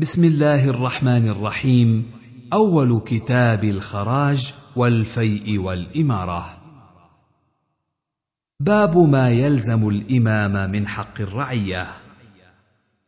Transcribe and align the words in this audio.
بسم 0.00 0.24
الله 0.24 0.64
الرحمن 0.68 1.28
الرحيم 1.28 2.04
أول 2.52 3.00
كتاب 3.00 3.64
الخراج 3.64 4.54
والفيء 4.76 5.58
والإمارة 5.60 6.48
باب 8.60 8.98
ما 8.98 9.30
يلزم 9.30 9.88
الإمام 9.88 10.70
من 10.70 10.86
حق 10.88 11.20
الرعية 11.20 11.86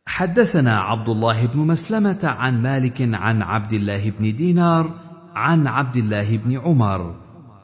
حدثنا 0.07 0.79
عبد 0.79 1.09
الله 1.09 1.45
بن 1.45 1.59
مسلمة 1.59 2.19
عن 2.23 2.61
مالك 2.61 3.09
عن 3.13 3.41
عبد 3.41 3.73
الله 3.73 4.09
بن 4.09 4.35
دينار 4.35 4.91
عن 5.35 5.67
عبد 5.67 5.97
الله 5.97 6.37
بن 6.37 6.57
عمر 6.57 7.15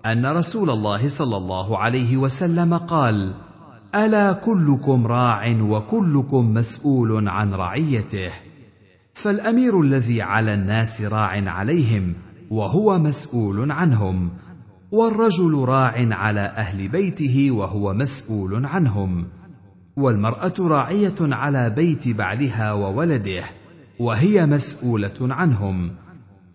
أن 0.05 0.25
رسول 0.25 0.69
الله 0.69 1.09
صلى 1.09 1.37
الله 1.37 1.77
عليه 1.77 2.17
وسلم 2.17 2.77
قال: 2.77 3.33
ألا 3.95 4.33
كلكم 4.33 5.07
راع 5.07 5.57
وكلكم 5.61 6.53
مسؤول 6.53 7.29
عن 7.29 7.53
رعيته 7.53 8.46
فالامير 9.21 9.81
الذي 9.81 10.21
على 10.21 10.53
الناس 10.53 11.01
راع 11.01 11.41
عليهم 11.49 12.13
وهو 12.49 12.99
مسؤول 12.99 13.71
عنهم 13.71 14.29
والرجل 14.91 15.63
راع 15.67 15.93
على 15.95 16.39
اهل 16.39 16.87
بيته 16.87 17.51
وهو 17.51 17.93
مسؤول 17.93 18.65
عنهم 18.65 19.27
والمراه 19.95 20.53
راعيه 20.59 21.15
على 21.21 21.69
بيت 21.69 22.07
بعلها 22.07 22.73
وولده 22.73 23.43
وهي 23.99 24.45
مسؤوله 24.45 25.13
عنهم 25.21 25.91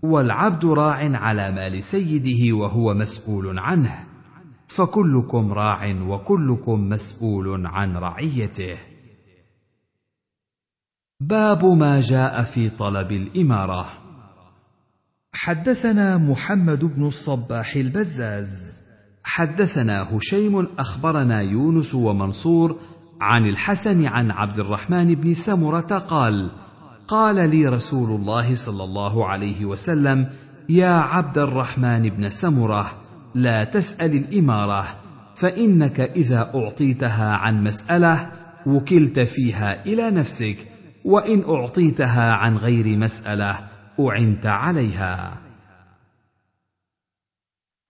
والعبد 0.03 0.65
راع 0.65 1.11
على 1.17 1.51
مال 1.53 1.83
سيده 1.83 2.57
وهو 2.57 2.95
مسؤول 2.95 3.59
عنه 3.59 4.05
فكلكم 4.69 5.53
راع 5.53 5.97
وكلكم 6.09 6.89
مسؤول 6.89 7.67
عن 7.67 7.97
رعيته 7.97 8.77
باب 11.29 11.65
ما 11.65 12.01
جاء 12.01 12.43
في 12.43 12.69
طلب 12.71 13.13
الاماره 13.13 13.87
حدثنا 15.33 16.19
محمد 16.19 16.85
بن 16.85 17.07
الصباح 17.07 17.75
البزاز 17.77 18.83
حدثنا 19.25 20.09
هشيم 20.17 20.67
اخبرنا 20.79 21.41
يونس 21.41 21.95
ومنصور 21.95 22.77
عن 23.21 23.47
الحسن 23.49 24.05
عن 24.07 24.31
عبد 24.31 24.59
الرحمن 24.59 25.15
بن 25.15 25.35
سمره 25.35 25.81
قال 25.81 26.51
قال 27.09 27.51
لي 27.51 27.69
رسول 27.69 28.21
الله 28.21 28.55
صلى 28.55 28.85
الله 28.85 29.27
عليه 29.29 29.65
وسلم 29.65 30.27
يا 30.69 30.93
عبد 30.95 31.39
الرحمن 31.39 32.03
بن 32.03 32.31
سمره 32.31 32.91
لا 33.35 33.65
تسال 33.65 34.13
الاماره 34.17 34.85
فانك 35.35 36.01
اذا 36.01 36.51
اعطيتها 36.55 37.33
عن 37.37 37.65
مساله 37.65 38.29
وكلت 38.67 39.19
فيها 39.19 39.85
الى 39.87 40.11
نفسك 40.11 40.57
وان 41.05 41.43
اعطيتها 41.49 42.33
عن 42.33 42.57
غير 42.57 42.99
مساله 42.99 43.69
اعنت 44.01 44.47
عليها 44.47 45.37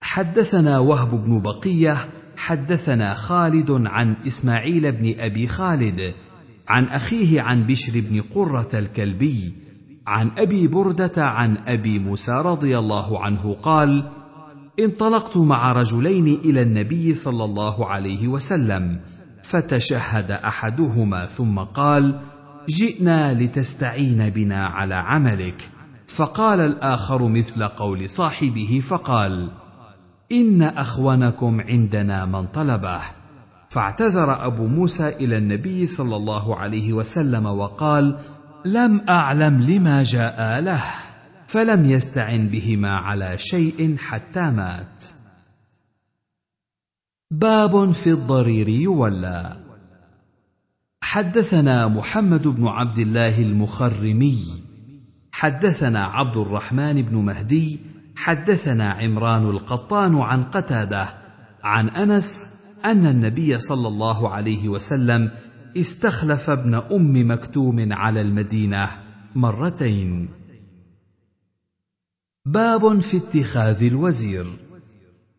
حدثنا 0.01 0.79
وهب 0.79 1.25
بن 1.25 1.41
بقيه 1.41 1.97
حدثنا 2.37 3.13
خالد 3.13 3.71
عن 3.71 4.15
اسماعيل 4.27 4.91
بن 4.91 5.13
ابي 5.19 5.47
خالد 5.47 5.99
عن 6.67 6.83
اخيه 6.85 7.41
عن 7.41 7.63
بشر 7.63 7.91
بن 7.95 8.21
قره 8.35 8.69
الكلبي 8.73 9.53
عن 10.07 10.31
ابي 10.37 10.67
برده 10.67 11.11
عن 11.17 11.57
ابي 11.67 11.99
موسى 11.99 12.31
رضي 12.31 12.77
الله 12.79 13.23
عنه 13.23 13.53
قال 13.53 14.09
انطلقت 14.79 15.37
مع 15.37 15.71
رجلين 15.71 16.27
الى 16.27 16.61
النبي 16.61 17.13
صلى 17.13 17.43
الله 17.43 17.85
عليه 17.85 18.27
وسلم 18.27 18.99
فتشهد 19.43 20.31
احدهما 20.31 21.25
ثم 21.25 21.59
قال 21.59 22.19
جئنا 22.69 23.33
لتستعين 23.33 24.29
بنا 24.29 24.65
على 24.65 24.95
عملك 24.95 25.69
فقال 26.07 26.59
الاخر 26.59 27.27
مثل 27.27 27.67
قول 27.67 28.09
صاحبه 28.09 28.81
فقال 28.87 29.51
ان 30.31 30.61
اخوانكم 30.61 31.61
عندنا 31.61 32.25
من 32.25 32.47
طلبه 32.47 33.01
فاعتذر 33.69 34.45
ابو 34.45 34.67
موسى 34.67 35.07
الى 35.09 35.37
النبي 35.37 35.87
صلى 35.87 36.15
الله 36.15 36.55
عليه 36.59 36.93
وسلم 36.93 37.45
وقال 37.45 38.19
لم 38.65 39.01
اعلم 39.09 39.61
لما 39.63 40.03
جاء 40.03 40.59
له 40.59 40.83
فلم 41.47 41.85
يستعن 41.85 42.47
بهما 42.47 42.91
على 42.91 43.37
شيء 43.37 43.95
حتى 43.97 44.51
مات 44.51 45.03
باب 47.31 47.91
في 47.91 48.09
الضرير 48.11 48.69
يولى 48.69 49.62
حدثنا 51.05 51.87
محمد 51.87 52.47
بن 52.47 52.67
عبد 52.67 52.99
الله 52.99 53.41
المخرمي 53.41 54.37
حدثنا 55.31 56.03
عبد 56.05 56.37
الرحمن 56.37 57.01
بن 57.01 57.15
مهدي 57.15 57.79
حدثنا 58.15 58.89
عمران 58.89 59.45
القطان 59.49 60.15
عن 60.17 60.43
قتاده 60.43 61.13
عن 61.63 61.89
انس 61.89 62.43
ان 62.85 63.05
النبي 63.05 63.59
صلى 63.59 63.87
الله 63.87 64.29
عليه 64.29 64.69
وسلم 64.69 65.29
استخلف 65.77 66.49
ابن 66.49 66.73
ام 66.75 67.31
مكتوم 67.31 67.93
على 67.93 68.21
المدينه 68.21 68.87
مرتين 69.35 70.29
باب 72.45 72.99
في 73.01 73.17
اتخاذ 73.17 73.83
الوزير 73.83 74.45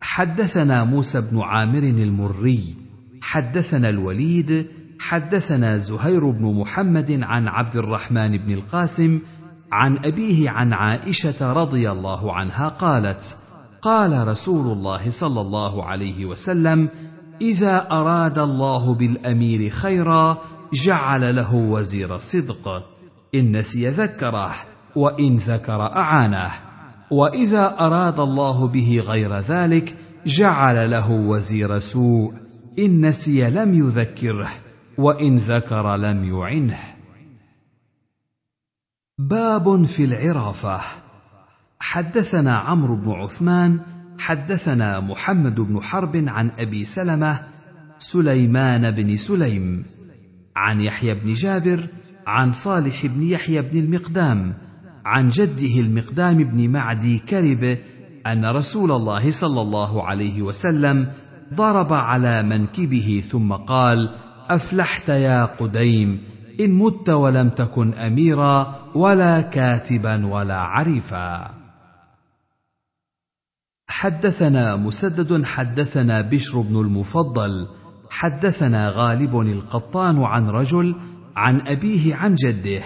حدثنا 0.01 0.85
موسى 0.85 1.21
بن 1.21 1.39
عامر 1.41 1.83
المري 1.83 2.75
حدثنا 3.23 3.89
الوليد 3.89 4.67
حدثنا 5.09 5.77
زهير 5.79 6.31
بن 6.31 6.55
محمد 6.55 7.19
عن 7.23 7.49
عبد 7.49 7.77
الرحمن 7.77 8.37
بن 8.39 8.53
القاسم 8.53 9.21
عن 9.73 9.99
ابيه 10.05 10.51
عن 10.51 10.73
عائشه 10.73 11.53
رضي 11.53 11.91
الله 11.91 12.33
عنها 12.33 12.69
قالت 12.69 13.37
قال 13.83 14.29
رسول 14.29 14.73
الله 14.73 15.11
صلى 15.11 15.41
الله 15.41 15.85
عليه 15.85 16.27
وسلم 16.27 16.89
اذا 17.41 17.87
اراد 17.91 18.39
الله 18.39 18.95
بالامير 18.95 19.71
خيرا 19.71 20.39
جعل 20.73 21.37
له 21.37 21.55
وزير 21.55 22.17
الصدق 22.17 22.69
ان 23.35 23.57
نسي 23.57 23.89
ذكره 23.89 24.51
وان 24.97 25.37
ذكر 25.37 25.83
اعانه 25.83 26.51
واذا 27.11 27.75
اراد 27.81 28.21
الله 28.21 28.67
به 28.67 29.03
غير 29.07 29.39
ذلك 29.39 29.95
جعل 30.27 30.91
له 30.91 31.11
وزير 31.11 31.79
سوء 31.79 32.33
ان 32.79 33.07
نسي 33.07 33.51
لم 33.51 33.75
يذكره 33.75 34.49
وان 34.99 35.37
ذكر 35.37 35.97
لم 35.97 36.25
يعنه 36.25 36.79
باب 39.19 39.85
في 39.85 40.05
العرافه 40.05 40.81
حدثنا 41.81 42.53
عمرو 42.53 42.97
بن 42.97 43.11
عثمان 43.11 43.81
حدثنا 44.19 45.01
محمد 45.01 45.61
بن 45.61 45.83
حرب 45.83 46.25
عن 46.29 46.51
ابي 46.59 46.85
سلمه 46.85 47.43
سليمان 47.99 48.91
بن 48.91 49.17
سليم 49.17 49.85
عن 50.57 50.81
يحيى 50.81 51.15
بن 51.15 51.33
جابر 51.33 51.87
عن 52.27 52.53
صالح 52.53 53.07
بن 53.07 53.23
يحيى 53.23 53.61
بن 53.63 53.79
المقدام 53.79 54.55
عن 55.05 55.29
جده 55.29 55.81
المقدام 55.81 56.37
بن 56.45 56.71
معدي 56.71 57.19
كرب 57.19 57.79
ان 58.27 58.45
رسول 58.45 58.91
الله 58.93 59.31
صلى 59.31 59.61
الله 59.61 60.05
عليه 60.05 60.43
وسلم 60.43 61.13
ضرب 61.55 61.93
على 61.93 62.43
منكبه 62.43 63.23
ثم 63.31 63.53
قال 63.53 64.15
افلحت 64.51 65.09
يا 65.09 65.45
قديم 65.45 66.21
ان 66.61 66.71
مت 66.73 67.09
ولم 67.11 67.49
تكن 67.49 67.95
اميرا 67.95 68.77
ولا 68.95 69.41
كاتبا 69.41 70.27
ولا 70.27 70.57
عريفا 70.61 71.51
حدثنا 73.89 74.77
مسدد 74.77 75.45
حدثنا 75.45 76.21
بشر 76.21 76.61
بن 76.61 76.81
المفضل 76.81 77.69
حدثنا 78.11 78.91
غالب 78.91 79.37
القطان 79.41 80.23
عن 80.23 80.49
رجل 80.49 80.95
عن 81.37 81.61
ابيه 81.67 82.15
عن 82.15 82.35
جده 82.35 82.83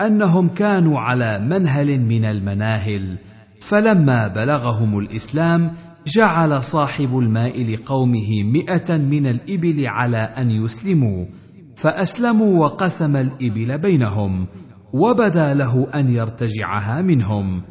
انهم 0.00 0.48
كانوا 0.48 1.00
على 1.00 1.38
منهل 1.40 2.00
من 2.00 2.24
المناهل 2.24 3.16
فلما 3.60 4.28
بلغهم 4.28 4.98
الاسلام 4.98 5.74
جعل 6.06 6.64
صاحب 6.64 7.18
الماء 7.18 7.64
لقومه 7.64 8.42
مئة 8.42 8.96
من 8.96 9.26
الإبل 9.26 9.86
على 9.86 10.16
أن 10.16 10.50
يسلموا 10.50 11.24
فأسلموا 11.76 12.64
وقسم 12.64 13.16
الإبل 13.16 13.78
بينهم 13.78 14.46
وبدا 14.92 15.54
له 15.54 15.88
أن 15.94 16.14
يرتجعها 16.14 17.02
منهم 17.02 17.62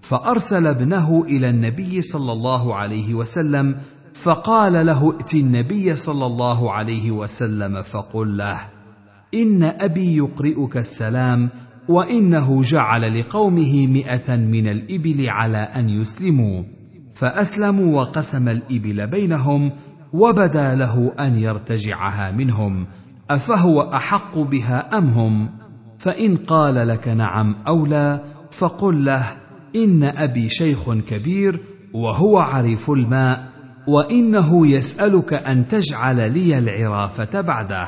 فأرسل 0.00 0.66
ابنه 0.66 1.24
إلى 1.26 1.50
النبي 1.50 2.02
صلى 2.02 2.32
الله 2.32 2.74
عليه 2.74 3.14
وسلم 3.14 3.76
فقال 4.14 4.86
له 4.86 5.12
ائت 5.14 5.34
النبي 5.34 5.96
صلى 5.96 6.26
الله 6.26 6.72
عليه 6.72 7.10
وسلم 7.10 7.82
فقل 7.82 8.36
له 8.36 8.60
إن 9.34 9.62
أبي 9.64 10.16
يقرئك 10.16 10.76
السلام 10.76 11.48
وإنه 11.88 12.62
جعل 12.62 13.20
لقومه 13.20 13.86
مئة 13.86 14.36
من 14.36 14.68
الإبل 14.68 15.30
على 15.30 15.58
أن 15.58 15.90
يسلموا 15.90 16.62
فاسلموا 17.16 18.00
وقسم 18.00 18.48
الابل 18.48 19.06
بينهم 19.06 19.72
وبدا 20.12 20.74
له 20.74 21.12
ان 21.20 21.38
يرتجعها 21.38 22.30
منهم 22.30 22.86
افهو 23.30 23.80
احق 23.82 24.38
بها 24.38 24.98
ام 24.98 25.06
هم 25.08 25.50
فان 25.98 26.36
قال 26.36 26.74
لك 26.88 27.08
نعم 27.08 27.56
او 27.68 27.86
لا 27.86 28.20
فقل 28.52 29.04
له 29.04 29.24
ان 29.76 30.04
ابي 30.04 30.48
شيخ 30.48 30.92
كبير 30.94 31.60
وهو 31.94 32.38
عريف 32.38 32.90
الماء 32.90 33.44
وانه 33.86 34.66
يسالك 34.66 35.32
ان 35.34 35.68
تجعل 35.68 36.32
لي 36.32 36.58
العرافه 36.58 37.40
بعده 37.40 37.86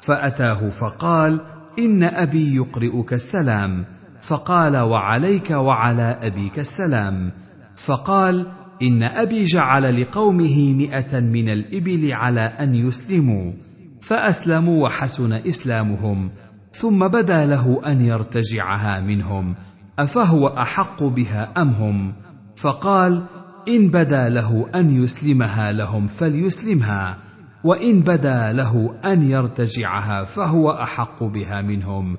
فاتاه 0.00 0.70
فقال 0.70 1.40
ان 1.78 2.02
ابي 2.04 2.54
يقرئك 2.54 3.12
السلام 3.12 3.84
فقال 4.22 4.76
وعليك 4.76 5.50
وعلى 5.50 6.18
ابيك 6.22 6.58
السلام 6.58 7.30
فقال 7.76 8.46
ان 8.82 9.02
ابي 9.02 9.44
جعل 9.44 10.02
لقومه 10.02 10.72
مئه 10.72 11.20
من 11.20 11.48
الابل 11.48 12.08
على 12.12 12.40
ان 12.40 12.74
يسلموا 12.74 13.52
فاسلموا 14.00 14.84
وحسن 14.86 15.32
اسلامهم 15.32 16.30
ثم 16.72 17.08
بدا 17.08 17.46
له 17.46 17.80
ان 17.86 18.04
يرتجعها 18.04 19.00
منهم 19.00 19.54
افهو 19.98 20.46
احق 20.46 21.02
بها 21.02 21.48
ام 21.62 21.68
هم 21.70 22.12
فقال 22.56 23.22
ان 23.68 23.88
بدا 23.88 24.28
له 24.28 24.66
ان 24.74 25.04
يسلمها 25.04 25.72
لهم 25.72 26.06
فليسلمها 26.06 27.16
وان 27.64 28.00
بدا 28.00 28.52
له 28.52 28.94
ان 29.04 29.30
يرتجعها 29.30 30.24
فهو 30.24 30.70
احق 30.70 31.22
بها 31.22 31.62
منهم 31.62 32.16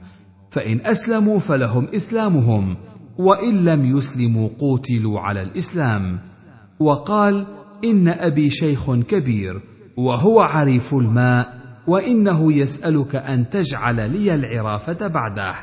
فان 0.51 0.79
اسلموا 0.85 1.39
فلهم 1.39 1.87
اسلامهم 1.95 2.75
وان 3.17 3.63
لم 3.65 3.97
يسلموا 3.97 4.49
قوتلوا 4.59 5.19
على 5.19 5.41
الاسلام 5.41 6.19
وقال 6.79 7.45
ان 7.83 8.07
ابي 8.07 8.49
شيخ 8.49 8.93
كبير 8.95 9.61
وهو 9.97 10.39
عريف 10.41 10.93
الماء 10.93 11.59
وانه 11.87 12.53
يسالك 12.53 13.15
ان 13.15 13.49
تجعل 13.49 14.11
لي 14.11 14.35
العرافه 14.35 15.07
بعده 15.07 15.53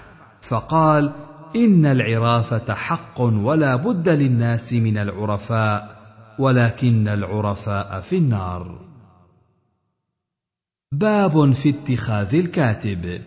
فقال 0.42 1.12
ان 1.56 1.86
العرافه 1.86 2.74
حق 2.74 3.20
ولا 3.20 3.76
بد 3.76 4.08
للناس 4.08 4.72
من 4.72 4.98
العرفاء 4.98 5.96
ولكن 6.38 7.08
العرفاء 7.08 8.00
في 8.00 8.16
النار 8.16 8.78
باب 10.92 11.52
في 11.52 11.68
اتخاذ 11.70 12.34
الكاتب 12.34 13.20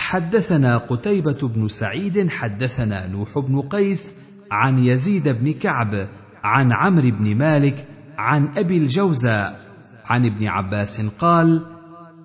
حدثنا 0.00 0.76
قتيبة 0.76 1.48
بن 1.48 1.68
سعيد 1.68 2.30
حدثنا 2.30 3.06
نوح 3.06 3.38
بن 3.38 3.60
قيس 3.60 4.14
عن 4.50 4.78
يزيد 4.78 5.28
بن 5.28 5.52
كعب 5.52 6.06
عن 6.44 6.68
عمرو 6.72 7.10
بن 7.10 7.36
مالك 7.36 7.88
عن 8.18 8.48
ابي 8.58 8.76
الجوزاء 8.76 9.60
عن 10.04 10.26
ابن 10.26 10.46
عباس 10.46 11.00
قال 11.18 11.66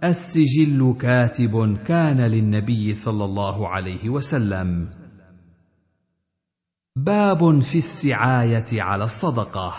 السجل 0.04 0.96
كاتب 1.02 1.78
كان 1.88 2.22
للنبي 2.22 2.94
صلى 2.94 3.26
الله 3.26 3.68
عليه 3.68 4.10
وسلم 4.10 4.90
باب 6.96 7.60
في 7.60 7.78
السعايه 7.78 8.82
على 8.84 9.04
الصدقه 9.04 9.74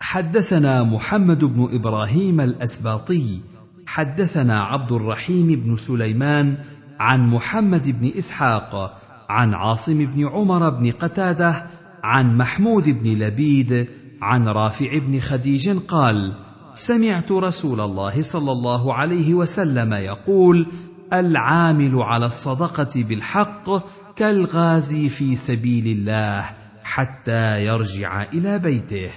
حدثنا 0.00 0.82
محمد 0.82 1.44
بن 1.44 1.68
ابراهيم 1.72 2.40
الاسباطي 2.40 3.40
حدثنا 3.88 4.62
عبد 4.62 4.92
الرحيم 4.92 5.46
بن 5.46 5.76
سليمان 5.76 6.56
عن 7.00 7.28
محمد 7.28 8.00
بن 8.00 8.10
اسحاق 8.18 9.00
عن 9.28 9.54
عاصم 9.54 10.06
بن 10.06 10.26
عمر 10.28 10.70
بن 10.70 10.90
قتاده 10.90 11.66
عن 12.02 12.36
محمود 12.36 12.88
بن 12.90 13.10
لبيد 13.18 13.88
عن 14.22 14.48
رافع 14.48 14.98
بن 14.98 15.20
خديج 15.20 15.68
قال 15.70 16.32
سمعت 16.74 17.32
رسول 17.32 17.80
الله 17.80 18.22
صلى 18.22 18.52
الله 18.52 18.94
عليه 18.94 19.34
وسلم 19.34 19.92
يقول 19.92 20.66
العامل 21.12 22.02
على 22.02 22.26
الصدقه 22.26 22.90
بالحق 22.96 23.70
كالغازي 24.16 25.08
في 25.08 25.36
سبيل 25.36 25.86
الله 25.98 26.44
حتى 26.84 27.66
يرجع 27.66 28.22
الى 28.32 28.58
بيته 28.58 29.10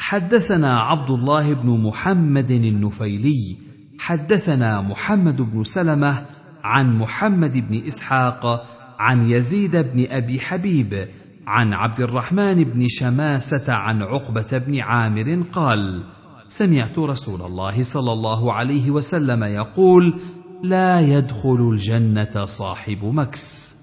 حدثنا 0.00 0.80
عبد 0.80 1.10
الله 1.10 1.54
بن 1.54 1.80
محمد 1.82 2.50
النفيلي 2.50 3.56
حدثنا 3.98 4.80
محمد 4.80 5.42
بن 5.42 5.64
سلمه 5.64 6.24
عن 6.64 6.98
محمد 6.98 7.68
بن 7.68 7.86
اسحاق 7.86 8.66
عن 8.98 9.30
يزيد 9.30 9.76
بن 9.76 10.06
ابي 10.10 10.40
حبيب 10.40 11.08
عن 11.46 11.72
عبد 11.72 12.00
الرحمن 12.00 12.64
بن 12.64 12.86
شماسه 12.88 13.72
عن 13.72 14.02
عقبه 14.02 14.58
بن 14.66 14.80
عامر 14.80 15.42
قال 15.52 16.02
سمعت 16.46 16.98
رسول 16.98 17.42
الله 17.42 17.82
صلى 17.82 18.12
الله 18.12 18.52
عليه 18.52 18.90
وسلم 18.90 19.44
يقول 19.44 20.20
لا 20.62 21.00
يدخل 21.00 21.68
الجنه 21.72 22.44
صاحب 22.44 23.04
مكس 23.04 23.74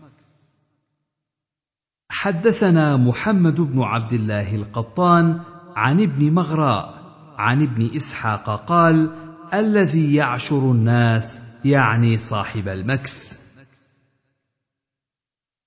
حدثنا 2.09 2.97
محمد 2.97 3.61
بن 3.61 3.81
عبد 3.81 4.13
الله 4.13 4.55
القطان 4.55 5.39
عن 5.77 5.99
ابن 6.01 6.33
مغراء 6.33 6.93
عن 7.37 7.61
ابن 7.61 7.89
اسحاق 7.95 8.65
قال 8.65 9.09
الذي 9.53 10.15
يعشر 10.15 10.71
الناس 10.71 11.39
يعني 11.65 12.17
صاحب 12.17 12.67
المكس 12.67 13.37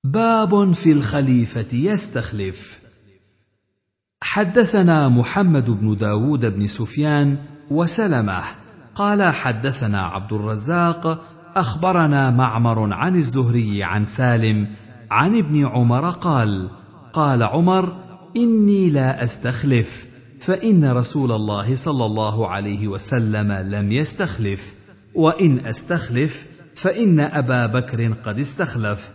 باب 0.05 0.73
في 0.73 0.93
الخليفه 0.93 1.67
يستخلف 1.77 2.79
حدثنا 4.23 5.09
محمد 5.09 5.71
بن 5.71 5.97
داود 5.97 6.45
بن 6.47 6.67
سفيان 6.67 7.39
وسلمه 7.71 8.43
قال 8.95 9.35
حدثنا 9.35 10.01
عبد 10.07 10.33
الرزاق 10.33 11.25
اخبرنا 11.57 12.31
معمر 12.31 12.93
عن 12.95 13.17
الزهري 13.17 13.85
عن 13.85 14.05
سالم 14.05 14.67
عن 15.11 15.37
ابن 15.37 15.67
عمر 15.67 16.11
قال 16.11 16.71
قال 17.13 17.43
عمر 17.43 18.10
اني 18.37 18.91
لا 18.91 19.25
استخلف 19.25 20.07
فان 20.41 20.91
رسول 20.91 21.33
الله 21.33 21.77
صلى 21.77 22.07
الله 22.07 22.49
عليه 22.49 22.89
وسلم 22.89 23.53
لم 23.53 23.93
يستخلف 23.93 24.75
وان 25.15 25.59
استخلف 25.59 26.47
فان 26.77 27.21
ابا 27.21 27.67
بكر 27.67 28.13
قد 28.13 28.39
استخلف 28.39 29.11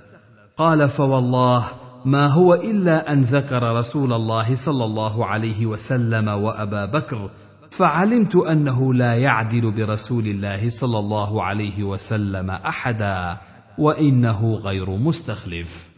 قال 0.58 0.90
فوالله 0.90 1.64
ما 2.06 2.28
هو 2.28 2.54
الا 2.54 3.12
ان 3.12 3.22
ذكر 3.22 3.76
رسول 3.78 4.14
الله 4.14 4.56
صلى 4.56 4.86
الله 4.86 5.26
عليه 5.26 5.66
وسلم 5.66 6.28
وابا 6.28 6.86
بكر 6.86 7.30
فعلمت 7.72 8.36
انه 8.36 8.94
لا 8.94 9.14
يعدل 9.16 9.72
برسول 9.72 10.28
الله 10.28 10.70
صلى 10.70 11.00
الله 11.00 11.44
عليه 11.44 11.84
وسلم 11.84 12.50
احدا 12.52 13.38
وانه 13.78 14.54
غير 14.64 14.90
مستخلف 14.90 15.95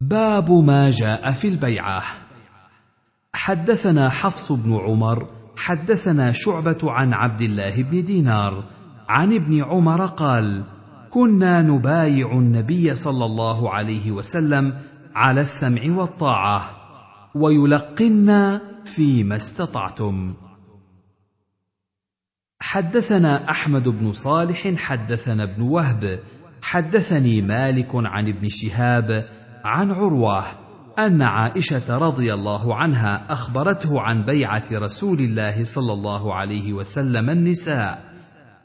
باب 0.00 0.50
ما 0.50 0.90
جاء 0.90 1.30
في 1.32 1.48
البيعه 1.48 2.02
حدثنا 3.34 4.08
حفص 4.10 4.52
بن 4.52 4.76
عمر 4.76 5.26
حدثنا 5.56 6.32
شعبه 6.32 6.78
عن 6.82 7.12
عبد 7.12 7.42
الله 7.42 7.82
بن 7.82 8.04
دينار 8.04 8.64
عن 9.08 9.32
ابن 9.32 9.62
عمر 9.64 10.06
قال 10.06 10.64
كنا 11.10 11.62
نبايع 11.62 12.32
النبي 12.32 12.94
صلى 12.94 13.24
الله 13.24 13.70
عليه 13.74 14.10
وسلم 14.12 14.74
على 15.14 15.40
السمع 15.40 15.82
والطاعه 15.96 16.76
ويلقنا 17.34 18.60
فيما 18.84 19.36
استطعتم 19.36 20.34
حدثنا 22.60 23.50
احمد 23.50 23.88
بن 23.88 24.12
صالح 24.12 24.68
حدثنا 24.74 25.42
ابن 25.42 25.62
وهب 25.62 26.18
حدثني 26.62 27.42
مالك 27.42 27.88
عن 27.94 28.28
ابن 28.28 28.48
شهاب 28.48 29.24
عن 29.66 29.90
عروه 29.92 30.44
ان 30.98 31.22
عائشه 31.22 31.98
رضي 31.98 32.34
الله 32.34 32.74
عنها 32.74 33.32
اخبرته 33.32 34.00
عن 34.00 34.24
بيعه 34.24 34.64
رسول 34.72 35.18
الله 35.20 35.64
صلى 35.64 35.92
الله 35.92 36.34
عليه 36.34 36.72
وسلم 36.72 37.30
النساء 37.30 38.04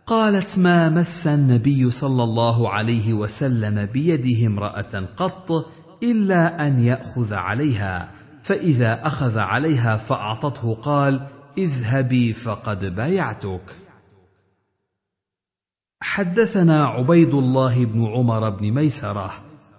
قالت 0.05 0.60
ما 0.60 0.89
مس 0.89 1.27
النبي 1.27 1.91
صلى 1.91 2.24
الله 2.24 2.70
عليه 2.70 3.13
وسلم 3.13 3.86
بيده 3.86 4.48
امراه 4.48 5.03
قط 5.17 5.50
الا 6.03 6.67
ان 6.67 6.79
ياخذ 6.79 7.34
عليها 7.34 8.10
فاذا 8.43 9.08
اخذ 9.08 9.38
عليها 9.38 9.98
فاعطته 9.98 10.74
قال 10.75 11.27
اذهبي 11.58 12.34
فقد 12.34 12.86
بايعتك 12.96 13.75
حدثنا 16.03 16.86
عبيد 16.86 17.34
الله 17.34 17.86
بن 17.86 18.05
عمر 18.08 18.50
بن 18.50 18.72
ميسره 18.72 19.31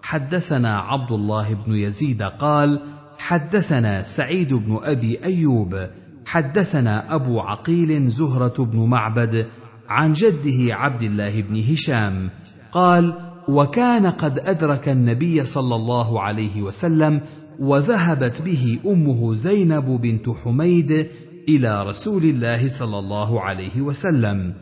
حدثنا 0.03 0.79
عبد 0.79 1.13
الله 1.13 1.55
بن 1.55 1.75
يزيد 1.75 2.23
قال 2.23 2.81
حدثنا 3.19 4.03
سعيد 4.03 4.55
بن 4.55 4.79
ابي 4.85 5.25
ايوب 5.25 5.87
حدثنا 6.27 7.15
ابو 7.15 7.41
عقيل 7.41 8.09
زهره 8.09 8.65
بن 8.65 8.79
معبد 8.87 9.47
عن 9.89 10.13
جده 10.13 10.75
عبد 10.75 11.03
الله 11.03 11.43
بن 11.43 11.63
هشام 11.73 12.29
قال 12.73 13.15
وكان 13.49 14.07
قد 14.07 14.39
ادرك 14.39 14.89
النبي 14.89 15.45
صلى 15.45 15.75
الله 15.75 16.21
عليه 16.23 16.63
وسلم 16.63 17.21
وذهبت 17.59 18.43
به 18.43 18.79
امه 18.87 19.35
زينب 19.35 19.85
بنت 20.03 20.29
حميد 20.45 21.07
الى 21.49 21.83
رسول 21.83 22.23
الله 22.23 22.69
صلى 22.69 22.99
الله 22.99 23.41
عليه 23.41 23.81
وسلم 23.81 24.55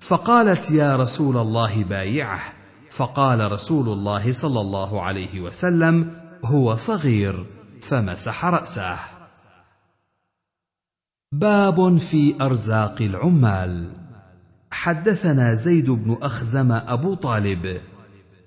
فقالت 0.00 0.70
يا 0.70 0.96
رسول 0.96 1.36
الله 1.36 1.84
بايعه 1.84 2.40
فقال 2.96 3.52
رسول 3.52 3.88
الله 3.88 4.32
صلى 4.32 4.60
الله 4.60 5.02
عليه 5.02 5.40
وسلم 5.40 6.10
هو 6.44 6.76
صغير 6.76 7.44
فمسح 7.82 8.44
راسه 8.44 8.96
باب 11.32 11.98
في 11.98 12.34
ارزاق 12.40 12.96
العمال 13.02 13.90
حدثنا 14.70 15.54
زيد 15.54 15.90
بن 15.90 16.16
اخزم 16.22 16.72
ابو 16.72 17.14
طالب 17.14 17.80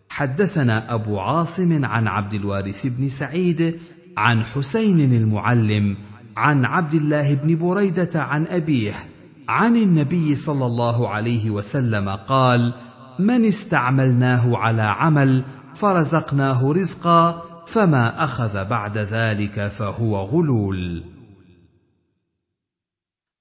حدثنا 0.10 0.94
ابو 0.94 1.20
عاصم 1.20 1.86
عن 1.86 2.08
عبد 2.08 2.34
الوارث 2.34 2.88
بن 2.88 3.10
سعيد 3.10 3.80
عن 4.18 4.44
حسين 4.44 5.14
المعلم 5.14 5.98
عن 6.38 6.66
عبد 6.66 6.94
الله 6.94 7.34
بن 7.34 7.58
بريده 7.58 8.10
عن 8.24 8.46
ابيه 8.46 8.96
عن 9.50 9.78
النبي 9.78 10.36
صلى 10.36 10.66
الله 10.66 11.08
عليه 11.10 11.50
وسلم 11.50 12.10
قال 12.10 12.74
من 13.20 13.46
استعملناه 13.46 14.58
على 14.58 14.82
عمل 14.82 15.44
فرزقناه 15.76 16.72
رزقا 16.74 17.42
فما 17.68 18.24
اخذ 18.24 18.66
بعد 18.66 18.98
ذلك 18.98 19.68
فهو 19.68 20.18
غلول 20.22 21.04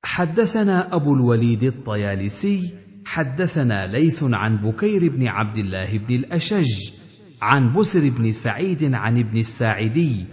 حدثنا 0.05 0.95
ابو 0.95 1.15
الوليد 1.15 1.63
الطيالسي 1.63 2.71
حدثنا 3.07 3.87
ليث 3.87 4.23
عن 4.23 4.57
بكير 4.57 5.11
بن 5.13 5.27
عبد 5.29 5.57
الله 5.59 5.99
بن 5.99 6.15
الاشج 6.15 6.91
عن 7.43 7.73
بسر 7.73 8.11
بن 8.19 8.33
سعيد 8.33 8.95
عن 8.95 9.19
ابن 9.19 9.39
الساعدي 9.39 10.25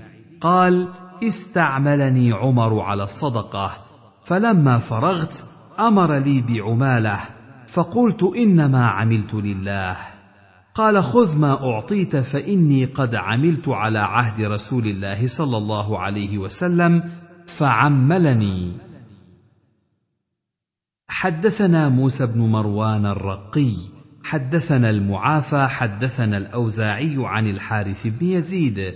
قال 0.41 0.87
استعملني 1.23 2.31
عمر 2.33 2.79
على 2.79 3.03
الصدقه 3.03 3.71
فلما 4.25 4.77
فرغت 4.77 5.43
امر 5.79 6.17
لي 6.17 6.41
بعماله 6.41 7.19
فقلت 7.73 8.23
انما 8.23 8.85
عملت 8.87 9.33
لله 9.33 9.97
قال 10.75 11.03
خذ 11.03 11.37
ما 11.37 11.69
اعطيت 11.69 12.15
فاني 12.15 12.85
قد 12.85 13.15
عملت 13.15 13.69
على 13.69 13.99
عهد 13.99 14.41
رسول 14.41 14.87
الله 14.87 15.27
صلى 15.27 15.57
الله 15.57 15.99
عليه 15.99 16.37
وسلم 16.37 17.03
فعملني 17.47 18.73
حدثنا 21.07 21.89
موسى 21.89 22.25
بن 22.25 22.41
مروان 22.41 23.05
الرقي 23.05 23.71
حدثنا 24.25 24.89
المعافى 24.89 25.67
حدثنا 25.67 26.37
الاوزاعي 26.37 27.15
عن 27.17 27.49
الحارث 27.49 28.07
بن 28.07 28.25
يزيد 28.25 28.93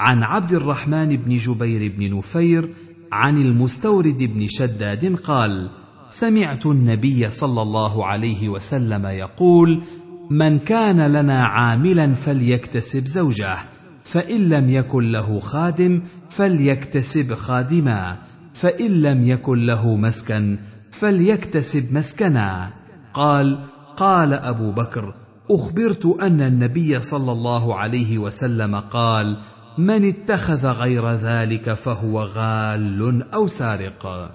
عن 0.00 0.22
عبد 0.22 0.52
الرحمن 0.52 1.16
بن 1.16 1.36
جبير 1.36 1.92
بن 1.98 2.18
نفير 2.18 2.74
عن 3.12 3.36
المستورد 3.36 4.18
بن 4.18 4.46
شداد 4.46 5.16
قال 5.20 5.70
سمعت 6.08 6.66
النبي 6.66 7.30
صلى 7.30 7.62
الله 7.62 8.06
عليه 8.06 8.48
وسلم 8.48 9.06
يقول 9.06 9.82
من 10.30 10.58
كان 10.58 11.06
لنا 11.12 11.42
عاملا 11.42 12.14
فليكتسب 12.14 13.06
زوجه 13.06 13.56
فان 14.04 14.48
لم 14.48 14.70
يكن 14.70 15.12
له 15.12 15.40
خادم 15.40 16.02
فليكتسب 16.30 17.34
خادما 17.34 18.18
فان 18.54 19.02
لم 19.02 19.28
يكن 19.28 19.66
له 19.66 19.96
مسكن 19.96 20.56
فليكتسب 20.92 21.92
مسكنا 21.94 22.70
قال 23.14 23.58
قال 23.96 24.32
ابو 24.32 24.70
بكر 24.72 25.14
اخبرت 25.50 26.06
ان 26.06 26.40
النبي 26.40 27.00
صلى 27.00 27.32
الله 27.32 27.74
عليه 27.74 28.18
وسلم 28.18 28.76
قال 28.80 29.36
من 29.78 30.08
اتخذ 30.08 30.66
غير 30.66 31.10
ذلك 31.12 31.72
فهو 31.72 32.22
غال 32.24 33.24
او 33.34 33.46
سارق 33.46 34.30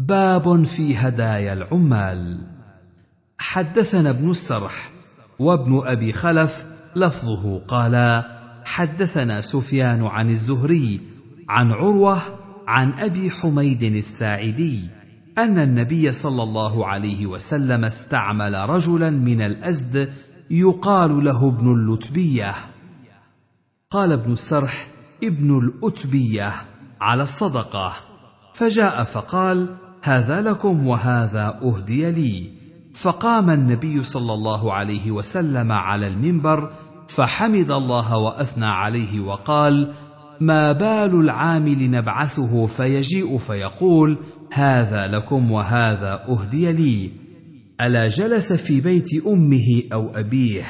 باب 0.00 0.64
في 0.64 0.96
هدايا 0.96 1.52
العمال 1.52 2.38
حدثنا 3.38 4.10
ابن 4.10 4.30
السرح 4.30 4.90
وابن 5.38 5.80
ابي 5.84 6.12
خلف 6.12 6.66
لفظه 6.96 7.58
قالا 7.58 8.38
حدثنا 8.64 9.40
سفيان 9.40 10.06
عن 10.06 10.30
الزهري 10.30 11.00
عن 11.48 11.72
عروه 11.72 12.22
عن 12.66 12.98
ابي 12.98 13.30
حميد 13.30 13.82
الساعدي 13.82 14.80
ان 15.38 15.58
النبي 15.58 16.12
صلى 16.12 16.42
الله 16.42 16.86
عليه 16.86 17.26
وسلم 17.26 17.84
استعمل 17.84 18.54
رجلا 18.54 19.10
من 19.10 19.40
الازد 19.42 20.12
يقال 20.50 21.24
له 21.24 21.48
ابن 21.48 21.72
اللتبيه 21.72 22.54
قال 23.90 24.12
ابن 24.12 24.32
السرح 24.32 24.86
ابن 25.24 25.58
الاتبيه 25.58 26.52
على 27.00 27.22
الصدقه 27.22 27.92
فجاء 28.54 29.04
فقال 29.04 29.76
هذا 30.08 30.40
لكم 30.40 30.86
وهذا 30.86 31.58
اهدي 31.62 32.10
لي 32.10 32.50
فقام 32.94 33.50
النبي 33.50 34.04
صلى 34.04 34.34
الله 34.34 34.72
عليه 34.72 35.10
وسلم 35.10 35.72
على 35.72 36.06
المنبر 36.08 36.70
فحمد 37.08 37.70
الله 37.70 38.16
واثنى 38.16 38.66
عليه 38.66 39.20
وقال 39.20 39.92
ما 40.40 40.72
بال 40.72 41.20
العامل 41.20 41.90
نبعثه 41.90 42.66
فيجيء 42.66 43.38
فيقول 43.38 44.18
هذا 44.54 45.06
لكم 45.06 45.50
وهذا 45.50 46.24
اهدي 46.28 46.72
لي 46.72 47.10
الا 47.80 48.08
جلس 48.08 48.52
في 48.52 48.80
بيت 48.80 49.26
امه 49.26 49.82
او 49.92 50.08
ابيه 50.14 50.62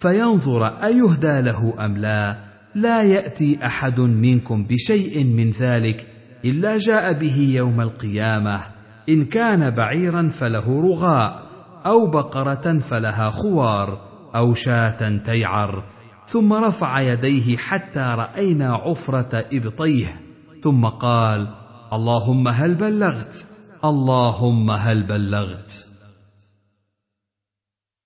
فينظر 0.00 0.66
ايهدى 0.66 1.40
له 1.40 1.74
ام 1.84 1.96
لا 1.96 2.36
لا 2.74 3.02
ياتي 3.02 3.66
احد 3.66 4.00
منكم 4.00 4.64
بشيء 4.64 5.24
من 5.24 5.50
ذلك 5.50 6.06
الا 6.44 6.78
جاء 6.78 7.12
به 7.12 7.50
يوم 7.54 7.80
القيامه 7.80 8.60
ان 9.08 9.24
كان 9.24 9.70
بعيرا 9.70 10.28
فله 10.28 10.80
رغاء 10.90 11.44
او 11.86 12.06
بقره 12.10 12.78
فلها 12.78 13.30
خوار 13.30 14.00
او 14.36 14.54
شاه 14.54 15.16
تيعر 15.18 15.82
ثم 16.26 16.52
رفع 16.52 17.00
يديه 17.00 17.56
حتى 17.56 18.00
راينا 18.00 18.74
عفره 18.74 19.44
ابطيه 19.52 20.20
ثم 20.62 20.84
قال 20.86 21.54
اللهم 21.92 22.48
هل 22.48 22.74
بلغت 22.74 23.46
اللهم 23.84 24.70
هل 24.70 25.02
بلغت 25.02 25.86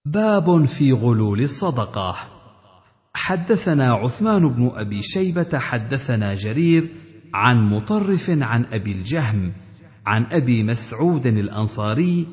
باب 0.04 0.64
في 0.64 0.92
غلول 0.92 1.40
الصدقه 1.40 2.16
حدثنا 3.14 3.92
عثمان 3.95 4.49
بن 4.49 4.71
ابي 4.75 5.02
شيبه 5.02 5.59
حدثنا 5.59 6.35
جرير 6.35 6.88
عن 7.35 7.68
مطرف 7.70 8.30
عن 8.30 8.64
ابي 8.73 8.92
الجهم 8.92 9.52
عن 10.06 10.26
ابي 10.32 10.62
مسعود 10.64 11.26
الانصاري 11.26 12.26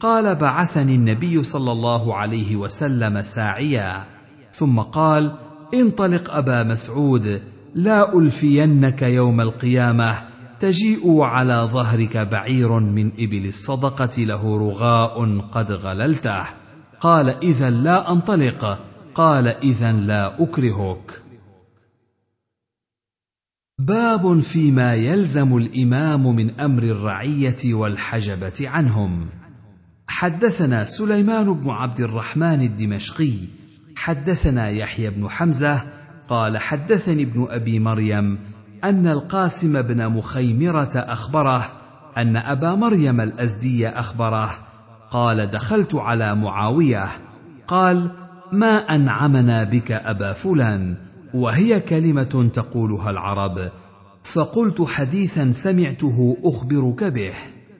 قال 0.00 0.34
بعثني 0.34 0.94
النبي 0.94 1.42
صلى 1.42 1.72
الله 1.72 2.14
عليه 2.14 2.56
وسلم 2.56 3.22
ساعيا 3.22 4.04
ثم 4.52 4.80
قال 4.80 5.36
انطلق 5.74 6.30
ابا 6.34 6.62
مسعود 6.62 7.40
لا 7.74 8.18
الفينك 8.18 9.02
يوم 9.02 9.40
القيامه 9.40 10.14
تجيء 10.60 11.20
على 11.20 11.68
ظهرك 11.72 12.16
بعير 12.16 12.78
من 12.80 13.06
ابل 13.18 13.46
الصدقه 13.46 14.22
له 14.22 14.58
رغاء 14.58 15.38
قد 15.52 15.72
غللته 15.72 16.44
قال 17.00 17.28
اذا 17.28 17.70
لا 17.70 18.12
انطلق 18.12 18.78
قال 19.14 19.46
اذا 19.48 19.92
لا 19.92 20.42
اكرهك 20.44 21.21
باب 23.86 24.40
فيما 24.40 24.94
يلزم 24.94 25.56
الامام 25.56 26.34
من 26.36 26.60
امر 26.60 26.82
الرعيه 26.82 27.74
والحجبه 27.74 28.52
عنهم 28.60 29.26
حدثنا 30.08 30.84
سليمان 30.84 31.52
بن 31.52 31.70
عبد 31.70 32.00
الرحمن 32.00 32.62
الدمشقي 32.62 33.32
حدثنا 33.96 34.68
يحيى 34.70 35.10
بن 35.10 35.28
حمزه 35.28 35.82
قال 36.28 36.58
حدثني 36.58 37.22
ابن 37.22 37.46
ابي 37.50 37.78
مريم 37.78 38.38
ان 38.84 39.06
القاسم 39.06 39.82
بن 39.82 40.08
مخيمره 40.08 40.90
اخبره 40.96 41.72
ان 42.18 42.36
ابا 42.36 42.74
مريم 42.74 43.20
الازدي 43.20 43.88
اخبره 43.88 44.50
قال 45.10 45.46
دخلت 45.50 45.94
على 45.94 46.34
معاويه 46.34 47.06
قال 47.66 48.10
ما 48.52 48.76
انعمنا 48.94 49.64
بك 49.64 49.92
ابا 49.92 50.32
فلان 50.32 50.96
وهي 51.34 51.80
كلمه 51.80 52.50
تقولها 52.54 53.10
العرب 53.10 53.70
فقلت 54.24 54.82
حديثا 54.88 55.52
سمعته 55.52 56.36
اخبرك 56.44 57.04
به 57.04 57.32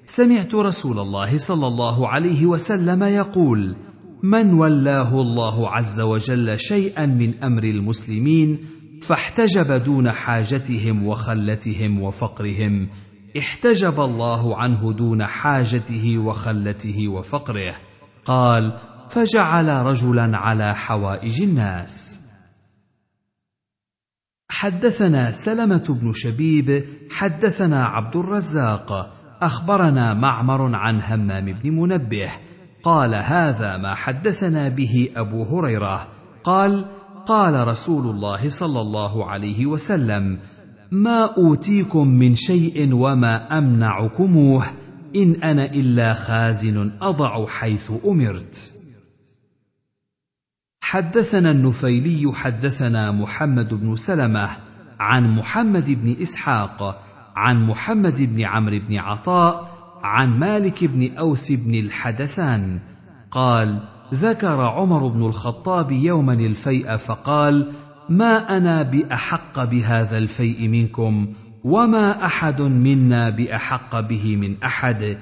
سمعت 0.05 0.55
رسول 0.55 0.99
الله 0.99 1.39
صلى 1.39 1.67
الله 1.67 2.09
عليه 2.09 2.47
وسلم 2.47 3.03
يقول 3.03 3.75
من 4.23 4.55
ولاه 4.55 5.21
الله 5.21 5.69
عز 5.71 6.01
وجل 6.01 6.59
شيئا 6.59 7.07
من 7.07 7.35
امر 7.43 7.65
المسلمين 7.65 8.59
فاحتجب 9.03 9.85
دون 9.85 10.11
حاجتهم 10.13 11.07
وخلتهم 11.07 12.03
وفقرهم 12.03 12.89
احتجب 13.39 14.01
الله 14.01 14.57
عنه 14.57 14.93
دون 14.93 15.27
حاجته 15.27 16.19
وخلته 16.19 17.09
وفقره 17.09 17.75
قال 18.25 18.79
فجعل 19.11 19.69
رجلا 19.69 20.37
على 20.37 20.75
حوائج 20.77 21.43
الناس 21.43 22.12
حدثنا 24.63 25.33
سلمه 25.33 25.99
بن 26.03 26.13
شبيب 26.13 26.85
حدثنا 27.11 27.85
عبد 27.87 28.17
الرزاق 28.17 29.13
اخبرنا 29.43 30.15
معمر 30.15 30.75
عن 30.77 31.01
همام 31.03 31.53
بن 31.63 31.71
منبه 31.79 32.29
قال 32.83 33.15
هذا 33.15 33.77
ما 33.77 33.95
حدثنا 33.95 34.69
به 34.69 35.09
ابو 35.17 35.43
هريره 35.45 36.09
قال 36.45 36.85
قال 37.27 37.69
رسول 37.69 38.07
الله 38.15 38.49
صلى 38.49 38.81
الله 38.81 39.31
عليه 39.31 39.67
وسلم 39.67 40.39
ما 40.91 41.25
اوتيكم 41.37 42.09
من 42.09 42.35
شيء 42.35 42.89
وما 42.93 43.59
امنعكموه 43.59 44.65
ان 45.17 45.33
انا 45.43 45.65
الا 45.65 46.15
خازن 46.15 46.91
اضع 47.03 47.47
حيث 47.47 47.91
امرت 48.07 48.71
حدثنا 50.93 51.51
النفيلي 51.51 52.33
حدثنا 52.35 53.11
محمد 53.13 53.75
بن 53.75 53.97
سلمه 53.97 54.49
عن 55.01 55.37
محمد 55.37 55.91
بن 55.91 56.17
اسحاق 56.23 57.05
عن 57.37 57.67
محمد 57.67 58.23
بن 58.37 58.45
عمرو 58.45 58.79
بن 58.89 58.97
عطاء 58.99 59.71
عن 60.03 60.39
مالك 60.39 60.85
بن 60.85 61.17
اوس 61.17 61.53
بن 61.53 61.75
الحدثان 61.75 62.79
قال 63.31 63.79
ذكر 64.15 64.61
عمر 64.69 65.07
بن 65.09 65.23
الخطاب 65.25 65.93
يوما 65.93 66.33
الفيء 66.33 66.97
فقال 66.97 67.73
ما 68.09 68.57
انا 68.57 68.83
باحق 68.83 69.65
بهذا 69.65 70.19
الفيء 70.19 70.69
منكم 70.69 71.33
وما 71.65 72.27
احد 72.27 72.63
منا 72.63 73.31
باحق 73.31 74.01
به 74.01 74.37
من 74.37 74.63
احد 74.63 75.19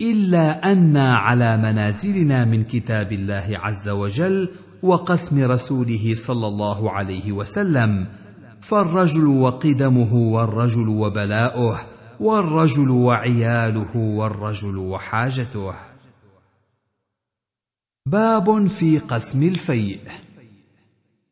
الا 0.00 0.72
انا 0.72 1.16
على 1.16 1.56
منازلنا 1.56 2.44
من 2.44 2.62
كتاب 2.62 3.12
الله 3.12 3.46
عز 3.52 3.88
وجل 3.88 4.48
وقسم 4.82 5.50
رسوله 5.50 6.14
صلى 6.14 6.46
الله 6.46 6.90
عليه 6.90 7.32
وسلم 7.32 8.06
فالرجل 8.60 9.26
وقدمه 9.26 10.14
والرجل 10.14 10.88
وبلاؤه 10.88 11.78
والرجل 12.20 12.90
وعياله 12.90 13.96
والرجل 13.96 14.76
وحاجته 14.78 15.72
باب 18.06 18.66
في 18.66 18.98
قسم 18.98 19.42
الفيء 19.42 20.00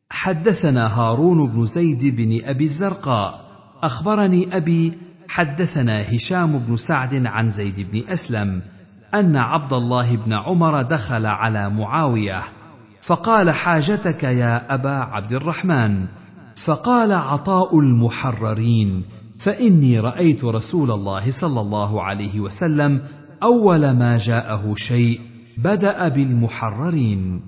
حدثنا 0.09 0.99
هارون 0.99 1.49
بن 1.51 1.65
زيد 1.65 2.15
بن 2.15 2.39
ابي 2.45 2.63
الزرقاء 2.65 3.49
اخبرني 3.83 4.57
ابي 4.57 4.93
حدثنا 5.29 6.15
هشام 6.15 6.57
بن 6.59 6.77
سعد 6.77 7.25
عن 7.25 7.49
زيد 7.49 7.87
بن 7.91 8.09
اسلم 8.09 8.61
ان 9.13 9.35
عبد 9.35 9.73
الله 9.73 10.15
بن 10.15 10.33
عمر 10.33 10.81
دخل 10.81 11.25
على 11.25 11.69
معاويه 11.69 12.43
فقال 13.05 13.49
حاجتك 13.51 14.23
يا 14.23 14.73
ابا 14.73 14.89
عبد 14.91 15.31
الرحمن 15.31 16.05
فقال 16.55 17.11
عطاء 17.11 17.79
المحررين 17.79 19.03
فاني 19.39 19.99
رايت 19.99 20.43
رسول 20.43 20.91
الله 20.91 21.31
صلى 21.31 21.61
الله 21.61 22.03
عليه 22.03 22.39
وسلم 22.39 23.01
اول 23.43 23.91
ما 23.91 24.17
جاءه 24.17 24.73
شيء 24.77 25.19
بدا 25.57 26.07
بالمحررين 26.07 27.41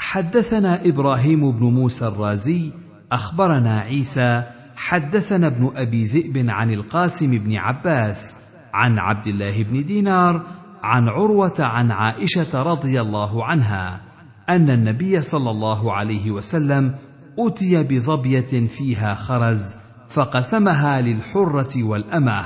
حدثنا 0.00 0.84
ابراهيم 0.84 1.52
بن 1.52 1.64
موسى 1.66 2.06
الرازي 2.06 2.70
اخبرنا 3.12 3.80
عيسى 3.80 4.42
حدثنا 4.76 5.46
ابن 5.46 5.72
ابي 5.76 6.04
ذئب 6.04 6.46
عن 6.50 6.72
القاسم 6.72 7.30
بن 7.30 7.56
عباس 7.56 8.34
عن 8.74 8.98
عبد 8.98 9.26
الله 9.26 9.62
بن 9.62 9.84
دينار 9.84 10.42
عن 10.82 11.08
عروه 11.08 11.54
عن 11.58 11.90
عائشه 11.90 12.62
رضي 12.62 13.00
الله 13.00 13.44
عنها 13.44 14.00
ان 14.48 14.70
النبي 14.70 15.22
صلى 15.22 15.50
الله 15.50 15.92
عليه 15.92 16.30
وسلم 16.30 16.94
اتي 17.38 17.82
بظبيه 17.82 18.66
فيها 18.68 19.14
خرز 19.14 19.74
فقسمها 20.08 21.00
للحره 21.00 21.82
والامه 21.82 22.44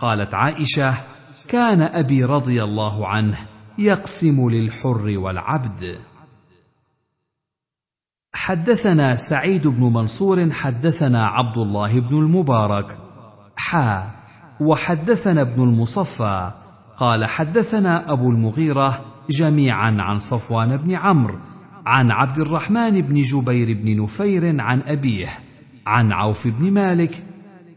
قالت 0.00 0.34
عائشه 0.34 0.94
كان 1.48 1.82
ابي 1.82 2.24
رضي 2.24 2.62
الله 2.62 3.08
عنه 3.08 3.36
يقسم 3.78 4.50
للحر 4.50 5.14
والعبد 5.18 5.98
حدثنا 8.34 9.16
سعيد 9.16 9.66
بن 9.66 9.82
منصور 9.84 10.50
حدثنا 10.50 11.26
عبد 11.26 11.58
الله 11.58 12.00
بن 12.00 12.18
المبارك 12.18 12.98
حا 13.56 14.04
وحدثنا 14.60 15.40
ابن 15.40 15.62
المصفى 15.62 16.50
قال 17.02 17.24
حدثنا 17.24 18.12
ابو 18.12 18.30
المغيره 18.30 19.04
جميعا 19.30 19.96
عن 20.02 20.18
صفوان 20.18 20.76
بن 20.76 20.94
عمرو 20.94 21.38
عن 21.86 22.10
عبد 22.10 22.38
الرحمن 22.38 23.00
بن 23.00 23.22
جبير 23.22 23.76
بن 23.82 24.02
نفير 24.02 24.60
عن 24.60 24.80
ابيه 24.86 25.28
عن 25.86 26.12
عوف 26.12 26.48
بن 26.48 26.70
مالك 26.70 27.22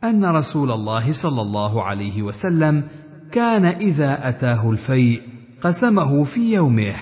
ان 0.04 0.26
رسول 0.26 0.72
الله 0.72 1.12
صلى 1.12 1.42
الله 1.42 1.84
عليه 1.84 2.22
وسلم 2.22 2.84
كان 3.32 3.66
اذا 3.66 4.30
اتاه 4.30 4.70
الفيء 4.72 5.22
قسمه 5.62 6.24
في 6.24 6.54
يومه 6.54 6.94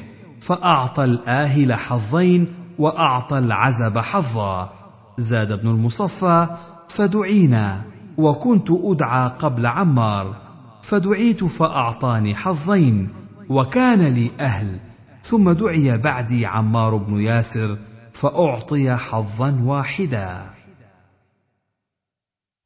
فاعطى 0.41 1.03
الاهل 1.03 1.73
حظين 1.73 2.47
واعطى 2.79 3.37
العزب 3.37 3.97
حظا 3.97 4.73
زاد 5.17 5.61
بن 5.63 5.69
المصفى 5.69 6.47
فدعينا 6.89 7.81
وكنت 8.17 8.67
ادعى 8.71 9.27
قبل 9.39 9.65
عمار 9.65 10.42
فدعيت 10.83 11.43
فأعطاني 11.43 12.35
حظين 12.35 13.09
وكان 13.49 13.99
لي 14.01 14.31
أهل 14.39 14.79
ثم 15.23 15.51
دعي 15.51 15.97
بعدي 15.97 16.45
عمار 16.45 16.97
بن 16.97 17.19
ياسر 17.21 17.77
فأعطي 18.11 18.95
حظا 18.95 19.59
واحدا 19.63 20.43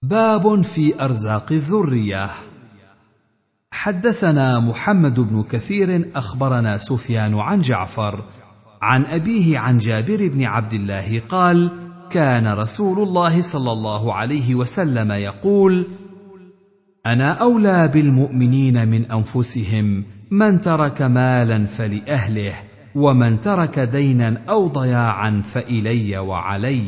باب 0.03 0.61
في 0.63 1.03
أرزاق 1.03 1.51
الذرية 1.51 2.29
حدثنا 3.73 4.59
محمد 4.59 5.19
بن 5.19 5.43
كثير 5.43 6.09
أخبرنا 6.15 6.77
سفيان 6.77 7.33
عن 7.39 7.61
جعفر 7.61 8.23
عن 8.81 9.05
أبيه 9.05 9.59
عن 9.59 9.77
جابر 9.77 10.27
بن 10.27 10.43
عبد 10.43 10.73
الله 10.73 11.21
قال 11.29 11.71
كان 12.09 12.47
رسول 12.47 12.99
الله 13.07 13.41
صلى 13.41 13.71
الله 13.71 14.13
عليه 14.13 14.55
وسلم 14.55 15.11
يقول 15.11 15.87
انا 17.07 17.31
اولى 17.31 17.87
بالمؤمنين 17.87 18.87
من 18.87 19.11
انفسهم 19.11 20.03
من 20.31 20.61
ترك 20.61 21.01
مالا 21.01 21.65
فلاهله 21.65 22.53
ومن 22.95 23.41
ترك 23.41 23.79
دينا 23.79 24.41
او 24.49 24.67
ضياعا 24.67 25.41
فالي 25.45 26.17
وعلي 26.17 26.83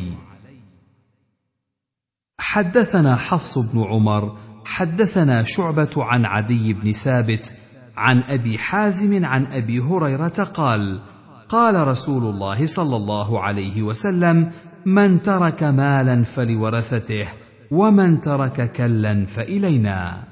حدثنا 2.38 3.16
حفص 3.16 3.58
بن 3.58 3.82
عمر 3.84 4.36
حدثنا 4.64 5.44
شعبه 5.44 5.90
عن 5.96 6.24
عدي 6.24 6.72
بن 6.74 6.92
ثابت 6.92 7.54
عن 7.96 8.22
ابي 8.28 8.58
حازم 8.58 9.24
عن 9.24 9.46
ابي 9.46 9.80
هريره 9.80 10.42
قال 10.54 11.00
قال 11.48 11.88
رسول 11.88 12.22
الله 12.34 12.66
صلى 12.66 12.96
الله 12.96 13.40
عليه 13.40 13.82
وسلم 13.82 14.50
من 14.86 15.22
ترك 15.22 15.62
مالا 15.62 16.24
فلورثته 16.24 17.26
ومن 17.70 18.20
ترك 18.20 18.72
كلا 18.72 19.26
فإلينا 19.26 20.24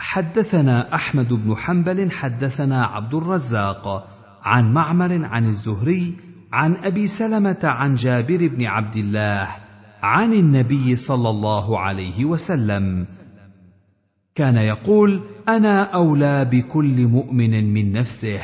حدثنا 0.00 0.94
أحمد 0.94 1.32
بن 1.32 1.56
حنبل 1.56 2.10
حدثنا 2.10 2.84
عبد 2.84 3.14
الرزاق 3.14 4.08
عن 4.42 4.72
معمر 4.72 5.24
عن 5.24 5.46
الزهري 5.46 6.16
عن 6.52 6.76
أبي 6.76 7.06
سلمة 7.06 7.58
عن 7.64 7.94
جابر 7.94 8.48
بن 8.48 8.64
عبد 8.64 8.96
الله 8.96 9.48
عن 10.02 10.32
النبي 10.32 10.96
صلى 10.96 11.30
الله 11.30 11.78
عليه 11.78 12.24
وسلم 12.24 13.06
كان 14.34 14.56
يقول 14.56 15.24
انا 15.48 15.82
اولى 15.82 16.44
بكل 16.44 17.06
مؤمن 17.06 17.74
من 17.74 17.92
نفسه 17.92 18.38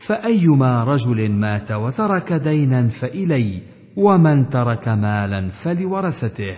فايما 0.00 0.84
رجل 0.84 1.30
مات 1.30 1.72
وترك 1.72 2.32
دينا 2.32 2.88
فالي 2.88 3.60
ومن 3.98 4.50
ترك 4.50 4.88
مالا 4.88 5.50
فلورثته 5.50 6.54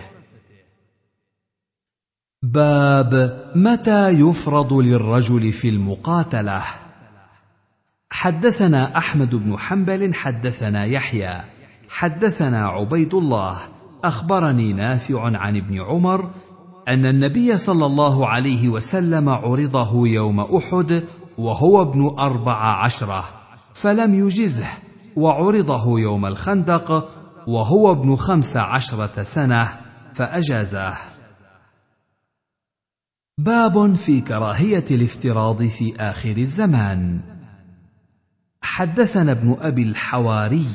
باب 2.43 3.41
متى 3.55 4.07
يفرض 4.09 4.73
للرجل 4.73 5.51
في 5.53 5.69
المقاتله 5.69 6.63
حدثنا 8.11 8.97
احمد 8.97 9.35
بن 9.35 9.57
حنبل 9.57 10.13
حدثنا 10.15 10.85
يحيى 10.85 11.31
حدثنا 11.89 12.65
عبيد 12.67 13.13
الله 13.13 13.57
اخبرني 14.03 14.73
نافع 14.73 15.37
عن 15.37 15.57
ابن 15.57 15.81
عمر 15.81 16.29
ان 16.87 17.05
النبي 17.05 17.57
صلى 17.57 17.85
الله 17.85 18.27
عليه 18.27 18.69
وسلم 18.69 19.29
عرضه 19.29 20.07
يوم 20.07 20.39
احد 20.39 21.03
وهو 21.37 21.81
ابن 21.81 22.07
اربع 22.19 22.83
عشره 22.83 23.23
فلم 23.73 24.13
يجزه 24.13 24.65
وعرضه 25.15 25.99
يوم 25.99 26.25
الخندق 26.25 27.09
وهو 27.47 27.91
ابن 27.91 28.15
خمس 28.15 28.57
عشرة 28.57 29.23
سنة 29.23 29.69
فأجازه 30.15 30.93
باب 33.37 33.95
في 33.95 34.21
كراهية 34.21 34.85
الافتراض 34.91 35.63
في 35.63 35.95
آخر 35.99 36.37
الزمان 36.37 37.19
حدثنا 38.61 39.31
ابن 39.31 39.55
أبي 39.59 39.81
الحواري 39.83 40.65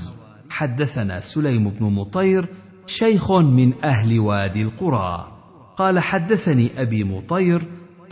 حدثنا 0.51 1.21
سليم 1.21 1.71
بن 1.71 1.93
مطير 1.93 2.47
شيخ 2.87 3.33
من 3.33 3.73
أهل 3.85 4.19
وادي 4.21 4.63
القرى 4.63 5.33
قال 5.77 5.99
حدثني 5.99 6.71
أبي 6.77 7.05
مطير 7.05 7.63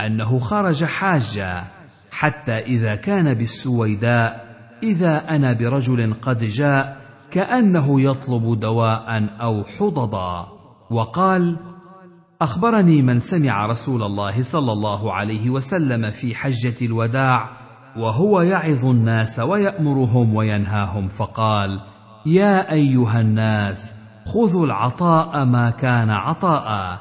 أنه 0.00 0.38
خرج 0.38 0.84
حاجا 0.84 1.64
حتى 2.10 2.58
إذا 2.58 2.94
كان 2.94 3.34
بالسويداء 3.34 4.54
إذا 4.82 5.28
أنا 5.30 5.52
برجل 5.52 6.14
قد 6.22 6.44
جاء 6.44 6.93
كانه 7.34 8.00
يطلب 8.00 8.60
دواء 8.60 9.26
او 9.40 9.64
حضضا 9.78 10.48
وقال 10.90 11.56
اخبرني 12.42 13.02
من 13.02 13.18
سمع 13.18 13.66
رسول 13.66 14.02
الله 14.02 14.42
صلى 14.42 14.72
الله 14.72 15.12
عليه 15.12 15.50
وسلم 15.50 16.10
في 16.10 16.34
حجه 16.34 16.84
الوداع 16.86 17.48
وهو 17.96 18.40
يعظ 18.40 18.84
الناس 18.84 19.38
ويامرهم 19.38 20.34
وينهاهم 20.34 21.08
فقال 21.08 21.80
يا 22.26 22.72
ايها 22.72 23.20
الناس 23.20 23.94
خذوا 24.26 24.66
العطاء 24.66 25.44
ما 25.44 25.70
كان 25.70 26.10
عطاء 26.10 26.98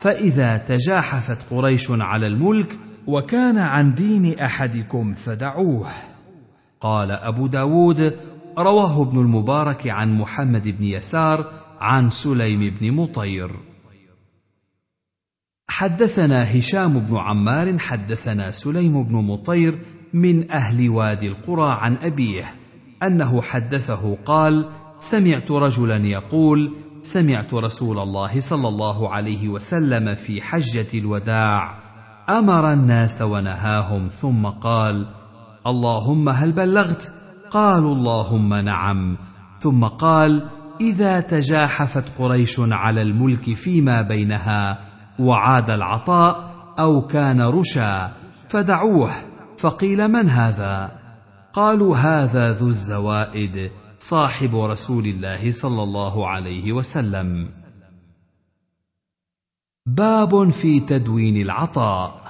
فاذا 0.00 0.56
تجاحفت 0.56 1.38
قريش 1.50 1.90
على 1.90 2.26
الملك 2.26 2.78
وكان 3.06 3.58
عن 3.58 3.94
دين 3.94 4.38
احدكم 4.38 5.14
فدعوه 5.14 5.86
قال 6.80 7.10
ابو 7.10 7.46
داود 7.46 8.16
رواه 8.58 9.02
ابن 9.02 9.18
المبارك 9.18 9.88
عن 9.88 10.18
محمد 10.18 10.68
بن 10.68 10.84
يسار 10.84 11.52
عن 11.80 12.10
سليم 12.10 12.74
بن 12.80 12.92
مطير 12.92 13.50
حدثنا 15.68 16.58
هشام 16.58 16.98
بن 17.00 17.16
عمار 17.16 17.78
حدثنا 17.78 18.50
سليم 18.50 19.02
بن 19.04 19.14
مطير 19.14 19.78
من 20.12 20.50
اهل 20.50 20.88
وادي 20.90 21.28
القرى 21.28 21.76
عن 21.80 21.96
ابيه 21.96 22.54
انه 23.02 23.42
حدثه 23.42 24.16
قال 24.24 24.70
سمعت 24.98 25.50
رجلا 25.50 25.96
يقول 25.96 26.72
سمعت 27.02 27.54
رسول 27.54 27.98
الله 27.98 28.40
صلى 28.40 28.68
الله 28.68 29.10
عليه 29.12 29.48
وسلم 29.48 30.14
في 30.14 30.42
حجه 30.42 30.98
الوداع 30.98 31.78
امر 32.28 32.72
الناس 32.72 33.22
ونهاهم 33.22 34.08
ثم 34.08 34.46
قال 34.46 35.06
اللهم 35.66 36.28
هل 36.28 36.52
بلغت 36.52 37.15
قالوا 37.50 37.94
اللهم 37.94 38.54
نعم 38.54 39.16
ثم 39.60 39.84
قال 39.84 40.42
اذا 40.80 41.20
تجاحفت 41.20 42.18
قريش 42.18 42.60
على 42.60 43.02
الملك 43.02 43.54
فيما 43.54 44.02
بينها 44.02 44.78
وعاد 45.18 45.70
العطاء 45.70 46.50
او 46.78 47.06
كان 47.06 47.42
رشا 47.42 48.10
فدعوه 48.48 49.10
فقيل 49.58 50.08
من 50.08 50.28
هذا 50.30 50.90
قالوا 51.52 51.96
هذا 51.96 52.52
ذو 52.52 52.68
الزوائد 52.68 53.70
صاحب 53.98 54.56
رسول 54.56 55.06
الله 55.06 55.50
صلى 55.50 55.82
الله 55.82 56.28
عليه 56.28 56.72
وسلم 56.72 57.48
باب 59.86 60.50
في 60.50 60.80
تدوين 60.80 61.36
العطاء 61.36 62.20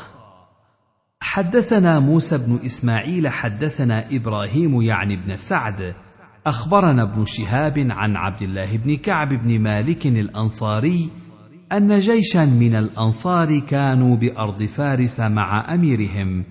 حدثنا 1.37 2.01
موسى 2.01 2.39
بن 2.39 2.59
اسماعيل 2.65 3.29
حدثنا 3.29 4.05
ابراهيم 4.11 4.83
يعني 4.83 5.17
بن 5.17 5.37
سعد 5.37 5.95
اخبرنا 6.47 7.03
ابن 7.03 7.25
شهاب 7.25 7.79
عن 7.91 8.17
عبد 8.17 8.43
الله 8.43 8.77
بن 8.77 8.97
كعب 8.97 9.29
بن 9.29 9.61
مالك 9.61 10.07
الانصاري 10.07 11.09
ان 11.73 12.01
جيشا 12.01 12.45
من 12.45 12.75
الانصار 12.75 13.59
كانوا 13.59 14.17
بارض 14.17 14.63
فارس 14.63 15.21
مع 15.21 15.75
اميرهم 15.75 16.45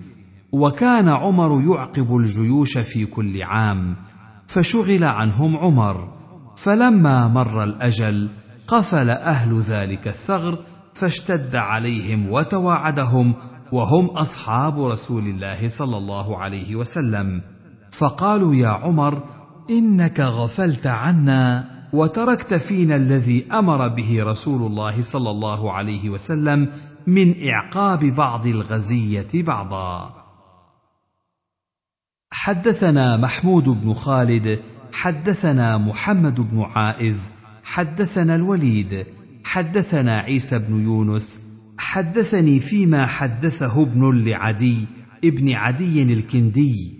وكان 0.52 1.08
عمر 1.08 1.62
يعقب 1.74 2.16
الجيوش 2.16 2.78
في 2.78 3.06
كل 3.06 3.42
عام 3.42 3.96
فشغل 4.46 5.04
عنهم 5.04 5.56
عمر 5.56 6.08
فلما 6.56 7.28
مر 7.28 7.64
الاجل 7.64 8.28
قفل 8.68 9.10
اهل 9.10 9.60
ذلك 9.60 10.08
الثغر 10.08 10.58
فاشتد 10.94 11.56
عليهم 11.56 12.30
وتواعدهم 12.32 13.34
وهم 13.72 14.06
اصحاب 14.06 14.84
رسول 14.84 15.22
الله 15.28 15.68
صلى 15.68 15.96
الله 15.96 16.38
عليه 16.38 16.76
وسلم 16.76 17.42
فقالوا 17.92 18.54
يا 18.54 18.68
عمر 18.68 19.22
انك 19.70 20.20
غفلت 20.20 20.86
عنا 20.86 21.70
وتركت 21.92 22.54
فينا 22.54 22.96
الذي 22.96 23.44
امر 23.52 23.88
به 23.88 24.24
رسول 24.24 24.62
الله 24.70 25.02
صلى 25.02 25.30
الله 25.30 25.72
عليه 25.72 26.10
وسلم 26.10 26.68
من 27.06 27.34
اعقاب 27.48 28.04
بعض 28.04 28.46
الغزيه 28.46 29.26
بعضا 29.34 30.14
حدثنا 32.32 33.16
محمود 33.16 33.68
بن 33.68 33.94
خالد 33.94 34.60
حدثنا 34.92 35.78
محمد 35.78 36.40
بن 36.40 36.60
عائذ 36.62 37.16
حدثنا 37.64 38.34
الوليد 38.34 39.06
حدثنا 39.44 40.12
عيسى 40.12 40.58
بن 40.58 40.82
يونس 40.82 41.38
حدثني 41.78 42.60
فيما 42.60 43.06
حدثه 43.06 43.82
ابن 43.82 44.24
لعدي 44.28 44.86
ابن 45.24 45.52
عدي 45.52 46.02
الكندي 46.02 46.98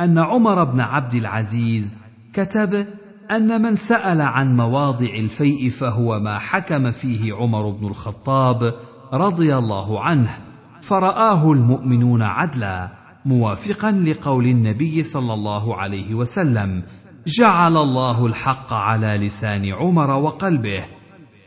ان 0.00 0.18
عمر 0.18 0.64
بن 0.64 0.80
عبد 0.80 1.14
العزيز 1.14 1.96
كتب 2.32 2.86
ان 3.30 3.62
من 3.62 3.74
سال 3.74 4.20
عن 4.20 4.56
مواضع 4.56 5.14
الفيء 5.14 5.70
فهو 5.70 6.20
ما 6.20 6.38
حكم 6.38 6.90
فيه 6.90 7.34
عمر 7.34 7.70
بن 7.70 7.86
الخطاب 7.86 8.74
رضي 9.12 9.56
الله 9.56 10.02
عنه 10.02 10.38
فراه 10.82 11.52
المؤمنون 11.52 12.22
عدلا 12.22 12.88
موافقا 13.24 13.90
لقول 13.92 14.46
النبي 14.46 15.02
صلى 15.02 15.34
الله 15.34 15.76
عليه 15.76 16.14
وسلم 16.14 16.82
جعل 17.26 17.76
الله 17.76 18.26
الحق 18.26 18.72
على 18.72 19.06
لسان 19.06 19.74
عمر 19.74 20.10
وقلبه 20.10 20.84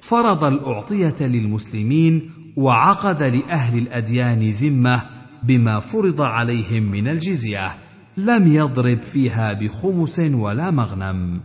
فرض 0.02 0.44
الاعطيه 0.44 1.16
للمسلمين 1.22 2.30
وعقد 2.60 3.24
لاهل 3.24 3.78
الاديان 3.78 4.40
ذمه 4.52 5.02
بما 5.44 5.80
فرض 5.80 6.22
عليهم 6.22 6.84
من 6.84 7.08
الجزيه 7.08 7.72
لم 8.18 8.48
يضرب 8.56 9.02
فيها 9.02 9.54
بخمس 9.54 10.20
ولا 10.20 10.72
مغنم 10.72 11.42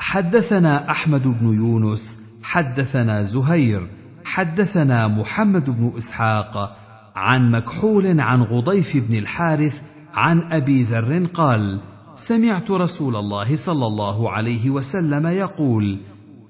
حدثنا 0.00 0.90
احمد 0.90 1.22
بن 1.22 1.54
يونس 1.54 2.18
حدثنا 2.42 3.22
زهير 3.22 3.86
حدثنا 4.24 5.08
محمد 5.08 5.70
بن 5.70 5.92
اسحاق 5.98 6.76
عن 7.16 7.50
مكحول 7.50 8.20
عن 8.20 8.42
غضيف 8.42 8.96
بن 8.96 9.18
الحارث 9.18 9.82
عن 10.14 10.42
ابي 10.52 10.82
ذر 10.82 11.24
قال 11.26 11.80
سمعت 12.14 12.70
رسول 12.70 13.16
الله 13.16 13.56
صلى 13.56 13.86
الله 13.86 14.30
عليه 14.30 14.70
وسلم 14.70 15.26
يقول 15.26 15.98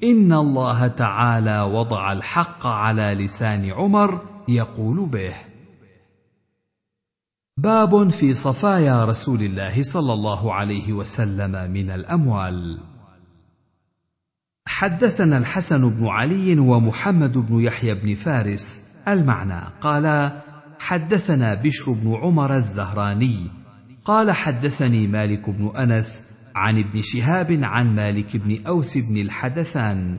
ان 0.05 0.33
الله 0.33 0.87
تعالى 0.87 1.61
وضع 1.61 2.13
الحق 2.13 2.67
على 2.67 3.15
لسان 3.15 3.73
عمر 3.73 4.21
يقول 4.49 5.07
به 5.09 5.35
باب 7.57 8.09
في 8.11 8.35
صفايا 8.35 9.05
رسول 9.05 9.43
الله 9.43 9.83
صلى 9.83 10.13
الله 10.13 10.55
عليه 10.55 10.93
وسلم 10.93 11.71
من 11.71 11.91
الاموال 11.91 12.81
حدثنا 14.67 15.39
الحسن 15.39 15.91
بن 15.91 16.07
علي 16.07 16.59
ومحمد 16.59 17.39
بن 17.39 17.61
يحيى 17.61 17.95
بن 17.95 18.15
فارس 18.15 18.81
المعنى 19.09 19.61
قال 19.81 20.39
حدثنا 20.81 21.55
بشر 21.55 21.93
بن 21.93 22.15
عمر 22.15 22.57
الزهراني 22.57 23.39
قال 24.05 24.31
حدثني 24.33 25.07
مالك 25.07 25.51
بن 25.51 25.77
انس 25.77 26.28
عن 26.57 26.79
ابن 26.79 27.01
شهاب 27.03 27.59
عن 27.63 27.95
مالك 27.95 28.37
بن 28.37 28.67
اوس 28.67 28.99
بن 28.99 29.17
الحدثان 29.17 30.17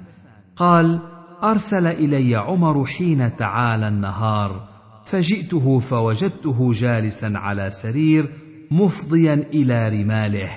قال 0.56 1.00
ارسل 1.44 1.88
الي 1.88 2.36
عمر 2.36 2.86
حين 2.86 3.36
تعالى 3.38 3.88
النهار 3.88 4.68
فجئته 5.06 5.80
فوجدته 5.80 6.74
جالسا 6.74 7.32
على 7.36 7.72
سرير 7.72 8.26
مفضيا 8.72 9.34
الى 9.54 9.90
رماله 10.02 10.50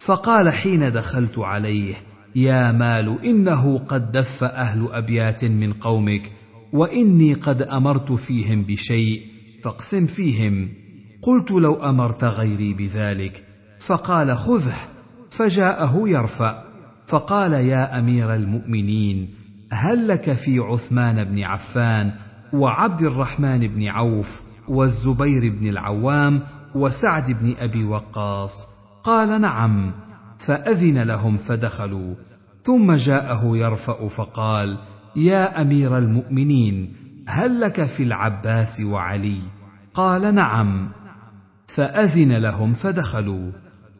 فقال 0.00 0.52
حين 0.52 0.92
دخلت 0.92 1.38
عليه 1.38 1.94
يا 2.36 2.72
مال 2.72 3.18
انه 3.24 3.78
قد 3.78 4.12
دف 4.12 4.44
اهل 4.44 4.88
ابيات 4.92 5.44
من 5.44 5.72
قومك 5.72 6.32
واني 6.72 7.34
قد 7.34 7.62
امرت 7.62 8.12
فيهم 8.12 8.62
بشيء 8.64 9.20
فاقسم 9.64 10.06
فيهم 10.06 10.68
قلت 11.22 11.50
لو 11.50 11.74
امرت 11.74 12.24
غيري 12.24 12.74
بذلك 12.74 13.44
فقال 13.80 14.36
خذه 14.36 14.74
فجاءه 15.36 16.00
يرفع 16.06 16.62
فقال 17.06 17.52
يا 17.52 17.98
امير 17.98 18.34
المؤمنين 18.34 19.34
هل 19.72 20.08
لك 20.08 20.32
في 20.32 20.58
عثمان 20.58 21.24
بن 21.24 21.42
عفان 21.42 22.12
وعبد 22.52 23.02
الرحمن 23.02 23.58
بن 23.58 23.88
عوف 23.88 24.40
والزبير 24.68 25.52
بن 25.60 25.66
العوام 25.68 26.40
وسعد 26.74 27.30
بن 27.42 27.54
ابي 27.58 27.84
وقاص 27.84 28.68
قال 29.04 29.40
نعم 29.40 29.92
فاذن 30.38 30.98
لهم 31.02 31.36
فدخلوا 31.36 32.14
ثم 32.64 32.92
جاءه 32.92 33.56
يرفا 33.56 34.08
فقال 34.08 34.78
يا 35.16 35.62
امير 35.62 35.98
المؤمنين 35.98 36.92
هل 37.28 37.60
لك 37.60 37.82
في 37.82 38.02
العباس 38.02 38.80
وعلي 38.80 39.38
قال 39.94 40.34
نعم 40.34 40.88
فاذن 41.66 42.32
لهم 42.32 42.74
فدخلوا 42.74 43.50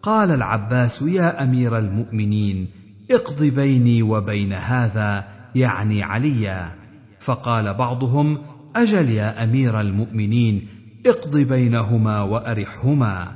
قال 0.05 0.31
العباس 0.31 1.03
يا 1.03 1.45
امير 1.45 1.79
المؤمنين 1.79 2.69
اقض 3.11 3.45
بيني 3.45 4.03
وبين 4.03 4.53
هذا 4.53 5.25
يعني 5.55 6.03
عليا 6.03 6.75
فقال 7.21 7.75
بعضهم 7.75 8.39
اجل 8.77 9.11
يا 9.11 9.45
امير 9.45 9.81
المؤمنين 9.81 10.69
اقض 11.07 11.37
بينهما 11.37 12.23
وارحهما 12.23 13.33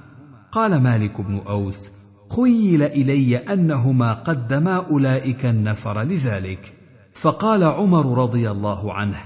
قال 0.53 0.83
مالك 0.83 1.21
بن 1.21 1.41
اوس 1.49 1.93
خيل 2.37 2.83
الي 2.83 3.37
انهما 3.37 4.13
قدما 4.13 4.77
اولئك 4.91 5.47
النفر 5.47 6.03
لذلك 6.03 6.73
فقال 7.15 7.65
عمر 7.65 8.19
رضي 8.23 8.51
الله 8.51 8.93
عنه 8.95 9.19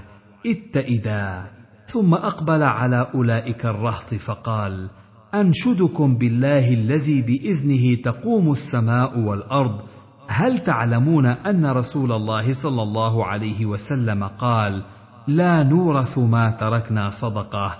اتئدا 0.45 1.51
ثم 1.87 2.13
اقبل 2.13 2.63
على 2.63 3.07
اولئك 3.15 3.65
الرهط 3.65 4.13
فقال 4.13 4.89
انشدكم 5.35 6.15
بالله 6.15 6.73
الذي 6.73 7.21
باذنه 7.21 7.95
تقوم 8.01 8.51
السماء 8.51 9.19
والارض 9.19 9.81
هل 10.27 10.57
تعلمون 10.57 11.25
ان 11.25 11.65
رسول 11.65 12.11
الله 12.11 12.53
صلى 12.53 12.83
الله 12.83 13.25
عليه 13.25 13.65
وسلم 13.65 14.23
قال 14.23 14.83
لا 15.27 15.63
نورث 15.63 16.17
ما 16.17 16.49
تركنا 16.51 17.09
صدقه 17.09 17.77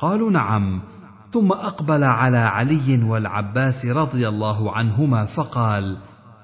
قالوا 0.00 0.30
نعم 0.30 0.82
ثم 1.30 1.52
اقبل 1.52 2.04
على 2.04 2.38
علي 2.38 3.02
والعباس 3.04 3.86
رضي 3.86 4.28
الله 4.28 4.72
عنهما 4.76 5.24
فقال 5.26 5.96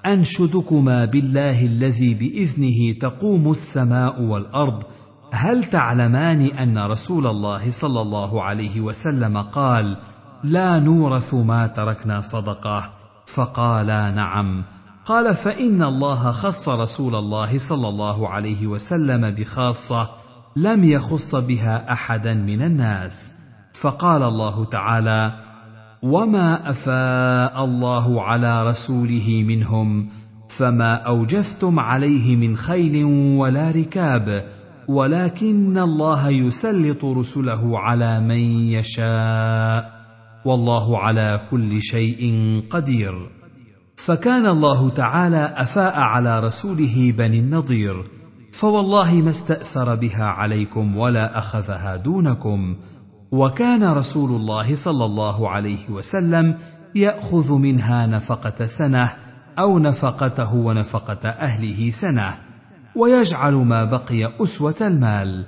انشدكما 0.05 1.05
بالله 1.05 1.65
الذي 1.65 2.13
باذنه 2.13 2.93
تقوم 3.01 3.51
السماء 3.51 4.21
والارض 4.21 4.83
هل 5.31 5.63
تعلمان 5.63 6.41
ان 6.41 6.77
رسول 6.77 7.27
الله 7.27 7.71
صلى 7.71 8.01
الله 8.01 8.43
عليه 8.43 8.81
وسلم 8.81 9.37
قال 9.37 9.97
لا 10.43 10.79
نورث 10.79 11.33
ما 11.33 11.67
تركنا 11.67 12.21
صدقه 12.21 12.89
فقالا 13.25 14.11
نعم 14.11 14.63
قال 15.05 15.35
فان 15.35 15.83
الله 15.83 16.31
خص 16.31 16.69
رسول 16.69 17.15
الله 17.15 17.57
صلى 17.57 17.87
الله 17.87 18.29
عليه 18.29 18.67
وسلم 18.67 19.29
بخاصه 19.29 20.09
لم 20.55 20.83
يخص 20.83 21.35
بها 21.35 21.93
احدا 21.93 22.33
من 22.33 22.61
الناس 22.61 23.31
فقال 23.73 24.23
الله 24.23 24.65
تعالى 24.65 25.31
وما 26.03 26.69
افاء 26.69 27.63
الله 27.65 28.21
على 28.23 28.67
رسوله 28.67 29.43
منهم 29.47 30.09
فما 30.49 30.93
اوجفتم 30.95 31.79
عليه 31.79 32.35
من 32.35 32.57
خيل 32.57 33.03
ولا 33.39 33.71
ركاب 33.71 34.45
ولكن 34.87 35.77
الله 35.77 36.29
يسلط 36.29 37.05
رسله 37.05 37.79
على 37.79 38.19
من 38.19 38.39
يشاء 38.69 39.98
والله 40.45 40.97
على 40.97 41.41
كل 41.51 41.81
شيء 41.81 42.33
قدير 42.69 43.29
فكان 43.95 44.45
الله 44.45 44.89
تعالى 44.89 45.53
افاء 45.55 45.93
على 45.99 46.39
رسوله 46.39 47.13
بني 47.17 47.39
النضير 47.39 48.03
فوالله 48.51 49.13
ما 49.21 49.29
استاثر 49.29 49.95
بها 49.95 50.23
عليكم 50.23 50.97
ولا 50.97 51.37
اخذها 51.37 51.95
دونكم 51.95 52.75
وكان 53.31 53.83
رسول 53.83 54.29
الله 54.31 54.75
صلى 54.75 55.05
الله 55.05 55.49
عليه 55.49 55.89
وسلم 55.89 56.55
ياخذ 56.95 57.53
منها 57.57 58.07
نفقه 58.07 58.65
سنه 58.67 59.13
او 59.59 59.79
نفقته 59.79 60.53
ونفقه 60.55 61.29
اهله 61.29 61.89
سنه 61.89 62.37
ويجعل 62.95 63.53
ما 63.53 63.83
بقي 63.83 64.43
اسوه 64.43 64.75
المال 64.81 65.45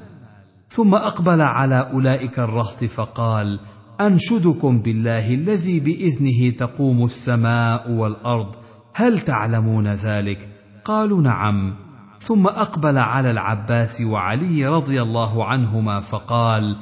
ثم 0.69 0.95
اقبل 0.95 1.41
على 1.41 1.87
اولئك 1.93 2.39
الرهط 2.39 2.83
فقال 2.83 3.59
انشدكم 4.07 4.77
بالله 4.79 5.33
الذي 5.33 5.79
باذنه 5.79 6.49
تقوم 6.57 7.03
السماء 7.05 7.91
والارض 7.91 8.47
هل 8.93 9.19
تعلمون 9.19 9.87
ذلك 9.87 10.49
قالوا 10.85 11.21
نعم 11.21 11.75
ثم 12.19 12.47
اقبل 12.47 12.97
على 12.97 13.31
العباس 13.31 14.01
وعلي 14.01 14.67
رضي 14.67 15.01
الله 15.01 15.45
عنهما 15.45 15.99
فقال 16.01 16.75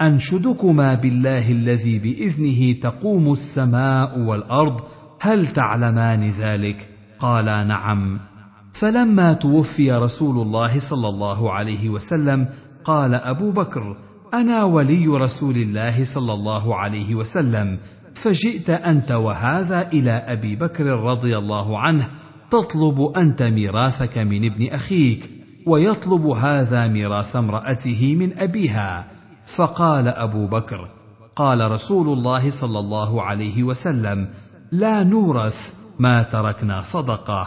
انشدكما 0.00 0.94
بالله 0.94 1.52
الذي 1.52 1.98
باذنه 1.98 2.80
تقوم 2.90 3.32
السماء 3.32 4.18
والارض 4.18 4.80
هل 5.20 5.46
تعلمان 5.46 6.30
ذلك 6.30 6.88
قالا 7.18 7.64
نعم 7.64 8.20
فلما 8.72 9.32
توفي 9.32 9.92
رسول 9.92 10.42
الله 10.46 10.78
صلى 10.78 11.08
الله 11.08 11.52
عليه 11.52 11.88
وسلم 11.88 12.48
قال 12.84 13.14
ابو 13.14 13.50
بكر 13.50 13.96
انا 14.34 14.64
ولي 14.64 15.06
رسول 15.06 15.56
الله 15.56 16.04
صلى 16.04 16.32
الله 16.32 16.76
عليه 16.76 17.14
وسلم 17.14 17.78
فجئت 18.14 18.70
انت 18.70 19.10
وهذا 19.12 19.88
الى 19.92 20.10
ابي 20.10 20.56
بكر 20.56 20.84
رضي 20.86 21.38
الله 21.38 21.78
عنه 21.78 22.10
تطلب 22.50 23.12
انت 23.16 23.42
ميراثك 23.42 24.18
من 24.18 24.44
ابن 24.44 24.66
اخيك 24.68 25.30
ويطلب 25.66 26.26
هذا 26.26 26.86
ميراث 26.86 27.36
امراته 27.36 28.16
من 28.18 28.38
ابيها 28.38 29.06
فقال 29.46 30.08
ابو 30.08 30.46
بكر 30.46 30.88
قال 31.36 31.70
رسول 31.70 32.18
الله 32.18 32.50
صلى 32.50 32.78
الله 32.78 33.22
عليه 33.22 33.62
وسلم 33.62 34.28
لا 34.72 35.02
نورث 35.02 35.72
ما 35.98 36.22
تركنا 36.22 36.80
صدقه 36.82 37.46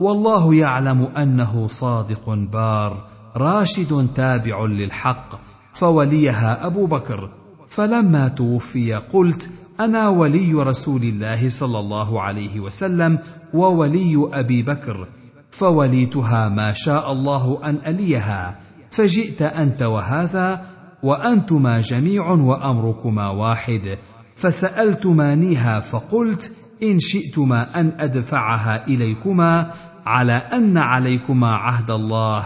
والله 0.00 0.54
يعلم 0.54 1.02
انه 1.16 1.66
صادق 1.66 2.30
بار 2.52 3.06
راشد 3.36 4.08
تابع 4.16 4.64
للحق 4.64 5.34
فوليها 5.72 6.66
أبو 6.66 6.86
بكر 6.86 7.28
فلما 7.68 8.28
توفي 8.28 8.94
قلت 8.94 9.50
أنا 9.80 10.08
ولي 10.08 10.52
رسول 10.52 11.02
الله 11.02 11.48
صلى 11.48 11.78
الله 11.78 12.22
عليه 12.22 12.60
وسلم 12.60 13.18
وولي 13.54 14.28
أبي 14.32 14.62
بكر 14.62 15.06
فوليتها 15.50 16.48
ما 16.48 16.72
شاء 16.72 17.12
الله 17.12 17.60
أن 17.64 17.78
أليها 17.86 18.58
فجئت 18.90 19.42
أنت 19.42 19.82
وهذا 19.82 20.64
وأنتما 21.02 21.80
جميع 21.80 22.30
وأمركما 22.30 23.30
واحد 23.30 23.98
فسألتمانيها 24.36 25.80
فقلت 25.80 26.52
إن 26.82 26.98
شئتما 27.00 27.80
أن 27.80 27.92
أدفعها 27.98 28.86
إليكما 28.88 29.70
على 30.06 30.32
أن 30.32 30.78
عليكما 30.78 31.48
عهد 31.56 31.90
الله 31.90 32.44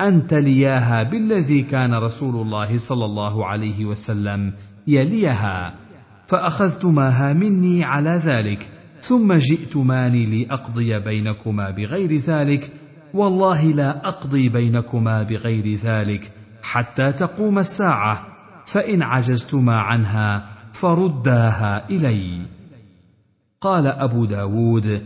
أن 0.00 0.26
تلياها 0.26 1.02
بالذي 1.02 1.62
كان 1.62 1.94
رسول 1.94 2.34
الله 2.34 2.78
صلى 2.78 3.04
الله 3.04 3.46
عليه 3.46 3.84
وسلم 3.84 4.52
يليها 4.86 5.74
فأخذتماها 6.26 7.32
مني 7.32 7.84
على 7.84 8.10
ذلك 8.10 8.68
ثم 9.02 9.32
جئتماني 9.32 10.44
لأقضي 10.44 10.98
بينكما 11.00 11.70
بغير 11.70 12.12
ذلك 12.16 12.70
والله 13.14 13.62
لا 13.64 14.08
أقضي 14.08 14.48
بينكما 14.48 15.22
بغير 15.22 15.74
ذلك 15.74 16.32
حتى 16.62 17.12
تقوم 17.12 17.58
الساعة 17.58 18.26
فإن 18.66 19.02
عجزتما 19.02 19.76
عنها 19.76 20.46
فرداها 20.72 21.90
إلي 21.90 22.40
قال 23.60 23.86
أبو 23.86 24.24
داود 24.24 25.02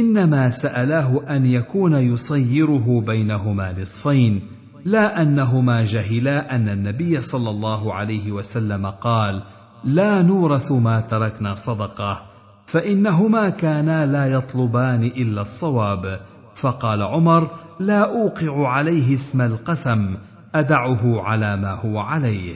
انما 0.00 0.50
سالاه 0.50 1.20
ان 1.30 1.46
يكون 1.46 1.94
يصيره 1.94 3.00
بينهما 3.06 3.72
نصفين 3.82 4.40
لا 4.84 5.22
انهما 5.22 5.84
جهلا 5.84 6.54
ان 6.56 6.68
النبي 6.68 7.20
صلى 7.20 7.50
الله 7.50 7.94
عليه 7.94 8.32
وسلم 8.32 8.86
قال 8.86 9.42
لا 9.84 10.22
نورث 10.22 10.72
ما 10.72 11.00
تركنا 11.00 11.54
صدقه 11.54 12.22
فانهما 12.66 13.48
كانا 13.50 14.06
لا 14.06 14.26
يطلبان 14.32 15.04
الا 15.04 15.42
الصواب 15.42 16.20
فقال 16.54 17.02
عمر 17.02 17.50
لا 17.80 17.98
اوقع 18.00 18.68
عليه 18.68 19.14
اسم 19.14 19.40
القسم 19.42 20.14
ادعه 20.54 21.20
على 21.20 21.56
ما 21.56 21.70
هو 21.72 21.98
عليه 21.98 22.54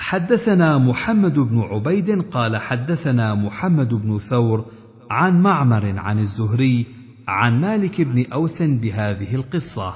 حدثنا 0.00 0.78
محمد 0.78 1.38
بن 1.38 1.60
عبيد 1.60 2.22
قال 2.22 2.56
حدثنا 2.56 3.34
محمد 3.34 3.94
بن 3.94 4.18
ثور 4.18 4.64
عن 5.12 5.42
معمر 5.42 5.98
عن 5.98 6.18
الزهري 6.18 6.86
عن 7.28 7.60
مالك 7.60 8.00
بن 8.00 8.24
اوس 8.32 8.62
بهذه 8.62 9.34
القصه 9.34 9.94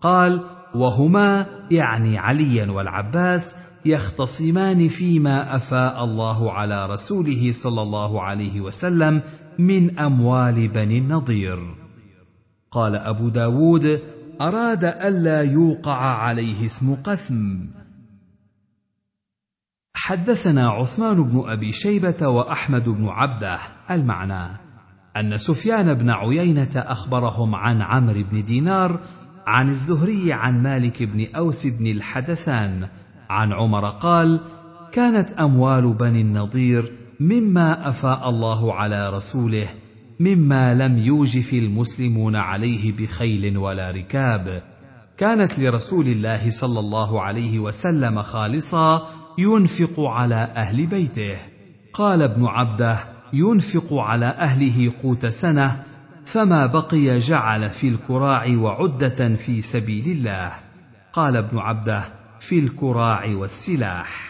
قال 0.00 0.40
وهما 0.74 1.46
يعني 1.70 2.18
عليا 2.18 2.70
والعباس 2.70 3.54
يختصمان 3.84 4.88
فيما 4.88 5.56
افاء 5.56 6.04
الله 6.04 6.52
على 6.52 6.86
رسوله 6.86 7.52
صلى 7.52 7.82
الله 7.82 8.22
عليه 8.22 8.60
وسلم 8.60 9.20
من 9.58 9.98
اموال 9.98 10.68
بني 10.68 10.98
النضير 10.98 11.74
قال 12.70 12.96
ابو 12.96 13.28
داود 13.28 14.00
اراد 14.40 14.84
الا 14.84 15.42
يوقع 15.42 15.96
عليه 15.96 16.66
اسم 16.66 16.94
قسم 16.94 17.66
حدثنا 20.00 20.68
عثمان 20.68 21.22
بن 21.24 21.42
ابي 21.48 21.72
شيبه 21.72 22.28
واحمد 22.28 22.88
بن 22.88 23.08
عبده 23.08 23.58
المعنى 23.90 24.56
ان 25.16 25.38
سفيان 25.38 25.94
بن 25.94 26.10
عيينه 26.10 26.70
اخبرهم 26.76 27.54
عن 27.54 27.82
عمرو 27.82 28.22
بن 28.32 28.44
دينار 28.44 29.00
عن 29.46 29.68
الزهري 29.68 30.32
عن 30.32 30.62
مالك 30.62 31.02
بن 31.02 31.26
اوس 31.36 31.66
بن 31.66 31.86
الحدثان 31.86 32.88
عن 33.30 33.52
عمر 33.52 33.86
قال 33.88 34.40
كانت 34.92 35.30
اموال 35.32 35.92
بني 35.94 36.20
النضير 36.20 36.92
مما 37.20 37.88
افاء 37.88 38.28
الله 38.28 38.74
على 38.74 39.10
رسوله 39.10 39.66
مما 40.20 40.74
لم 40.74 40.98
يوجف 40.98 41.52
المسلمون 41.54 42.36
عليه 42.36 42.92
بخيل 42.96 43.58
ولا 43.58 43.90
ركاب 43.90 44.62
كانت 45.16 45.58
لرسول 45.58 46.06
الله 46.06 46.50
صلى 46.50 46.80
الله 46.80 47.22
عليه 47.22 47.58
وسلم 47.58 48.22
خالصا 48.22 49.06
ينفق 49.40 50.00
على 50.00 50.34
أهل 50.34 50.86
بيته 50.86 51.36
قال 51.92 52.22
ابن 52.22 52.46
عبده 52.46 52.98
ينفق 53.32 53.94
على 53.96 54.26
أهله 54.26 54.92
قوت 55.02 55.26
سنة 55.26 55.84
فما 56.26 56.66
بقي 56.66 57.18
جعل 57.18 57.70
في 57.70 57.88
الكراع 57.88 58.46
وعدة 58.56 59.34
في 59.36 59.62
سبيل 59.62 60.10
الله 60.16 60.52
قال 61.12 61.36
ابن 61.36 61.58
عبده 61.58 62.04
في 62.40 62.58
الكراع 62.58 63.24
والسلاح 63.30 64.28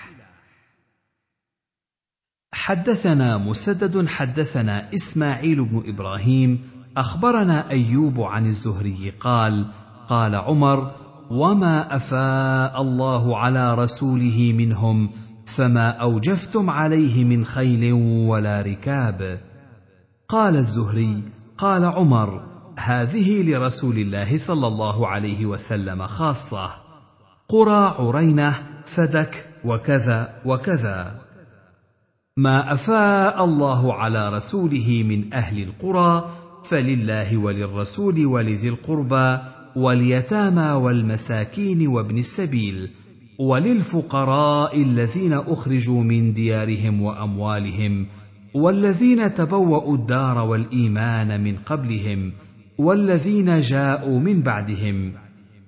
حدثنا 2.54 3.38
مسدد 3.38 4.08
حدثنا 4.08 4.94
إسماعيل 4.94 5.64
بن 5.64 5.82
إبراهيم 5.86 6.70
أخبرنا 6.96 7.70
أيوب 7.70 8.20
عن 8.20 8.46
الزهري 8.46 9.12
قال 9.20 9.66
قال 10.08 10.34
عمر 10.34 10.94
وما 11.30 11.96
افاء 11.96 12.82
الله 12.82 13.38
على 13.38 13.74
رسوله 13.74 14.54
منهم 14.56 15.10
فما 15.46 15.90
اوجفتم 15.90 16.70
عليه 16.70 17.24
من 17.24 17.44
خيل 17.44 17.92
ولا 18.28 18.60
ركاب 18.62 19.40
قال 20.28 20.56
الزهري 20.56 21.22
قال 21.58 21.84
عمر 21.84 22.40
هذه 22.78 23.42
لرسول 23.42 23.98
الله 23.98 24.38
صلى 24.38 24.66
الله 24.66 25.08
عليه 25.08 25.46
وسلم 25.46 26.06
خاصه 26.06 26.70
قرى 27.48 27.94
عرينه 27.98 28.54
فدك 28.86 29.46
وكذا 29.64 30.34
وكذا 30.44 31.20
ما 32.36 32.72
افاء 32.72 33.44
الله 33.44 33.94
على 33.94 34.28
رسوله 34.28 35.02
من 35.08 35.34
اهل 35.34 35.62
القرى 35.62 36.30
فلله 36.64 37.36
وللرسول 37.36 38.26
ولذي 38.26 38.68
القربى 38.68 39.38
واليتامى 39.76 40.70
والمساكين 40.70 41.88
وابن 41.88 42.18
السبيل 42.18 42.88
وللفقراء 43.38 44.82
الذين 44.82 45.32
اخرجوا 45.32 46.02
من 46.02 46.32
ديارهم 46.32 47.02
واموالهم 47.02 48.06
والذين 48.54 49.34
تبوأوا 49.34 49.94
الدار 49.96 50.38
والإيمان 50.38 51.44
من 51.44 51.56
قبلهم 51.56 52.32
والذين 52.78 53.60
جاءوا 53.60 54.18
من 54.20 54.42
بعدهم 54.42 55.12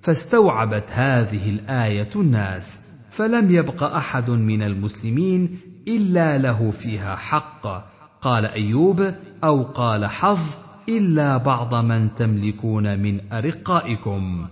فاستوعبت 0.01 0.83
هذه 0.91 1.49
الآية 1.49 2.09
الناس 2.15 2.79
فلم 3.11 3.51
يبق 3.51 3.83
أحد 3.83 4.29
من 4.29 4.63
المسلمين 4.63 5.49
إلا 5.87 6.37
له 6.37 6.71
فيها 6.71 7.15
حق 7.15 7.85
قال 8.21 8.45
أيوب 8.45 9.11
أو 9.43 9.63
قال 9.63 10.05
حظ 10.05 10.39
الا 10.89 11.37
بعض 11.37 11.75
من 11.75 12.15
تملكون 12.15 12.99
من 12.99 13.31
ارقائكم 13.33 14.47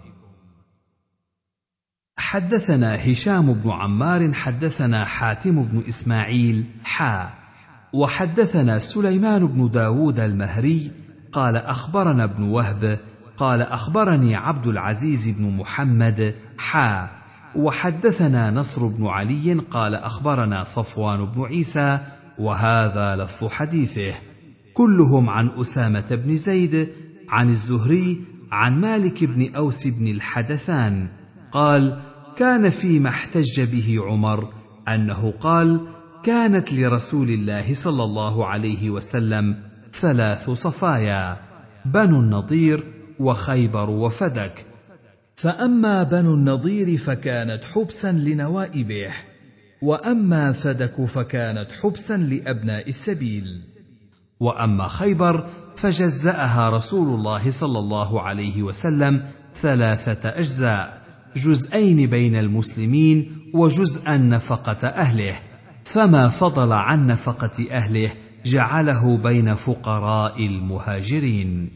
حدثنا 2.18 2.96
هشام 3.12 3.54
بن 3.54 3.70
عمار 3.72 4.34
حدثنا 4.34 5.06
حاتم 5.06 5.64
بن 5.64 5.84
اسماعيل 5.88 6.64
حا 6.84 7.30
وحدثنا 7.94 8.80
سليمان 8.80 9.48
بن 9.48 9.70
داود 9.72 10.20
المهري 10.20 10.92
قال 11.32 11.56
اخبرنا 11.56 12.24
ابن 12.24 12.44
وهب 12.44 13.00
قال 13.38 13.62
اخبرني 13.62 14.36
عبد 14.36 14.68
العزيز 14.68 15.30
بن 15.30 15.56
محمد 15.58 16.36
حا 16.58 17.10
وحدثنا 17.56 18.52
نصر 18.52 18.88
بن 18.88 19.08
علي 19.08 19.54
قال 19.54 19.96
اخبرنا 19.96 20.64
صفوان 20.64 21.26
بن 21.26 21.44
عيسى 21.46 22.00
وهذا 22.40 23.16
لفظ 23.16 23.48
حديثه 23.48 24.14
كلهم 24.74 25.30
عن 25.30 25.50
أسامة 25.50 26.16
بن 26.16 26.38
زيد 26.38 26.88
عن 27.30 27.50
الزهري 27.50 28.22
عن 28.52 28.80
مالك 28.82 29.24
بن 29.24 29.56
أوس 29.56 29.88
بن 29.88 30.08
الحدثان 30.08 31.08
قال 31.52 32.00
كان 32.38 32.70
فيما 32.70 33.10
احتج 33.10 33.62
به 33.62 34.04
عمر 34.06 34.50
أنه 34.88 35.32
قال 35.32 35.80
كانت 36.24 36.74
لرسول 36.74 37.30
الله 37.30 37.74
صلى 37.74 38.04
الله 38.04 38.46
عليه 38.46 38.90
وسلم 38.90 39.56
ثلاث 39.94 40.50
صفايا 40.50 41.38
بنو 41.86 42.20
النضير 42.20 42.84
وخيبر 43.20 43.90
وفدك 43.90 44.66
فاما 45.36 46.04
بنو 46.04 46.34
النضير 46.34 46.98
فكانت 46.98 47.64
حبسا 47.64 48.12
لنوائبه 48.12 49.10
واما 49.82 50.52
فدك 50.52 51.06
فكانت 51.06 51.68
حبسا 51.82 52.18
لابناء 52.18 52.90
السبيل 52.90 53.62
واما 54.42 54.88
خيبر 54.88 55.48
فجزاها 55.76 56.70
رسول 56.70 57.08
الله 57.20 57.52
صلى 57.52 57.80
الله 57.80 58.22
عليه 58.22 58.64
وسلم 58.64 59.24
ثلاثه 59.56 60.30
اجزاء 60.30 61.02
جزئين 61.36 62.06
بين 62.10 62.36
المسلمين 62.36 63.32
وجزءا 63.54 64.18
نفقه 64.18 64.88
اهله 64.88 65.40
فما 65.86 66.30
فضل 66.30 66.74
عن 66.74 67.08
نفقه 67.08 67.72
اهله 67.72 68.12
جعله 68.46 69.18
بين 69.18 69.56
فقراء 69.56 70.46
المهاجرين 70.46 71.70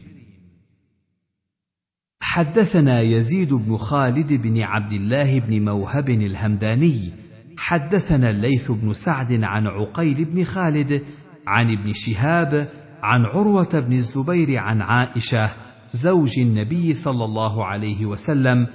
حدثنا 2.22 3.00
يزيد 3.00 3.54
بن 3.54 3.76
خالد 3.76 4.32
بن 4.32 4.62
عبد 4.62 4.92
الله 4.92 5.40
بن 5.40 5.64
موهب 5.64 6.10
الهمداني 6.10 7.10
حدثنا 7.58 8.30
الليث 8.30 8.70
بن 8.70 8.94
سعد 8.94 9.40
عن 9.42 9.66
عقيل 9.66 10.24
بن 10.24 10.44
خالد 10.44 11.02
عن 11.46 11.70
ابن 11.72 11.92
شهاب 11.92 12.68
عن 13.02 13.24
عروه 13.26 13.80
بن 13.80 13.92
الزبير 13.92 14.58
عن 14.58 14.82
عائشه 14.82 15.50
زوج 15.92 16.38
النبي 16.38 16.94
صلى 16.94 17.24
الله 17.24 17.64
عليه 17.64 18.06
وسلم 18.06 18.66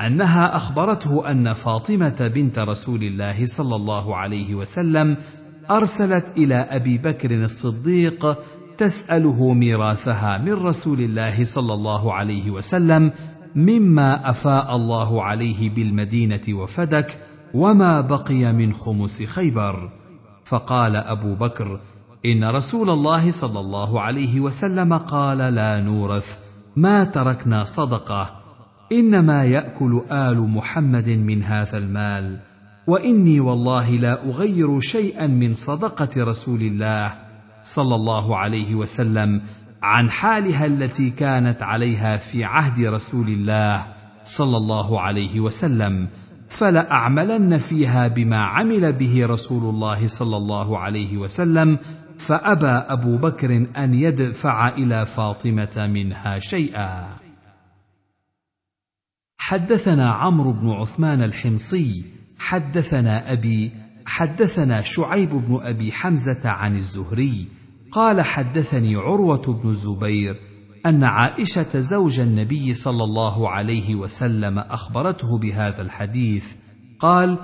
انها 0.00 0.56
اخبرته 0.56 1.30
ان 1.30 1.52
فاطمه 1.52 2.30
بنت 2.34 2.58
رسول 2.58 3.04
الله 3.04 3.46
صلى 3.46 3.76
الله 3.76 4.16
عليه 4.16 4.54
وسلم 4.54 5.16
ارسلت 5.70 6.24
الى 6.36 6.54
ابي 6.54 6.98
بكر 6.98 7.44
الصديق 7.44 8.36
تساله 8.78 9.52
ميراثها 9.54 10.38
من 10.38 10.52
رسول 10.52 11.00
الله 11.00 11.44
صلى 11.44 11.72
الله 11.74 12.12
عليه 12.14 12.50
وسلم 12.50 13.12
مما 13.54 14.30
افاء 14.30 14.76
الله 14.76 15.22
عليه 15.22 15.70
بالمدينه 15.70 16.42
وفدك 16.54 17.18
وما 17.54 18.00
بقي 18.00 18.52
من 18.52 18.74
خمس 18.74 19.22
خيبر 19.22 19.90
فقال 20.44 20.96
ابو 20.96 21.34
بكر 21.34 21.80
ان 22.32 22.44
رسول 22.44 22.90
الله 22.90 23.30
صلى 23.30 23.60
الله 23.60 24.00
عليه 24.00 24.40
وسلم 24.40 24.94
قال 24.94 25.38
لا 25.38 25.80
نورث 25.80 26.38
ما 26.76 27.04
تركنا 27.04 27.64
صدقه 27.64 28.30
انما 28.92 29.44
ياكل 29.44 30.00
ال 30.12 30.40
محمد 30.50 31.08
من 31.08 31.42
هذا 31.42 31.78
المال 31.78 32.38
واني 32.86 33.40
والله 33.40 33.90
لا 33.90 34.24
اغير 34.28 34.80
شيئا 34.80 35.26
من 35.26 35.54
صدقه 35.54 36.08
رسول 36.24 36.60
الله 36.62 37.12
صلى 37.62 37.94
الله 37.94 38.36
عليه 38.36 38.74
وسلم 38.74 39.40
عن 39.82 40.10
حالها 40.10 40.66
التي 40.66 41.10
كانت 41.10 41.62
عليها 41.62 42.16
في 42.16 42.44
عهد 42.44 42.84
رسول 42.86 43.28
الله 43.28 43.86
صلى 44.24 44.56
الله 44.56 45.00
عليه 45.00 45.40
وسلم 45.40 46.08
فلاعملن 46.48 47.58
فيها 47.58 48.08
بما 48.08 48.38
عمل 48.40 48.92
به 48.92 49.26
رسول 49.26 49.74
الله 49.74 50.08
صلى 50.08 50.36
الله 50.36 50.78
عليه 50.78 51.16
وسلم 51.16 51.78
فابى 52.18 52.66
ابو 52.66 53.16
بكر 53.16 53.66
ان 53.76 53.94
يدفع 53.94 54.68
الى 54.68 55.06
فاطمه 55.06 55.88
منها 55.94 56.38
شيئا 56.38 57.08
حدثنا 59.38 60.08
عمرو 60.08 60.52
بن 60.52 60.70
عثمان 60.70 61.22
الحمصي 61.22 62.04
حدثنا 62.38 63.32
ابي 63.32 63.70
حدثنا 64.06 64.80
شعيب 64.82 65.28
بن 65.30 65.60
ابي 65.62 65.92
حمزه 65.92 66.50
عن 66.50 66.76
الزهري 66.76 67.46
قال 67.92 68.20
حدثني 68.20 68.96
عروه 68.96 69.60
بن 69.62 69.68
الزبير 69.70 70.40
ان 70.86 71.04
عائشه 71.04 71.80
زوج 71.80 72.20
النبي 72.20 72.74
صلى 72.74 73.04
الله 73.04 73.48
عليه 73.50 73.94
وسلم 73.94 74.58
اخبرته 74.58 75.38
بهذا 75.38 75.82
الحديث 75.82 76.54
قال 77.00 77.38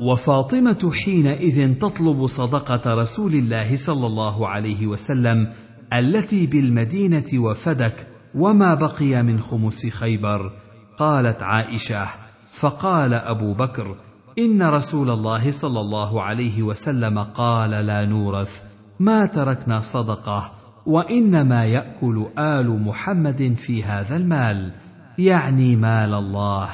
وفاطمه 0.00 0.92
حينئذ 1.04 1.74
تطلب 1.78 2.26
صدقه 2.26 2.94
رسول 2.94 3.34
الله 3.34 3.76
صلى 3.76 4.06
الله 4.06 4.48
عليه 4.48 4.86
وسلم 4.86 5.48
التي 5.92 6.46
بالمدينه 6.46 7.24
وفدك 7.34 8.06
وما 8.34 8.74
بقي 8.74 9.22
من 9.22 9.40
خمس 9.40 9.86
خيبر 9.86 10.52
قالت 10.98 11.42
عائشه 11.42 12.06
فقال 12.52 13.14
ابو 13.14 13.54
بكر 13.54 13.94
ان 14.38 14.62
رسول 14.62 15.10
الله 15.10 15.50
صلى 15.50 15.80
الله 15.80 16.22
عليه 16.22 16.62
وسلم 16.62 17.18
قال 17.18 17.70
لا 17.70 18.04
نورث 18.04 18.62
ما 19.00 19.26
تركنا 19.26 19.80
صدقه 19.80 20.50
وانما 20.86 21.64
ياكل 21.64 22.26
ال 22.38 22.82
محمد 22.84 23.54
في 23.56 23.84
هذا 23.84 24.16
المال 24.16 24.72
يعني 25.18 25.76
مال 25.76 26.14
الله 26.14 26.68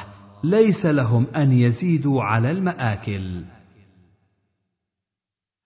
ليس 0.45 0.87
لهم 0.87 1.27
ان 1.37 1.53
يزيدوا 1.53 2.23
على 2.23 2.51
الماكل 2.51 3.45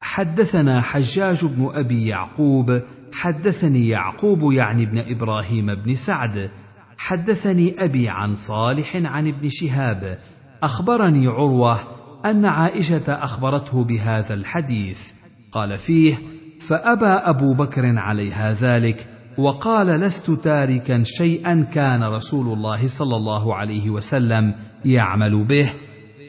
حدثنا 0.00 0.80
حجاج 0.80 1.44
بن 1.44 1.70
ابي 1.74 2.06
يعقوب 2.06 2.80
حدثني 3.14 3.88
يعقوب 3.88 4.52
يعني 4.52 4.82
ابن 4.82 4.98
ابراهيم 4.98 5.74
بن 5.74 5.94
سعد 5.94 6.50
حدثني 6.98 7.84
ابي 7.84 8.08
عن 8.08 8.34
صالح 8.34 8.96
عن 8.96 9.28
ابن 9.28 9.48
شهاب 9.48 10.18
اخبرني 10.62 11.26
عروه 11.26 11.78
ان 12.24 12.44
عائشه 12.44 13.14
اخبرته 13.24 13.84
بهذا 13.84 14.34
الحديث 14.34 15.12
قال 15.52 15.78
فيه 15.78 16.14
فابى 16.60 17.06
ابو 17.06 17.54
بكر 17.54 17.98
عليها 17.98 18.52
ذلك 18.52 19.11
وقال 19.38 19.86
لست 19.86 20.30
تاركا 20.30 21.02
شيئا 21.04 21.66
كان 21.74 22.04
رسول 22.04 22.56
الله 22.58 22.88
صلى 22.88 23.16
الله 23.16 23.54
عليه 23.54 23.90
وسلم 23.90 24.54
يعمل 24.84 25.44
به 25.44 25.70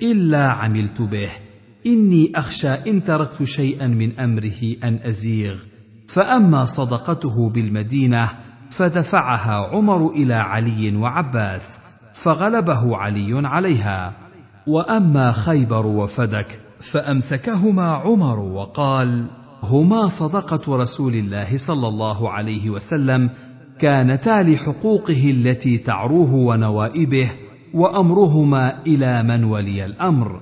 الا 0.02 0.44
عملت 0.48 1.02
به 1.02 1.30
اني 1.86 2.32
اخشى 2.36 2.74
ان 2.92 3.06
تركت 3.06 3.44
شيئا 3.44 3.88
من 3.88 4.20
امره 4.20 4.76
ان 4.84 5.00
ازيغ 5.06 5.56
فاما 6.08 6.66
صدقته 6.66 7.50
بالمدينه 7.50 8.30
فدفعها 8.70 9.76
عمر 9.76 10.12
الى 10.12 10.34
علي 10.34 10.96
وعباس 10.96 11.80
فغلبه 12.14 12.98
علي 12.98 13.48
عليها 13.48 14.14
واما 14.68 15.32
خيبر 15.32 15.86
وفدك 15.86 16.60
فامسكهما 16.80 17.86
عمر 17.92 18.40
وقال 18.40 19.28
هما 19.64 20.08
صدقه 20.10 20.76
رسول 20.78 21.14
الله 21.14 21.58
صلى 21.58 21.88
الله 21.88 22.30
عليه 22.30 22.70
وسلم 22.70 23.30
كانتا 23.80 24.44
لحقوقه 24.44 25.32
التي 25.32 25.78
تعروه 25.78 26.34
ونوائبه 26.34 27.30
وامرهما 27.74 28.84
الى 28.88 29.24
من 29.24 29.44
ولي 29.44 29.86
الامر 29.86 30.42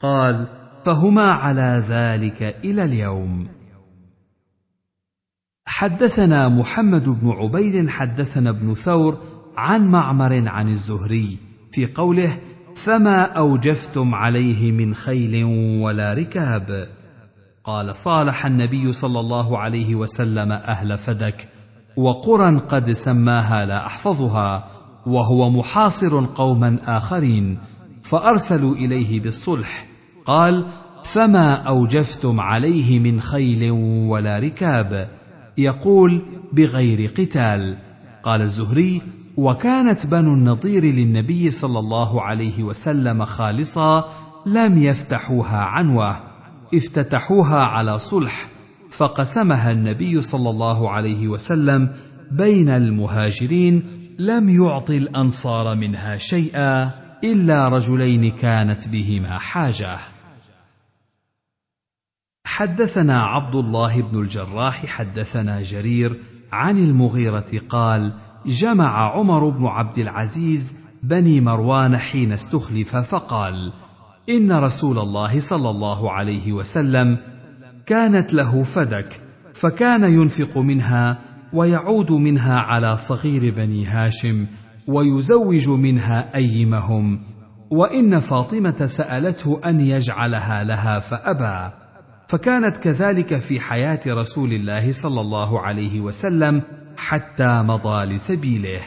قال 0.00 0.46
فهما 0.84 1.22
على 1.30 1.82
ذلك 1.88 2.56
الى 2.64 2.84
اليوم 2.84 3.48
حدثنا 5.66 6.48
محمد 6.48 7.08
بن 7.08 7.30
عبيد 7.30 7.88
حدثنا 7.88 8.50
ابن 8.50 8.74
ثور 8.74 9.18
عن 9.56 9.88
معمر 9.88 10.48
عن 10.48 10.68
الزهري 10.68 11.36
في 11.72 11.86
قوله 11.86 12.38
فما 12.76 13.22
اوجفتم 13.22 14.14
عليه 14.14 14.72
من 14.72 14.94
خيل 14.94 15.44
ولا 15.82 16.14
ركاب 16.14 16.95
قال 17.66 17.96
صالح 17.96 18.46
النبي 18.46 18.92
صلى 18.92 19.20
الله 19.20 19.58
عليه 19.58 19.94
وسلم 19.94 20.52
اهل 20.52 20.98
فدك 20.98 21.48
وقرى 21.96 22.56
قد 22.56 22.92
سماها 22.92 23.66
لا 23.66 23.86
احفظها 23.86 24.64
وهو 25.06 25.50
محاصر 25.50 26.24
قوما 26.34 26.76
اخرين 26.86 27.58
فارسلوا 28.02 28.74
اليه 28.74 29.20
بالصلح 29.20 29.86
قال 30.26 30.66
فما 31.04 31.54
اوجفتم 31.54 32.40
عليه 32.40 32.98
من 32.98 33.20
خيل 33.20 33.70
ولا 34.08 34.38
ركاب 34.38 35.08
يقول 35.58 36.22
بغير 36.52 37.08
قتال 37.10 37.76
قال 38.22 38.40
الزهري 38.42 39.02
وكانت 39.36 40.06
بنو 40.06 40.34
النضير 40.34 40.84
للنبي 40.84 41.50
صلى 41.50 41.78
الله 41.78 42.22
عليه 42.22 42.62
وسلم 42.62 43.24
خالصا 43.24 44.04
لم 44.46 44.78
يفتحوها 44.78 45.58
عنوه 45.58 46.16
افتتحوها 46.74 47.64
على 47.64 47.98
صلح 47.98 48.46
فقسمها 48.90 49.72
النبي 49.72 50.22
صلى 50.22 50.50
الله 50.50 50.90
عليه 50.90 51.28
وسلم 51.28 51.92
بين 52.30 52.68
المهاجرين 52.68 53.82
لم 54.18 54.48
يعط 54.48 54.90
الانصار 54.90 55.74
منها 55.74 56.16
شيئا 56.16 56.90
الا 57.24 57.68
رجلين 57.68 58.30
كانت 58.30 58.88
بهما 58.88 59.38
حاجه 59.38 59.98
حدثنا 62.46 63.22
عبد 63.24 63.54
الله 63.54 64.02
بن 64.02 64.20
الجراح 64.22 64.86
حدثنا 64.86 65.62
جرير 65.62 66.16
عن 66.52 66.78
المغيره 66.78 67.60
قال 67.68 68.12
جمع 68.46 69.14
عمر 69.16 69.48
بن 69.48 69.66
عبد 69.66 69.98
العزيز 69.98 70.74
بني 71.02 71.40
مروان 71.40 71.96
حين 71.96 72.32
استخلف 72.32 72.96
فقال 72.96 73.72
ان 74.30 74.52
رسول 74.52 74.98
الله 74.98 75.40
صلى 75.40 75.70
الله 75.70 76.12
عليه 76.12 76.52
وسلم 76.52 77.16
كانت 77.86 78.34
له 78.34 78.62
فدك 78.62 79.20
فكان 79.54 80.04
ينفق 80.04 80.58
منها 80.58 81.18
ويعود 81.52 82.12
منها 82.12 82.54
على 82.58 82.96
صغير 82.96 83.54
بني 83.56 83.86
هاشم 83.86 84.46
ويزوج 84.88 85.68
منها 85.68 86.34
ايمهم 86.36 87.20
وان 87.70 88.20
فاطمه 88.20 88.86
سالته 88.86 89.60
ان 89.66 89.80
يجعلها 89.80 90.64
لها 90.64 90.98
فابى 90.98 91.74
فكانت 92.28 92.76
كذلك 92.76 93.36
في 93.36 93.60
حياه 93.60 94.00
رسول 94.06 94.52
الله 94.52 94.92
صلى 94.92 95.20
الله 95.20 95.60
عليه 95.60 96.00
وسلم 96.00 96.62
حتى 96.96 97.62
مضى 97.62 98.04
لسبيله 98.04 98.80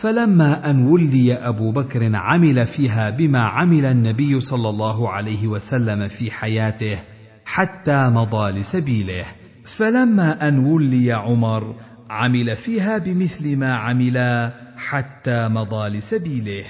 فلما 0.00 0.70
ان 0.70 0.82
ولي 0.86 1.32
ابو 1.34 1.70
بكر 1.72 2.10
عمل 2.16 2.66
فيها 2.66 3.10
بما 3.10 3.40
عمل 3.40 3.84
النبي 3.84 4.40
صلى 4.40 4.68
الله 4.68 5.08
عليه 5.10 5.48
وسلم 5.48 6.08
في 6.08 6.30
حياته 6.30 6.98
حتى 7.44 8.10
مضى 8.10 8.50
لسبيله 8.50 9.24
فلما 9.64 10.48
ان 10.48 10.58
ولي 10.58 11.12
عمر 11.12 11.74
عمل 12.10 12.56
فيها 12.56 12.98
بمثل 12.98 13.56
ما 13.56 13.70
عملا 13.76 14.52
حتى 14.76 15.48
مضى 15.48 15.88
لسبيله 15.88 16.64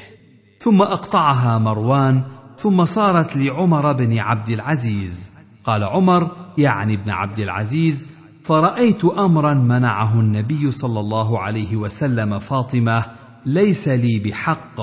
ثم 0.59 0.83
اقطعها 0.83 1.59
مروان 1.59 2.23
ثم 2.57 2.85
صارت 2.85 3.37
لعمر 3.37 3.93
بن 3.93 4.19
عبد 4.19 4.51
العزيز 4.51 5.31
قال 5.65 5.85
عمر 5.85 6.31
يعني 6.59 6.95
ابن 7.01 7.11
عبد 7.11 7.39
العزيز 7.39 8.07
فرايت 8.45 9.05
امرا 9.05 9.55
منعه 9.55 10.21
النبي 10.21 10.73
صلى 10.73 11.01
الله 11.01 11.39
عليه 11.43 11.77
وسلم 11.77 12.39
فاطمه 12.39 13.05
ليس 13.47 13.89
لي 13.89 14.19
بحق 14.19 14.81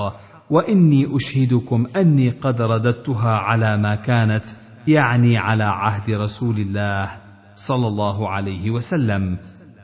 واني 0.50 1.16
اشهدكم 1.16 1.86
اني 1.96 2.30
قد 2.30 2.62
رددتها 2.62 3.32
على 3.34 3.76
ما 3.78 3.94
كانت 3.94 4.44
يعني 4.88 5.38
على 5.38 5.64
عهد 5.64 6.10
رسول 6.10 6.58
الله 6.58 7.08
صلى 7.54 7.86
الله 7.88 8.28
عليه 8.28 8.70
وسلم 8.70 9.36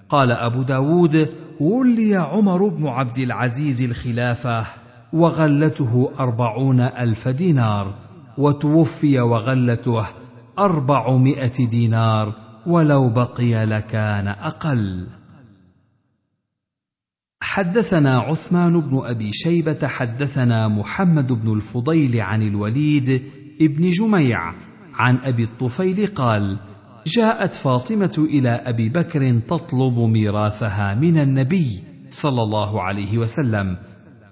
قال 0.09 0.31
ابو 0.31 0.63
داود 0.63 1.31
ولي 1.61 2.17
عمر 2.17 2.69
بن 2.69 2.87
عبد 2.87 3.19
العزيز 3.19 3.83
الخلافه 3.83 4.67
وغلته 5.13 6.11
اربعون 6.21 6.81
الف 6.81 7.29
دينار 7.29 7.95
وتوفي 8.39 9.21
وغلته 9.21 10.07
اربعمائه 10.59 11.67
دينار 11.67 12.33
ولو 12.67 13.09
بقي 13.09 13.67
لكان 13.67 14.29
اقل 14.29 15.07
حدثنا 17.47 18.19
عثمان 18.19 18.81
بن 18.81 19.01
ابي 19.05 19.31
شيبه 19.33 19.87
حدثنا 19.89 20.69
محمد 20.69 21.33
بن 21.33 21.57
الفضيل 21.57 22.21
عن 22.21 22.43
الوليد 22.43 23.23
بن 23.61 23.91
جميع 23.91 24.39
عن 24.95 25.19
ابي 25.25 25.45
الطفيل 25.45 26.07
قال 26.07 26.59
جاءت 27.07 27.55
فاطمه 27.55 28.13
الى 28.29 28.49
ابي 28.51 28.89
بكر 28.89 29.41
تطلب 29.49 29.99
ميراثها 29.99 30.95
من 30.95 31.19
النبي 31.19 31.83
صلى 32.11 32.43
الله 32.43 32.83
عليه 32.83 33.19
وسلم 33.19 33.77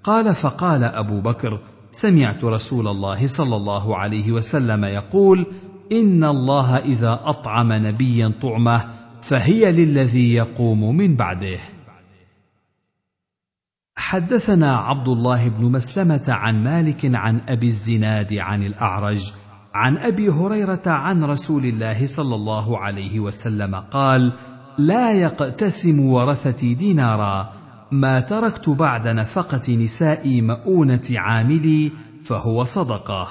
قال 0.03 0.35
فقال 0.35 0.83
ابو 0.83 1.21
بكر 1.21 1.59
سمعت 1.91 2.43
رسول 2.43 2.87
الله 2.87 3.27
صلى 3.27 3.55
الله 3.55 3.97
عليه 3.97 4.31
وسلم 4.31 4.85
يقول 4.85 5.45
ان 5.91 6.23
الله 6.23 6.77
اذا 6.77 7.19
اطعم 7.25 7.73
نبيا 7.73 8.33
طعمه 8.41 8.85
فهي 9.21 9.71
للذي 9.71 10.33
يقوم 10.33 10.95
من 10.97 11.15
بعده 11.15 11.59
حدثنا 14.13 14.75
عبد 14.77 15.07
الله 15.07 15.49
بن 15.49 15.71
مسلمه 15.71 16.23
عن 16.27 16.63
مالك 16.63 16.99
عن 17.15 17.41
ابي 17.49 17.67
الزناد 17.67 18.33
عن 18.33 18.63
الاعرج 18.63 19.33
عن 19.73 19.97
ابي 19.97 20.29
هريره 20.29 20.81
عن 20.87 21.23
رسول 21.23 21.65
الله 21.65 22.05
صلى 22.05 22.35
الله 22.35 22.79
عليه 22.79 23.19
وسلم 23.19 23.75
قال 23.75 24.33
لا 24.77 25.11
يقتسم 25.11 25.99
ورثتي 25.99 26.73
دينارا 26.73 27.49
ما 27.91 28.19
تركت 28.19 28.69
بعد 28.69 29.07
نفقه 29.07 29.73
نسائي 29.75 30.41
مؤونه 30.41 31.03
عاملي 31.15 31.91
فهو 32.23 32.63
صدقه 32.63 33.27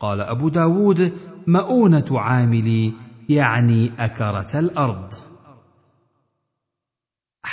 قال 0.00 0.20
ابو 0.20 0.48
داود 0.48 1.12
مؤونه 1.46 2.06
عاملي 2.20 2.92
يعني 3.28 3.90
اكره 3.98 4.58
الارض 4.58 5.12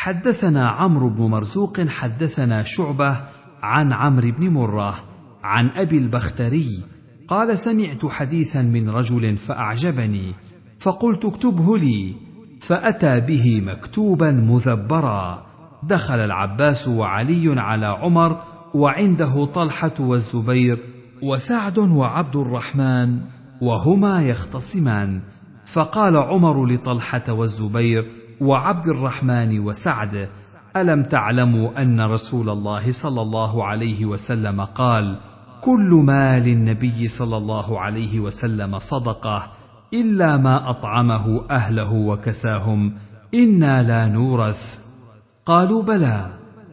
حدثنا 0.05 0.65
عمرو 0.65 1.09
بن 1.09 1.21
مرزوق 1.23 1.79
حدثنا 1.87 2.63
شعبه 2.63 3.17
عن 3.63 3.93
عمرو 3.93 4.31
بن 4.31 4.49
مره 4.49 4.93
عن 5.43 5.69
ابي 5.69 5.97
البختري 5.97 6.83
قال 7.27 7.57
سمعت 7.57 8.05
حديثا 8.05 8.61
من 8.61 8.89
رجل 8.89 9.35
فاعجبني 9.37 10.33
فقلت 10.79 11.25
اكتبه 11.25 11.77
لي 11.77 12.15
فاتى 12.61 13.19
به 13.19 13.61
مكتوبا 13.65 14.31
مذبرا 14.31 15.45
دخل 15.83 16.19
العباس 16.19 16.87
وعلي 16.87 17.59
على 17.61 17.85
عمر 17.85 18.37
وعنده 18.73 19.45
طلحه 19.45 19.93
والزبير 19.99 20.79
وسعد 21.23 21.77
وعبد 21.77 22.35
الرحمن 22.35 23.21
وهما 23.61 24.27
يختصمان 24.29 25.21
فقال 25.65 26.17
عمر 26.17 26.65
لطلحه 26.65 27.31
والزبير 27.33 28.11
وعبد 28.41 28.87
الرحمن 28.87 29.59
وسعد 29.59 30.29
الم 30.77 31.03
تعلموا 31.03 31.81
ان 31.81 32.01
رسول 32.01 32.49
الله 32.49 32.91
صلى 32.91 33.21
الله 33.21 33.65
عليه 33.65 34.05
وسلم 34.05 34.61
قال 34.61 35.17
كل 35.61 36.01
ما 36.03 36.39
للنبي 36.39 37.07
صلى 37.07 37.37
الله 37.37 37.79
عليه 37.79 38.19
وسلم 38.19 38.79
صدقه 38.79 39.47
الا 39.93 40.37
ما 40.37 40.69
اطعمه 40.69 41.41
اهله 41.51 41.93
وكساهم 41.93 42.93
انا 43.33 43.83
لا 43.83 44.05
نورث 44.07 44.79
قالوا 45.45 45.83
بلى 45.83 46.25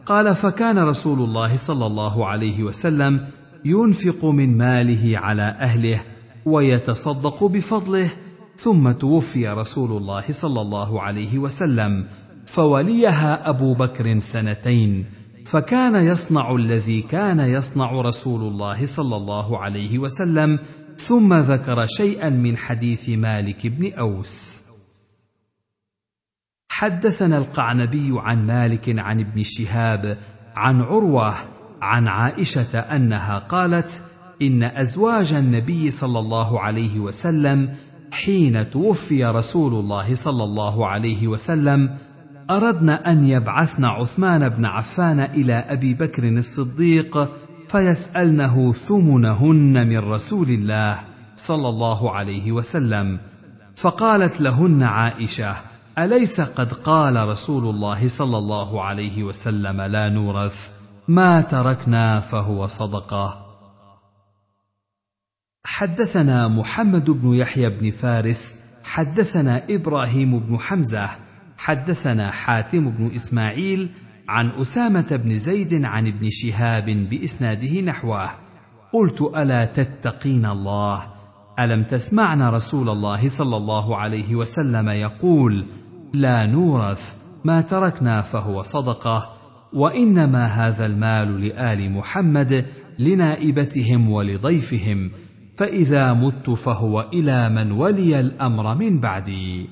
قال 0.05 0.35
فكان 0.35 0.79
رسول 0.79 1.19
الله 1.19 1.55
صلى 1.57 1.85
الله 1.85 2.27
عليه 2.27 2.63
وسلم 2.63 3.25
ينفق 3.65 4.25
من 4.25 4.57
ماله 4.57 5.17
على 5.19 5.55
اهله 5.59 6.01
ويتصدق 6.45 7.43
بفضله 7.43 8.09
ثم 8.57 8.91
توفي 8.91 9.47
رسول 9.47 9.91
الله 10.01 10.23
صلى 10.31 10.61
الله 10.61 11.01
عليه 11.01 11.37
وسلم 11.39 12.05
فوليها 12.45 13.49
ابو 13.49 13.73
بكر 13.73 14.19
سنتين 14.19 15.05
فكان 15.45 15.95
يصنع 16.05 16.55
الذي 16.55 17.01
كان 17.01 17.39
يصنع 17.39 17.91
رسول 17.91 18.41
الله 18.41 18.85
صلى 18.85 19.15
الله 19.15 19.59
عليه 19.59 19.99
وسلم 19.99 20.59
ثم 20.97 21.33
ذكر 21.33 21.85
شيئا 21.85 22.29
من 22.29 22.57
حديث 22.57 23.09
مالك 23.09 23.67
بن 23.67 23.93
اوس 23.93 24.59
حدثنا 26.69 27.37
القعنبي 27.37 28.09
عن 28.15 28.45
مالك 28.47 28.93
عن 28.97 29.19
ابن 29.19 29.43
شهاب 29.43 30.17
عن 30.55 30.81
عروه 30.81 31.33
عن 31.81 32.07
عائشه 32.07 32.79
انها 32.79 33.37
قالت 33.39 34.01
ان 34.41 34.63
ازواج 34.63 35.33
النبي 35.33 35.91
صلى 35.91 36.19
الله 36.19 36.59
عليه 36.59 36.99
وسلم 36.99 37.75
حين 38.13 38.69
توفي 38.69 39.25
رسول 39.25 39.73
الله 39.73 40.15
صلى 40.15 40.43
الله 40.43 40.87
عليه 40.87 41.27
وسلم 41.27 41.97
اردنا 42.49 43.11
ان 43.11 43.27
يبعثن 43.27 43.85
عثمان 43.85 44.49
بن 44.49 44.65
عفان 44.65 45.19
الى 45.19 45.53
ابي 45.53 45.93
بكر 45.93 46.27
الصديق 46.27 47.29
فيسالنه 47.69 48.73
ثمنهن 48.73 49.87
من 49.87 49.97
رسول 49.97 50.49
الله 50.49 50.99
صلى 51.35 51.69
الله 51.69 52.15
عليه 52.15 52.51
وسلم 52.51 53.19
فقالت 53.75 54.41
لهن 54.41 54.83
عائشه 54.83 55.53
اليس 55.97 56.41
قد 56.41 56.73
قال 56.73 57.27
رسول 57.27 57.75
الله 57.75 58.07
صلى 58.07 58.37
الله 58.37 58.83
عليه 58.83 59.23
وسلم 59.23 59.81
لا 59.81 60.09
نورث 60.09 60.69
ما 61.07 61.41
تركنا 61.41 62.19
فهو 62.19 62.67
صدقه 62.67 63.52
حدثنا 65.65 66.47
محمد 66.47 67.09
بن 67.11 67.33
يحيى 67.33 67.69
بن 67.69 67.91
فارس 67.91 68.55
حدثنا 68.83 69.63
ابراهيم 69.69 70.39
بن 70.39 70.57
حمزه 70.57 71.09
حدثنا 71.57 72.31
حاتم 72.31 72.89
بن 72.91 73.11
اسماعيل 73.15 73.89
عن 74.29 74.49
اسامه 74.49 75.21
بن 75.25 75.35
زيد 75.37 75.85
عن 75.85 76.07
ابن 76.07 76.29
شهاب 76.29 76.85
باسناده 77.11 77.81
نحوه 77.81 78.29
قلت 78.93 79.21
الا 79.21 79.65
تتقين 79.65 80.45
الله 80.45 81.01
الم 81.59 81.83
تسمعن 81.83 82.41
رسول 82.41 82.89
الله 82.89 83.29
صلى 83.29 83.57
الله 83.57 83.97
عليه 83.97 84.35
وسلم 84.35 84.89
يقول 84.89 85.65
لا 86.13 86.45
نورث 86.45 87.15
ما 87.43 87.61
تركنا 87.61 88.21
فهو 88.21 88.61
صدقه 88.63 89.29
وانما 89.73 90.45
هذا 90.45 90.85
المال 90.85 91.41
لال 91.41 91.91
محمد 91.91 92.65
لنائبتهم 92.99 94.09
ولضيفهم 94.09 95.11
فاذا 95.57 96.13
مت 96.13 96.49
فهو 96.49 97.09
الى 97.13 97.49
من 97.49 97.71
ولي 97.71 98.19
الامر 98.19 98.75
من 98.75 98.99
بعدي 98.99 99.69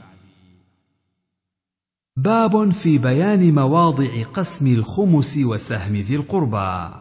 باب 2.17 2.69
في 2.71 2.97
بيان 2.97 3.55
مواضع 3.55 4.23
قسم 4.33 4.67
الخمس 4.67 5.37
وسهم 5.37 5.95
ذي 5.95 6.15
القربى 6.15 6.95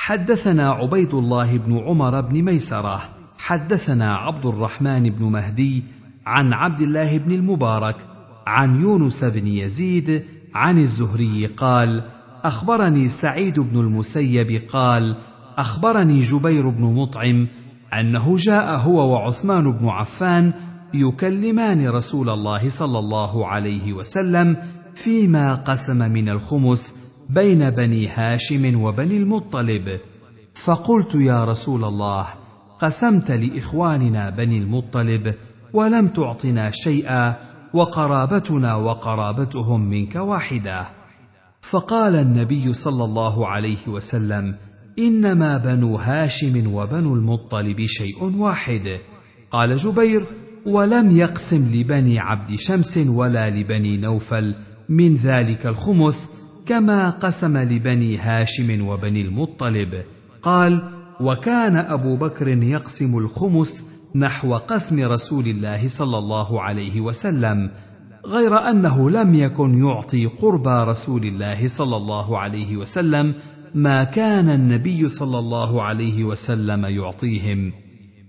حدثنا 0.00 0.70
عبيد 0.70 1.14
الله 1.14 1.56
بن 1.56 1.78
عمر 1.78 2.20
بن 2.20 2.42
ميسره 2.42 3.08
حدثنا 3.38 4.10
عبد 4.12 4.46
الرحمن 4.46 5.10
بن 5.10 5.24
مهدي 5.24 5.82
عن 6.26 6.52
عبد 6.52 6.80
الله 6.80 7.18
بن 7.18 7.32
المبارك 7.32 7.96
عن 8.46 8.76
يونس 8.80 9.24
بن 9.24 9.46
يزيد 9.46 10.24
عن 10.54 10.78
الزهري 10.78 11.46
قال 11.46 12.04
اخبرني 12.44 13.08
سعيد 13.08 13.60
بن 13.60 13.80
المسيب 13.80 14.62
قال 14.68 15.16
اخبرني 15.58 16.20
جبير 16.20 16.68
بن 16.68 16.82
مطعم 16.84 17.48
انه 18.00 18.36
جاء 18.36 18.78
هو 18.78 19.12
وعثمان 19.14 19.72
بن 19.72 19.88
عفان 19.88 20.52
يكلمان 20.94 21.88
رسول 21.88 22.30
الله 22.30 22.68
صلى 22.68 22.98
الله 22.98 23.46
عليه 23.46 23.92
وسلم 23.92 24.56
فيما 24.94 25.54
قسم 25.54 25.96
من 25.96 26.28
الخمس 26.28 26.94
بين 27.30 27.70
بني 27.70 28.08
هاشم 28.08 28.82
وبني 28.82 29.16
المطلب 29.16 30.00
فقلت 30.54 31.14
يا 31.14 31.44
رسول 31.44 31.84
الله 31.84 32.26
قسمت 32.78 33.30
لاخواننا 33.30 34.30
بني 34.30 34.58
المطلب 34.58 35.34
ولم 35.72 36.08
تعطنا 36.08 36.70
شيئا 36.70 37.34
وقرابتنا 37.74 38.74
وقرابتهم 38.74 39.80
منك 39.80 40.14
واحده 40.16 40.88
فقال 41.62 42.14
النبي 42.14 42.74
صلى 42.74 43.04
الله 43.04 43.46
عليه 43.48 43.88
وسلم 43.88 44.54
انما 44.98 45.56
بنو 45.58 45.96
هاشم 45.96 46.74
وبنو 46.74 47.14
المطلب 47.14 47.86
شيء 47.86 48.24
واحد 48.38 48.98
قال 49.50 49.76
جبير 49.76 50.26
ولم 50.66 51.16
يقسم 51.16 51.70
لبني 51.74 52.18
عبد 52.18 52.54
شمس 52.56 52.98
ولا 52.98 53.50
لبني 53.50 53.96
نوفل 53.96 54.54
من 54.88 55.14
ذلك 55.14 55.66
الخمس 55.66 56.28
كما 56.66 57.10
قسم 57.10 57.56
لبني 57.56 58.18
هاشم 58.18 58.86
وبني 58.88 59.22
المطلب 59.22 60.02
قال 60.42 60.88
وكان 61.20 61.76
ابو 61.76 62.16
بكر 62.16 62.48
يقسم 62.48 63.18
الخمس 63.18 63.84
نحو 64.16 64.54
قسم 64.56 65.02
رسول 65.04 65.48
الله 65.48 65.88
صلى 65.88 66.18
الله 66.18 66.62
عليه 66.62 67.00
وسلم 67.00 67.70
غير 68.26 68.56
انه 68.58 69.10
لم 69.10 69.34
يكن 69.34 69.78
يعطي 69.78 70.26
قربى 70.26 70.90
رسول 70.90 71.24
الله 71.24 71.68
صلى 71.68 71.96
الله 71.96 72.38
عليه 72.38 72.76
وسلم 72.76 73.34
ما 73.74 74.04
كان 74.04 74.50
النبي 74.50 75.08
صلى 75.08 75.38
الله 75.38 75.82
عليه 75.82 76.24
وسلم 76.24 76.84
يعطيهم 76.86 77.72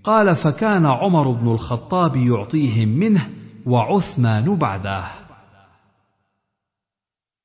قال 0.04 0.36
فكان 0.36 0.86
عمر 0.86 1.30
بن 1.30 1.48
الخطاب 1.48 2.16
يعطيهم 2.16 2.88
منه 2.88 3.30
وعثمان 3.66 4.56
بعده 4.56 5.04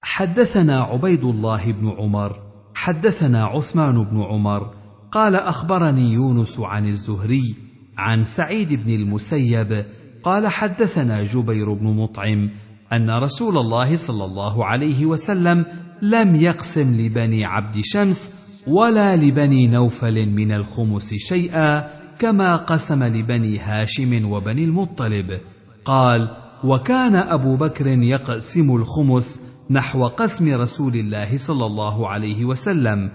حدثنا 0.01 0.79
عبيد 0.79 1.23
الله 1.23 1.71
بن 1.71 1.89
عمر 1.97 2.39
حدثنا 2.75 3.45
عثمان 3.45 4.03
بن 4.03 4.21
عمر 4.21 4.73
قال 5.11 5.35
اخبرني 5.35 6.13
يونس 6.13 6.59
عن 6.59 6.87
الزهري 6.87 7.55
عن 7.97 8.23
سعيد 8.23 8.73
بن 8.73 8.93
المسيب 8.95 9.85
قال 10.23 10.47
حدثنا 10.47 11.23
جبير 11.23 11.73
بن 11.73 11.87
مطعم 12.01 12.49
ان 12.93 13.09
رسول 13.09 13.57
الله 13.57 13.95
صلى 13.95 14.25
الله 14.25 14.65
عليه 14.65 15.05
وسلم 15.05 15.65
لم 16.01 16.35
يقسم 16.35 16.97
لبني 17.01 17.45
عبد 17.45 17.79
شمس 17.83 18.31
ولا 18.67 19.15
لبني 19.15 19.67
نوفل 19.67 20.29
من 20.29 20.51
الخمس 20.51 21.13
شيئا 21.13 21.87
كما 22.19 22.55
قسم 22.55 23.03
لبني 23.03 23.59
هاشم 23.59 24.31
وبني 24.31 24.63
المطلب 24.63 25.39
قال 25.85 26.29
وكان 26.63 27.15
ابو 27.15 27.55
بكر 27.55 27.87
يقسم 27.87 28.71
الخمس 28.75 29.41
نحو 29.71 30.07
قسم 30.07 30.53
رسول 30.61 30.95
الله 30.95 31.37
صلى 31.37 31.65
الله 31.65 32.07
عليه 32.09 32.45
وسلم 32.45 33.09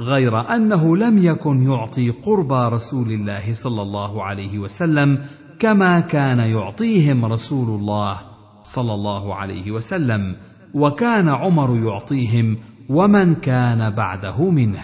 غير 0.00 0.40
انه 0.56 0.96
لم 0.96 1.18
يكن 1.18 1.62
يعطي 1.62 2.10
قرب 2.10 2.52
رسول 2.52 3.12
الله 3.12 3.54
صلى 3.54 3.82
الله 3.82 4.22
عليه 4.24 4.58
وسلم 4.58 5.18
كما 5.58 6.00
كان 6.00 6.38
يعطيهم 6.38 7.24
رسول 7.24 7.78
الله 7.80 8.29
صلى 8.62 8.94
الله 8.94 9.34
عليه 9.34 9.70
وسلم 9.70 10.36
وكان 10.74 11.28
عمر 11.28 11.78
يعطيهم 11.86 12.58
ومن 12.88 13.34
كان 13.34 13.90
بعده 13.90 14.50
منه 14.50 14.82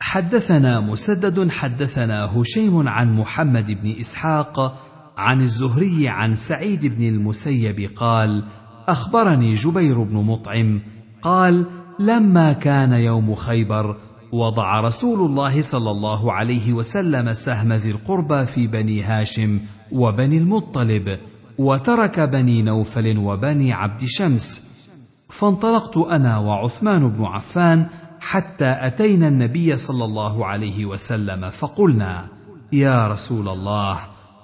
حدثنا 0.00 0.80
مسدد 0.80 1.50
حدثنا 1.50 2.24
هشيم 2.36 2.88
عن 2.88 3.16
محمد 3.16 3.82
بن 3.82 3.94
اسحاق 4.00 4.78
عن 5.16 5.40
الزهري 5.40 6.08
عن 6.08 6.36
سعيد 6.36 6.86
بن 6.86 7.08
المسيب 7.08 7.90
قال 7.96 8.44
اخبرني 8.88 9.54
جبير 9.54 10.02
بن 10.02 10.16
مطعم 10.16 10.80
قال 11.22 11.66
لما 11.98 12.52
كان 12.52 12.92
يوم 12.92 13.34
خيبر 13.34 13.96
وضع 14.32 14.80
رسول 14.80 15.30
الله 15.30 15.62
صلى 15.62 15.90
الله 15.90 16.32
عليه 16.32 16.72
وسلم 16.72 17.32
سهم 17.32 17.72
ذي 17.72 17.90
القربى 17.90 18.46
في 18.46 18.66
بني 18.66 19.02
هاشم 19.02 19.60
وبني 19.94 20.38
المطلب 20.38 21.18
وترك 21.58 22.20
بني 22.20 22.62
نوفل 22.62 23.18
وبني 23.18 23.72
عبد 23.72 24.02
شمس 24.06 24.62
فانطلقت 25.28 25.96
انا 25.96 26.38
وعثمان 26.38 27.10
بن 27.10 27.24
عفان 27.24 27.86
حتى 28.20 28.76
اتينا 28.80 29.28
النبي 29.28 29.76
صلى 29.76 30.04
الله 30.04 30.46
عليه 30.46 30.84
وسلم 30.86 31.50
فقلنا 31.50 32.26
يا 32.72 33.08
رسول 33.08 33.48
الله 33.48 33.98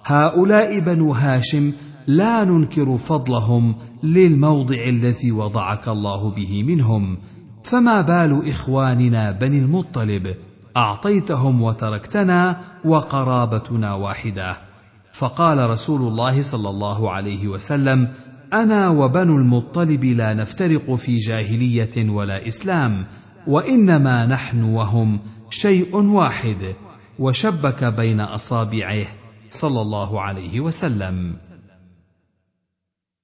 هؤلاء 0.04 0.78
بنو 0.80 1.12
هاشم 1.12 1.72
لا 2.06 2.44
ننكر 2.44 2.96
فضلهم 2.96 3.74
للموضع 4.02 4.84
الذي 4.88 5.32
وضعك 5.32 5.88
الله 5.88 6.30
به 6.30 6.62
منهم 6.62 7.18
فما 7.64 8.00
بال 8.00 8.50
اخواننا 8.50 9.30
بني 9.30 9.58
المطلب 9.58 10.34
اعطيتهم 10.76 11.62
وتركتنا 11.62 12.60
وقرابتنا 12.84 13.94
واحده 13.94 14.69
فقال 15.12 15.70
رسول 15.70 16.00
الله 16.00 16.42
صلى 16.42 16.68
الله 16.70 17.10
عليه 17.10 17.48
وسلم 17.48 18.08
انا 18.52 18.88
وبنو 18.88 19.36
المطلب 19.36 20.04
لا 20.04 20.34
نفترق 20.34 20.94
في 20.94 21.16
جاهليه 21.16 22.10
ولا 22.10 22.48
اسلام 22.48 23.06
وانما 23.46 24.26
نحن 24.26 24.62
وهم 24.64 25.20
شيء 25.50 25.96
واحد 25.96 26.74
وشبك 27.18 27.84
بين 27.84 28.20
اصابعه 28.20 29.06
صلى 29.48 29.80
الله 29.80 30.20
عليه 30.20 30.60
وسلم 30.60 31.36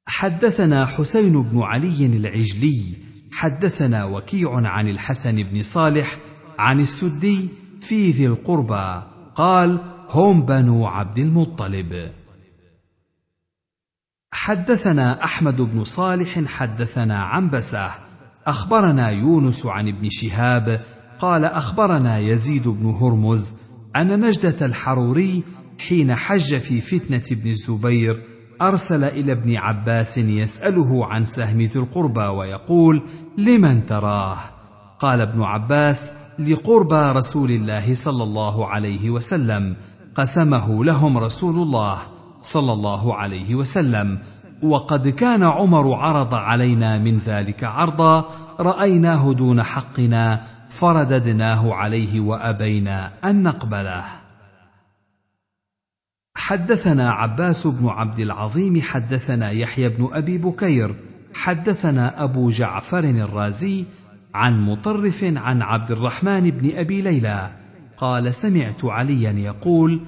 حدثنا 0.08 0.86
حسين 0.86 1.42
بن 1.42 1.60
علي 1.62 2.06
العجلي 2.06 2.80
حدثنا 3.32 4.04
وكيع 4.04 4.50
عن 4.54 4.88
الحسن 4.88 5.42
بن 5.42 5.62
صالح 5.62 6.16
عن 6.58 6.80
السدي 6.80 7.48
في 7.80 8.10
ذي 8.10 8.26
القربى 8.26 9.02
قال 9.34 9.80
هم 10.10 10.42
بنو 10.42 10.86
عبد 10.86 11.18
المطلب 11.18 12.12
حدثنا 14.32 15.24
احمد 15.24 15.56
بن 15.60 15.84
صالح 15.84 16.40
حدثنا 16.44 17.18
عنبسه 17.22 17.90
اخبرنا 18.46 19.10
يونس 19.10 19.66
عن 19.66 19.88
ابن 19.88 20.08
شهاب 20.10 20.80
قال 21.18 21.44
اخبرنا 21.44 22.18
يزيد 22.18 22.68
بن 22.68 22.86
هرمز 22.86 23.52
ان 23.96 24.20
نجده 24.24 24.66
الحروري 24.66 25.42
حين 25.88 26.14
حج 26.14 26.58
في 26.58 26.80
فتنه 26.80 27.22
ابن 27.32 27.50
الزبير 27.50 28.22
ارسل 28.62 29.04
الى 29.04 29.32
ابن 29.32 29.56
عباس 29.56 30.18
يساله 30.18 31.06
عن 31.06 31.24
سهم 31.24 31.60
ذي 31.62 31.78
القربى 31.78 32.20
ويقول 32.26 33.02
لمن 33.38 33.86
تراه 33.86 34.38
قال 35.00 35.20
ابن 35.20 35.42
عباس 35.42 36.12
لقربى 36.38 37.18
رسول 37.18 37.50
الله 37.50 37.94
صلى 37.94 38.22
الله 38.22 38.68
عليه 38.68 39.10
وسلم 39.10 39.76
قسمه 40.16 40.84
لهم 40.84 41.18
رسول 41.18 41.56
الله 41.62 41.98
صلى 42.42 42.72
الله 42.72 43.14
عليه 43.16 43.54
وسلم 43.54 44.18
وقد 44.62 45.08
كان 45.08 45.42
عمر 45.42 45.94
عرض 45.94 46.34
علينا 46.34 46.98
من 46.98 47.18
ذلك 47.18 47.64
عرضا 47.64 48.24
رايناه 48.60 49.32
دون 49.32 49.62
حقنا 49.62 50.42
فرددناه 50.70 51.74
عليه 51.74 52.20
وابينا 52.20 53.12
ان 53.24 53.42
نقبله 53.42 54.04
حدثنا 56.36 57.10
عباس 57.12 57.66
بن 57.66 57.88
عبد 57.88 58.18
العظيم 58.18 58.80
حدثنا 58.82 59.50
يحيى 59.50 59.88
بن 59.88 60.08
ابي 60.12 60.38
بكير 60.38 60.94
حدثنا 61.34 62.24
ابو 62.24 62.50
جعفر 62.50 63.04
الرازي 63.04 63.84
عن 64.34 64.60
مطرف 64.60 65.24
عن 65.24 65.62
عبد 65.62 65.90
الرحمن 65.90 66.50
بن 66.50 66.78
ابي 66.78 67.00
ليلى 67.02 67.50
قال 67.98 68.34
سمعت 68.34 68.84
عليا 68.84 69.30
يقول 69.32 70.00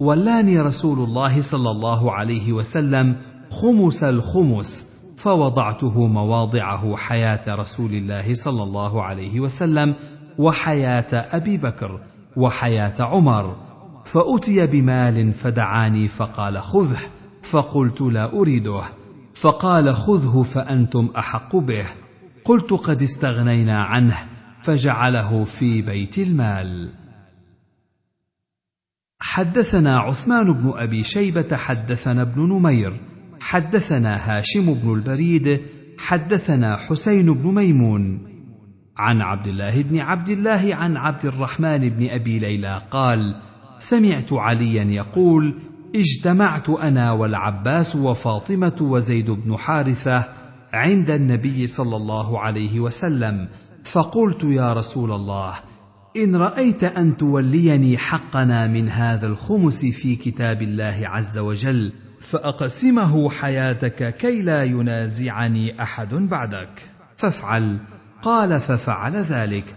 ولاني 0.00 0.60
رسول 0.60 0.98
الله 0.98 1.40
صلى 1.40 1.70
الله 1.70 2.12
عليه 2.12 2.52
وسلم 2.52 3.16
خمس 3.50 4.04
الخمس 4.04 4.86
فوضعته 5.16 6.06
مواضعه 6.06 6.96
حياه 6.96 7.42
رسول 7.54 7.92
الله 7.92 8.34
صلى 8.34 8.62
الله 8.62 9.02
عليه 9.02 9.40
وسلم 9.40 9.94
وحياه 10.38 11.06
ابي 11.36 11.56
بكر 11.56 12.00
وحياه 12.36 12.94
عمر 13.02 13.56
فاتي 14.04 14.66
بمال 14.66 15.32
فدعاني 15.32 16.08
فقال 16.08 16.58
خذه 16.62 16.98
فقلت 17.42 18.00
لا 18.00 18.32
اريده 18.32 18.82
فقال 19.34 19.94
خذه 19.96 20.42
فانتم 20.42 21.08
احق 21.18 21.56
به 21.56 21.84
قلت 22.44 22.72
قد 22.72 23.02
استغنينا 23.02 23.82
عنه 23.82 24.16
فجعله 24.66 25.44
في 25.44 25.82
بيت 25.82 26.18
المال 26.18 26.88
حدثنا 29.20 29.98
عثمان 29.98 30.52
بن 30.52 30.72
ابي 30.76 31.04
شيبه 31.04 31.56
حدثنا 31.56 32.22
ابن 32.22 32.48
نمير 32.48 33.00
حدثنا 33.40 34.16
هاشم 34.38 34.74
بن 34.74 34.94
البريد 34.94 35.60
حدثنا 35.98 36.76
حسين 36.76 37.34
بن 37.34 37.54
ميمون 37.54 38.18
عن 38.98 39.22
عبد 39.22 39.46
الله 39.46 39.82
بن 39.82 39.98
عبد 39.98 40.28
الله 40.28 40.68
عن 40.74 40.96
عبد 40.96 41.24
الرحمن 41.26 41.78
بن 41.88 42.08
ابي 42.08 42.38
ليلى 42.38 42.82
قال 42.90 43.42
سمعت 43.78 44.32
عليا 44.32 44.84
يقول 44.84 45.54
اجتمعت 45.94 46.70
انا 46.70 47.12
والعباس 47.12 47.96
وفاطمه 47.96 48.76
وزيد 48.80 49.30
بن 49.30 49.56
حارثه 49.56 50.28
عند 50.72 51.10
النبي 51.10 51.66
صلى 51.66 51.96
الله 51.96 52.40
عليه 52.40 52.80
وسلم 52.80 53.48
فقلت 53.92 54.44
يا 54.44 54.72
رسول 54.72 55.12
الله 55.12 55.54
ان 56.16 56.36
رايت 56.36 56.84
ان 56.84 57.16
توليني 57.16 57.98
حقنا 57.98 58.66
من 58.66 58.88
هذا 58.88 59.26
الخمس 59.26 59.84
في 59.84 60.16
كتاب 60.16 60.62
الله 60.62 61.00
عز 61.04 61.38
وجل 61.38 61.92
فاقسمه 62.20 63.30
حياتك 63.30 64.16
كي 64.16 64.42
لا 64.42 64.64
ينازعني 64.64 65.82
احد 65.82 66.14
بعدك 66.14 66.82
فافعل 67.16 67.78
قال 68.22 68.60
ففعل 68.60 69.16
ذلك 69.16 69.74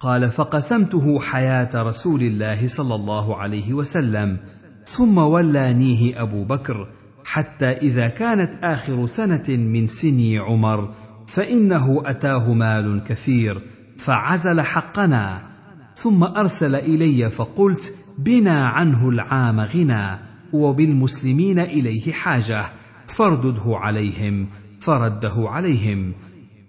قال 0.00 0.30
فقسمته 0.30 1.20
حياه 1.20 1.82
رسول 1.82 2.22
الله 2.22 2.68
صلى 2.68 2.94
الله 2.94 3.36
عليه 3.36 3.74
وسلم 3.74 4.36
ثم 4.86 5.18
ولانيه 5.18 6.22
ابو 6.22 6.44
بكر 6.44 6.88
حتى 7.24 7.66
اذا 7.68 8.08
كانت 8.08 8.64
اخر 8.64 9.06
سنه 9.06 9.44
من 9.48 9.86
سني 9.86 10.38
عمر 10.38 10.88
فانه 11.26 12.02
اتاه 12.06 12.52
مال 12.52 13.02
كثير 13.08 13.60
فعزل 13.98 14.60
حقنا 14.60 15.42
ثم 15.96 16.24
ارسل 16.24 16.74
الي 16.74 17.30
فقلت 17.30 17.94
بنا 18.18 18.64
عنه 18.64 19.08
العام 19.08 19.60
غنى 19.60 20.06
وبالمسلمين 20.52 21.58
اليه 21.60 22.12
حاجه 22.12 22.62
فاردده 23.06 23.62
عليهم 23.66 24.46
فرده 24.80 25.34
عليهم 25.36 26.12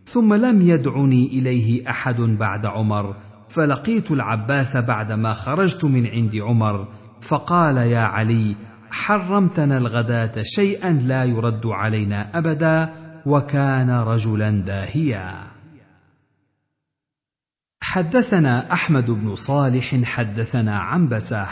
ثم 0.06 0.34
لم 0.34 0.62
يدعني 0.62 1.26
اليه 1.28 1.90
احد 1.90 2.22
بعد 2.22 2.66
عمر 2.66 3.16
فلقيت 3.50 4.12
العباس 4.12 4.78
بعدما 4.78 5.34
خرجت 5.34 5.86
من 5.86 6.08
عند 6.08 6.36
عمر 6.36 6.88
فقال 7.22 7.78
يا 7.78 8.00
علي 8.00 8.56
حرمتنا 8.92 9.78
الغداه 9.78 10.32
شيئا 10.44 10.90
لا 10.90 11.24
يرد 11.26 11.66
علينا 11.66 12.38
ابدا 12.38 12.94
وكان 13.26 13.90
رجلا 13.90 14.50
داهيا 14.52 15.34
حدثنا 17.84 18.74
احمد 18.74 19.12
بن 19.12 19.36
صالح 19.36 20.02
حدثنا 20.06 20.78
عنبسه 20.80 21.48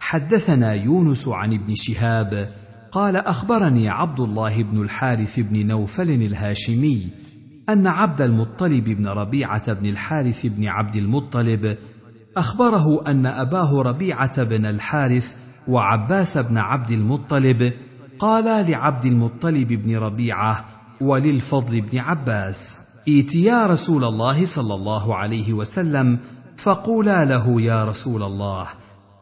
حدثنا 0.00 0.72
يونس 0.72 1.28
عن 1.28 1.52
ابن 1.54 1.74
شهاب 1.74 2.48
قال 2.92 3.16
اخبرني 3.16 3.88
عبد 3.88 4.20
الله 4.20 4.62
بن 4.62 4.82
الحارث 4.82 5.40
بن 5.40 5.66
نوفل 5.66 6.10
الهاشمي 6.10 7.08
ان 7.68 7.86
عبد 7.86 8.20
المطلب 8.20 8.84
بن 8.84 9.08
ربيعه 9.08 9.72
بن 9.72 9.86
الحارث 9.86 10.46
بن 10.46 10.68
عبد 10.68 10.96
المطلب 10.96 11.78
اخبره 12.36 13.04
ان 13.06 13.26
اباه 13.26 13.82
ربيعه 13.82 14.42
بن 14.42 14.66
الحارث 14.66 15.36
وعباس 15.68 16.38
بن 16.38 16.58
عبد 16.58 16.90
المطلب 16.90 17.72
قالا 18.18 18.62
لعبد 18.62 19.04
المطلب 19.04 19.68
بن 19.68 19.96
ربيعه 19.96 20.75
وللفضل 21.00 21.80
بن 21.80 21.98
عباس 21.98 22.78
ايتيا 23.08 23.66
رسول 23.66 24.04
الله 24.04 24.44
صلى 24.46 24.74
الله 24.74 25.14
عليه 25.14 25.52
وسلم 25.52 26.18
فقولا 26.56 27.24
له 27.24 27.60
يا 27.60 27.84
رسول 27.84 28.22
الله 28.22 28.66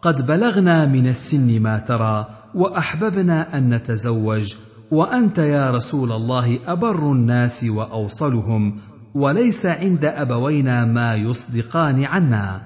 قد 0.02 0.26
بلغنا 0.26 0.86
من 0.86 1.06
السن 1.06 1.62
ما 1.62 1.78
ترى 1.78 2.26
واحببنا 2.54 3.58
ان 3.58 3.68
نتزوج 3.74 4.54
وانت 4.90 5.38
يا 5.38 5.70
رسول 5.70 6.12
الله 6.12 6.58
ابر 6.66 7.12
الناس 7.12 7.64
واوصلهم 7.64 8.78
وليس 9.14 9.66
عند 9.66 10.04
ابوينا 10.04 10.84
ما 10.84 11.14
يصدقان 11.14 12.04
عنا 12.04 12.62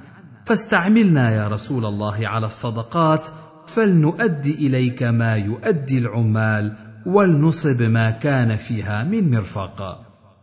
فاستعملنا 0.46 1.30
يا 1.30 1.48
رسول 1.48 1.86
الله 1.86 2.28
على 2.28 2.46
الصدقات 2.46 3.26
فلنؤدي 3.66 4.54
اليك 4.66 5.02
ما 5.02 5.36
يؤدي 5.36 5.98
العمال 5.98 6.76
ولنصب 7.06 7.82
ما 7.82 8.10
كان 8.10 8.56
فيها 8.56 9.04
من 9.04 9.30
مرفق 9.30 9.98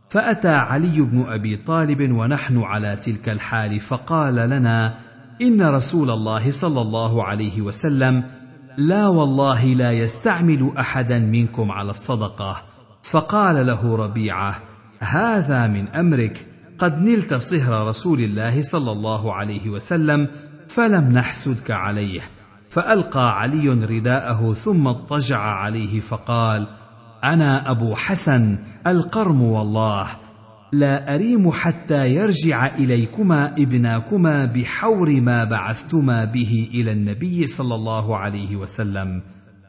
فاتى 0.10 0.50
علي 0.50 1.02
بن 1.02 1.22
ابي 1.22 1.56
طالب 1.58 2.12
ونحن 2.12 2.58
على 2.62 2.96
تلك 2.96 3.30
الحال 3.30 3.80
فقال 3.80 4.36
لنا 4.36 4.96
ان 5.42 5.62
رسول 5.62 6.10
الله 6.10 6.52
صلى 6.52 6.82
الله 6.82 7.24
عليه 7.24 7.62
وسلم 7.62 8.24
لا 8.78 9.08
والله 9.08 9.66
لا 9.66 9.92
يستعمل 9.92 10.72
احدا 10.80 11.20
منكم 11.20 11.72
على 11.72 11.90
الصدقه 11.90 12.62
فقال 13.04 13.66
له 13.68 13.96
ربيعه 13.96 14.62
هذا 15.00 15.68
من 15.68 15.88
امرك 15.88 16.46
قد 16.80 17.02
نلت 17.02 17.34
صهر 17.34 17.88
رسول 17.88 18.20
الله 18.20 18.62
صلى 18.62 18.92
الله 18.92 19.34
عليه 19.34 19.70
وسلم 19.70 20.28
فلم 20.68 21.12
نحسدك 21.12 21.72
عليه 21.72 22.22
فالقى 22.76 23.30
علي 23.40 23.70
رداءه 23.70 24.54
ثم 24.54 24.88
اضطجع 24.88 25.38
عليه 25.40 26.00
فقال 26.00 26.68
انا 27.24 27.72
ابو 27.72 27.96
حسن 27.96 28.58
القرم 28.88 29.42
والله 29.42 30.08
لا 30.72 31.16
اريم 31.16 31.52
حتى 31.52 32.16
يرجع 32.16 32.66
اليكما 32.76 33.48
ابناكما 33.54 34.46
بحور 34.46 35.22
ما 35.22 35.44
بعثتما 35.44 36.26
به 36.26 36.70
الى 36.74 36.92
النبي 36.92 37.48
صلى 37.48 37.76
الله 37.76 38.18
عليه 38.18 38.56
وسلم 38.56 39.22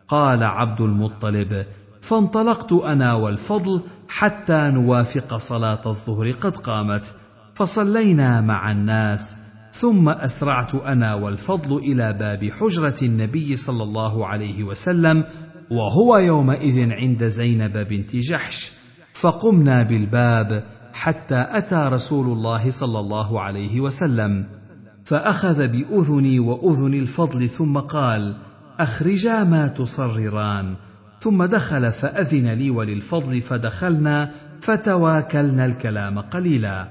قال 0.08 0.42
عبد 0.44 0.80
المطلب 0.80 1.66
فانطلقت 2.00 2.72
انا 2.72 3.14
والفضل 3.14 3.80
حتى 4.08 4.70
نوافق 4.74 5.36
صلاه 5.36 5.80
الظهر 5.86 6.30
قد 6.30 6.56
قامت 6.56 7.14
فصلينا 7.54 8.40
مع 8.40 8.70
الناس 8.70 9.36
ثم 9.80 10.08
اسرعت 10.08 10.74
انا 10.74 11.14
والفضل 11.14 11.76
الى 11.76 12.12
باب 12.12 12.44
حجره 12.50 12.94
النبي 13.02 13.56
صلى 13.56 13.82
الله 13.82 14.26
عليه 14.26 14.64
وسلم 14.64 15.24
وهو 15.70 16.16
يومئذ 16.18 16.90
عند 16.92 17.24
زينب 17.24 17.88
بنت 17.88 18.16
جحش 18.16 18.72
فقمنا 19.14 19.82
بالباب 19.82 20.64
حتى 20.92 21.46
اتى 21.50 21.74
رسول 21.88 22.26
الله 22.26 22.70
صلى 22.70 22.98
الله 22.98 23.40
عليه 23.40 23.80
وسلم 23.80 24.44
فاخذ 25.04 25.68
باذني 25.68 26.40
واذن 26.40 26.94
الفضل 26.94 27.48
ثم 27.48 27.78
قال 27.78 28.36
اخرجا 28.80 29.44
ما 29.44 29.68
تصرران 29.68 30.74
ثم 31.20 31.44
دخل 31.44 31.92
فاذن 31.92 32.48
لي 32.52 32.70
وللفضل 32.70 33.42
فدخلنا 33.42 34.30
فتواكلنا 34.60 35.66
الكلام 35.66 36.18
قليلا 36.18 36.88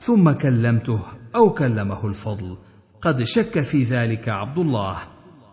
ثم 0.00 0.30
كلمته 0.30 1.00
او 1.36 1.50
كلمه 1.50 2.06
الفضل 2.06 2.56
قد 3.02 3.22
شك 3.22 3.60
في 3.60 3.82
ذلك 3.82 4.28
عبد 4.28 4.58
الله 4.58 4.96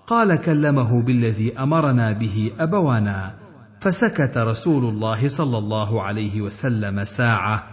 قال 0.07 0.35
كلمه 0.35 1.01
بالذي 1.03 1.59
امرنا 1.59 2.11
به 2.11 2.51
ابوانا 2.59 3.33
فسكت 3.81 4.37
رسول 4.37 4.83
الله 4.83 5.27
صلى 5.27 5.57
الله 5.57 6.01
عليه 6.03 6.41
وسلم 6.41 7.03
ساعه 7.05 7.63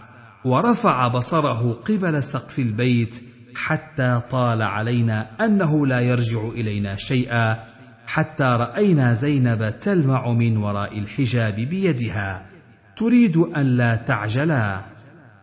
ورفع 0.44 1.08
بصره 1.08 1.72
قبل 1.72 2.22
سقف 2.22 2.58
البيت 2.58 3.22
حتى 3.56 4.20
طال 4.30 4.62
علينا 4.62 5.44
انه 5.44 5.86
لا 5.86 6.00
يرجع 6.00 6.48
الينا 6.48 6.96
شيئا 6.96 7.56
حتى 8.06 8.44
راينا 8.44 9.14
زينب 9.14 9.78
تلمع 9.78 10.32
من 10.32 10.56
وراء 10.56 10.98
الحجاب 10.98 11.54
بيدها 11.54 12.46
تريد 12.96 13.36
ان 13.36 13.76
لا 13.76 13.96
تعجلا 13.96 14.80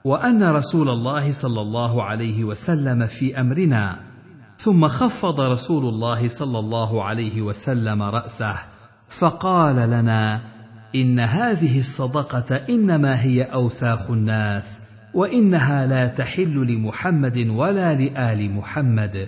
وان 0.06 0.44
رسول 0.44 0.90
الله 0.90 1.32
صلى 1.32 1.62
الله 1.62 2.04
عليه 2.04 2.44
وسلم 2.44 3.08
في 3.08 3.40
امرنا 3.40 4.00
ثم 4.58 4.88
خفض 4.88 5.40
رسول 5.42 5.86
الله 5.86 6.28
صلى 6.28 6.60
الله 6.60 7.04
عليه 7.04 7.42
وسلم 7.42 8.04
راسه 8.04 8.56
فقال 9.10 9.76
لنا 9.76 10.42
ان 10.96 11.20
هذه 11.20 11.80
الصدقه 11.80 12.62
انما 12.70 13.22
هي 13.22 13.44
اوساخ 13.44 14.12
الناس 14.12 14.80
وانها 15.14 15.86
لا 15.88 16.08
تحل 16.08 16.68
لمحمد 16.68 17.48
ولا 17.50 17.94
لال 17.94 18.52
محمد 18.52 19.28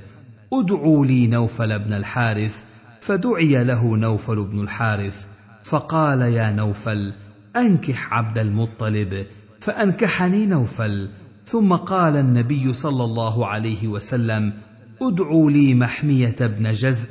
ادعوا 0.53 1.05
لي 1.05 1.27
نوفل 1.27 1.79
بن 1.79 1.93
الحارث 1.93 2.63
فدعي 3.01 3.63
له 3.63 3.95
نوفل 3.97 4.43
بن 4.43 4.61
الحارث 4.61 5.25
فقال 5.63 6.21
يا 6.21 6.51
نوفل 6.51 7.13
انكح 7.55 8.13
عبد 8.13 8.37
المطلب 8.37 9.25
فانكحني 9.67 10.45
نوفل 10.45 11.09
ثم 11.45 11.73
قال 11.73 12.15
النبي 12.15 12.73
صلى 12.73 13.03
الله 13.03 13.45
عليه 13.45 13.87
وسلم 13.87 14.53
ادعوا 15.01 15.51
لي 15.51 15.73
محميه 15.75 16.35
بن 16.39 16.71
جزء 16.71 17.09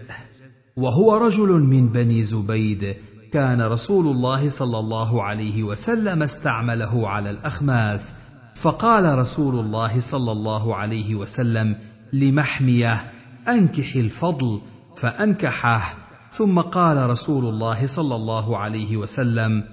وهو 0.76 1.16
رجل 1.16 1.48
من 1.48 1.88
بني 1.88 2.22
زبيد 2.22 2.94
كان 3.32 3.62
رسول 3.62 4.06
الله 4.06 4.48
صلى 4.48 4.78
الله 4.78 5.22
عليه 5.22 5.62
وسلم 5.62 6.22
استعمله 6.22 7.08
على 7.08 7.30
الاخماس 7.30 8.14
فقال 8.54 9.18
رسول 9.18 9.58
الله 9.64 10.00
صلى 10.00 10.32
الله 10.32 10.76
عليه 10.76 11.14
وسلم 11.14 11.76
لمحميه 12.12 13.06
انكح 13.48 13.94
الفضل 13.96 14.60
فانكحه 14.96 15.96
ثم 16.32 16.60
قال 16.60 17.10
رسول 17.10 17.44
الله 17.44 17.86
صلى 17.86 18.14
الله 18.14 18.58
عليه 18.58 18.96
وسلم 18.96 19.64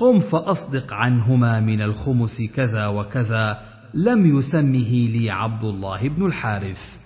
قم 0.00 0.20
فأصدق 0.20 0.92
عنهما 0.94 1.60
من 1.60 1.82
الخمس 1.82 2.42
كذا 2.42 2.86
وكذا 2.86 3.62
لم 3.94 4.38
يسمه 4.38 4.90
لي 5.12 5.30
عبد 5.30 5.64
الله 5.64 6.08
بن 6.08 6.26
الحارث 6.26 6.96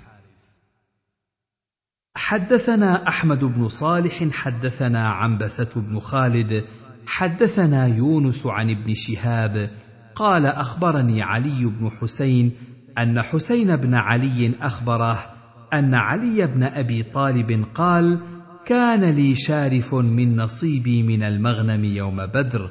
حدثنا 2.16 3.08
أحمد 3.08 3.44
بن 3.44 3.68
صالح 3.68 4.28
حدثنا 4.32 5.06
عنبسة 5.06 5.68
بن 5.76 6.00
خالد 6.00 6.64
حدثنا 7.06 7.86
يونس 7.86 8.46
عن 8.46 8.70
ابن 8.70 8.94
شهاب 8.94 9.68
قال 10.14 10.46
أخبرني 10.46 11.22
علي 11.22 11.64
بن 11.66 11.90
حسين 12.00 12.52
أن 12.98 13.22
حسين 13.22 13.76
بن 13.76 13.94
علي 13.94 14.52
أخبره 14.60 15.26
أن 15.72 15.94
علي 15.94 16.46
بن 16.46 16.62
أبي 16.62 17.02
طالب 17.02 17.64
قال: 17.74 18.18
كان 18.66 19.04
لي 19.04 19.34
شارف 19.34 19.94
من 19.94 20.36
نصيبي 20.36 21.02
من 21.02 21.22
المغنم 21.22 21.84
يوم 21.84 22.26
بدر 22.26 22.70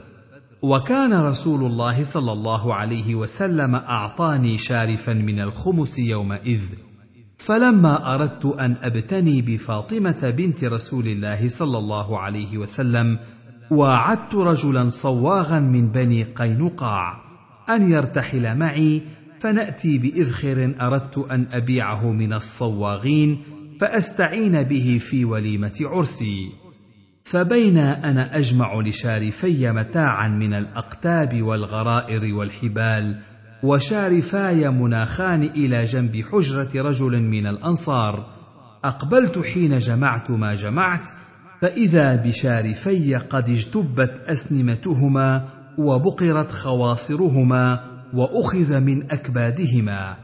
وكان 0.64 1.14
رسول 1.14 1.64
الله 1.72 2.04
صلى 2.04 2.32
الله 2.32 2.74
عليه 2.74 3.16
وسلم 3.16 3.76
اعطاني 3.76 4.58
شارفا 4.58 5.14
من 5.14 5.40
الخمس 5.40 6.00
يومئذ 6.00 6.62
فلما 7.38 8.16
اردت 8.16 8.46
ان 8.46 8.76
ابتني 8.82 9.42
بفاطمه 9.42 10.34
بنت 10.38 10.64
رسول 10.64 11.08
الله 11.08 11.48
صلى 11.48 11.78
الله 11.78 12.20
عليه 12.20 12.58
وسلم 12.58 13.18
واعدت 13.72 14.36
رجلا 14.36 14.90
صواغا 14.90 15.60
من 15.60 15.88
بني 15.92 16.24
قينقاع 16.24 17.22
ان 17.70 17.92
يرتحل 17.92 18.56
معي 18.58 19.02
فناتي 19.40 19.98
باذخر 19.98 20.76
اردت 20.82 21.18
ان 21.18 21.48
ابيعه 21.52 22.12
من 22.12 22.34
الصواغين 22.34 23.38
فاستعين 23.82 24.64
به 24.64 24.98
في 25.02 25.26
وليمه 25.26 25.78
عرسي 25.82 26.50
فبينا 27.32 28.10
انا 28.10 28.38
اجمع 28.38 28.80
لشارفي 28.82 29.72
متاعا 29.72 30.28
من 30.28 30.54
الاقتاب 30.54 31.42
والغرائر 31.42 32.36
والحبال 32.36 33.16
وشارفاي 33.64 34.70
مناخان 34.70 35.44
الى 35.44 35.86
جنب 35.86 36.22
حجره 36.32 36.70
رجل 36.76 37.20
من 37.22 37.48
الانصار 37.48 38.26
اقبلت 38.84 39.40
حين 39.40 39.80
جمعت 39.80 40.32
ما 40.32 40.56
جمعت 40.56 41.06
فاذا 41.62 42.16
بشارفي 42.16 43.16
قد 43.16 43.50
اجتبت 43.50 44.22
اسنمتهما 44.28 45.46
وبقرت 45.78 46.52
خواصرهما 46.52 47.84
واخذ 48.14 48.80
من 48.80 49.12
اكبادهما 49.12 50.16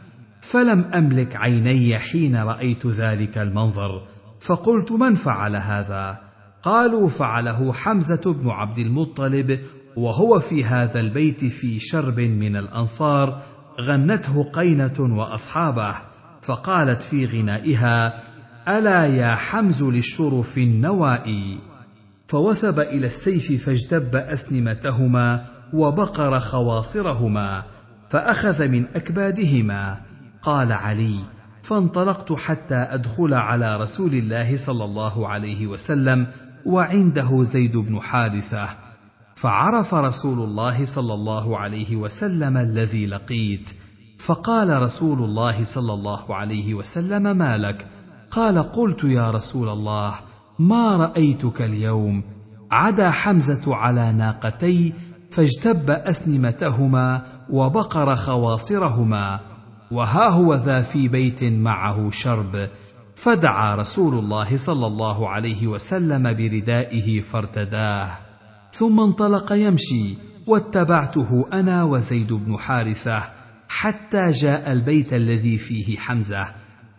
فلم 0.42 0.86
املك 0.96 1.36
عيني 1.36 1.98
حين 2.00 2.36
رايت 2.36 2.88
ذلك 2.88 3.38
المنظر 3.38 4.02
فقلت 4.42 4.92
من 4.92 5.16
فعل 5.16 5.56
هذا 5.56 6.27
قالوا 6.68 7.10
فعله 7.10 7.74
حمزه 7.74 8.34
بن 8.34 8.50
عبد 8.50 8.78
المطلب 8.80 9.60
وهو 9.98 10.40
في 10.40 10.66
هذا 10.66 11.00
البيت 11.00 11.46
في 11.46 11.80
شرب 11.80 12.20
من 12.20 12.56
الانصار 12.56 13.38
غنته 13.82 14.44
قينه 14.44 14.94
واصحابه 15.00 15.96
فقالت 16.42 17.04
في 17.04 17.26
غنائها 17.26 18.22
الا 18.70 19.06
يا 19.06 19.36
حمز 19.36 19.84
للشرف 19.84 20.58
النوائي 20.58 21.60
فوثب 22.28 22.80
الى 22.80 23.08
السيف 23.08 23.66
فاجدب 23.66 24.16
اسنمتهما 24.16 25.46
وبقر 25.74 26.40
خواصرهما 26.40 27.64
فاخذ 28.10 28.68
من 28.68 28.86
اكبادهما 28.96 30.02
قال 30.42 30.72
علي 30.72 31.16
فانطلقت 31.64 32.34
حتى 32.34 32.76
ادخل 32.76 33.34
على 33.34 33.78
رسول 33.78 34.14
الله 34.14 34.58
صلى 34.58 34.84
الله 34.86 35.28
عليه 35.28 35.68
وسلم 35.68 36.28
وعنده 36.66 37.44
زيد 37.44 37.78
بن 37.78 38.00
حارثه 38.00 38.70
فعرف 39.36 39.94
رسول 39.94 40.40
الله 40.40 40.86
صلى 40.86 41.14
الله 41.14 41.58
عليه 41.58 41.96
وسلم 41.96 42.58
الذي 42.58 43.06
لقيت 43.06 43.74
فقال 44.20 44.82
رسول 44.82 45.20
الله 45.20 45.64
صلى 45.64 45.94
الله 45.94 46.36
عليه 46.36 46.74
وسلم 46.74 47.38
ما 47.38 47.58
لك 47.58 47.86
قال 48.32 48.60
قلت 48.60 49.04
يا 49.04 49.32
رسول 49.32 49.70
الله 49.70 50.14
ما 50.60 50.98
رايتك 50.98 51.62
اليوم 51.62 52.24
عدا 52.72 53.12
حمزه 53.12 53.76
على 53.76 54.12
ناقتي 54.12 54.94
فاجتب 55.32 55.90
اسنمتهما 55.90 57.22
وبقر 57.50 58.16
خواصرهما 58.16 59.40
وها 59.92 60.30
هو 60.30 60.56
ذا 60.56 60.82
في 60.82 61.08
بيت 61.08 61.44
معه 61.44 62.10
شرب 62.12 62.68
فدعا 63.18 63.76
رسول 63.76 64.14
الله 64.20 64.58
صلى 64.58 64.88
الله 64.88 65.30
عليه 65.30 65.68
وسلم 65.68 66.24
بردائه 66.34 67.22
فارتداه 67.22 68.10
ثم 68.72 69.00
انطلق 69.00 69.52
يمشي 69.54 70.16
واتبعته 70.48 71.46
انا 71.54 71.84
وزيد 71.84 72.34
بن 72.34 72.58
حارثه 72.58 73.24
حتى 73.70 74.32
جاء 74.32 74.72
البيت 74.72 75.14
الذي 75.14 75.58
فيه 75.58 75.98
حمزه 75.98 76.48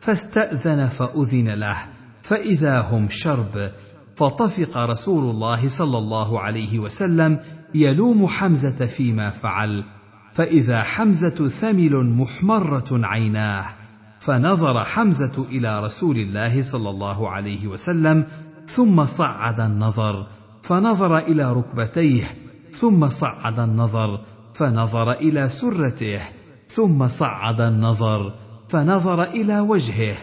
فاستاذن 0.00 0.86
فاذن 0.88 1.50
له 1.54 1.76
فاذا 2.22 2.80
هم 2.80 3.08
شرب 3.10 3.70
فطفق 4.16 4.76
رسول 4.78 5.30
الله 5.30 5.68
صلى 5.68 5.98
الله 5.98 6.40
عليه 6.40 6.78
وسلم 6.78 7.38
يلوم 7.74 8.26
حمزه 8.26 8.86
فيما 8.86 9.30
فعل 9.30 9.84
فاذا 10.34 10.82
حمزه 10.82 11.48
ثمل 11.48 12.04
محمره 12.06 12.84
عيناه 12.92 13.64
فنظر 14.20 14.84
حمزة 14.84 15.46
إلى 15.50 15.80
رسول 15.80 16.16
الله 16.16 16.62
صلى 16.62 16.90
الله 16.90 17.30
عليه 17.30 17.66
وسلم 17.66 18.24
ثم 18.66 19.06
صعد 19.06 19.60
النظر 19.60 20.26
فنظر 20.62 21.18
إلى 21.18 21.52
ركبتيه 21.52 22.24
ثم 22.72 23.08
صعد 23.08 23.60
النظر 23.60 24.20
فنظر 24.54 25.12
إلى 25.12 25.48
سرته 25.48 26.20
ثم 26.68 27.08
صعد 27.08 27.60
النظر 27.60 28.32
فنظر 28.68 29.22
إلى 29.22 29.60
وجهه 29.60 30.16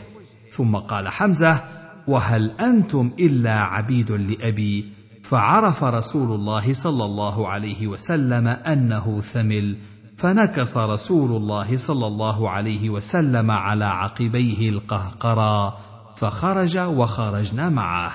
ثم 0.51 0.75
قال 0.75 1.07
حمزة 1.09 1.63
وهل 2.07 2.51
أنتم 2.59 3.11
إلا 3.19 3.59
عبيد 3.61 4.11
لأبي 4.11 4.91
فعرف 5.23 5.83
رسول 5.83 6.35
الله 6.39 6.73
صلى 6.73 7.05
الله 7.05 7.47
عليه 7.49 7.87
وسلم 7.87 8.47
أنه 8.47 9.21
ثمل 9.21 9.75
فنكص 10.18 10.78
رسول 10.78 11.36
الله 11.41 11.78
صلى 11.78 12.07
الله 12.07 12.49
عليه 12.49 12.89
وسلم 12.89 13.51
على 13.51 13.86
عقبيه 13.86 14.70
القهقرى 14.70 15.78
فخرج 16.18 16.78
وخرجنا 16.78 17.70
معه 17.70 18.11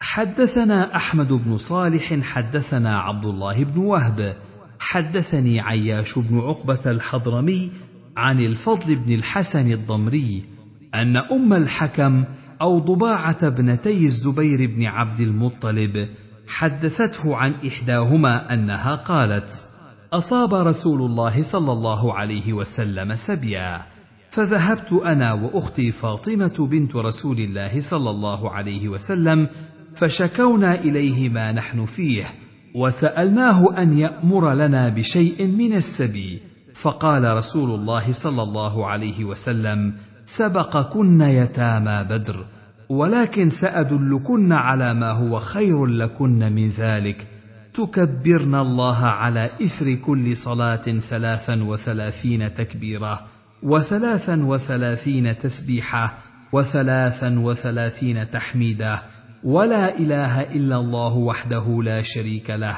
حدثنا 0.00 0.96
احمد 0.96 1.28
بن 1.32 1.58
صالح 1.58 2.22
حدثنا 2.32 2.98
عبد 2.98 3.26
الله 3.26 3.64
بن 3.64 3.78
وهب 3.78 4.36
حدثني 4.80 5.60
عياش 5.60 6.18
بن 6.18 6.38
عقبه 6.40 6.80
الحضرمي 6.90 7.70
عن 8.16 8.40
الفضل 8.40 8.96
بن 8.96 9.14
الحسن 9.14 9.72
الضمري 9.72 10.44
ان 10.94 11.16
ام 11.16 11.52
الحكم 11.52 12.24
او 12.60 12.78
ضباعه 12.78 13.38
ابنتي 13.42 14.04
الزبير 14.06 14.66
بن 14.76 14.84
عبد 14.84 15.20
المطلب 15.20 16.08
حدثته 16.46 17.36
عن 17.36 17.54
إحداهما 17.68 18.54
أنها 18.54 18.94
قالت: 18.94 19.64
أصاب 20.12 20.54
رسول 20.54 21.00
الله 21.02 21.42
صلى 21.42 21.72
الله 21.72 22.14
عليه 22.14 22.52
وسلم 22.52 23.16
سبيا، 23.16 23.80
فذهبت 24.30 24.92
أنا 24.92 25.32
وأختي 25.32 25.92
فاطمة 25.92 26.68
بنت 26.70 26.96
رسول 26.96 27.38
الله 27.40 27.80
صلى 27.80 28.10
الله 28.10 28.50
عليه 28.52 28.88
وسلم، 28.88 29.48
فشكونا 29.94 30.74
إليه 30.74 31.28
ما 31.28 31.52
نحن 31.52 31.86
فيه، 31.86 32.24
وسألناه 32.74 33.82
أن 33.82 33.98
يأمر 33.98 34.54
لنا 34.54 34.88
بشيء 34.88 35.46
من 35.46 35.72
السبي، 35.76 36.40
فقال 36.74 37.36
رسول 37.36 37.70
الله 37.70 38.12
صلى 38.12 38.42
الله 38.42 38.86
عليه 38.86 39.24
وسلم: 39.24 39.94
سبقكن 40.24 41.20
يتامى 41.20 42.04
بدر 42.10 42.44
ولكن 42.88 43.50
سأدلكن 43.50 44.52
على 44.52 44.94
ما 44.94 45.10
هو 45.10 45.40
خير 45.40 45.86
لكن 45.86 46.38
من 46.52 46.68
ذلك 46.68 47.26
تكبرن 47.74 48.54
الله 48.54 48.98
على 49.04 49.50
إثر 49.64 49.94
كل 49.94 50.36
صلاة 50.36 50.76
ثلاثا 51.00 51.62
وثلاثين 51.64 52.54
تكبيرة 52.54 53.20
وثلاثا 53.62 54.42
وثلاثين 54.44 55.38
تسبيحة 55.38 56.14
وثلاثا 56.52 57.38
وثلاثين 57.38 58.30
تحميدة 58.30 59.02
ولا 59.44 59.98
إله 59.98 60.42
إلا 60.42 60.76
الله 60.76 61.16
وحده 61.16 61.82
لا 61.82 62.02
شريك 62.02 62.50
له 62.50 62.76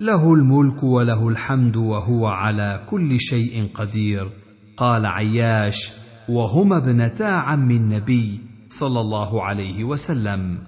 له 0.00 0.34
الملك 0.34 0.82
وله 0.82 1.28
الحمد 1.28 1.76
وهو 1.76 2.26
على 2.26 2.80
كل 2.86 3.20
شيء 3.20 3.68
قدير 3.74 4.30
قال 4.78 5.06
عياش 5.06 5.92
وهما 6.28 6.76
ابنتا 6.76 7.24
عم 7.24 7.70
النبي 7.70 8.45
صلى 8.78 9.00
الله 9.00 9.42
عليه 9.42 9.84
وسلم 9.84 10.58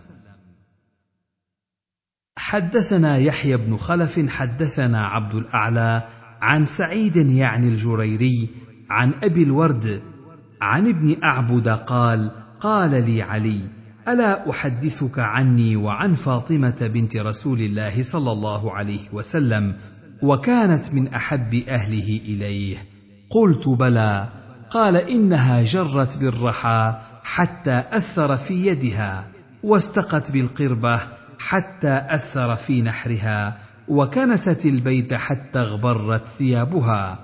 حدثنا 2.36 3.18
يحيى 3.18 3.56
بن 3.56 3.76
خلف 3.76 4.28
حدثنا 4.30 5.06
عبد 5.06 5.34
الاعلى 5.34 6.02
عن 6.40 6.64
سعيد 6.64 7.16
يعني 7.16 7.68
الجريري 7.68 8.48
عن 8.90 9.12
ابي 9.24 9.42
الورد 9.42 10.02
عن 10.60 10.86
ابن 10.86 11.16
اعبد 11.30 11.68
قال 11.68 12.30
قال 12.60 12.90
لي 13.04 13.22
علي 13.22 13.60
الا 14.08 14.50
احدثك 14.50 15.18
عني 15.18 15.76
وعن 15.76 16.14
فاطمه 16.14 16.90
بنت 16.94 17.16
رسول 17.16 17.60
الله 17.60 18.02
صلى 18.02 18.32
الله 18.32 18.72
عليه 18.74 19.00
وسلم 19.12 19.74
وكانت 20.22 20.94
من 20.94 21.08
احب 21.08 21.54
اهله 21.54 22.20
اليه 22.30 22.78
قلت 23.30 23.68
بلى 23.68 24.28
قال 24.70 24.96
انها 24.96 25.62
جرت 25.62 26.18
بالرحى 26.18 26.98
حتى 27.34 27.84
اثر 27.92 28.36
في 28.36 28.66
يدها 28.66 29.28
واستقت 29.62 30.30
بالقربه 30.30 31.00
حتى 31.38 32.04
اثر 32.08 32.56
في 32.56 32.82
نحرها 32.82 33.58
وكنست 33.88 34.66
البيت 34.66 35.14
حتى 35.14 35.58
اغبرت 35.58 36.26
ثيابها 36.38 37.18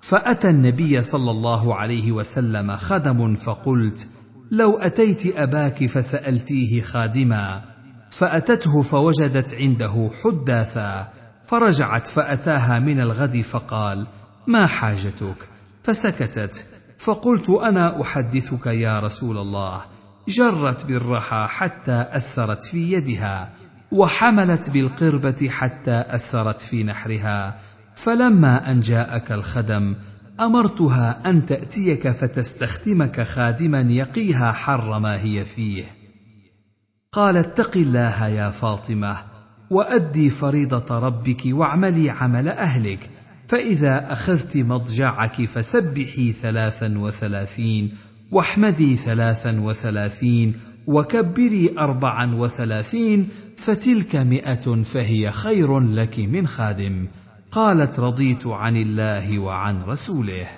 فاتى 0.00 0.50
النبي 0.50 1.00
صلى 1.02 1.30
الله 1.30 1.74
عليه 1.74 2.12
وسلم 2.12 2.76
خدم 2.76 3.36
فقلت 3.36 4.08
لو 4.50 4.78
اتيت 4.78 5.36
اباك 5.36 5.86
فسالتيه 5.86 6.82
خادما 6.82 7.62
فاتته 8.10 8.82
فوجدت 8.82 9.54
عنده 9.54 10.10
حداثا 10.24 11.08
فرجعت 11.46 12.06
فاتاها 12.06 12.78
من 12.78 13.00
الغد 13.00 13.40
فقال 13.40 14.06
ما 14.46 14.66
حاجتك 14.66 15.36
فسكتت 15.84 16.66
فقلت 17.04 17.50
انا 17.50 18.02
احدثك 18.02 18.66
يا 18.66 19.00
رسول 19.00 19.38
الله 19.38 19.80
جرت 20.28 20.86
بالرحى 20.86 21.46
حتى 21.48 22.06
اثرت 22.12 22.64
في 22.64 22.92
يدها 22.92 23.50
وحملت 23.92 24.70
بالقربه 24.70 25.48
حتى 25.50 26.04
اثرت 26.08 26.60
في 26.60 26.84
نحرها 26.84 27.58
فلما 27.96 28.70
ان 28.70 28.80
جاءك 28.80 29.32
الخدم 29.32 29.96
امرتها 30.40 31.30
ان 31.30 31.46
تاتيك 31.46 32.08
فتستخدمك 32.08 33.20
خادما 33.20 33.80
يقيها 33.80 34.52
حر 34.52 34.98
ما 34.98 35.22
هي 35.22 35.44
فيه 35.44 35.84
قال 37.12 37.36
اتق 37.36 37.76
الله 37.76 38.26
يا 38.26 38.50
فاطمه 38.50 39.16
وادي 39.70 40.30
فريضه 40.30 40.98
ربك 40.98 41.42
واعملي 41.46 42.10
عمل 42.10 42.48
اهلك 42.48 43.10
فإذا 43.48 44.12
أخذت 44.12 44.56
مضجعك 44.56 45.36
فسبحي 45.44 46.32
ثلاثا 46.32 46.94
وثلاثين 46.98 47.94
واحمدي 48.32 48.96
ثلاثا 48.96 49.60
وثلاثين 49.60 50.54
وكبري 50.86 51.74
أربعا 51.78 52.34
وثلاثين 52.34 53.28
فتلك 53.56 54.16
مئة 54.16 54.82
فهي 54.82 55.30
خير 55.32 55.80
لك 55.80 56.18
من 56.18 56.46
خادم 56.46 57.08
قالت 57.50 58.00
رضيت 58.00 58.46
عن 58.46 58.76
الله 58.76 59.38
وعن 59.38 59.82
رسوله 59.82 60.48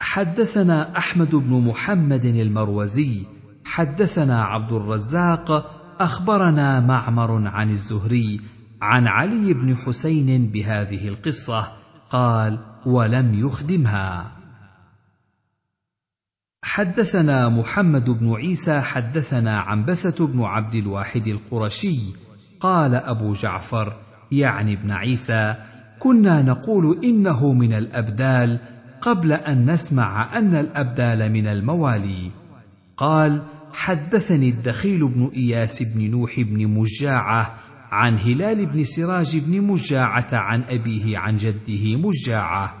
حدثنا 0.00 0.98
أحمد 0.98 1.34
بن 1.34 1.60
محمد 1.66 2.24
المروزي 2.24 3.22
حدثنا 3.64 4.44
عبد 4.44 4.72
الرزاق 4.72 5.76
أخبرنا 6.00 6.80
معمر 6.80 7.46
عن 7.48 7.70
الزهري 7.70 8.40
عن 8.82 9.06
علي 9.06 9.54
بن 9.54 9.76
حسين 9.76 10.46
بهذه 10.46 11.08
القصه 11.08 11.72
قال 12.10 12.58
ولم 12.86 13.40
يخدمها 13.40 14.32
حدثنا 16.64 17.48
محمد 17.48 18.10
بن 18.10 18.32
عيسى 18.34 18.80
حدثنا 18.80 19.52
عنبسه 19.60 20.26
بن 20.26 20.42
عبد 20.42 20.74
الواحد 20.74 21.26
القرشي 21.28 21.98
قال 22.60 22.94
ابو 22.94 23.32
جعفر 23.32 23.96
يعني 24.32 24.72
ابن 24.72 24.90
عيسى 24.90 25.54
كنا 25.98 26.42
نقول 26.42 27.04
انه 27.04 27.52
من 27.52 27.72
الابدال 27.72 28.58
قبل 29.00 29.32
ان 29.32 29.70
نسمع 29.70 30.38
ان 30.38 30.54
الابدال 30.54 31.32
من 31.32 31.46
الموالي 31.48 32.30
قال 32.96 33.42
حدثني 33.72 34.48
الدخيل 34.48 35.08
بن 35.08 35.30
اياس 35.36 35.82
بن 35.82 36.10
نوح 36.10 36.40
بن 36.40 36.68
مجاعه 36.68 37.54
عن 37.90 38.18
هلال 38.18 38.66
بن 38.66 38.84
سراج 38.84 39.36
بن 39.38 39.60
مجاعة 39.62 40.28
عن 40.32 40.62
أبيه 40.68 41.18
عن 41.18 41.36
جده 41.36 41.96
مجاعة 41.96 42.74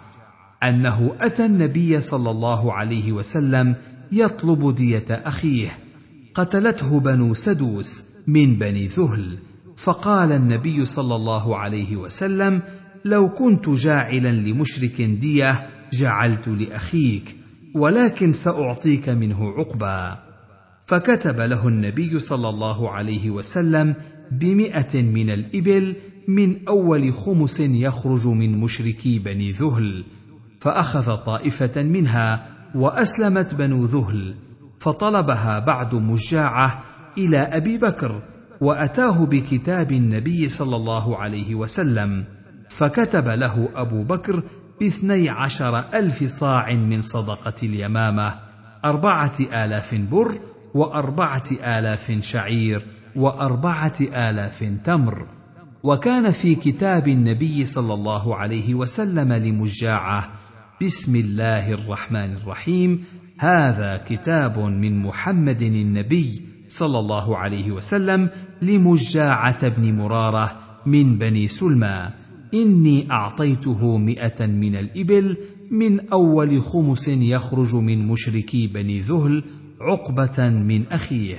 أنه 0.62 1.16
أتى 1.20 1.44
النبي 1.46 2.00
صلى 2.00 2.30
الله 2.30 2.72
عليه 2.72 3.12
وسلم 3.12 3.74
يطلب 4.12 4.74
دية 4.74 5.04
أخيه 5.10 5.78
قتلته 6.34 7.00
بنو 7.00 7.34
سدوس 7.34 8.02
من 8.26 8.54
بني 8.54 8.86
ذهل 8.86 9.38
فقال 9.76 10.32
النبي 10.32 10.86
صلى 10.86 11.14
الله 11.14 11.56
عليه 11.56 11.96
وسلم 11.96 12.62
لو 13.04 13.28
كنت 13.28 13.68
جاعلا 13.68 14.32
لمشرك 14.32 15.02
ديه 15.02 15.66
جعلت 15.92 16.48
لاخيك 16.48 17.36
ولكن 17.74 18.32
ساعطيك 18.32 19.08
منه 19.08 19.48
عقبا 19.50 20.18
فكتب 20.86 21.40
له 21.40 21.68
النبي 21.68 22.20
صلى 22.20 22.48
الله 22.48 22.90
عليه 22.90 23.30
وسلم 23.30 23.94
بمئة 24.30 25.02
من 25.02 25.30
الإبل 25.30 25.94
من 26.28 26.56
أول 26.68 27.12
خمس 27.12 27.60
يخرج 27.60 28.26
من 28.28 28.60
مشركي 28.60 29.18
بني 29.18 29.50
ذهل 29.50 30.04
فأخذ 30.60 31.16
طائفة 31.16 31.82
منها 31.82 32.46
وأسلمت 32.74 33.54
بنو 33.54 33.84
ذهل 33.84 34.34
فطلبها 34.78 35.58
بعد 35.58 35.94
مجاعة 35.94 36.82
إلى 37.18 37.38
أبي 37.38 37.78
بكر 37.78 38.22
وأتاه 38.60 39.24
بكتاب 39.24 39.92
النبي 39.92 40.48
صلى 40.48 40.76
الله 40.76 41.16
عليه 41.16 41.54
وسلم 41.54 42.24
فكتب 42.70 43.28
له 43.28 43.68
أبو 43.74 44.02
بكر 44.02 44.42
باثني 44.80 45.28
عشر 45.30 45.78
ألف 45.94 46.24
صاع 46.24 46.74
من 46.74 47.02
صدقة 47.02 47.54
اليمامة 47.62 48.34
أربعة 48.84 49.36
آلاف 49.54 49.94
بر 49.94 50.34
وأربعة 50.74 51.44
آلاف 51.52 52.18
شعير 52.20 52.82
وأربعة 53.16 53.94
آلاف 54.00 54.70
تمر 54.84 55.26
وكان 55.82 56.30
في 56.30 56.54
كتاب 56.54 57.08
النبي 57.08 57.64
صلى 57.66 57.94
الله 57.94 58.36
عليه 58.36 58.74
وسلم 58.74 59.32
لمجاعة 59.32 60.30
بسم 60.82 61.16
الله 61.16 61.72
الرحمن 61.72 62.32
الرحيم 62.32 63.04
هذا 63.38 63.96
كتاب 64.08 64.58
من 64.58 64.98
محمد 64.98 65.62
النبي 65.62 66.40
صلى 66.68 66.98
الله 66.98 67.38
عليه 67.38 67.70
وسلم 67.72 68.28
لمجاعة 68.62 69.68
بن 69.68 69.96
مرارة 69.98 70.56
من 70.86 71.18
بني 71.18 71.48
سلمى 71.48 72.08
إني 72.54 73.10
أعطيته 73.10 73.96
مئة 73.96 74.46
من 74.46 74.76
الإبل 74.76 75.36
من 75.70 76.08
أول 76.10 76.62
خمس 76.62 77.08
يخرج 77.08 77.74
من 77.76 78.06
مشركي 78.06 78.66
بني 78.66 79.00
ذهل 79.00 79.42
عقبه 79.80 80.48
من 80.48 80.86
اخيه 80.92 81.38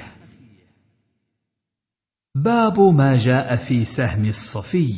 باب 2.36 2.80
ما 2.80 3.18
جاء 3.18 3.56
في 3.56 3.86
سهم 3.86 4.26
الصفي 4.26 4.94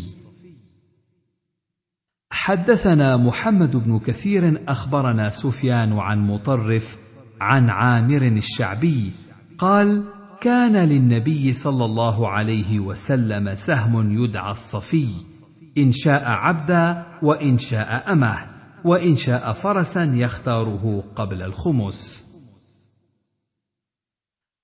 حدثنا 2.31 3.17
محمد 3.17 3.75
بن 3.75 3.99
كثير 3.99 4.61
اخبرنا 4.67 5.29
سفيان 5.29 5.93
عن 5.99 6.27
مطرف 6.27 6.97
عن 7.41 7.69
عامر 7.69 8.21
الشعبي 8.27 9.11
قال 9.57 10.03
كان 10.41 10.75
للنبي 10.75 11.53
صلى 11.53 11.85
الله 11.85 12.29
عليه 12.29 12.79
وسلم 12.79 13.55
سهم 13.55 14.23
يدعى 14.23 14.51
الصفي 14.51 15.07
ان 15.77 15.91
شاء 15.91 16.23
عبدا 16.23 17.05
وان 17.21 17.57
شاء 17.57 18.11
امه 18.13 18.47
وان 18.85 19.15
شاء 19.15 19.53
فرسا 19.53 20.03
يختاره 20.15 21.03
قبل 21.15 21.41
الخمس 21.41 22.32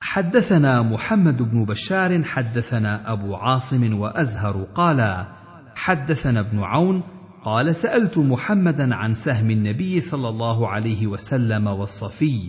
حدثنا 0.01 0.83
محمد 0.83 1.51
بن 1.51 1.65
بشار 1.65 2.23
حدثنا 2.23 3.11
ابو 3.13 3.35
عاصم 3.35 3.95
وازهر 3.99 4.63
قالا 4.75 5.27
حدثنا 5.75 6.39
ابن 6.39 6.59
عون 6.59 7.03
قال 7.43 7.75
سالت 7.75 8.17
محمدا 8.17 8.95
عن 8.95 9.13
سهم 9.13 9.51
النبي 9.51 9.99
صلى 10.01 10.29
الله 10.29 10.67
عليه 10.69 11.07
وسلم 11.07 11.67
والصفي 11.67 12.39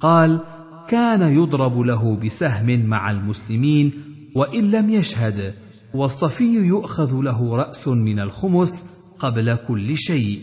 قال 0.00 0.40
كان 0.88 1.22
يضرب 1.22 1.78
له 1.78 2.16
بسهم 2.16 2.86
مع 2.86 3.10
المسلمين 3.10 3.92
وان 4.36 4.70
لم 4.70 4.90
يشهد 4.90 5.54
والصفي 5.94 6.44
يؤخذ 6.54 7.14
له 7.20 7.56
راس 7.56 7.88
من 7.88 8.18
الخمس 8.20 8.90
قبل 9.18 9.54
كل 9.68 9.96
شيء 9.96 10.40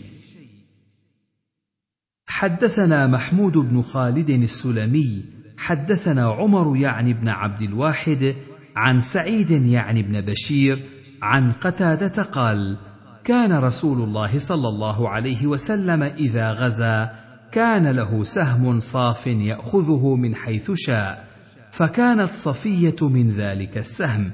حدثنا 2.28 3.06
محمود 3.06 3.58
بن 3.58 3.82
خالد 3.82 4.30
السلمي 4.30 5.22
حدثنا 5.60 6.30
عمر 6.30 6.76
يعني 6.76 7.12
بن 7.12 7.28
عبد 7.28 7.62
الواحد 7.62 8.34
عن 8.76 9.00
سعيد 9.00 9.50
يعني 9.50 10.02
بن 10.02 10.20
بشير 10.20 10.78
عن 11.22 11.52
قتاده 11.52 12.22
قال 12.22 12.76
كان 13.24 13.52
رسول 13.52 13.98
الله 14.02 14.38
صلى 14.38 14.68
الله 14.68 15.08
عليه 15.08 15.46
وسلم 15.46 16.02
اذا 16.02 16.52
غزا 16.52 17.12
كان 17.52 17.86
له 17.86 18.24
سهم 18.24 18.80
صاف 18.80 19.26
ياخذه 19.26 20.14
من 20.16 20.34
حيث 20.34 20.70
شاء 20.74 21.24
فكانت 21.72 22.28
صفيه 22.30 22.96
من 23.02 23.28
ذلك 23.28 23.78
السهم 23.78 24.30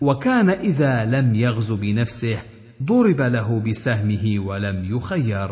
وكان 0.00 0.50
اذا 0.50 1.04
لم 1.04 1.34
يغز 1.34 1.72
بنفسه 1.72 2.36
ضرب 2.82 3.20
له 3.20 3.60
بسهمه 3.60 4.34
ولم 4.46 4.84
يخير 4.84 5.50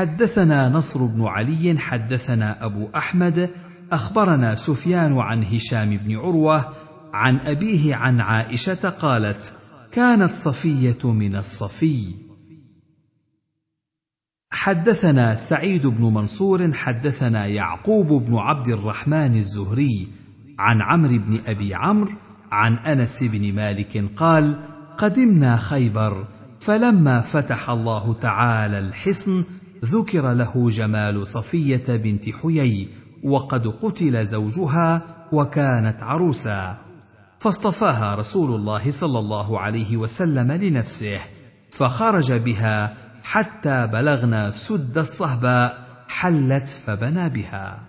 حدثنا 0.00 0.68
نصر 0.68 1.04
بن 1.06 1.24
علي 1.24 1.78
حدثنا 1.78 2.64
ابو 2.64 2.88
احمد 2.96 3.50
اخبرنا 3.92 4.54
سفيان 4.54 5.18
عن 5.18 5.42
هشام 5.44 5.96
بن 5.96 6.16
عروه 6.16 6.64
عن 7.14 7.36
ابيه 7.38 7.94
عن 7.96 8.20
عائشه 8.20 8.88
قالت 8.90 9.52
كانت 9.92 10.30
صفيه 10.30 10.98
من 11.12 11.36
الصفي 11.36 12.14
حدثنا 14.50 15.34
سعيد 15.34 15.86
بن 15.86 16.04
منصور 16.14 16.72
حدثنا 16.72 17.46
يعقوب 17.46 18.06
بن 18.24 18.34
عبد 18.36 18.68
الرحمن 18.68 19.34
الزهري 19.36 20.08
عن 20.58 20.82
عمرو 20.82 21.18
بن 21.26 21.40
ابي 21.46 21.74
عمرو 21.74 22.12
عن 22.52 22.74
انس 22.74 23.22
بن 23.22 23.54
مالك 23.54 24.04
قال 24.16 24.58
قدمنا 24.98 25.56
خيبر 25.56 26.26
فلما 26.60 27.20
فتح 27.20 27.70
الله 27.70 28.12
تعالى 28.14 28.78
الحصن 28.78 29.44
ذكر 29.84 30.32
له 30.32 30.68
جمال 30.70 31.26
صفية 31.28 31.84
بنت 31.88 32.28
حيي 32.30 32.88
وقد 33.24 33.66
قتل 33.68 34.26
زوجها 34.26 35.02
وكانت 35.32 36.02
عروسا 36.02 36.78
فاصطفاها 37.40 38.14
رسول 38.14 38.54
الله 38.54 38.90
صلى 38.90 39.18
الله 39.18 39.60
عليه 39.60 39.96
وسلم 39.96 40.52
لنفسه 40.52 41.20
فخرج 41.70 42.32
بها 42.32 42.96
حتى 43.22 43.86
بلغنا 43.86 44.50
سد 44.50 44.98
الصهباء 44.98 45.78
حلت 46.08 46.68
فبنى 46.86 47.28
بها 47.28 47.80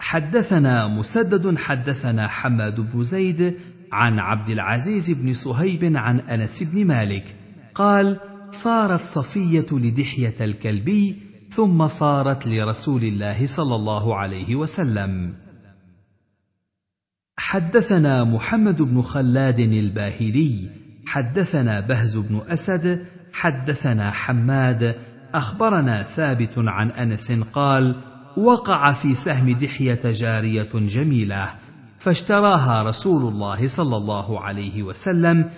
حدثنا 0.00 0.86
مسدد 0.86 1.58
حدثنا 1.58 2.28
حماد 2.28 2.80
بن 2.80 3.04
زيد 3.04 3.54
عن 3.92 4.18
عبد 4.18 4.48
العزيز 4.48 5.10
بن 5.10 5.32
صهيب 5.34 5.96
عن 5.96 6.20
انس 6.20 6.62
بن 6.62 6.86
مالك 6.86 7.36
قال 7.74 8.20
صارت 8.52 9.04
صفية 9.04 9.66
لدحية 9.72 10.34
الكلبي 10.40 11.16
ثم 11.50 11.86
صارت 11.88 12.46
لرسول 12.46 13.02
الله 13.04 13.46
صلى 13.46 13.74
الله 13.74 14.16
عليه 14.16 14.56
وسلم 14.56 15.34
حدثنا 17.36 18.24
محمد 18.24 18.82
بن 18.82 19.02
خلاد 19.02 19.60
الباهلي 19.60 20.70
حدثنا 21.06 21.80
بهز 21.80 22.16
بن 22.16 22.40
اسد 22.48 23.06
حدثنا 23.32 24.10
حماد 24.10 24.94
اخبرنا 25.34 26.02
ثابت 26.02 26.50
عن 26.56 26.90
انس 26.90 27.32
قال 27.32 27.94
وقع 28.36 28.92
في 28.92 29.14
سهم 29.14 29.50
دحيه 29.52 30.00
جاريه 30.04 30.68
جميله 30.74 31.48
فاشتراها 31.98 32.82
رسول 32.82 33.32
الله 33.32 33.66
صلى 33.68 33.96
الله 33.96 34.40
عليه 34.40 34.82
وسلم 34.82 35.50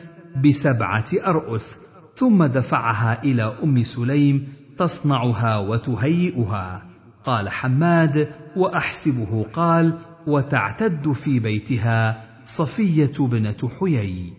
بسبعه 0.45 1.07
ارؤس 1.27 1.77
ثم 2.17 2.45
دفعها 2.45 3.23
الى 3.25 3.53
ام 3.65 3.83
سليم 3.85 4.53
تصنعها 4.79 5.59
وتهيئها 5.59 6.83
قال 7.25 7.49
حماد 7.49 8.29
واحسبه 8.57 9.47
قال 9.53 9.99
وتعتد 10.27 11.13
في 11.13 11.39
بيتها 11.41 12.23
صفيه 12.45 13.13
بنه 13.19 13.57
حيي 13.81 14.33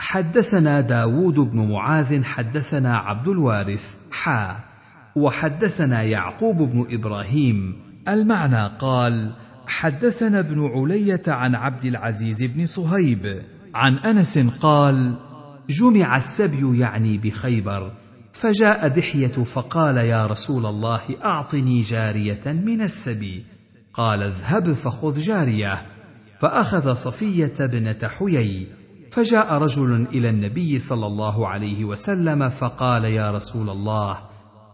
حدثنا 0.00 0.80
داود 0.80 1.34
بن 1.34 1.72
معاذ 1.72 2.24
حدثنا 2.24 2.96
عبد 2.96 3.28
الوارث 3.28 3.96
حا 4.10 4.56
وحدثنا 5.16 6.02
يعقوب 6.02 6.56
بن 6.56 6.86
ابراهيم 6.90 7.76
المعنى 8.08 8.66
قال 8.78 9.32
حدثنا 9.66 10.38
ابن 10.38 10.70
عليه 10.74 11.22
عن 11.28 11.54
عبد 11.54 11.84
العزيز 11.84 12.42
بن 12.42 12.66
صهيب 12.66 13.42
عن 13.74 13.94
انس 13.96 14.38
قال 14.38 15.16
جمع 15.70 16.16
السبي 16.16 16.78
يعني 16.78 17.18
بخيبر 17.18 17.90
فجاء 18.32 18.88
دحيه 18.88 19.28
فقال 19.32 19.96
يا 19.96 20.26
رسول 20.26 20.66
الله 20.66 21.00
اعطني 21.24 21.82
جاريه 21.82 22.40
من 22.46 22.82
السبي 22.82 23.44
قال 23.94 24.22
اذهب 24.22 24.72
فخذ 24.72 25.18
جاريه 25.18 25.86
فاخذ 26.40 26.92
صفيه 26.92 27.52
بنت 27.60 28.04
حيي 28.04 28.66
فجاء 29.12 29.54
رجل 29.54 30.06
الى 30.12 30.28
النبي 30.28 30.78
صلى 30.78 31.06
الله 31.06 31.48
عليه 31.48 31.84
وسلم 31.84 32.48
فقال 32.48 33.04
يا 33.04 33.30
رسول 33.30 33.70
الله 33.70 34.18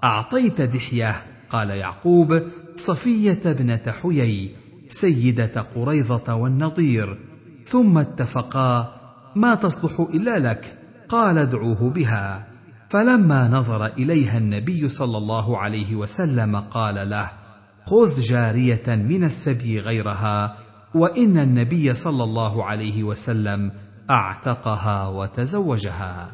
اعطيت 0.04 0.60
دحيه 0.60 1.22
قال 1.50 1.70
يعقوب 1.70 2.42
صفيه 2.76 3.40
بنت 3.44 3.88
حيي 3.88 4.54
سيده 4.88 5.60
قريظه 5.74 6.34
والنضير 6.34 7.18
ثم 7.66 7.98
اتفقا 7.98 8.94
ما 9.36 9.54
تصلح 9.54 10.00
الا 10.14 10.38
لك 10.38 10.78
قال 11.08 11.38
ادعوه 11.38 11.90
بها 11.90 12.46
فلما 12.88 13.48
نظر 13.48 13.86
اليها 13.86 14.38
النبي 14.38 14.88
صلى 14.88 15.18
الله 15.18 15.58
عليه 15.58 15.94
وسلم 15.94 16.56
قال 16.56 17.10
له 17.10 17.30
خذ 17.86 18.20
جاريه 18.20 18.84
من 18.94 19.24
السبي 19.24 19.80
غيرها 19.80 20.56
وان 20.94 21.38
النبي 21.38 21.94
صلى 21.94 22.24
الله 22.24 22.64
عليه 22.64 23.02
وسلم 23.02 23.70
اعتقها 24.14 25.08
وتزوجها 25.08 26.32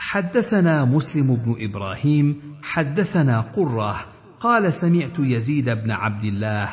حدثنا 0.00 0.84
مسلم 0.84 1.36
بن 1.36 1.56
ابراهيم 1.58 2.56
حدثنا 2.62 3.40
قره 3.40 3.96
قال 4.40 4.72
سمعت 4.72 5.18
يزيد 5.18 5.70
بن 5.70 5.90
عبد 5.90 6.24
الله 6.24 6.68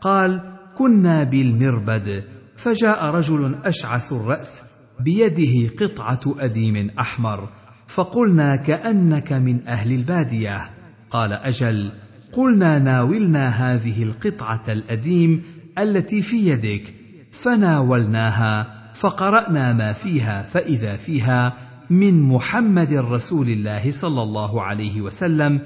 قال 0.00 0.52
كنا 0.78 1.24
بالمربد 1.24 2.24
فجاء 2.56 3.04
رجل 3.04 3.54
اشعث 3.64 4.12
الراس 4.12 4.62
بيده 5.00 5.70
قطعه 5.86 6.20
اديم 6.26 6.90
احمر 7.00 7.48
فقلنا 7.86 8.56
كانك 8.56 9.32
من 9.32 9.66
اهل 9.66 9.92
الباديه 9.92 10.70
قال 11.10 11.32
اجل 11.32 11.92
قلنا 12.32 12.78
ناولنا 12.78 13.48
هذه 13.48 14.02
القطعه 14.02 14.62
الاديم 14.68 15.42
التي 15.78 16.22
في 16.22 16.36
يدك 16.46 16.92
فناولناها 17.32 18.82
فقرانا 18.94 19.72
ما 19.72 19.92
فيها 19.92 20.42
فاذا 20.42 20.96
فيها 20.96 21.56
من 21.90 22.22
محمد 22.22 22.92
رسول 22.92 23.48
الله 23.48 23.90
صلى 23.90 24.22
الله 24.22 24.62
عليه 24.62 25.00
وسلم 25.00 25.60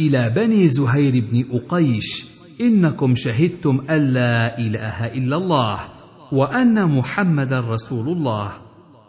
الى 0.00 0.30
بني 0.36 0.68
زهير 0.68 1.24
بن 1.32 1.44
اقيش 1.50 2.26
انكم 2.60 3.14
شهدتم 3.14 3.80
ان 3.90 3.96
لا 4.12 4.58
اله 4.58 5.06
الا 5.06 5.36
الله 5.36 5.78
وان 6.32 6.88
محمدا 6.96 7.60
رسول 7.60 8.08
الله 8.08 8.50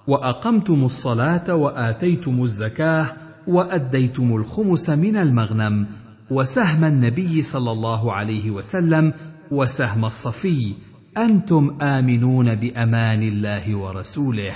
واقمتم 0.07 0.83
الصلاه 0.85 1.55
واتيتم 1.55 2.43
الزكاه 2.43 3.05
واديتم 3.47 4.35
الخمس 4.35 4.89
من 4.89 5.17
المغنم 5.17 5.87
وسهم 6.31 6.83
النبي 6.83 7.41
صلى 7.41 7.71
الله 7.71 8.13
عليه 8.13 8.51
وسلم 8.51 9.13
وسهم 9.51 10.05
الصفي 10.05 10.73
انتم 11.17 11.77
امنون 11.81 12.55
بامان 12.55 13.23
الله 13.23 13.75
ورسوله 13.75 14.51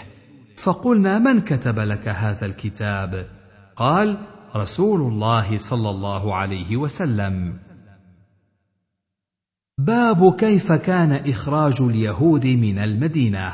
فقلنا 0.58 1.20
من 1.20 1.42
كتب 1.42 1.80
لك 1.80 2.08
هذا 2.08 2.46
الكتاب 2.46 3.26
قال 3.76 4.18
رسول 4.56 5.12
الله 5.14 5.58
صلى 5.58 5.90
الله 5.90 6.36
عليه 6.36 6.78
وسلم 6.78 7.56
باب 9.78 10.36
كيف 10.36 10.72
كان 10.72 11.12
اخراج 11.12 11.82
اليهود 11.82 12.48
من 12.48 12.80
المدينه 12.80 13.54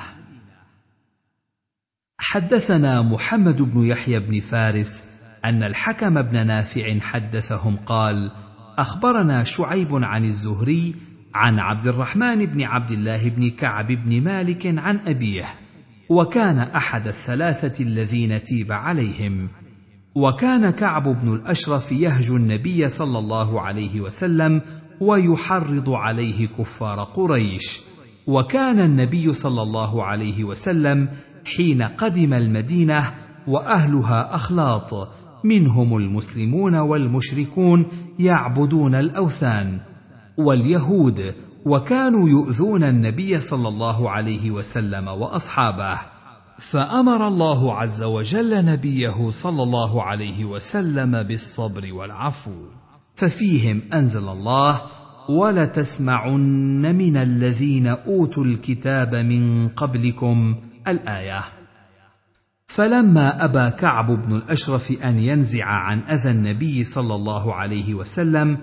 حدثنا 2.34 3.02
محمد 3.02 3.62
بن 3.62 3.86
يحيى 3.86 4.20
بن 4.20 4.40
فارس 4.40 5.04
ان 5.46 5.64
الحكم 5.64 6.22
بن 6.22 6.48
نافع 6.48 7.00
حدثهم 7.00 7.78
قال 7.86 8.32
اخبرنا 8.78 9.44
شعيب 9.44 9.88
عن 9.92 10.26
الزهري 10.26 10.96
عن 11.34 11.60
عبد 11.60 11.88
الرحمن 11.88 12.46
بن 12.46 12.62
عبد 12.64 12.92
الله 12.92 13.30
بن 13.30 13.50
كعب 13.50 13.88
بن 13.88 14.22
مالك 14.24 14.62
عن 14.66 15.00
ابيه 15.00 15.46
وكان 16.10 16.60
احد 16.60 17.08
الثلاثه 17.08 17.84
الذين 17.84 18.44
تيب 18.44 18.72
عليهم 18.72 19.48
وكان 20.16 20.70
كعب 20.70 21.22
بن 21.24 21.34
الاشرف 21.34 21.92
يهجو 21.92 22.36
النبي 22.38 22.90
صلى 22.90 23.20
الله 23.20 23.62
عليه 23.62 24.02
وسلم 24.02 24.62
ويحرض 25.00 25.90
عليه 25.90 26.48
كفار 26.48 27.00
قريش 27.04 27.80
وكان 28.28 28.80
النبي 28.80 29.34
صلى 29.34 29.62
الله 29.62 30.04
عليه 30.04 30.44
وسلم 30.44 31.10
حين 31.46 31.82
قدم 31.82 32.34
المدينه 32.34 33.12
واهلها 33.48 34.36
اخلاط 34.36 35.08
منهم 35.44 35.98
المسلمون 35.98 36.76
والمشركون 36.76 37.86
يعبدون 38.20 38.96
الاوثان 38.96 39.80
واليهود 40.38 41.22
وكانوا 41.66 42.30
يؤذون 42.30 42.84
النبي 42.84 43.40
صلى 43.40 43.68
الله 43.68 44.10
عليه 44.10 44.52
وسلم 44.52 45.08
واصحابه 45.08 45.98
فامر 46.60 47.28
الله 47.28 47.74
عز 47.74 48.04
وجل 48.04 48.66
نبيه 48.66 49.30
صلى 49.32 49.64
الله 49.64 50.04
عليه 50.04 50.46
وسلم 50.46 51.24
بالصبر 51.24 51.94
والعفو 51.94 52.52
ففيهم 53.16 53.82
انزل 53.94 54.30
الله 54.30 54.82
ولتسمعن 55.30 56.96
من 56.96 57.18
الذين 57.18 57.88
اوتوا 57.88 58.44
الكتاب 58.46 59.16
من 59.16 59.68
قبلكم 59.68 60.56
الآية 60.88 61.44
فلما 62.68 63.46
أبى 63.46 63.70
كعب 63.72 64.12
بن 64.12 64.36
الأشرف 64.36 65.04
أن 65.06 65.20
ينزع 65.20 65.66
عن 65.66 66.00
أذى 66.00 66.30
النبي 66.30 66.84
صلى 66.84 67.16
الله 67.16 67.56
عليه 67.56 67.94
وسلم 67.94 68.58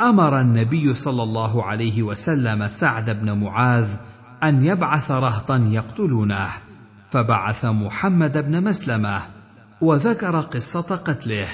أمر 0.00 0.40
النبي 0.40 0.94
صلى 0.94 1.22
الله 1.22 1.64
عليه 1.66 2.02
وسلم 2.02 2.68
سعد 2.68 3.10
بن 3.10 3.38
معاذ 3.44 3.88
أن 4.42 4.64
يبعث 4.64 5.10
رهطا 5.10 5.68
يقتلونه 5.70 6.48
فبعث 7.10 7.64
محمد 7.64 8.38
بن 8.38 8.64
مسلمه 8.64 9.22
وذكر 9.80 10.40
قصه 10.40 10.80
قتله 10.80 11.48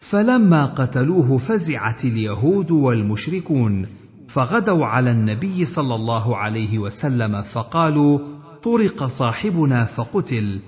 فلما 0.00 0.64
قتلوه 0.66 1.38
فزعت 1.38 2.04
اليهود 2.04 2.70
والمشركون 2.70 3.86
فغدوا 4.28 4.86
على 4.86 5.10
النبي 5.10 5.64
صلى 5.64 5.94
الله 5.94 6.36
عليه 6.36 6.78
وسلم 6.78 7.42
فقالوا 7.42 8.20
طرق 8.62 9.06
صاحبنا 9.06 9.84
فقتل 9.84 10.58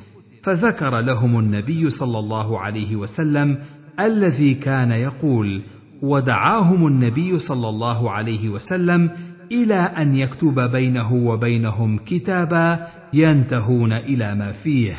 فذكر 0.42 1.00
لهم 1.00 1.38
النبي 1.38 1.90
صلى 1.90 2.18
الله 2.18 2.60
عليه 2.60 2.96
وسلم 2.96 3.58
الذي 4.00 4.54
كان 4.54 4.92
يقول 4.92 5.62
ودعاهم 6.02 6.86
النبي 6.86 7.38
صلى 7.38 7.68
الله 7.68 8.10
عليه 8.10 8.48
وسلم 8.48 9.10
الى 9.52 9.74
ان 9.74 10.14
يكتب 10.14 10.60
بينه 10.70 11.12
وبينهم 11.14 11.98
كتابا 11.98 12.88
ينتهون 13.12 13.92
الى 13.92 14.34
ما 14.34 14.52
فيه 14.52 14.94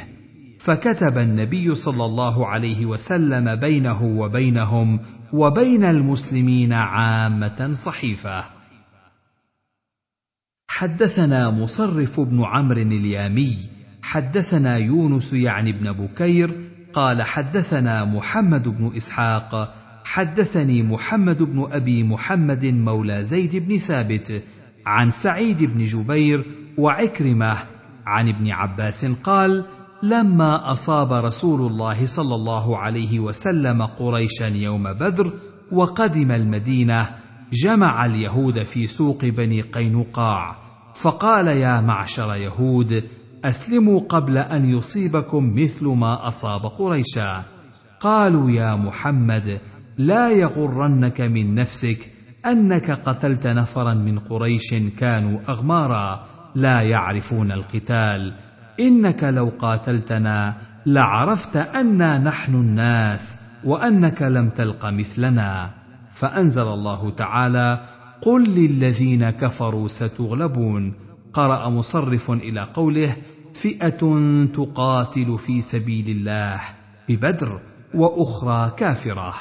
فكتب 0.60 1.18
النبي 1.18 1.76
صلى 1.76 2.06
الله 2.06 2.48
عليه 2.48 2.86
وسلم 2.86 3.56
بينه 3.56 4.04
وبينهم 4.04 5.00
وبين 5.34 5.84
المسلمين 5.84 6.74
عامه 6.74 7.70
صحيفه 7.72 8.44
حدثنا 10.82 11.52
مصرف 11.52 12.20
بن 12.20 12.44
عمرو 12.44 12.82
اليامي 12.82 13.58
حدثنا 14.04 14.78
يونس 14.78 15.34
يعني 15.34 15.72
بن 15.72 15.92
بكير 15.92 16.62
قال 16.94 17.24
حدثنا 17.24 18.06
محمد 18.06 18.68
بن 18.68 18.96
اسحاق 18.98 19.74
حدثني 20.06 20.84
محمد 20.84 21.44
بن 21.44 21.68
ابي 21.72 22.04
محمد 22.04 22.66
مولى 22.66 23.24
زيد 23.24 23.56
بن 23.56 23.78
ثابت 23.78 24.44
عن 24.86 25.12
سعيد 25.12 25.64
بن 25.64 25.86
جبير 25.86 26.46
وعكرمه 26.78 27.58
عن 28.06 28.30
ابن 28.30 28.52
عباس 28.52 29.06
قال 29.06 29.64
لما 30.04 30.72
اصاب 30.72 31.14
رسول 31.14 31.72
الله 31.72 32.06
صلى 32.06 32.36
الله 32.36 32.78
عليه 32.78 33.20
وسلم 33.20 33.82
قريشا 33.86 34.46
يوم 34.46 34.84
بدر 34.94 35.34
وقدم 35.72 36.32
المدينه 36.32 37.10
جمع 37.53 38.06
اليهود 38.06 38.64
في 38.64 38.88
سوق 38.88 39.26
بني 39.26 39.62
قينقاع 39.62 40.70
فقال 40.95 41.47
يا 41.47 41.81
معشر 41.81 42.35
يهود 42.35 43.03
اسلموا 43.45 43.99
قبل 43.99 44.38
ان 44.38 44.65
يصيبكم 44.65 45.53
مثل 45.55 45.85
ما 45.88 46.27
اصاب 46.27 46.65
قريشا 46.65 47.43
قالوا 47.99 48.51
يا 48.51 48.76
محمد 48.76 49.59
لا 49.97 50.31
يغرنك 50.31 51.22
من 51.22 51.55
نفسك 51.55 52.09
انك 52.45 52.91
قتلت 52.91 53.47
نفرا 53.47 53.93
من 53.93 54.19
قريش 54.19 54.73
كانوا 54.99 55.39
اغمارا 55.49 56.26
لا 56.55 56.81
يعرفون 56.81 57.51
القتال 57.51 58.34
انك 58.80 59.23
لو 59.23 59.51
قاتلتنا 59.59 60.55
لعرفت 60.85 61.55
انا 61.55 62.18
نحن 62.18 62.55
الناس 62.55 63.35
وانك 63.63 64.22
لم 64.22 64.49
تلق 64.49 64.85
مثلنا 64.85 65.72
فانزل 66.13 66.68
الله 66.68 67.09
تعالى 67.09 67.84
قل 68.22 68.43
للذين 68.49 69.30
كفروا 69.30 69.88
ستغلبون 69.88 70.93
قرأ 71.34 71.69
مصرف 71.69 72.31
إلى 72.31 72.61
قوله 72.64 73.15
فئة 73.53 73.99
تقاتل 74.53 75.38
في 75.38 75.61
سبيل 75.61 76.10
الله 76.10 76.60
ببدر 77.10 77.61
وأخرى 77.93 78.72
كافرة 78.77 79.34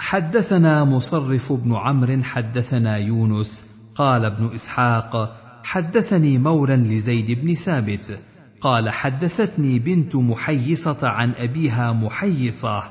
حدثنا 0.00 0.84
مصرف 0.84 1.52
بن 1.52 1.74
عمرو 1.74 2.22
حدثنا 2.22 2.96
يونس 2.96 3.66
قال 3.94 4.24
ابن 4.24 4.46
إسحاق 4.54 5.36
حدثني 5.64 6.38
مولا 6.38 6.76
لزيد 6.76 7.30
بن 7.30 7.54
ثابت 7.54 8.18
قال 8.60 8.90
حدثتني 8.90 9.78
بنت 9.78 10.16
محيصة 10.16 10.98
عن 11.08 11.32
أبيها 11.38 11.92
محيصة 11.92 12.82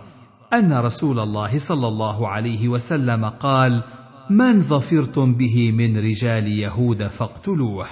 ان 0.60 0.74
رسول 0.74 1.20
الله 1.20 1.58
صلى 1.58 1.88
الله 1.88 2.28
عليه 2.28 2.68
وسلم 2.68 3.26
قال 3.26 3.84
من 4.30 4.62
ظفرتم 4.62 5.34
به 5.34 5.72
من 5.72 5.98
رجال 5.98 6.48
يهود 6.48 7.04
فاقتلوه 7.08 7.86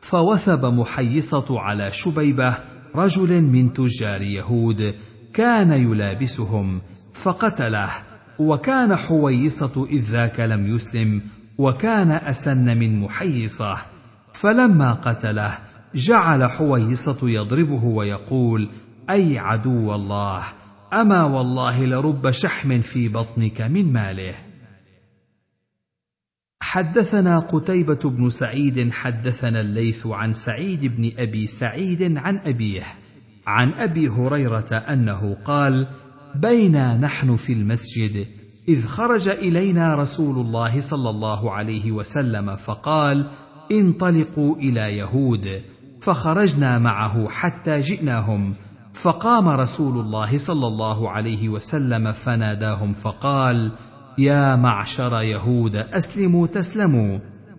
فوثب 0.00 0.64
محيصه 0.64 1.44
على 1.60 1.92
شبيبه 1.92 2.54
رجل 2.94 3.42
من 3.42 3.72
تجار 3.72 4.22
يهود 4.22 4.94
كان 5.34 5.72
يلابسهم 5.72 6.78
فقتله 7.14 7.90
وكان 8.38 8.96
حويصه 8.96 9.86
اذ 9.90 10.02
ذاك 10.10 10.40
لم 10.40 10.74
يسلم 10.76 11.22
وكان 11.58 12.10
اسن 12.10 12.78
من 12.78 13.00
محيصه 13.00 13.76
فلما 14.32 14.92
قتله 14.92 15.58
جعل 15.94 16.50
حويصه 16.50 17.18
يضربه 17.22 17.84
ويقول 17.84 18.68
اي 19.10 19.38
عدو 19.38 19.94
الله 19.94 20.42
اما 20.92 21.24
والله 21.24 21.84
لرب 21.86 22.30
شحم 22.30 22.80
في 22.80 23.08
بطنك 23.08 23.60
من 23.60 23.92
ماله 23.92 24.34
حدثنا 26.62 27.38
قتيبه 27.38 28.10
بن 28.10 28.30
سعيد 28.30 28.92
حدثنا 28.92 29.60
الليث 29.60 30.06
عن 30.06 30.32
سعيد 30.34 30.84
بن 30.96 31.10
ابي 31.18 31.46
سعيد 31.46 32.16
عن 32.18 32.38
ابيه 32.38 32.84
عن 33.46 33.72
ابي 33.74 34.08
هريره 34.08 34.72
انه 34.72 35.36
قال 35.44 35.86
بينا 36.34 36.96
نحن 36.96 37.36
في 37.36 37.52
المسجد 37.52 38.26
اذ 38.68 38.86
خرج 38.86 39.28
الينا 39.28 39.94
رسول 39.94 40.46
الله 40.46 40.80
صلى 40.80 41.10
الله 41.10 41.52
عليه 41.52 41.92
وسلم 41.92 42.56
فقال 42.56 43.30
انطلقوا 43.72 44.56
الى 44.56 44.80
يهود 44.96 45.60
فخرجنا 46.02 46.78
معه 46.78 47.28
حتى 47.28 47.80
جئناهم 47.80 48.54
فقام 48.94 49.48
رسول 49.48 49.98
الله 50.00 50.38
صلى 50.38 50.66
الله 50.66 51.10
عليه 51.10 51.48
وسلم 51.48 52.12
فناداهم 52.12 52.92
فقال 52.94 53.70
يا 54.18 54.56
معشر 54.56 55.22
يهود 55.22 55.76
اسلموا 55.76 56.46
تسلموا 56.46 57.18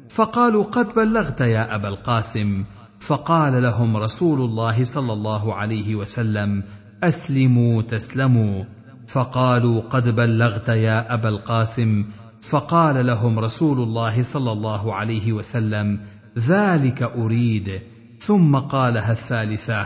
فقالوا 0.10 0.64
قد 0.64 0.94
بلغت 0.94 1.42
يا 1.42 1.76
ابا 1.76 1.88
القاسم 1.88 2.64
فقال 3.00 3.64
لهم 3.64 3.98
رسول 3.98 4.42
الله 4.42 4.84
صلى 4.84 5.14
الله 5.14 5.56
عليه 5.56 5.96
وسلم 5.96 6.64
اسلموا 7.04 7.82
تسلموا 7.82 8.64
فقالوا 9.08 9.82
قد 9.82 10.10
بلغت 10.16 10.70
يا 10.70 11.14
ابا 11.14 11.30
القاسم 11.30 12.06
فقال 12.42 13.06
لهم 13.06 13.40
رسول 13.40 13.80
الله 13.80 14.24
صلى 14.24 14.52
الله 14.52 14.94
عليه 14.96 15.34
وسلم 15.34 16.00
ذلك 16.40 17.04
اريد 17.04 17.82
ثم 18.20 18.56
قالها 18.56 19.12
الثالثه 19.12 19.86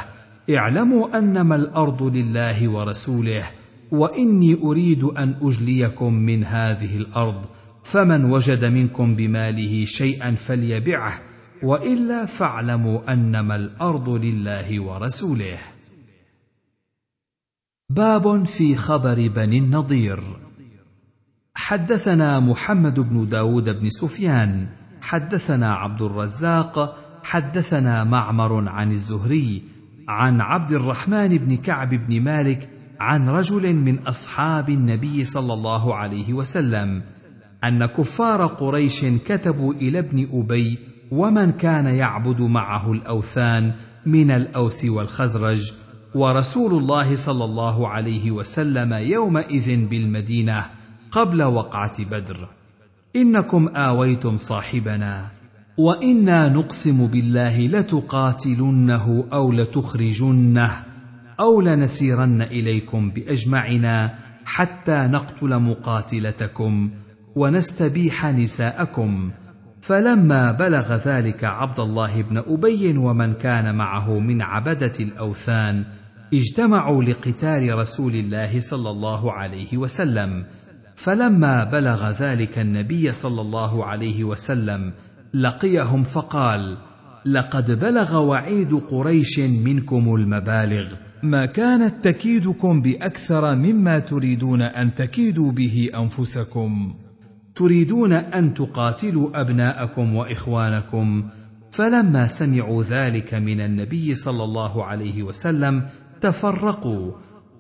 اعلموا 0.50 1.18
انما 1.18 1.56
الارض 1.56 2.04
لله 2.04 2.70
ورسوله 2.70 3.46
واني 3.92 4.56
اريد 4.64 5.04
ان 5.04 5.36
اجليكم 5.42 6.14
من 6.14 6.44
هذه 6.44 6.98
الارض 6.98 7.46
فمن 7.84 8.26
وجد 8.26 8.66
منكم 8.66 9.16
بماله 9.16 9.86
شيئا 9.86 10.32
فليبعه 10.32 11.14
والا 11.64 12.26
فاعلموا 12.26 13.14
انما 13.14 13.56
الارض 13.56 14.10
لله 14.10 14.80
ورسوله 14.84 15.58
باب 17.90 18.46
في 18.46 18.76
خبر 18.76 19.28
بني 19.28 19.58
النضير 19.58 20.24
حدثنا 21.56 22.40
محمد 22.40 23.00
بن 23.00 23.30
داود 23.30 23.70
بن 23.70 23.90
سفيان 23.90 24.68
حدثنا 25.02 25.68
عبد 25.68 26.02
الرزاق 26.02 26.98
حدثنا 27.24 28.04
معمر 28.04 28.70
عن 28.70 28.92
الزهري 28.92 29.64
عن 30.08 30.42
عبد 30.42 30.72
الرحمن 30.72 31.28
بن 31.38 31.56
كعب 31.56 31.90
بن 31.90 32.22
مالك 32.22 32.70
عن 33.00 33.30
رجل 33.30 33.74
من 33.74 34.00
اصحاب 34.08 34.70
النبي 34.70 35.26
صلى 35.26 35.54
الله 35.54 35.96
عليه 35.96 36.34
وسلم 36.34 37.02
ان 37.64 37.86
كفار 37.86 38.46
قريش 38.46 39.06
كتبوا 39.06 39.74
الى 39.74 40.00
ابن 40.00 40.28
ابي 40.34 40.80
ومن 41.12 41.50
كان 41.52 41.86
يعبد 41.86 42.42
معه 42.42 42.92
الاوثان 42.92 43.74
من 44.06 44.32
الاوس 44.32 44.86
والخزرج 44.86 45.72
ورسول 46.16 46.72
الله 46.74 47.16
صلى 47.16 47.46
الله 47.46 47.88
عليه 47.88 48.32
وسلم 48.32 48.94
يومئذ 48.94 49.86
بالمدينه 49.86 50.66
قبل 51.12 51.44
وقعه 51.44 52.04
بدر 52.06 52.48
انكم 53.16 53.68
اويتم 53.68 54.38
صاحبنا 54.38 55.28
وانا 55.78 56.48
نقسم 56.50 57.08
بالله 57.08 57.68
لتقاتلنه 57.68 59.26
او 59.34 59.52
لتخرجنه 59.52 60.72
او 61.40 61.62
لنسيرن 61.62 62.42
اليكم 62.42 63.10
باجمعنا 63.12 64.16
حتى 64.46 65.08
نقتل 65.12 65.60
مقاتلتكم 65.60 66.90
ونستبيح 67.36 68.26
نساءكم 68.26 69.32
فلما 69.82 70.52
بلغ 70.52 70.96
ذلك 70.96 71.44
عبد 71.44 71.80
الله 71.80 72.22
بن 72.22 72.38
ابي 72.38 72.98
ومن 72.98 73.34
كان 73.34 73.76
معه 73.76 74.20
من 74.20 74.42
عبده 74.42 74.92
الاوثان 75.00 75.86
اجتمعوا 76.34 77.04
لقتال 77.04 77.78
رسول 77.78 78.16
الله 78.16 78.60
صلى 78.60 78.90
الله 78.90 79.32
عليه 79.32 79.78
وسلم 79.78 80.44
فلما 80.96 81.64
بلغ 81.64 82.12
ذلك 82.12 82.60
النبي 82.60 83.12
صلى 83.12 83.42
الله 83.42 83.86
عليه 83.86 84.24
وسلم 84.24 84.92
لقيهم 85.34 86.04
فقال 86.04 86.78
لقد 87.26 87.72
بلغ 87.80 88.16
وعيد 88.24 88.74
قريش 88.74 89.40
منكم 89.40 90.16
المبالغ 90.16 90.94
ما 91.24 91.46
كانت 91.46 92.04
تكيدكم 92.08 92.82
باكثر 92.82 93.56
مما 93.56 94.00
تريدون 94.00 94.62
ان 94.62 94.96
تكيدوا 94.96 95.52
به 95.52 95.90
انفسكم 95.96 96.94
تريدون 97.56 98.14
ان 98.14 98.54
تقاتلوا 98.54 99.42
ابناءكم 99.42 100.16
واخوانكم 100.16 101.30
فلما 101.72 102.28
سمعوا 102.28 102.84
ذلك 102.84 103.34
من 103.34 103.62
النبي 103.62 104.16
صلى 104.16 104.44
الله 104.44 104.86
عليه 104.86 105.24
وسلم 105.24 105.84
تفرقوا 106.22 107.12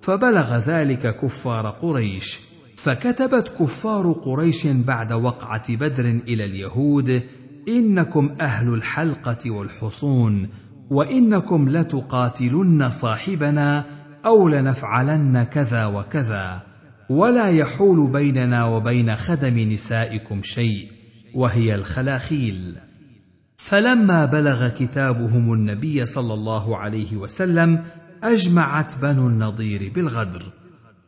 فبلغ 0.01 0.57
ذلك 0.57 1.19
كفار 1.19 1.69
قريش 1.69 2.39
فكتبت 2.77 3.51
كفار 3.59 4.11
قريش 4.11 4.67
بعد 4.67 5.13
وقعه 5.13 5.75
بدر 5.75 6.05
الى 6.27 6.45
اليهود 6.45 7.21
انكم 7.67 8.29
اهل 8.41 8.73
الحلقه 8.73 9.51
والحصون 9.51 10.49
وانكم 10.89 11.69
لتقاتلن 11.69 12.89
صاحبنا 12.89 13.85
او 14.25 14.49
لنفعلن 14.49 15.43
كذا 15.43 15.85
وكذا 15.85 16.61
ولا 17.09 17.47
يحول 17.49 18.11
بيننا 18.11 18.65
وبين 18.65 19.15
خدم 19.15 19.57
نسائكم 19.59 20.43
شيء 20.43 20.91
وهي 21.35 21.75
الخلاخيل 21.75 22.75
فلما 23.57 24.25
بلغ 24.25 24.69
كتابهم 24.69 25.53
النبي 25.53 26.05
صلى 26.05 26.33
الله 26.33 26.77
عليه 26.77 27.17
وسلم 27.17 27.83
اجمعت 28.23 28.95
بنو 29.01 29.27
النضير 29.27 29.91
بالغدر 29.95 30.43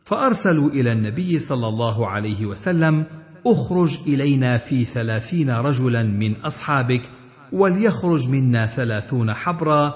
فارسلوا 0.04 0.68
الى 0.70 0.92
النبي 0.92 1.38
صلى 1.38 1.68
الله 1.68 2.08
عليه 2.08 2.46
وسلم 2.46 3.04
اخرج 3.46 3.98
الينا 4.06 4.56
في 4.56 4.84
ثلاثين 4.84 5.50
رجلا 5.50 6.02
من 6.02 6.34
اصحابك 6.36 7.02
وليخرج 7.52 8.28
منا 8.28 8.66
ثلاثون 8.66 9.34
حبرا 9.34 9.94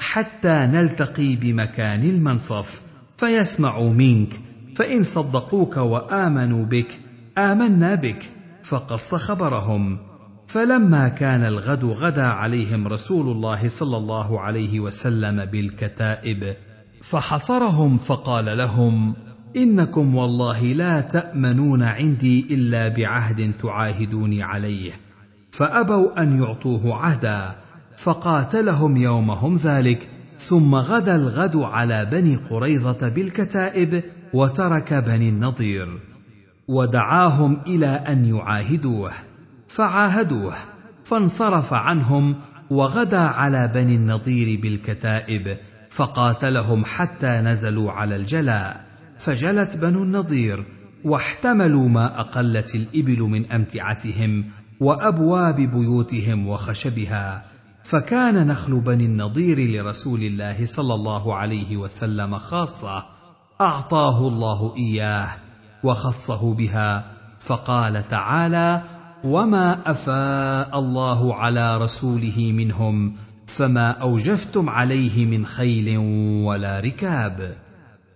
حتى 0.00 0.48
نلتقي 0.72 1.36
بمكان 1.36 2.02
المنصف 2.02 2.80
فيسمعوا 3.18 3.92
منك 3.92 4.40
فان 4.76 5.02
صدقوك 5.02 5.76
وامنوا 5.76 6.64
بك 6.64 7.00
امنا 7.38 7.94
بك 7.94 8.30
فقص 8.62 9.14
خبرهم 9.14 9.98
فلما 10.46 11.08
كان 11.08 11.44
الغد 11.44 11.84
غدا 11.84 12.22
عليهم 12.22 12.88
رسول 12.88 13.30
الله 13.36 13.68
صلى 13.68 13.96
الله 13.96 14.40
عليه 14.40 14.80
وسلم 14.80 15.44
بالكتائب 15.44 16.56
فحصرهم 17.02 17.96
فقال 17.96 18.58
لهم 18.58 19.14
انكم 19.56 20.14
والله 20.14 20.62
لا 20.64 21.00
تامنون 21.00 21.82
عندي 21.82 22.46
الا 22.50 22.88
بعهد 22.88 23.52
تعاهدوني 23.62 24.42
عليه 24.42 24.92
فابوا 25.52 26.22
ان 26.22 26.42
يعطوه 26.42 26.94
عهدا 26.96 27.56
فقاتلهم 27.98 28.96
يومهم 28.96 29.56
ذلك 29.56 30.08
ثم 30.38 30.74
غدا 30.74 31.16
الغد 31.16 31.56
على 31.56 32.04
بني 32.04 32.36
قريظه 32.36 33.08
بالكتائب 33.08 34.02
وترك 34.34 34.94
بني 34.94 35.28
النضير 35.28 35.98
ودعاهم 36.68 37.58
الى 37.66 37.86
ان 37.86 38.24
يعاهدوه 38.24 39.10
فعاهدوه 39.68 40.54
فانصرف 41.04 41.72
عنهم 41.72 42.34
وغدا 42.70 43.18
على 43.18 43.70
بني 43.74 43.96
النضير 43.96 44.60
بالكتائب 44.60 45.56
فقاتلهم 45.90 46.84
حتى 46.84 47.26
نزلوا 47.28 47.92
على 47.92 48.16
الجلاء 48.16 48.85
فجلت 49.18 49.76
بنو 49.76 50.02
النضير 50.02 50.64
واحتملوا 51.04 51.88
ما 51.88 52.20
اقلت 52.20 52.74
الابل 52.74 53.20
من 53.20 53.52
امتعتهم 53.52 54.44
وابواب 54.80 55.56
بيوتهم 55.60 56.48
وخشبها 56.48 57.42
فكان 57.84 58.46
نخل 58.46 58.80
بني 58.80 59.04
النضير 59.04 59.70
لرسول 59.70 60.22
الله 60.22 60.66
صلى 60.66 60.94
الله 60.94 61.34
عليه 61.36 61.76
وسلم 61.76 62.38
خاصه 62.38 63.04
اعطاه 63.60 64.28
الله 64.28 64.74
اياه 64.76 65.28
وخصه 65.84 66.54
بها 66.54 67.04
فقال 67.40 68.08
تعالى 68.08 68.82
وما 69.24 69.90
افاء 69.90 70.78
الله 70.78 71.34
على 71.34 71.78
رسوله 71.78 72.52
منهم 72.54 73.14
فما 73.46 73.90
اوجفتم 73.90 74.68
عليه 74.68 75.26
من 75.26 75.46
خيل 75.46 75.96
ولا 76.46 76.80
ركاب 76.80 77.56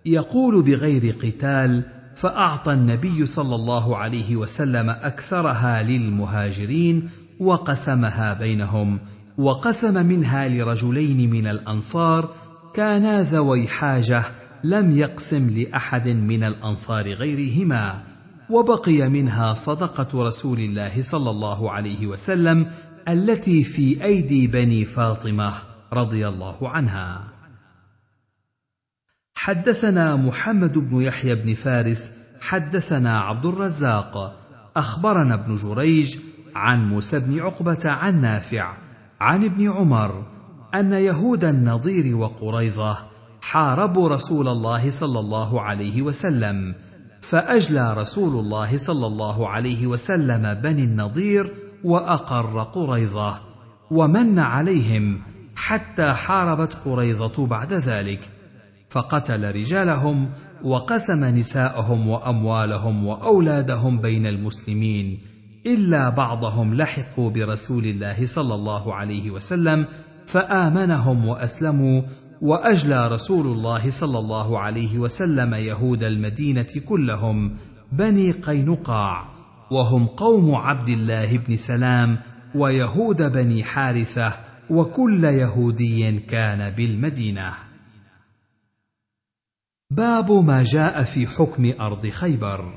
يقول 0.05 0.61
بغير 0.63 1.15
قتال 1.23 1.83
فأعطى 2.15 2.73
النبي 2.73 3.25
صلى 3.25 3.55
الله 3.55 3.97
عليه 3.97 4.35
وسلم 4.35 4.89
أكثرها 4.89 5.83
للمهاجرين 5.83 7.09
وقسمها 7.39 8.33
بينهم 8.33 8.99
وقسم 9.37 10.05
منها 10.05 10.49
لرجلين 10.49 11.29
من 11.29 11.47
الأنصار 11.47 12.29
كانا 12.73 13.21
ذوي 13.21 13.67
حاجة 13.67 14.23
لم 14.63 14.97
يقسم 14.97 15.49
لأحد 15.49 16.07
من 16.07 16.43
الأنصار 16.43 17.13
غيرهما 17.13 18.01
وبقي 18.49 19.09
منها 19.09 19.53
صدقة 19.53 20.23
رسول 20.23 20.59
الله 20.59 21.01
صلى 21.01 21.29
الله 21.29 21.71
عليه 21.71 22.07
وسلم 22.07 22.65
التي 23.07 23.63
في 23.63 24.03
أيدي 24.03 24.47
بني 24.47 24.85
فاطمة 24.85 25.53
رضي 25.93 26.27
الله 26.27 26.69
عنها 26.69 27.21
حدثنا 29.43 30.15
محمد 30.15 30.77
بن 30.77 31.01
يحيى 31.01 31.35
بن 31.35 31.53
فارس 31.53 32.11
حدثنا 32.41 33.17
عبد 33.17 33.45
الرزاق 33.45 34.37
اخبرنا 34.77 35.33
ابن 35.33 35.55
جريج 35.55 36.17
عن 36.55 36.89
موسى 36.89 37.19
بن 37.19 37.39
عقبه 37.39 37.77
عن 37.85 38.21
نافع 38.21 38.73
عن 39.21 39.43
ابن 39.43 39.69
عمر 39.71 40.23
ان 40.75 40.93
يهود 40.93 41.43
النضير 41.43 42.15
وقريظه 42.15 42.97
حاربوا 43.41 44.09
رسول 44.09 44.47
الله 44.47 44.89
صلى 44.89 45.19
الله 45.19 45.61
عليه 45.61 46.01
وسلم 46.01 46.75
فاجلى 47.21 47.93
رسول 47.93 48.39
الله 48.39 48.77
صلى 48.77 49.07
الله 49.07 49.49
عليه 49.49 49.87
وسلم 49.87 50.53
بني 50.53 50.83
النضير 50.83 51.53
واقر 51.83 52.63
قريظه 52.63 53.41
ومن 53.91 54.39
عليهم 54.39 55.21
حتى 55.55 56.13
حاربت 56.13 56.77
قريظه 56.85 57.45
بعد 57.47 57.73
ذلك 57.73 58.29
فقتل 58.91 59.51
رجالهم 59.55 60.29
وقسم 60.63 61.23
نساءهم 61.25 62.07
واموالهم 62.09 63.05
واولادهم 63.07 64.01
بين 64.01 64.25
المسلمين 64.25 65.19
الا 65.65 66.09
بعضهم 66.09 66.73
لحقوا 66.73 67.29
برسول 67.29 67.85
الله 67.85 68.25
صلى 68.25 68.55
الله 68.55 68.95
عليه 68.95 69.31
وسلم 69.31 69.85
فامنهم 70.25 71.25
واسلموا 71.25 72.01
واجلى 72.41 73.07
رسول 73.07 73.45
الله 73.45 73.89
صلى 73.89 74.19
الله 74.19 74.59
عليه 74.59 74.99
وسلم 74.99 75.53
يهود 75.53 76.03
المدينه 76.03 76.67
كلهم 76.89 77.53
بني 77.91 78.31
قينقاع 78.31 79.25
وهم 79.71 80.05
قوم 80.05 80.55
عبد 80.55 80.89
الله 80.89 81.37
بن 81.37 81.55
سلام 81.57 82.17
ويهود 82.55 83.21
بني 83.31 83.63
حارثه 83.63 84.33
وكل 84.69 85.23
يهودي 85.23 86.19
كان 86.19 86.69
بالمدينه 86.69 87.53
باب 89.91 90.31
ما 90.31 90.63
جاء 90.63 91.03
في 91.03 91.27
حكم 91.27 91.73
ارض 91.81 92.07
خيبر 92.07 92.73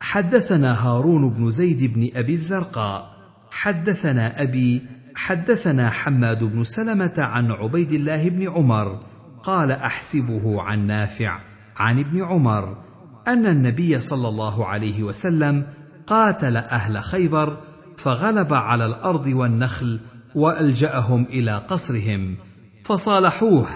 حدثنا 0.00 0.86
هارون 0.88 1.30
بن 1.30 1.50
زيد 1.50 1.94
بن 1.94 2.08
ابي 2.14 2.32
الزرقاء 2.32 3.10
حدثنا 3.50 4.42
ابي 4.42 4.82
حدثنا 5.14 5.90
حماد 5.90 6.44
بن 6.44 6.64
سلمه 6.64 7.12
عن 7.18 7.50
عبيد 7.50 7.92
الله 7.92 8.28
بن 8.28 8.48
عمر 8.50 9.00
قال 9.42 9.72
احسبه 9.72 10.62
عن 10.62 10.86
نافع 10.86 11.38
عن 11.76 11.98
ابن 11.98 12.24
عمر 12.24 12.76
ان 13.28 13.46
النبي 13.46 14.00
صلى 14.00 14.28
الله 14.28 14.66
عليه 14.66 15.02
وسلم 15.02 15.66
قاتل 16.06 16.56
اهل 16.56 17.02
خيبر 17.02 17.56
فغلب 17.96 18.52
على 18.54 18.86
الارض 18.86 19.26
والنخل 19.26 20.00
والجاهم 20.34 21.22
الى 21.22 21.52
قصرهم 21.56 22.36
فصالحوه 22.84 23.66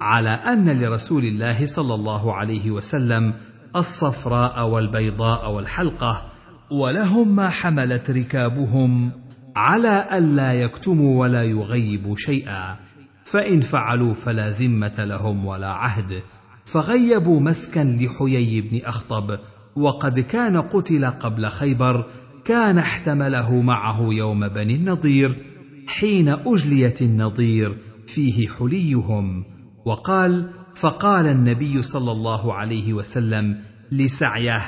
على 0.00 0.30
أن 0.30 0.80
لرسول 0.80 1.24
الله 1.24 1.66
صلى 1.66 1.94
الله 1.94 2.34
عليه 2.34 2.70
وسلم 2.70 3.32
الصفراء 3.76 4.68
والبيضاء 4.68 5.50
والحلقة 5.50 6.26
ولهم 6.70 7.36
ما 7.36 7.48
حملت 7.48 8.10
ركابهم 8.10 9.12
على 9.56 10.18
ألا 10.18 10.52
يكتموا 10.54 11.20
ولا 11.20 11.42
يغيبوا 11.42 12.16
شيئا 12.16 12.76
فإن 13.24 13.60
فعلوا 13.60 14.14
فلا 14.14 14.50
ذمة 14.50 14.92
لهم 15.04 15.46
ولا 15.46 15.68
عهد 15.68 16.22
فغيبوا 16.64 17.40
مسكا 17.40 17.98
لحيي 18.00 18.60
بن 18.60 18.78
أخطب 18.84 19.38
وقد 19.76 20.20
كان 20.20 20.56
قتل 20.56 21.04
قبل 21.06 21.46
خيبر 21.46 22.06
كان 22.44 22.78
احتمله 22.78 23.62
معه 23.62 24.00
يوم 24.02 24.48
بني 24.48 24.74
النضير 24.74 25.38
حين 25.86 26.28
أجليت 26.28 27.02
النضير 27.02 27.78
فيه 28.06 28.48
حليهم 28.48 29.44
وقال 29.88 30.44
فقال 30.74 31.26
النبي 31.26 31.82
صلى 31.82 32.12
الله 32.12 32.54
عليه 32.54 32.92
وسلم 32.92 33.56
لسعيه 33.92 34.60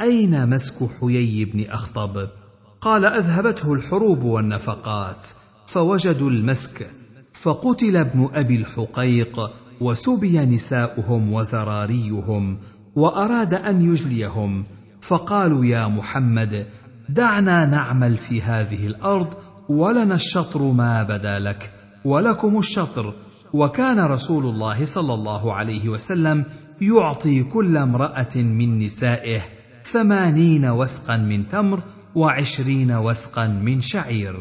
اين 0.00 0.48
مسك 0.50 0.74
حيي 1.00 1.44
بن 1.44 1.64
اخطب 1.70 2.28
قال 2.80 3.04
اذهبته 3.04 3.72
الحروب 3.72 4.22
والنفقات 4.22 5.26
فوجدوا 5.66 6.30
المسك 6.30 6.86
فقتل 7.42 7.96
ابن 7.96 8.28
ابي 8.34 8.56
الحقيق 8.56 9.38
وسبي 9.80 10.38
نساؤهم 10.38 11.32
وذراريهم 11.32 12.58
واراد 12.96 13.54
ان 13.54 13.82
يجليهم 13.82 14.64
فقالوا 15.00 15.64
يا 15.64 15.86
محمد 15.86 16.66
دعنا 17.08 17.64
نعمل 17.64 18.18
في 18.18 18.42
هذه 18.42 18.86
الارض 18.86 19.28
ولنا 19.68 20.14
الشطر 20.14 20.62
ما 20.62 21.02
بدا 21.02 21.38
لك 21.38 21.72
ولكم 22.04 22.58
الشطر 22.58 23.14
وكان 23.52 24.00
رسول 24.00 24.44
الله 24.44 24.84
صلى 24.84 25.14
الله 25.14 25.52
عليه 25.54 25.88
وسلم 25.88 26.44
يعطي 26.80 27.44
كل 27.44 27.76
امراه 27.76 28.36
من 28.36 28.78
نسائه 28.78 29.40
ثمانين 29.84 30.66
وسقا 30.66 31.16
من 31.16 31.48
تمر 31.48 31.82
وعشرين 32.14 32.92
وسقا 32.92 33.46
من 33.46 33.80
شعير 33.80 34.36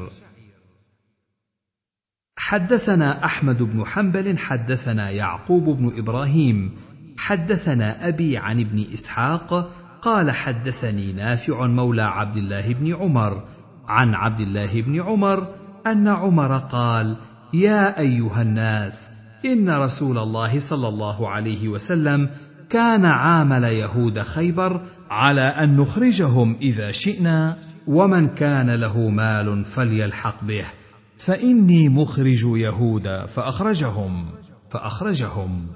حدثنا 2.37 3.25
احمد 3.25 3.63
بن 3.63 3.85
حنبل 3.85 4.37
حدثنا 4.37 5.09
يعقوب 5.09 5.63
بن 5.63 5.91
ابراهيم 5.99 6.71
حدثنا 7.17 8.07
ابي 8.07 8.37
عن 8.37 8.59
ابن 8.59 8.85
اسحاق 8.93 9.71
قال 10.01 10.31
حدثني 10.31 11.13
نافع 11.13 11.67
مولى 11.67 12.01
عبد 12.01 12.37
الله 12.37 12.73
بن 12.73 12.95
عمر 12.95 13.43
عن 13.87 14.15
عبد 14.15 14.39
الله 14.39 14.81
بن 14.81 15.01
عمر 15.01 15.47
ان 15.87 16.07
عمر 16.07 16.57
قال 16.57 17.15
يا 17.53 17.99
ايها 17.99 18.41
الناس 18.41 19.09
ان 19.45 19.69
رسول 19.69 20.17
الله 20.17 20.59
صلى 20.59 20.87
الله 20.87 21.29
عليه 21.29 21.67
وسلم 21.67 22.29
كان 22.69 23.05
عامل 23.05 23.63
يهود 23.63 24.21
خيبر 24.21 24.81
على 25.09 25.41
ان 25.41 25.75
نخرجهم 25.77 26.55
اذا 26.61 26.91
شئنا 26.91 27.57
ومن 27.87 28.27
كان 28.27 28.69
له 28.75 29.09
مال 29.09 29.65
فليلحق 29.65 30.43
به 30.43 30.65
فاني 31.17 31.89
مخرج 31.89 32.43
يهود 32.45 33.07
فاخرجهم 33.27 34.25
فاخرجهم 34.69 35.67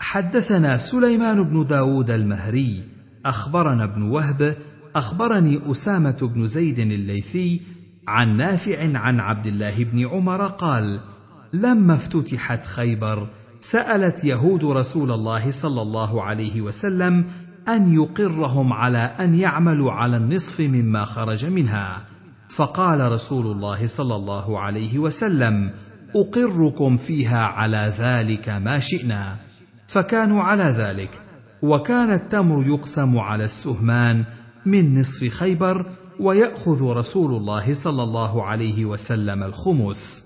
حدثنا 0.00 0.78
سليمان 0.78 1.42
بن 1.44 1.64
داود 1.66 2.10
المهري 2.10 2.82
اخبرنا 3.26 3.84
ابن 3.84 4.02
وهب 4.02 4.56
اخبرني 4.96 5.72
اسامه 5.72 6.30
بن 6.34 6.46
زيد 6.46 6.78
الليثي 6.78 7.60
عن 8.08 8.36
نافع 8.36 8.98
عن 8.98 9.20
عبد 9.20 9.46
الله 9.46 9.84
بن 9.84 10.06
عمر 10.08 10.46
قال 10.46 11.00
لما 11.52 11.94
افتتحت 11.94 12.66
خيبر 12.66 13.26
سالت 13.60 14.24
يهود 14.24 14.64
رسول 14.64 15.10
الله 15.10 15.50
صلى 15.50 15.82
الله 15.82 16.22
عليه 16.22 16.60
وسلم 16.60 17.24
ان 17.68 17.94
يقرهم 17.94 18.72
على 18.72 18.98
ان 18.98 19.34
يعملوا 19.34 19.92
على 19.92 20.16
النصف 20.16 20.60
مما 20.60 21.04
خرج 21.04 21.46
منها 21.46 22.02
فقال 22.48 23.12
رسول 23.12 23.46
الله 23.46 23.86
صلى 23.86 24.14
الله 24.16 24.60
عليه 24.60 24.98
وسلم 24.98 25.70
اقركم 26.16 26.96
فيها 26.96 27.38
على 27.42 27.92
ذلك 27.98 28.48
ما 28.48 28.78
شئنا 28.78 29.36
فكانوا 29.86 30.42
على 30.42 30.64
ذلك 30.64 31.10
وكان 31.62 32.10
التمر 32.12 32.66
يقسم 32.66 33.18
على 33.18 33.44
السهمان 33.44 34.24
من 34.66 34.98
نصف 35.00 35.28
خيبر 35.28 35.90
ويأخذ 36.22 36.82
رسول 36.84 37.34
الله 37.34 37.74
صلى 37.74 38.02
الله 38.02 38.42
عليه 38.44 38.84
وسلم 38.84 39.42
الخمس 39.42 40.24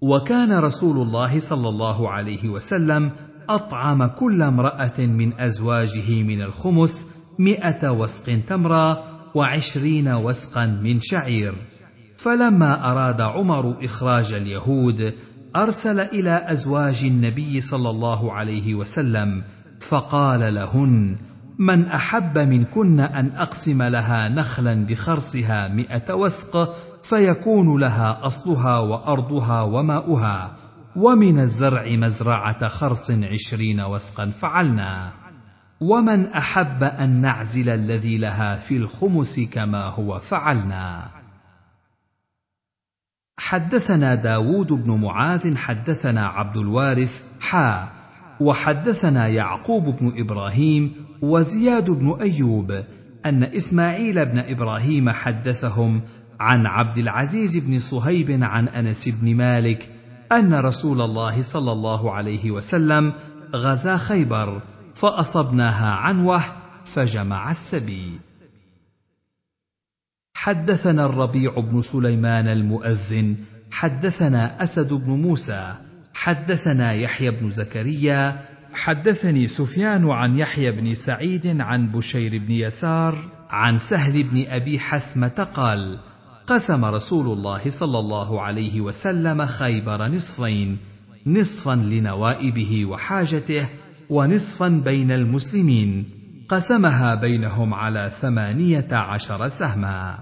وكان 0.00 0.52
رسول 0.58 1.06
الله 1.06 1.38
صلى 1.40 1.68
الله 1.68 2.10
عليه 2.10 2.48
وسلم 2.48 3.10
أطعم 3.48 4.06
كل 4.06 4.42
امرأة 4.42 4.94
من 4.98 5.40
أزواجه 5.40 6.22
من 6.22 6.42
الخمس 6.42 7.06
مئة 7.38 7.90
وسق 7.90 8.40
تمرة 8.48 9.02
وعشرين 9.36 10.08
وسقا 10.08 10.66
من 10.66 11.00
شعير 11.00 11.54
فلما 12.16 12.90
أراد 12.90 13.20
عمر 13.20 13.84
إخراج 13.84 14.32
اليهود 14.32 15.14
أرسل 15.56 16.00
إلى 16.00 16.42
أزواج 16.52 17.04
النبي 17.04 17.60
صلى 17.60 17.90
الله 17.90 18.32
عليه 18.32 18.74
وسلم 18.74 19.42
فقال 19.80 20.54
لهن 20.54 21.16
من 21.58 21.84
أحب 21.86 22.38
منكن 22.38 23.00
أن 23.00 23.30
أقسم 23.36 23.82
لها 23.82 24.28
نخلا 24.28 24.86
بخرصها 24.86 25.68
مئة 25.68 26.14
وسق 26.14 26.74
فيكون 27.02 27.80
لها 27.80 28.18
أصلها 28.26 28.78
وأرضها 28.78 29.62
وماؤها 29.62 30.52
ومن 30.96 31.38
الزرع 31.40 31.86
مزرعة 31.88 32.68
خرص 32.68 33.10
عشرين 33.10 33.80
وسقا 33.80 34.26
فعلنا 34.40 35.12
ومن 35.80 36.26
أحب 36.26 36.84
أن 36.84 37.10
نعزل 37.20 37.68
الذي 37.68 38.18
لها 38.18 38.56
في 38.56 38.76
الخمس 38.76 39.40
كما 39.40 39.84
هو 39.84 40.18
فعلنا 40.18 41.08
حدثنا 43.38 44.14
داود 44.14 44.72
بن 44.72 45.00
معاذ 45.00 45.56
حدثنا 45.56 46.26
عبد 46.26 46.56
الوارث 46.56 47.22
حا 47.40 47.93
وحدثنا 48.40 49.28
يعقوب 49.28 49.84
بن 49.84 50.12
ابراهيم 50.16 50.92
وزياد 51.22 51.90
بن 51.90 52.10
ايوب 52.20 52.82
ان 53.26 53.44
اسماعيل 53.44 54.26
بن 54.26 54.38
ابراهيم 54.38 55.10
حدثهم 55.10 56.00
عن 56.40 56.66
عبد 56.66 56.98
العزيز 56.98 57.56
بن 57.56 57.78
صهيب 57.78 58.42
عن 58.42 58.68
انس 58.68 59.08
بن 59.08 59.34
مالك 59.36 59.88
ان 60.32 60.54
رسول 60.54 61.00
الله 61.00 61.42
صلى 61.42 61.72
الله 61.72 62.12
عليه 62.12 62.50
وسلم 62.50 63.12
غزا 63.54 63.96
خيبر 63.96 64.60
فاصبناها 64.94 65.90
عنوه 65.90 66.42
فجمع 66.84 67.50
السبي 67.50 68.18
حدثنا 70.36 71.06
الربيع 71.06 71.60
بن 71.60 71.82
سليمان 71.82 72.48
المؤذن 72.48 73.36
حدثنا 73.70 74.62
اسد 74.62 74.92
بن 74.92 75.10
موسى 75.10 75.74
حدثنا 76.14 76.92
يحيى 76.92 77.30
بن 77.30 77.48
زكريا 77.50 78.40
حدثني 78.74 79.48
سفيان 79.48 80.10
عن 80.10 80.38
يحيى 80.38 80.70
بن 80.72 80.94
سعيد 80.94 81.60
عن 81.60 81.90
بشير 81.90 82.38
بن 82.38 82.50
يسار 82.50 83.18
عن 83.50 83.78
سهل 83.78 84.22
بن 84.22 84.44
ابي 84.48 84.78
حثمه 84.78 85.48
قال 85.54 85.98
قسم 86.46 86.84
رسول 86.84 87.26
الله 87.38 87.70
صلى 87.70 87.98
الله 87.98 88.42
عليه 88.42 88.80
وسلم 88.80 89.46
خيبر 89.46 90.08
نصفين 90.08 90.78
نصفا 91.26 91.74
لنوائبه 91.74 92.84
وحاجته 92.86 93.68
ونصفا 94.10 94.68
بين 94.68 95.10
المسلمين 95.12 96.04
قسمها 96.48 97.14
بينهم 97.14 97.74
على 97.74 98.10
ثمانيه 98.20 98.88
عشر 98.92 99.48
سهما 99.48 100.18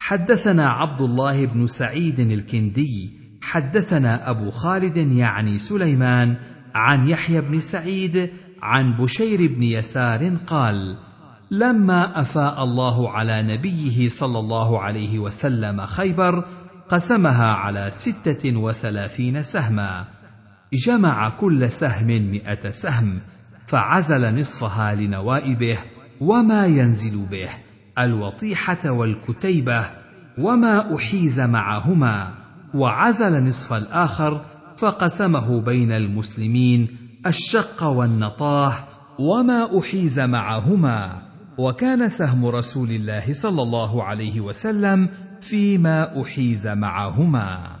حدثنا 0.00 0.68
عبد 0.70 1.00
الله 1.00 1.46
بن 1.46 1.66
سعيد 1.66 2.20
الكندي 2.20 3.18
حدثنا 3.42 4.30
أبو 4.30 4.50
خالد 4.50 4.96
يعني 4.96 5.58
سليمان 5.58 6.36
عن 6.74 7.08
يحيى 7.08 7.40
بن 7.40 7.60
سعيد 7.60 8.30
عن 8.62 8.96
بشير 8.96 9.46
بن 9.56 9.62
يسار 9.62 10.30
قال: 10.46 10.96
لما 11.50 12.20
أفاء 12.20 12.64
الله 12.64 13.12
على 13.12 13.42
نبيه 13.42 14.08
صلى 14.08 14.38
الله 14.38 14.80
عليه 14.82 15.18
وسلم 15.18 15.86
خيبر 15.86 16.44
قسمها 16.88 17.46
على 17.46 17.88
ستة 17.92 18.56
وثلاثين 18.56 19.42
سهما 19.42 20.04
جمع 20.72 21.28
كل 21.28 21.70
سهم 21.70 22.06
مئة 22.30 22.70
سهم 22.70 23.18
فعزل 23.66 24.40
نصفها 24.40 24.94
لنوائبه 24.94 25.78
وما 26.20 26.66
ينزل 26.66 27.26
به 27.30 27.48
الوطيحة 27.98 28.90
والكتيبة 28.90 29.90
وما 30.38 30.96
أحيز 30.96 31.40
معهما 31.40 32.37
وعزل 32.74 33.44
نصف 33.44 33.72
الآخر 33.72 34.44
فقسمه 34.76 35.60
بين 35.60 35.92
المسلمين 35.92 36.88
الشق 37.26 37.82
والنطاه 37.84 38.72
وما 39.18 39.78
أحيز 39.78 40.18
معهما 40.20 41.22
وكان 41.58 42.08
سهم 42.08 42.46
رسول 42.46 42.90
الله 42.90 43.32
صلى 43.32 43.62
الله 43.62 44.04
عليه 44.04 44.40
وسلم 44.40 45.08
فيما 45.40 46.22
أحيز 46.22 46.66
معهما 46.66 47.76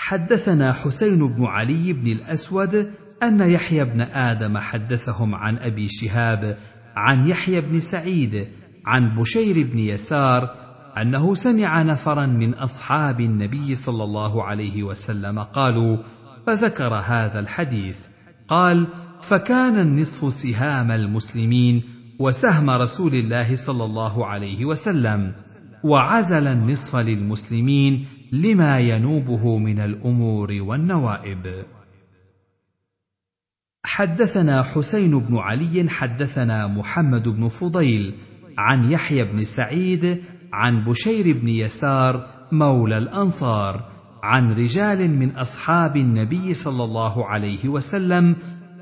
حدثنا 0.00 0.72
حسين 0.72 1.28
بن 1.28 1.44
علي 1.44 1.92
بن 1.92 2.12
الأسود 2.12 2.90
أن 3.22 3.40
يحيى 3.40 3.84
بن 3.84 4.00
آدم 4.00 4.58
حدثهم 4.58 5.34
عن 5.34 5.58
أبي 5.58 5.88
شهاب 5.88 6.56
عن 6.96 7.28
يحيى 7.28 7.60
بن 7.60 7.80
سعيد 7.80 8.48
عن 8.86 9.14
بشير 9.14 9.66
بن 9.72 9.78
يسار 9.78 10.63
انه 10.96 11.34
سمع 11.34 11.82
نفرا 11.82 12.26
من 12.26 12.54
اصحاب 12.54 13.20
النبي 13.20 13.74
صلى 13.74 14.04
الله 14.04 14.42
عليه 14.44 14.82
وسلم 14.82 15.38
قالوا 15.38 15.96
فذكر 16.46 16.94
هذا 16.94 17.40
الحديث 17.40 18.06
قال 18.48 18.86
فكان 19.22 19.78
النصف 19.78 20.32
سهام 20.32 20.90
المسلمين 20.90 21.82
وسهم 22.18 22.70
رسول 22.70 23.14
الله 23.14 23.56
صلى 23.56 23.84
الله 23.84 24.26
عليه 24.26 24.64
وسلم 24.64 25.32
وعزل 25.84 26.46
النصف 26.46 26.96
للمسلمين 26.96 28.06
لما 28.32 28.78
ينوبه 28.80 29.58
من 29.58 29.78
الامور 29.80 30.52
والنوائب 30.60 31.64
حدثنا 33.84 34.62
حسين 34.62 35.18
بن 35.18 35.36
علي 35.36 35.86
حدثنا 35.90 36.66
محمد 36.66 37.28
بن 37.28 37.48
فضيل 37.48 38.14
عن 38.58 38.90
يحيى 38.90 39.24
بن 39.24 39.44
سعيد 39.44 40.18
عن 40.54 40.84
بشير 40.84 41.38
بن 41.42 41.48
يسار 41.48 42.26
مولى 42.52 42.98
الانصار 42.98 43.82
عن 44.22 44.52
رجال 44.52 45.10
من 45.10 45.30
اصحاب 45.36 45.96
النبي 45.96 46.54
صلى 46.54 46.84
الله 46.84 47.26
عليه 47.26 47.68
وسلم 47.68 48.36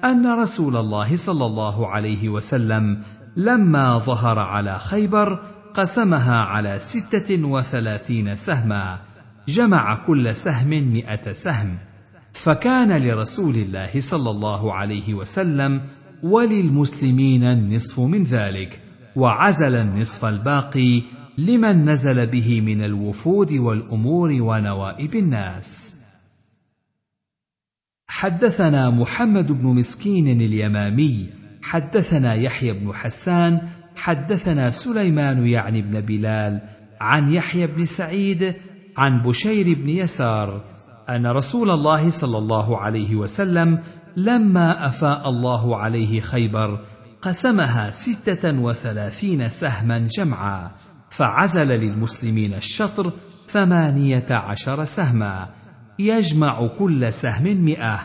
ان 0.05 0.27
رسول 0.41 0.77
الله 0.77 1.17
صلى 1.17 1.47
الله 1.47 1.89
عليه 1.89 2.29
وسلم 2.29 2.99
لما 3.37 3.99
ظهر 3.99 4.39
على 4.39 4.79
خيبر 4.79 5.39
قسمها 5.75 6.41
على 6.41 6.79
سته 6.79 7.43
وثلاثين 7.45 8.37
سهما 8.37 8.99
جمع 9.49 9.95
كل 10.07 10.35
سهم 10.35 10.69
مئه 10.93 11.33
سهم 11.33 11.77
فكان 12.33 13.03
لرسول 13.03 13.55
الله 13.55 14.01
صلى 14.01 14.31
الله 14.31 14.75
عليه 14.75 15.15
وسلم 15.15 15.81
وللمسلمين 16.23 17.45
النصف 17.45 18.01
من 18.01 18.25
ذلك 18.25 18.81
وعزل 19.17 19.75
النصف 19.75 20.25
الباقي 20.25 21.03
لمن 21.39 21.85
نزل 21.85 22.27
به 22.27 22.61
من 22.61 22.85
الوفود 22.85 23.53
والامور 23.53 24.33
ونوائب 24.43 25.15
الناس 25.17 25.97
حدثنا 28.09 28.91
محمد 28.91 29.53
بن 29.53 29.67
مسكين 29.67 30.41
اليمامي 30.41 31.29
حدثنا 31.63 32.35
يحيى 32.35 32.73
بن 32.73 32.93
حسان 32.93 33.61
حدثنا 33.97 34.71
سليمان 34.71 35.47
يعني 35.47 35.83
بن 35.83 36.01
بلال 36.01 36.61
عن 37.01 37.33
يحيى 37.33 37.67
بن 37.67 37.85
سعيد 37.85 38.55
عن 38.97 39.23
بشير 39.23 39.77
بن 39.79 39.89
يسار 39.89 40.65
ان 41.09 41.27
رسول 41.27 41.71
الله 41.71 42.11
صلى 42.11 42.39
الله 42.39 42.81
عليه 42.81 43.17
وسلم 43.17 43.79
لما 44.17 44.87
افاء 44.87 45.29
الله 45.29 45.77
عليه 45.77 46.21
خيبر 46.21 46.79
قسمها 47.23 47.91
سته 47.91 48.59
وثلاثين 48.61 49.49
سهما 49.49 49.99
جمعا 49.99 50.71
فعزل 51.13 51.67
للمسلمين 51.69 52.55
الشطر 52.55 53.13
ثمانية 53.49 54.27
عشر 54.31 54.85
سهما 54.85 55.49
يجمع 55.99 56.67
كل 56.79 57.13
سهم 57.13 57.45
مئة 57.65 57.99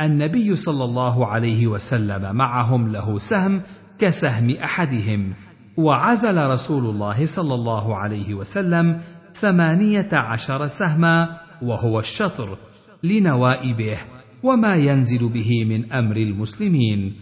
النبي 0.00 0.56
صلى 0.56 0.84
الله 0.84 1.26
عليه 1.26 1.66
وسلم 1.66 2.36
معهم 2.36 2.92
له 2.92 3.18
سهم 3.18 3.60
كسهم 3.98 4.50
أحدهم 4.50 5.34
وعزل 5.76 6.46
رسول 6.46 6.84
الله 6.84 7.26
صلى 7.26 7.54
الله 7.54 7.96
عليه 7.96 8.34
وسلم 8.34 9.00
ثمانية 9.34 10.08
عشر 10.12 10.66
سهما 10.66 11.36
وهو 11.62 12.00
الشطر 12.00 12.58
لنوائبه 13.02 13.96
وما 14.42 14.74
ينزل 14.74 15.28
به 15.28 15.64
من 15.64 15.92
أمر 15.92 16.16
المسلمين 16.16 17.12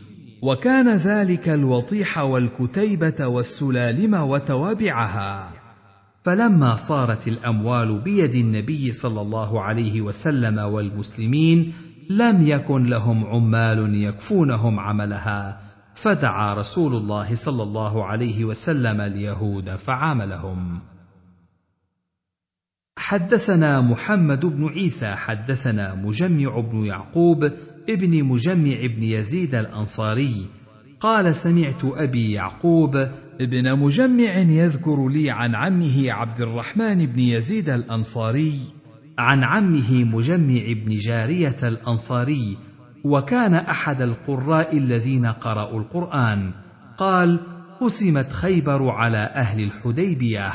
وكان 0.45 0.89
ذلك 0.89 1.49
الوطيح 1.49 2.19
والكتيبه 2.19 3.27
والسلالم 3.27 4.15
وتوابعها 4.15 5.51
فلما 6.25 6.75
صارت 6.77 7.29
الاموال 7.29 7.99
بيد 7.99 8.35
النبي 8.35 8.93
صلى 8.93 9.21
الله 9.21 9.63
عليه 9.63 10.01
وسلم 10.01 10.59
والمسلمين 10.59 11.73
لم 12.11 12.47
يكن 12.47 12.85
لهم 12.85 13.25
عمال 13.27 13.95
يكفونهم 13.95 14.81
عملها 14.81 15.61
فدعا 15.95 16.55
رسول 16.55 16.95
الله 16.95 17.35
صلى 17.35 17.63
الله 17.63 18.05
عليه 18.05 18.45
وسلم 18.45 19.01
اليهود 19.01 19.71
فعاملهم 19.77 20.81
حدثنا 22.99 23.81
محمد 23.81 24.47
بن 24.47 24.69
عيسى 24.69 25.11
حدثنا 25.15 25.95
مجمع 25.95 26.61
بن 26.61 26.85
يعقوب 26.87 27.53
ابن 27.91 28.25
مجمع 28.25 28.87
بن 28.97 29.03
يزيد 29.03 29.55
الأنصاري 29.55 30.47
قال 31.01 31.37
سمعت 31.37 31.85
أبي 31.85 32.33
يعقوب 32.33 32.97
ابن 33.41 33.79
مجمع 33.79 34.35
يذكر 34.39 35.09
لي 35.09 35.31
عن 35.31 35.55
عمه 35.55 36.13
عبد 36.13 36.41
الرحمن 36.41 37.07
بن 37.07 37.19
يزيد 37.19 37.69
الأنصاري 37.69 38.59
عن 39.19 39.45
عمه 39.45 40.05
مجمع 40.05 40.63
بن 40.67 40.97
جارية 40.97 41.57
الأنصاري 41.63 42.57
وكان 43.05 43.55
أحد 43.55 44.03
القراء 44.03 44.79
الذين 44.79 45.27
قرأوا 45.27 45.81
القرآن 45.81 46.51
قال 46.99 47.41
قسمت 47.81 48.31
خيبر 48.33 48.91
على 48.91 49.19
أهل 49.19 49.63
الحديبية 49.63 50.53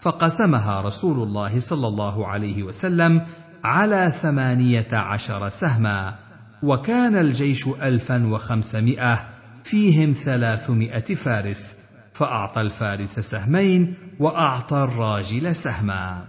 فقسمها 0.00 0.80
رسول 0.80 1.28
الله 1.28 1.58
صلى 1.58 1.86
الله 1.88 2.26
عليه 2.26 2.62
وسلم 2.62 3.22
على 3.64 4.10
ثمانية 4.22 4.88
عشر 4.92 5.48
سهمًا 5.48 6.18
وكان 6.62 7.16
الجيش 7.16 7.66
ألفا 7.68 8.26
وخمسمائة 8.26 9.28
فيهم 9.64 10.12
ثلاثمائة 10.12 11.14
فارس 11.14 11.74
فأعطى 12.14 12.60
الفارس 12.60 13.18
سهمين 13.20 13.94
وأعطى 14.20 14.76
الراجل 14.76 15.54
سهما 15.54 16.22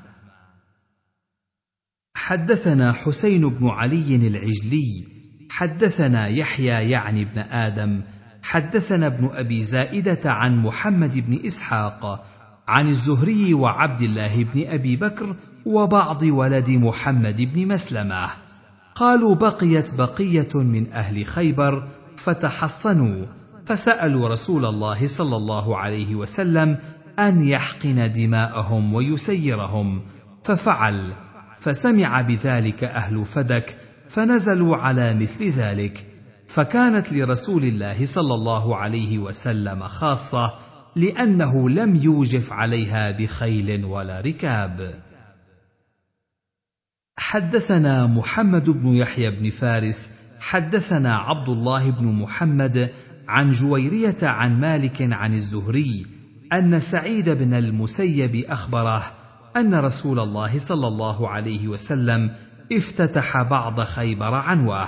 حدثنا 2.15 2.91
حسين 2.93 3.49
بن 3.49 3.67
علي 3.67 4.15
العجلي 4.15 5.07
حدثنا 5.49 6.27
يحيى 6.27 6.89
يعني 6.89 7.25
بن 7.25 7.37
آدم 7.37 8.01
حدثنا 8.43 9.07
ابن 9.07 9.25
أبي 9.33 9.63
زائدة 9.63 10.21
عن 10.31 10.57
محمد 10.59 11.17
بن 11.17 11.45
إسحاق 11.45 12.25
عن 12.67 12.87
الزهري 12.87 13.53
وعبد 13.53 14.01
الله 14.01 14.43
بن 14.43 14.67
أبي 14.67 14.95
بكر 14.95 15.35
وبعض 15.65 16.21
ولد 16.21 16.69
محمد 16.69 17.41
بن 17.41 17.67
مسلمه 17.67 18.27
قالوا 18.99 19.35
بقيت 19.35 19.93
بقيه 19.93 20.49
من 20.55 20.91
اهل 20.91 21.25
خيبر 21.25 21.87
فتحصنوا 22.17 23.25
فسالوا 23.65 24.27
رسول 24.27 24.65
الله 24.65 25.07
صلى 25.07 25.35
الله 25.35 25.77
عليه 25.77 26.15
وسلم 26.15 26.77
ان 27.19 27.47
يحقن 27.47 28.11
دماءهم 28.11 28.93
ويسيرهم 28.93 30.01
ففعل 30.43 31.13
فسمع 31.59 32.21
بذلك 32.21 32.83
اهل 32.83 33.25
فدك 33.25 33.75
فنزلوا 34.09 34.77
على 34.77 35.13
مثل 35.13 35.49
ذلك 35.49 36.05
فكانت 36.47 37.13
لرسول 37.13 37.63
الله 37.63 38.05
صلى 38.05 38.33
الله 38.33 38.75
عليه 38.75 39.17
وسلم 39.19 39.79
خاصه 39.79 40.53
لانه 40.95 41.69
لم 41.69 41.95
يوجف 41.95 42.51
عليها 42.53 43.11
بخيل 43.11 43.85
ولا 43.85 44.21
ركاب 44.21 44.93
حدثنا 47.31 48.07
محمد 48.07 48.69
بن 48.69 48.87
يحيى 48.87 49.31
بن 49.39 49.49
فارس 49.49 50.09
حدثنا 50.39 51.13
عبد 51.13 51.49
الله 51.49 51.91
بن 51.91 52.05
محمد 52.05 52.89
عن 53.27 53.51
جويريه 53.51 54.15
عن 54.23 54.59
مالك 54.59 55.07
عن 55.13 55.33
الزهري 55.33 56.05
ان 56.53 56.79
سعيد 56.79 57.29
بن 57.29 57.53
المسيب 57.53 58.35
اخبره 58.49 59.03
ان 59.57 59.75
رسول 59.75 60.19
الله 60.19 60.59
صلى 60.59 60.87
الله 60.87 61.29
عليه 61.29 61.67
وسلم 61.67 62.31
افتتح 62.71 63.41
بعض 63.41 63.81
خيبر 63.81 64.33
عنوه 64.33 64.85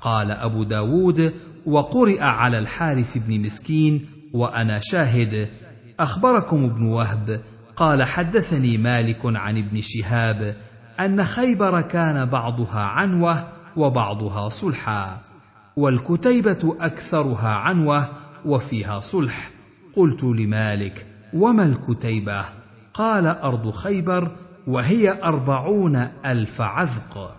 قال 0.00 0.30
ابو 0.30 0.64
داود 0.64 1.32
وقرئ 1.66 2.20
على 2.22 2.58
الحارث 2.58 3.18
بن 3.18 3.40
مسكين 3.40 4.06
وانا 4.34 4.80
شاهد 4.82 5.48
اخبركم 6.00 6.64
ابن 6.64 6.82
وهب 6.86 7.40
قال 7.76 8.02
حدثني 8.02 8.78
مالك 8.78 9.20
عن 9.24 9.58
ابن 9.58 9.80
شهاب 9.82 10.54
أن 11.00 11.24
خيبر 11.24 11.80
كان 11.80 12.24
بعضها 12.24 12.80
عنوة 12.80 13.48
وبعضها 13.76 14.48
صلحا 14.48 15.18
والكتيبة 15.76 16.76
أكثرها 16.80 17.48
عنوة 17.48 18.08
وفيها 18.44 19.00
صلح 19.00 19.50
قلت 19.96 20.24
لمالك 20.24 21.06
وما 21.34 21.62
الكتيبة 21.64 22.44
قال 22.94 23.26
أرض 23.26 23.70
خيبر 23.70 24.36
وهي 24.66 25.22
أربعون 25.22 25.96
ألف 26.26 26.60
عذق 26.60 27.34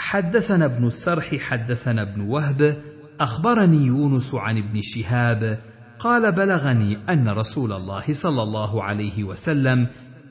حدثنا 0.00 0.64
ابن 0.64 0.86
السرح 0.86 1.36
حدثنا 1.36 2.02
ابن 2.02 2.20
وهب 2.20 2.82
أخبرني 3.20 3.76
يونس 3.86 4.34
عن 4.34 4.58
ابن 4.58 4.80
شهاب 4.82 5.58
قال 5.98 6.32
بلغني 6.32 6.98
أن 7.08 7.28
رسول 7.28 7.72
الله 7.72 8.04
صلى 8.12 8.42
الله 8.42 8.82
عليه 8.84 9.24
وسلم 9.24 9.86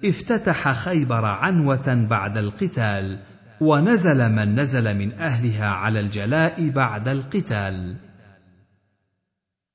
افتتح 0.06 0.72
خيبر 0.74 1.26
عنوة 1.26 2.08
بعد 2.10 2.38
القتال، 2.38 3.20
ونزل 3.62 4.30
من 4.32 4.56
نزل 4.60 4.96
من 4.98 5.14
أهلها 5.14 5.68
على 5.68 6.00
الجلاء 6.00 6.70
بعد 6.70 7.08
القتال. 7.08 7.96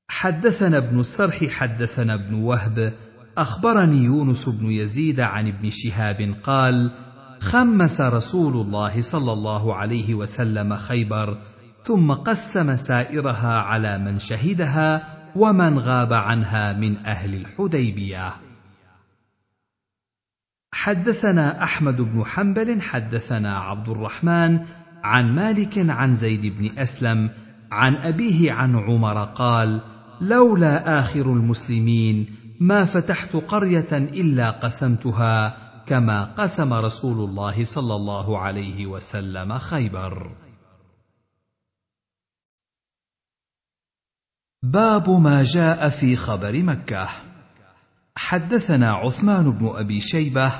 حدثنا 0.09 0.77
ابن 0.77 0.99
السرح 0.99 1.45
حدثنا 1.45 2.13
ابن 2.13 2.33
وهب 2.33 2.93
اخبرني 3.37 3.97
يونس 4.03 4.49
بن 4.49 4.71
يزيد 4.71 5.19
عن 5.19 5.47
ابن 5.47 5.69
شهاب 5.69 6.35
قال 6.43 6.91
خمس 7.39 8.01
رسول 8.01 8.53
الله 8.53 9.01
صلى 9.01 9.33
الله 9.33 9.75
عليه 9.75 10.13
وسلم 10.15 10.75
خيبر 10.75 11.37
ثم 11.83 12.11
قسم 12.11 12.75
سائرها 12.75 13.57
على 13.59 13.97
من 13.97 14.19
شهدها 14.19 15.01
ومن 15.35 15.79
غاب 15.79 16.13
عنها 16.13 16.73
من 16.73 17.05
اهل 17.05 17.35
الحديبيه 17.35 18.31
حدثنا 20.73 21.63
احمد 21.63 22.01
بن 22.01 22.23
حنبل 22.25 22.81
حدثنا 22.81 23.57
عبد 23.59 23.89
الرحمن 23.89 24.65
عن 25.03 25.35
مالك 25.35 25.77
عن 25.89 26.15
زيد 26.15 26.45
بن 26.45 26.79
اسلم 26.79 27.29
عن 27.71 27.95
ابيه 27.95 28.51
عن 28.51 28.75
عمر 28.75 29.23
قال 29.23 29.81
لولا 30.21 30.99
اخر 30.99 31.21
المسلمين 31.21 32.25
ما 32.59 32.85
فتحت 32.85 33.35
قريه 33.35 33.87
الا 33.91 34.49
قسمتها 34.49 35.57
كما 35.85 36.23
قسم 36.23 36.73
رسول 36.73 37.29
الله 37.29 37.63
صلى 37.63 37.95
الله 37.95 38.39
عليه 38.39 38.85
وسلم 38.85 39.57
خيبر 39.57 40.31
باب 44.63 45.09
ما 45.09 45.43
جاء 45.43 45.89
في 45.89 46.15
خبر 46.15 46.63
مكه 46.63 47.09
حدثنا 48.15 48.91
عثمان 48.91 49.51
بن 49.51 49.67
ابي 49.75 50.01
شيبه 50.01 50.51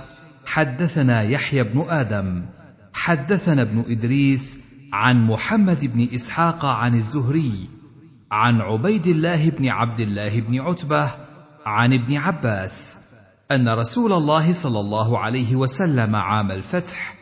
حدثنا 0.46 1.22
يحيى 1.22 1.64
بن 1.64 1.86
ادم 1.90 2.46
حدثنا 2.94 3.62
ابن 3.62 3.80
ادريس 3.88 4.60
عن 4.94 5.26
محمد 5.28 5.86
بن 5.86 6.08
اسحاق 6.16 6.66
عن 6.66 6.96
الزهري 6.96 7.54
عن 8.32 8.62
عبيد 8.62 9.08
الله 9.08 9.50
بن 9.50 9.68
عبد 9.68 10.00
الله 10.00 10.42
بن 10.42 10.60
عتبه 10.60 11.12
عن 11.66 11.94
ابن 11.94 12.16
عباس 12.18 12.98
ان 13.52 13.70
رسول 13.70 14.14
الله 14.14 14.54
صلى 14.54 14.80
الله 14.80 15.20
عليه 15.20 15.56
وسلم 15.56 16.16
عام 16.16 16.52
الفتح 16.52 17.16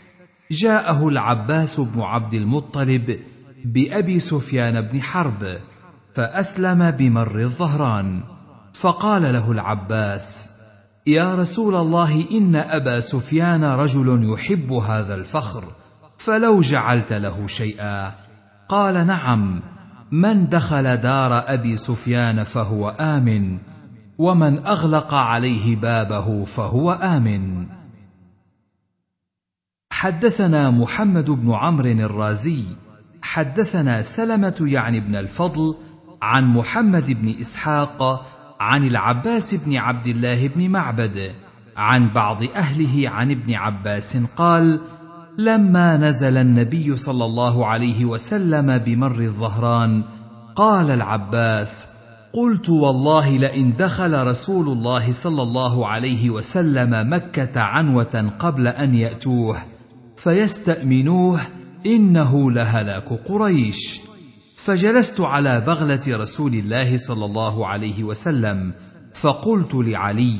جاءه 0.51 1.07
العباس 1.07 1.79
بن 1.79 2.01
عبد 2.01 2.33
المطلب 2.33 3.19
بابي 3.65 4.19
سفيان 4.19 4.81
بن 4.81 5.01
حرب 5.01 5.57
فاسلم 6.15 6.91
بمر 6.91 7.39
الظهران 7.39 8.21
فقال 8.79 9.21
له 9.33 9.51
العباس 9.51 10.51
يا 11.07 11.35
رسول 11.35 11.75
الله 11.75 12.25
ان 12.31 12.55
ابا 12.55 12.99
سفيان 12.99 13.63
رجل 13.63 14.29
يحب 14.33 14.71
هذا 14.71 15.15
الفخر 15.15 15.63
فلو 16.17 16.61
جعلت 16.61 17.13
له 17.13 17.47
شيئا 17.47 18.13
قال 18.69 19.07
نعم 19.07 19.61
من 20.11 20.49
دخل 20.49 20.97
دار 20.97 21.43
ابي 21.53 21.77
سفيان 21.77 22.43
فهو 22.43 22.89
امن 22.89 23.59
ومن 24.17 24.65
اغلق 24.67 25.13
عليه 25.13 25.75
بابه 25.75 26.45
فهو 26.45 26.91
امن 26.91 27.67
حدثنا 29.93 30.71
محمد 30.71 31.31
بن 31.31 31.51
عمرو 31.53 31.87
الرازي 31.89 32.63
حدثنا 33.21 34.01
سلمه 34.01 34.55
يعني 34.61 34.99
بن 34.99 35.15
الفضل 35.15 35.75
عن 36.21 36.45
محمد 36.47 37.11
بن 37.11 37.35
اسحاق 37.39 38.25
عن 38.59 38.87
العباس 38.87 39.53
بن 39.53 39.77
عبد 39.77 40.07
الله 40.07 40.47
بن 40.47 40.69
معبد 40.69 41.31
عن 41.77 42.13
بعض 42.13 42.43
اهله 42.43 43.09
عن 43.09 43.31
ابن 43.31 43.53
عباس 43.53 44.17
قال 44.37 44.79
لما 45.37 45.97
نزل 45.97 46.37
النبي 46.37 46.97
صلى 46.97 47.25
الله 47.25 47.65
عليه 47.67 48.05
وسلم 48.05 48.77
بمر 48.77 49.19
الظهران 49.19 50.03
قال 50.55 50.91
العباس 50.91 51.87
قلت 52.33 52.69
والله 52.69 53.29
لئن 53.37 53.73
دخل 53.75 54.27
رسول 54.27 54.67
الله 54.67 55.11
صلى 55.11 55.41
الله 55.41 55.87
عليه 55.87 56.29
وسلم 56.29 57.13
مكه 57.13 57.61
عنوه 57.61 58.31
قبل 58.39 58.67
ان 58.67 58.95
ياتوه 58.95 59.57
فيستامنوه 60.17 61.39
انه 61.85 62.51
لهلاك 62.51 63.09
قريش 63.29 64.01
فجلست 64.67 65.21
على 65.21 65.59
بغله 65.61 66.01
رسول 66.07 66.53
الله 66.53 66.97
صلى 66.97 67.25
الله 67.25 67.67
عليه 67.67 68.03
وسلم 68.03 68.71
فقلت 69.13 69.71
لعلي 69.75 70.35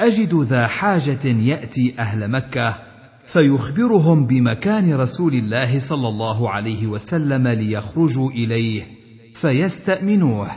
اجد 0.00 0.34
ذا 0.34 0.66
حاجه 0.66 1.24
ياتي 1.26 1.94
اهل 1.98 2.30
مكه 2.30 2.78
فيخبرهم 3.26 4.26
بمكان 4.26 4.94
رسول 4.94 5.34
الله 5.34 5.78
صلى 5.78 6.08
الله 6.08 6.50
عليه 6.50 6.86
وسلم 6.86 7.48
ليخرجوا 7.48 8.30
اليه 8.30 8.86
فيستامنوه 9.34 10.50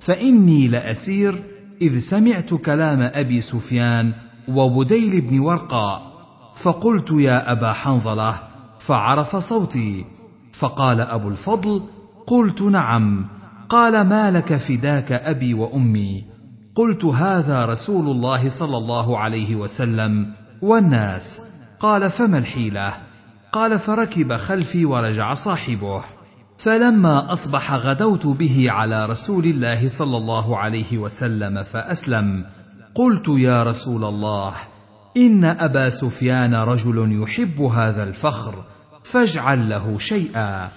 فاني 0.00 0.68
لاسير 0.68 1.42
اذ 1.82 1.98
سمعت 1.98 2.54
كلام 2.54 3.00
ابي 3.14 3.40
سفيان 3.40 4.12
وبديل 4.48 5.20
بن 5.20 5.38
ورقاء 5.38 6.12
فقلت 6.56 7.10
يا 7.10 7.52
ابا 7.52 7.72
حنظله 7.72 8.34
فعرف 8.78 9.36
صوتي 9.36 10.04
فقال 10.52 11.00
ابو 11.00 11.28
الفضل 11.28 11.82
قلت 12.28 12.62
نعم 12.62 13.26
قال 13.68 14.00
ما 14.00 14.30
لك 14.30 14.56
فداك 14.56 15.12
ابي 15.12 15.54
وامي 15.54 16.24
قلت 16.74 17.04
هذا 17.04 17.64
رسول 17.66 18.10
الله 18.10 18.48
صلى 18.48 18.76
الله 18.76 19.18
عليه 19.18 19.56
وسلم 19.56 20.30
والناس 20.62 21.40
قال 21.80 22.10
فما 22.10 22.38
الحيله 22.38 22.94
قال 23.52 23.78
فركب 23.78 24.36
خلفي 24.36 24.84
ورجع 24.84 25.34
صاحبه 25.34 26.02
فلما 26.58 27.32
اصبح 27.32 27.72
غدوت 27.74 28.26
به 28.26 28.66
على 28.70 29.06
رسول 29.06 29.44
الله 29.44 29.88
صلى 29.88 30.16
الله 30.16 30.58
عليه 30.58 30.98
وسلم 30.98 31.62
فاسلم 31.62 32.44
قلت 32.94 33.28
يا 33.28 33.62
رسول 33.62 34.04
الله 34.04 34.52
ان 35.16 35.44
ابا 35.44 35.88
سفيان 35.90 36.54
رجل 36.54 37.22
يحب 37.22 37.60
هذا 37.60 38.02
الفخر 38.02 38.54
فاجعل 39.04 39.68
له 39.68 39.98
شيئا 39.98 40.68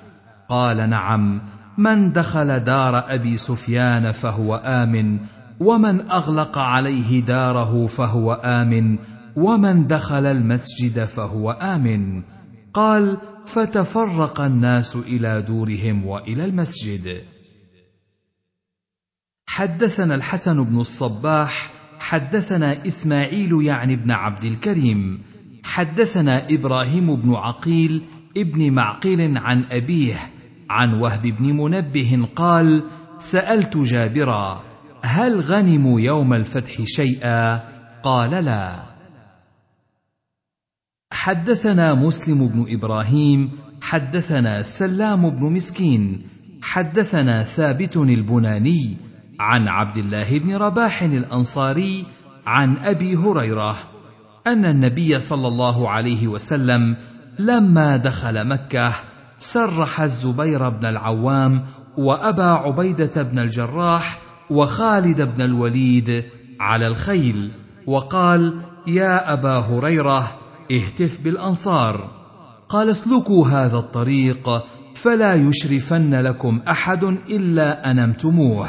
قال 0.51 0.89
نعم 0.89 1.41
من 1.77 2.11
دخل 2.11 2.59
دار 2.59 3.13
ابي 3.13 3.37
سفيان 3.37 4.11
فهو 4.11 4.55
امن 4.55 5.17
ومن 5.59 6.09
اغلق 6.11 6.57
عليه 6.57 7.19
داره 7.19 7.85
فهو 7.85 8.33
امن 8.33 8.97
ومن 9.35 9.87
دخل 9.87 10.25
المسجد 10.25 11.05
فهو 11.05 11.51
امن 11.51 12.21
قال 12.73 13.17
فتفرق 13.45 14.41
الناس 14.41 14.95
الى 14.95 15.41
دورهم 15.41 16.05
والى 16.05 16.45
المسجد 16.45 17.17
حدثنا 19.49 20.15
الحسن 20.15 20.63
بن 20.63 20.79
الصباح 20.79 21.69
حدثنا 21.99 22.85
اسماعيل 22.87 23.51
يعني 23.63 23.95
بن 23.95 24.11
عبد 24.11 24.43
الكريم 24.43 25.21
حدثنا 25.63 26.47
ابراهيم 26.49 27.15
بن 27.15 27.33
عقيل 27.35 28.01
ابن 28.37 28.73
معقيل 28.73 29.37
عن 29.37 29.65
ابيه 29.71 30.17
عن 30.72 30.93
وهب 30.93 31.22
بن 31.22 31.57
منبه 31.57 32.27
قال 32.35 32.84
سالت 33.18 33.77
جابرا 33.77 34.64
هل 35.03 35.41
غنموا 35.41 36.02
يوم 36.02 36.34
الفتح 36.34 36.81
شيئا 36.84 37.60
قال 38.03 38.45
لا 38.45 38.84
حدثنا 41.11 41.93
مسلم 41.93 42.48
بن 42.48 42.65
ابراهيم 42.69 43.49
حدثنا 43.81 44.64
سلام 44.64 45.30
بن 45.30 45.53
مسكين 45.53 46.22
حدثنا 46.64 47.43
ثابت 47.43 47.98
البناني 47.98 48.98
عن 49.39 49.68
عبد 49.68 49.98
الله 49.98 50.39
بن 50.39 50.56
رباح 50.56 51.02
الانصاري 51.03 52.06
عن 52.45 52.77
ابي 52.77 53.15
هريره 53.15 53.77
ان 54.48 54.65
النبي 54.65 55.19
صلى 55.19 55.48
الله 55.48 55.89
عليه 55.89 56.27
وسلم 56.27 56.95
لما 57.39 57.98
دخل 57.98 58.48
مكه 58.48 58.91
سرح 59.43 60.01
الزبير 60.01 60.69
بن 60.69 60.85
العوام 60.85 61.63
وابا 61.97 62.43
عبيده 62.43 63.22
بن 63.23 63.39
الجراح 63.39 64.18
وخالد 64.49 65.22
بن 65.22 65.41
الوليد 65.41 66.23
على 66.59 66.88
الخيل 66.88 67.51
وقال 67.88 68.59
يا 68.88 69.34
ابا 69.34 69.53
هريره 69.53 70.38
اهتف 70.72 71.19
بالانصار 71.23 72.09
قال 72.69 72.89
اسلكوا 72.89 73.47
هذا 73.47 73.77
الطريق 73.77 74.49
فلا 74.95 75.34
يشرفن 75.35 76.15
لكم 76.22 76.59
احد 76.72 77.03
الا 77.03 77.91
انمتموه 77.91 78.68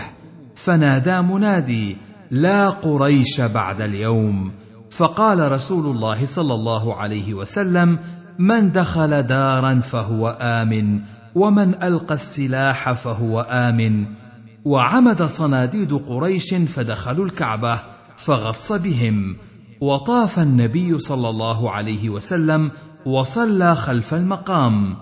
فنادى 0.55 1.20
منادي 1.20 1.97
لا 2.31 2.70
قريش 2.70 3.40
بعد 3.40 3.81
اليوم 3.81 4.51
فقال 4.90 5.53
رسول 5.53 5.97
الله 5.97 6.24
صلى 6.24 6.55
الله 6.55 6.97
عليه 6.97 7.35
وسلم 7.35 7.99
من 8.38 8.72
دخل 8.72 9.22
دارا 9.22 9.80
فهو 9.80 10.28
امن 10.40 11.00
ومن 11.34 11.82
القى 11.82 12.14
السلاح 12.14 12.92
فهو 12.92 13.40
امن 13.40 14.06
وعمد 14.64 15.22
صناديد 15.22 15.92
قريش 15.92 16.54
فدخلوا 16.54 17.24
الكعبه 17.24 17.80
فغص 18.16 18.72
بهم 18.72 19.36
وطاف 19.80 20.38
النبي 20.38 20.98
صلى 20.98 21.28
الله 21.28 21.70
عليه 21.70 22.09
وسلم 22.10 22.70
وصلى 23.06 23.74
خلف 23.76 24.14
المقام 24.14 24.96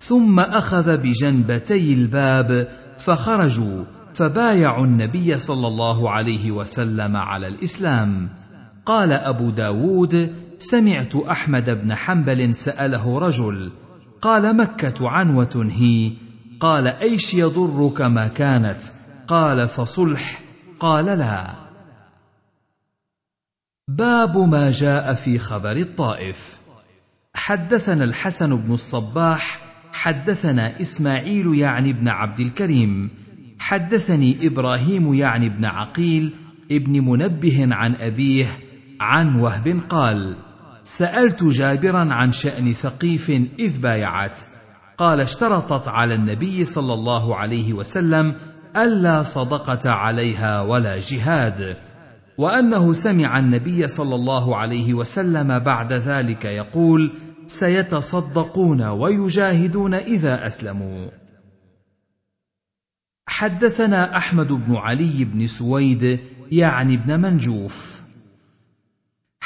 ثم 0.00 0.40
اخذ 0.40 0.96
بجنبتي 0.96 1.92
الباب 1.94 2.68
فخرجوا 2.98 3.84
فبايعوا 4.14 4.84
النبي 4.86 5.38
صلى 5.38 5.66
الله 5.66 6.10
عليه 6.10 6.50
وسلم 6.50 7.16
على 7.16 7.46
الاسلام 7.46 8.28
قال 8.86 9.12
ابو 9.12 9.50
داود 9.50 10.34
سمعت 10.70 11.16
احمد 11.16 11.70
بن 11.70 11.94
حنبل 11.94 12.54
ساله 12.54 13.18
رجل 13.18 13.70
قال 14.20 14.56
مكه 14.56 15.08
عنوه 15.10 15.68
هي 15.72 16.12
قال 16.60 16.86
ايش 16.86 17.34
يضرك 17.34 18.00
ما 18.00 18.28
كانت 18.28 18.82
قال 19.28 19.68
فصلح 19.68 20.40
قال 20.80 21.04
لا 21.04 21.54
باب 23.88 24.36
ما 24.38 24.70
جاء 24.70 25.14
في 25.14 25.38
خبر 25.38 25.72
الطائف 25.76 26.58
حدثنا 27.34 28.04
الحسن 28.04 28.56
بن 28.56 28.74
الصباح 28.74 29.60
حدثنا 29.92 30.80
اسماعيل 30.80 31.54
يعني 31.54 31.92
بن 31.92 32.08
عبد 32.08 32.40
الكريم 32.40 33.10
حدثني 33.60 34.46
ابراهيم 34.46 35.14
يعني 35.14 35.48
بن 35.48 35.64
عقيل 35.64 36.32
ابن 36.70 37.00
منبه 37.04 37.66
عن 37.70 37.94
ابيه 37.94 38.46
عن 39.00 39.40
وهب 39.40 39.80
قال 39.88 40.36
سألت 40.84 41.44
جابرا 41.44 42.06
عن 42.12 42.32
شأن 42.32 42.72
ثقيف 42.72 43.30
إذ 43.58 43.78
بايعت 43.80 44.38
قال 44.98 45.20
اشترطت 45.20 45.88
على 45.88 46.14
النبي 46.14 46.64
صلى 46.64 46.94
الله 46.94 47.36
عليه 47.36 47.72
وسلم 47.72 48.34
ألا 48.76 49.22
صدقة 49.22 49.90
عليها 49.90 50.60
ولا 50.60 50.96
جهاد 51.00 51.76
وأنه 52.38 52.92
سمع 52.92 53.38
النبي 53.38 53.88
صلى 53.88 54.14
الله 54.14 54.56
عليه 54.56 54.94
وسلم 54.94 55.58
بعد 55.58 55.92
ذلك 55.92 56.44
يقول 56.44 57.10
سيتصدقون 57.46 58.82
ويجاهدون 58.82 59.94
إذا 59.94 60.46
أسلموا 60.46 61.08
حدثنا 63.28 64.16
أحمد 64.16 64.52
بن 64.52 64.76
علي 64.76 65.24
بن 65.24 65.46
سويد 65.46 66.18
يعني 66.52 66.96
بن 66.96 67.20
منجوف 67.20 67.93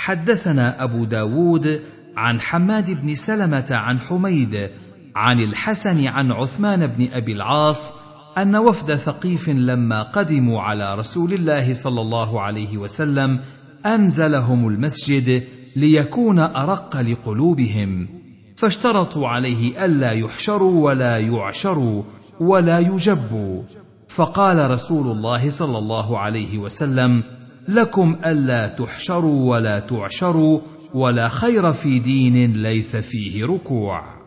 حدثنا 0.04 0.84
أبو 0.84 1.04
داود 1.04 1.80
عن 2.16 2.40
حماد 2.40 2.90
بن 2.90 3.14
سلمة 3.14 3.66
عن 3.70 4.00
حميد 4.00 4.70
عن 5.16 5.40
الحسن 5.40 6.06
عن 6.06 6.32
عثمان 6.32 6.86
بن 6.86 7.08
أبي 7.12 7.32
العاص 7.32 7.92
أن 8.38 8.56
وفد 8.56 8.94
ثقيف 8.96 9.48
لما 9.48 10.02
قدموا 10.02 10.60
على 10.60 10.94
رسول 10.94 11.32
الله 11.32 11.74
صلى 11.74 12.00
الله 12.00 12.40
عليه 12.40 12.76
وسلم 12.78 13.38
أنزلهم 13.86 14.68
المسجد 14.68 15.42
ليكون 15.76 16.38
أرق 16.38 16.96
لقلوبهم 16.96 18.08
فاشترطوا 18.56 19.28
عليه 19.28 19.84
ألا 19.84 20.10
يحشروا 20.10 20.84
ولا 20.84 21.18
يعشروا 21.18 22.02
ولا 22.40 22.78
يجبوا 22.78 23.62
فقال 24.08 24.70
رسول 24.70 25.10
الله 25.16 25.50
صلى 25.50 25.78
الله 25.78 26.18
عليه 26.18 26.58
وسلم 26.58 27.22
لكم 27.68 28.16
الا 28.26 28.68
تحشروا 28.68 29.54
ولا 29.54 29.78
تعشروا 29.78 30.60
ولا 30.94 31.28
خير 31.28 31.72
في 31.72 31.98
دين 31.98 32.52
ليس 32.52 32.96
فيه 32.96 33.44
ركوع 33.44 34.18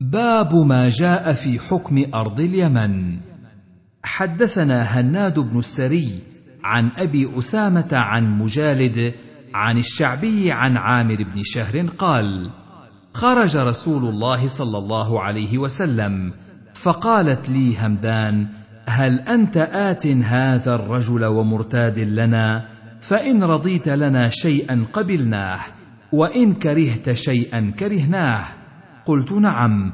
باب 0.00 0.54
ما 0.54 0.88
جاء 0.88 1.32
في 1.32 1.58
حكم 1.58 2.04
ارض 2.14 2.40
اليمن 2.40 3.20
حدثنا 4.02 4.82
هناد 4.82 5.38
بن 5.38 5.58
السري 5.58 6.10
عن 6.64 6.90
ابي 6.96 7.38
اسامه 7.38 7.88
عن 7.92 8.38
مجالد 8.38 9.14
عن 9.54 9.78
الشعبي 9.78 10.52
عن 10.52 10.76
عامر 10.76 11.16
بن 11.16 11.42
شهر 11.42 11.86
قال 11.98 12.50
خرج 13.12 13.56
رسول 13.56 14.04
الله 14.04 14.46
صلى 14.46 14.78
الله 14.78 15.20
عليه 15.22 15.58
وسلم 15.58 16.32
فقالت 16.74 17.48
لي 17.50 17.76
همدان 17.78 18.48
هل 18.90 19.20
انت 19.20 19.56
ات 19.56 20.06
هذا 20.06 20.74
الرجل 20.74 21.24
ومرتاد 21.24 21.98
لنا 21.98 22.64
فان 23.00 23.42
رضيت 23.44 23.88
لنا 23.88 24.28
شيئا 24.28 24.84
قبلناه 24.92 25.60
وان 26.12 26.54
كرهت 26.54 27.12
شيئا 27.12 27.72
كرهناه 27.78 28.44
قلت 29.04 29.32
نعم 29.32 29.92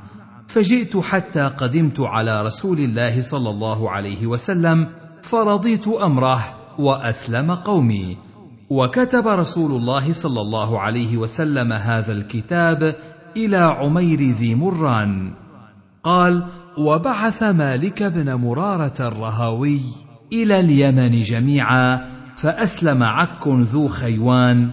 فجئت 0.49 0.97
حتى 0.97 1.41
قدمت 1.43 2.01
على 2.01 2.43
رسول 2.43 2.79
الله 2.79 3.21
صلى 3.21 3.51
الله 3.51 3.91
عليه 3.91 4.27
وسلم 4.27 4.87
فرضيت 5.23 5.89
امره 5.89 6.41
واسلم 6.79 7.55
قومي 7.55 8.17
وكتب 8.71 9.29
رسول 9.29 9.71
الله 9.81 10.13
صلى 10.13 10.41
الله 10.41 10.81
عليه 10.81 11.17
وسلم 11.17 11.73
هذا 11.73 12.13
الكتاب 12.13 12.97
الى 13.37 13.59
عمير 13.59 14.19
ذي 14.23 14.55
مران 14.55 15.33
قال 16.07 16.43
وبعث 16.79 17.43
مالك 17.43 18.03
بن 18.03 18.35
مراره 18.35 18.93
الرهاوي 19.01 19.81
الى 20.33 20.61
اليمن 20.61 21.21
جميعا 21.23 22.05
فاسلم 22.37 23.03
عك 23.03 23.49
ذو 23.49 23.89
خيوان 23.89 24.71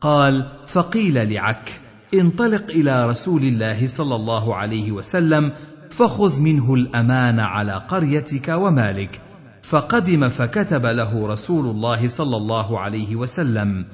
قال 0.00 0.46
فقيل 0.66 1.34
لعك 1.34 1.80
انطلق 2.14 2.70
الى 2.70 3.06
رسول 3.06 3.42
الله 3.42 3.86
صلى 3.86 4.14
الله 4.14 4.56
عليه 4.56 4.92
وسلم 4.92 5.52
فخذ 5.90 6.40
منه 6.40 6.74
الامان 6.74 7.40
على 7.40 7.72
قريتك 7.88 8.48
ومالك 8.48 9.20
فقدم 9.62 10.28
فكتب 10.28 10.86
له 10.86 11.26
رسول 11.26 11.64
الله 11.66 12.08
صلى 12.08 12.36
الله 12.36 12.80
عليه 12.80 13.16
وسلم 13.16 13.84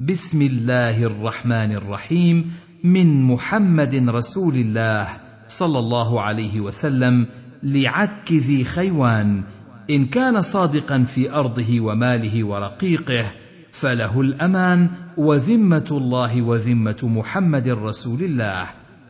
بسم 0.00 0.42
الله 0.42 1.02
الرحمن 1.02 1.72
الرحيم 1.72 2.52
من 2.84 3.22
محمد 3.22 3.94
رسول 4.08 4.54
الله 4.54 5.06
صلى 5.48 5.78
الله 5.78 6.20
عليه 6.20 6.60
وسلم 6.60 7.26
لعك 7.62 8.32
ذي 8.32 8.64
خيوان 8.64 9.42
ان 9.90 10.06
كان 10.06 10.42
صادقا 10.42 11.02
في 11.02 11.32
ارضه 11.32 11.80
وماله 11.80 12.44
ورقيقه 12.44 13.24
فله 13.72 14.20
الامان 14.20 14.90
وذمه 15.16 15.84
الله 15.90 16.42
وذمه 16.42 16.96
محمد 17.02 17.68
رسول 17.68 18.22
الله 18.22 18.66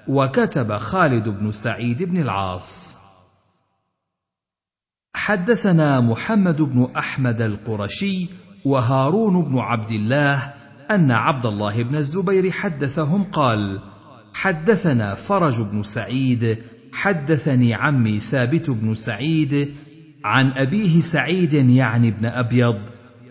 وكتب 0.08 0.76
خالد 0.76 1.28
بن 1.28 1.52
سعيد 1.52 2.02
بن 2.02 2.18
العاص 2.18 2.96
حدثنا 5.14 6.00
محمد 6.00 6.62
بن 6.62 6.88
احمد 6.98 7.40
القرشي 7.40 8.26
وهارون 8.64 9.44
بن 9.44 9.58
عبد 9.58 9.90
الله 9.90 10.54
ان 10.90 11.12
عبد 11.12 11.46
الله 11.46 11.82
بن 11.82 11.96
الزبير 11.96 12.50
حدثهم 12.50 13.24
قال 13.24 13.80
حدثنا 14.40 15.14
فرج 15.14 15.60
بن 15.60 15.82
سعيد 15.82 16.58
حدثني 16.92 17.74
عمي 17.74 18.20
ثابت 18.20 18.70
بن 18.70 18.94
سعيد 18.94 19.68
عن 20.24 20.52
أبيه 20.56 21.00
سعيد 21.00 21.52
يعني 21.52 22.10
بن 22.10 22.26
أبيض 22.26 22.76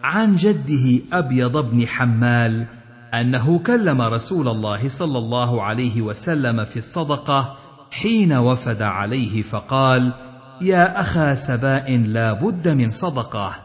عن 0.03 0.35
جده 0.35 1.01
أبيض 1.13 1.57
بن 1.71 1.87
حمال 1.87 2.65
أنه 3.13 3.59
كلم 3.59 4.01
رسول 4.01 4.47
الله 4.47 4.87
صلى 4.87 5.17
الله 5.17 5.63
عليه 5.63 6.01
وسلم 6.01 6.65
في 6.65 6.77
الصدقة 6.77 7.57
حين 7.91 8.33
وفد 8.33 8.81
عليه 8.81 9.41
فقال 9.41 10.13
يا 10.61 10.99
أخا 11.01 11.35
سباء 11.35 11.97
لا 11.97 12.33
بد 12.33 12.67
من 12.67 12.89
صدقة 12.89 13.55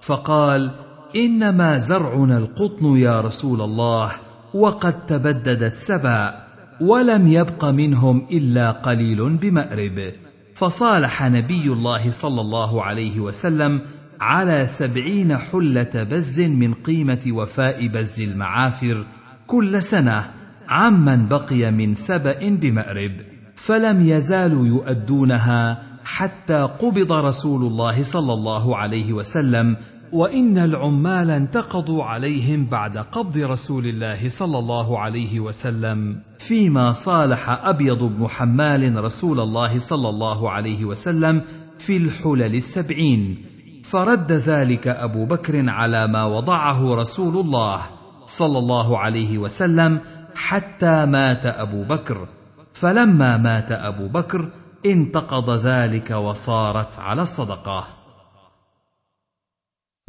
فقال 0.00 0.70
إنما 1.16 1.78
زرعنا 1.78 2.38
القطن 2.38 2.96
يا 2.96 3.20
رسول 3.20 3.60
الله 3.60 4.10
وقد 4.54 5.06
تبددت 5.06 5.74
سباء 5.74 6.41
ولم 6.82 7.26
يبق 7.28 7.64
منهم 7.64 8.26
الا 8.32 8.70
قليل 8.70 9.36
بمأرب 9.36 10.12
فصالح 10.54 11.22
نبي 11.22 11.66
الله 11.66 12.10
صلى 12.10 12.40
الله 12.40 12.82
عليه 12.82 13.20
وسلم 13.20 13.80
على 14.20 14.66
سبعين 14.66 15.36
حلة 15.36 15.90
بز 15.94 16.40
من 16.40 16.74
قيمة 16.74 17.22
وفاء 17.32 17.88
بز 17.88 18.20
المعافر 18.20 19.06
كل 19.46 19.82
سنة 19.82 20.30
عمن 20.68 21.26
بقي 21.28 21.70
من 21.72 21.94
سبأ 21.94 22.48
بمأرب 22.50 23.12
فلم 23.56 24.00
يزالوا 24.06 24.66
يؤدونها 24.66 25.82
حتى 26.04 26.62
قبض 26.62 27.12
رسول 27.12 27.62
الله 27.62 28.02
صلى 28.02 28.32
الله 28.32 28.76
عليه 28.76 29.12
وسلم 29.12 29.76
وان 30.12 30.58
العمال 30.58 31.30
انتقضوا 31.30 32.04
عليهم 32.04 32.64
بعد 32.66 32.98
قبض 32.98 33.38
رسول 33.38 33.86
الله 33.86 34.28
صلى 34.28 34.58
الله 34.58 34.98
عليه 34.98 35.40
وسلم 35.40 36.20
فيما 36.38 36.92
صالح 36.92 37.48
ابيض 37.66 37.98
بن 38.02 38.28
حمال 38.28 39.04
رسول 39.04 39.40
الله 39.40 39.78
صلى 39.78 40.08
الله 40.08 40.50
عليه 40.50 40.84
وسلم 40.84 41.40
في 41.78 41.96
الحلل 41.96 42.54
السبعين 42.54 43.36
فرد 43.84 44.32
ذلك 44.32 44.88
ابو 44.88 45.24
بكر 45.26 45.70
على 45.70 46.06
ما 46.06 46.24
وضعه 46.24 46.94
رسول 46.94 47.36
الله 47.36 47.80
صلى 48.26 48.58
الله 48.58 48.98
عليه 48.98 49.38
وسلم 49.38 49.98
حتى 50.34 51.04
مات 51.06 51.46
ابو 51.46 51.84
بكر 51.84 52.28
فلما 52.72 53.36
مات 53.36 53.72
ابو 53.72 54.08
بكر 54.08 54.48
انتقض 54.86 55.50
ذلك 55.66 56.10
وصارت 56.10 56.98
على 56.98 57.22
الصدقه 57.22 58.01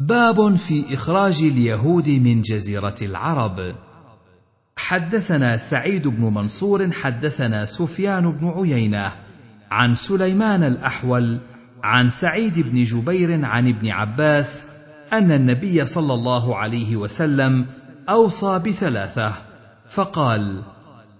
باب 0.00 0.56
في 0.56 0.94
اخراج 0.94 1.38
اليهود 1.42 2.08
من 2.08 2.42
جزيره 2.42 2.94
العرب 3.02 3.74
حدثنا 4.76 5.56
سعيد 5.56 6.08
بن 6.08 6.24
منصور 6.34 6.90
حدثنا 6.90 7.64
سفيان 7.64 8.32
بن 8.32 8.48
عيينه 8.48 9.12
عن 9.70 9.94
سليمان 9.94 10.62
الاحول 10.62 11.38
عن 11.82 12.10
سعيد 12.10 12.58
بن 12.60 12.84
جبير 12.84 13.44
عن 13.44 13.68
ابن 13.68 13.88
عباس 13.90 14.64
ان 15.12 15.32
النبي 15.32 15.84
صلى 15.84 16.14
الله 16.14 16.56
عليه 16.56 16.96
وسلم 16.96 17.66
اوصى 18.08 18.58
بثلاثه 18.66 19.32
فقال 19.90 20.62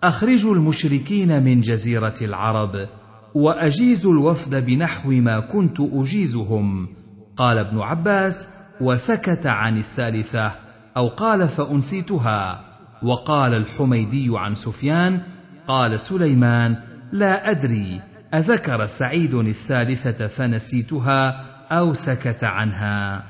اخرجوا 0.04 0.54
المشركين 0.54 1.42
من 1.42 1.60
جزيره 1.60 2.14
العرب 2.22 2.86
واجيزوا 3.34 4.12
الوفد 4.12 4.66
بنحو 4.66 5.10
ما 5.10 5.40
كنت 5.40 5.76
اجيزهم 5.80 6.88
قال 7.36 7.58
ابن 7.58 7.78
عباس 7.80 8.48
وسكت 8.80 9.46
عن 9.46 9.78
الثالثة 9.78 10.52
أو 10.96 11.08
قال 11.08 11.48
فأنسيتها 11.48 12.64
وقال 13.02 13.54
الحميدي 13.54 14.30
عن 14.34 14.54
سفيان 14.54 15.22
قال 15.66 16.00
سليمان 16.00 16.76
لا 17.12 17.50
أدري 17.50 18.00
أذكر 18.34 18.86
سعيد 18.86 19.34
الثالثة 19.34 20.26
فنسيتها 20.26 21.44
أو 21.70 21.94
سكت 21.94 22.44
عنها 22.44 23.24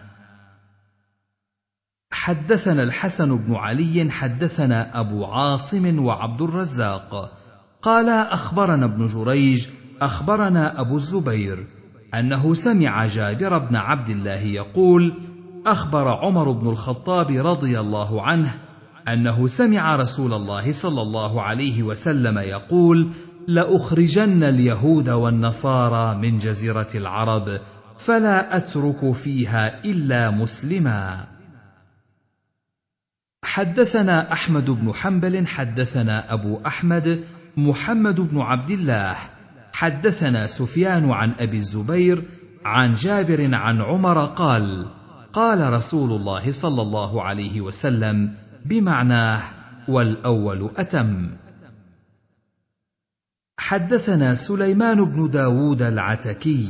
حدثنا 2.12 2.82
الحسن 2.82 3.36
بن 3.38 3.54
علي 3.54 4.06
حدثنا 4.10 5.00
أبو 5.00 5.24
عاصم 5.24 6.04
وعبد 6.04 6.40
الرزاق 6.42 7.32
قال 7.82 8.08
أخبرنا 8.08 8.84
ابن 8.86 9.06
جريج 9.06 9.68
أخبرنا 10.02 10.80
أبو 10.80 10.96
الزبير 10.96 11.66
أنه 12.14 12.54
سمع 12.54 13.06
جابر 13.06 13.58
بن 13.58 13.76
عبد 13.76 14.08
الله 14.10 14.40
يقول 14.40 15.14
اخبر 15.66 16.08
عمر 16.08 16.50
بن 16.52 16.68
الخطاب 16.68 17.46
رضي 17.46 17.78
الله 17.80 18.22
عنه 18.22 18.58
انه 19.08 19.46
سمع 19.46 19.90
رسول 19.90 20.32
الله 20.32 20.72
صلى 20.72 21.02
الله 21.02 21.42
عليه 21.42 21.82
وسلم 21.82 22.38
يقول 22.38 23.08
لاخرجن 23.48 24.42
اليهود 24.44 25.08
والنصارى 25.08 26.18
من 26.18 26.38
جزيره 26.38 26.88
العرب 26.94 27.60
فلا 27.98 28.56
اترك 28.56 29.12
فيها 29.12 29.84
الا 29.84 30.30
مسلما 30.30 31.18
حدثنا 33.44 34.32
احمد 34.32 34.70
بن 34.70 34.92
حنبل 34.94 35.46
حدثنا 35.46 36.32
ابو 36.32 36.60
احمد 36.66 37.24
محمد 37.56 38.20
بن 38.20 38.40
عبد 38.40 38.70
الله 38.70 39.16
حدثنا 39.72 40.46
سفيان 40.46 41.10
عن 41.10 41.34
ابي 41.40 41.56
الزبير 41.56 42.24
عن 42.64 42.94
جابر 42.94 43.48
عن 43.54 43.80
عمر 43.82 44.24
قال 44.24 44.86
قال 45.34 45.72
رسول 45.72 46.10
الله 46.12 46.50
صلى 46.52 46.82
الله 46.82 47.22
عليه 47.22 47.60
وسلم 47.60 48.30
بمعناه 48.66 49.42
والاول 49.88 50.70
اتم 50.76 51.30
حدثنا 53.60 54.34
سليمان 54.34 55.04
بن 55.04 55.30
داود 55.30 55.82
العتكي 55.82 56.68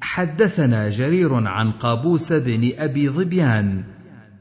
حدثنا 0.00 0.90
جرير 0.90 1.34
عن 1.48 1.72
قابوس 1.72 2.32
بن 2.32 2.72
ابي 2.78 3.08
ظبيان 3.10 3.84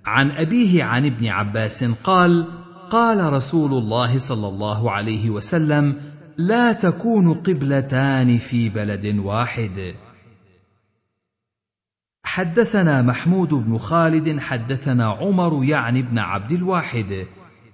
عن 0.06 0.31
ابيه 0.31 0.84
عن 0.84 1.06
ابن 1.06 1.27
عباس 1.27 1.84
قال 1.84 2.45
قال 2.91 3.34
رسول 3.34 3.72
الله 3.73 4.18
صلى 4.18 4.48
الله 4.48 4.91
عليه 4.91 5.30
وسلم 5.30 5.95
لا 6.38 6.73
تكون 6.73 7.34
قبلتان 7.34 8.38
في 8.38 8.69
بلد 8.69 9.15
واحد 9.19 9.94
حدثنا 12.38 13.01
محمود 13.01 13.49
بن 13.49 13.77
خالد 13.77 14.39
حدثنا 14.39 15.05
عمر 15.14 15.64
يعني 15.65 16.01
بن 16.01 16.19
عبد 16.19 16.51
الواحد 16.51 17.26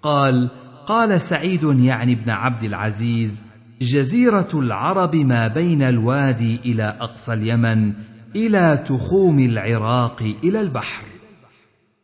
قال 0.01 0.49
قال 0.87 1.21
سعيد 1.21 1.63
يعني 1.63 2.15
بن 2.15 2.29
عبد 2.29 2.63
العزيز 2.63 3.41
جزيره 3.81 4.47
العرب 4.53 5.15
ما 5.15 5.47
بين 5.47 5.81
الوادي 5.81 6.59
الى 6.65 6.83
اقصى 6.99 7.33
اليمن 7.33 7.93
الى 8.35 8.83
تخوم 8.87 9.39
العراق 9.39 10.35
الى 10.43 10.61
البحر 10.61 11.03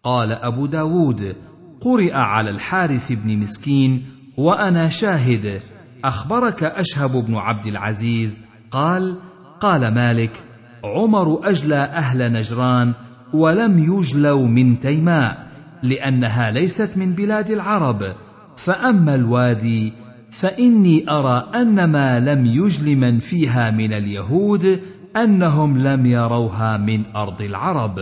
قال 0.04 0.32
ابو 0.34 0.66
داود 0.66 1.36
قرئ 1.80 2.14
على 2.14 2.50
الحارث 2.50 3.12
بن 3.12 3.38
مسكين 3.40 4.06
وانا 4.38 4.90
شاهد 4.90 5.62
اخبرك 6.06 6.64
اشهب 6.64 7.12
بن 7.12 7.36
عبد 7.36 7.68
العزيز 7.68 8.42
قال 8.72 9.16
قال 9.62 9.94
مالك 9.94 10.44
عمر 10.84 11.50
اجلى 11.50 11.76
اهل 11.76 12.32
نجران 12.34 12.94
ولم 13.34 13.80
يجلوا 13.80 14.48
من 14.48 14.80
تيماء 14.80 15.48
لانها 15.84 16.52
ليست 16.52 16.92
من 16.96 17.14
بلاد 17.14 17.50
العرب 17.50 18.16
فاما 18.58 19.16
الوادي 19.16 19.94
فاني 20.32 21.10
ارى 21.12 21.50
ان 21.56 21.86
ما 21.92 22.20
لم 22.20 22.46
يجل 22.46 22.96
من 22.96 23.20
فيها 23.20 23.72
من 23.72 23.94
اليهود 23.94 24.82
انهم 25.16 25.78
لم 25.78 26.06
يروها 26.06 26.78
من 26.78 27.16
ارض 27.16 27.42
العرب 27.42 27.96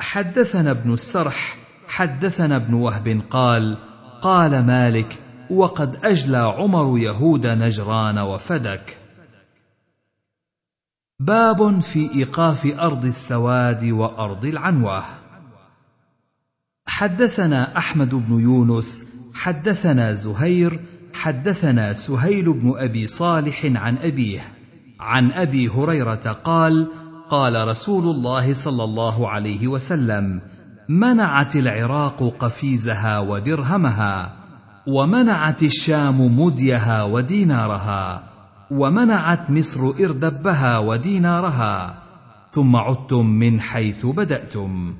حدثنا 0.00 0.70
ابن 0.70 0.92
السرح 0.92 1.56
حدثنا 1.88 2.56
ابن 2.56 2.74
وهب 2.74 3.20
قال 3.30 3.76
قال 4.22 4.66
مالك 4.66 5.16
وقد 5.50 5.96
اجلى 6.04 6.38
عمر 6.58 6.98
يهود 6.98 7.46
نجران 7.46 8.18
وفدك 8.18 8.98
باب 11.20 11.80
في 11.80 12.10
ايقاف 12.14 12.66
ارض 12.66 13.04
السواد 13.04 13.84
وارض 13.84 14.44
العنوه 14.44 15.04
حدثنا 16.86 17.78
احمد 17.78 18.14
بن 18.14 18.40
يونس 18.40 19.04
حدثنا 19.34 20.14
زهير 20.14 20.80
حدثنا 21.14 21.92
سهيل 21.92 22.52
بن 22.52 22.72
ابي 22.78 23.06
صالح 23.06 23.64
عن 23.64 23.96
ابيه 23.98 24.40
عن 25.00 25.30
ابي 25.32 25.68
هريره 25.68 26.32
قال 26.44 26.86
قال 27.30 27.68
رسول 27.68 28.14
الله 28.16 28.54
صلى 28.54 28.84
الله 28.84 29.28
عليه 29.28 29.68
وسلم 29.68 30.40
منعت 30.88 31.56
العراق 31.56 32.22
قفيزها 32.38 33.18
ودرهمها 33.18 34.36
ومنعت 34.88 35.62
الشام 35.62 36.40
مديها 36.40 37.02
ودينارها 37.04 38.33
ومنعت 38.70 39.50
مصر 39.50 39.80
اردبها 40.00 40.78
ودينارها 40.78 41.94
ثم 42.52 42.76
عدتم 42.76 43.26
من 43.26 43.60
حيث 43.60 44.06
بداتم 44.06 44.94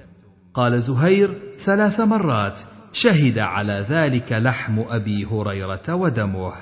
قال 0.55 0.81
زهير 0.82 1.39
ثلاث 1.59 2.01
مرات 2.01 2.59
شهد 2.93 3.39
على 3.39 3.73
ذلك 3.89 4.32
لحم 4.32 4.82
ابي 4.91 5.24
هريره 5.24 5.95
ودمه 5.95 6.53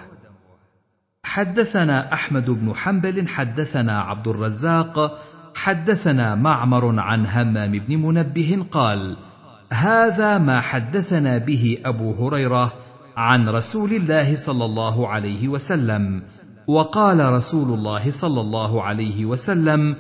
حدثنا 1.25 2.13
احمد 2.13 2.51
بن 2.51 2.73
حنبل 2.77 3.29
حدثنا 3.29 3.99
عبد 3.99 4.29
الرزاق 4.29 5.19
حدثنا 5.57 6.35
معمر 6.35 7.01
عن 7.01 7.27
همام 7.27 7.71
بن 7.71 7.97
منبه 8.03 8.65
قال 8.71 9.17
هذا 9.73 10.39
ما 10.39 10.61
حدثنا 10.61 11.39
به 11.39 11.79
ابو 11.85 12.27
هريره 12.29 12.73
عن 13.17 13.49
رسول 13.49 13.93
الله 13.93 14.37
صلى 14.37 14.65
الله 14.65 15.09
عليه 15.09 15.49
وسلم 15.49 16.23
وقال 16.67 17.33
رسول 17.33 17.79
الله 17.79 18.11
صلى 18.11 18.41
الله 18.41 18.83
عليه 18.83 19.25
وسلم 19.25 19.97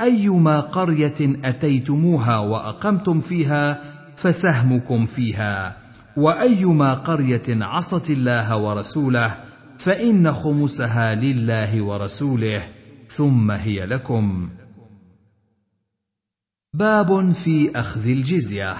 ايما 0.00 0.60
قريه 0.60 1.14
اتيتموها 1.20 2.38
واقمتم 2.38 3.20
فيها 3.20 3.80
فسهمكم 4.16 5.06
فيها 5.06 5.76
وايما 6.16 6.94
قريه 6.94 7.42
عصت 7.48 8.10
الله 8.10 8.56
ورسوله 8.56 9.36
فان 9.78 10.32
خمسها 10.32 11.14
لله 11.14 11.82
ورسوله 11.84 12.62
ثم 13.08 13.50
هي 13.50 13.86
لكم 13.86 14.48
باب 16.74 17.32
في 17.32 17.70
اخذ 17.78 18.06
الجزيه 18.08 18.74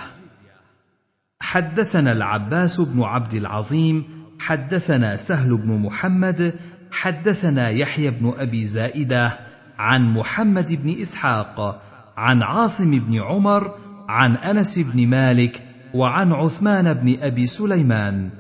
حدثنا 1.40 2.12
العباس 2.12 2.80
بن 2.80 3.02
عبد 3.02 3.34
العظيم 3.34 4.04
حدثنا 4.40 5.16
سهل 5.16 5.56
بن 5.56 5.78
محمد 5.78 6.58
حدثنا 6.90 7.68
يحيى 7.70 8.10
بن 8.10 8.32
ابي 8.38 8.64
زائده 8.66 9.38
عن 9.78 10.12
محمد 10.12 10.72
بن 10.82 11.00
اسحاق 11.00 11.82
عن 12.16 12.42
عاصم 12.42 12.90
بن 12.98 13.22
عمر 13.22 13.74
عن 14.08 14.36
انس 14.36 14.78
بن 14.78 15.06
مالك 15.08 15.62
وعن 15.94 16.32
عثمان 16.32 16.94
بن 16.94 17.16
ابي 17.22 17.46
سليمان 17.46 18.30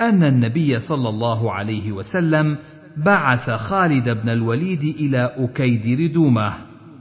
ان 0.00 0.22
النبي 0.22 0.80
صلى 0.80 1.08
الله 1.08 1.52
عليه 1.52 1.92
وسلم 1.92 2.56
بعث 2.96 3.50
خالد 3.50 4.08
بن 4.22 4.28
الوليد 4.28 4.82
الى 4.82 5.34
اكيد 5.36 6.00
ردومه 6.00 6.52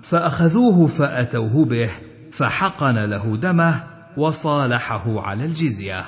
فاخذوه 0.02 0.88
فاتوه 0.88 1.66
به 1.66 1.90
فحقن 2.32 2.96
له 2.96 3.38
دمه 3.38 3.84
وصالحه 4.18 5.22
على 5.22 5.46
الجزيه 5.46 6.04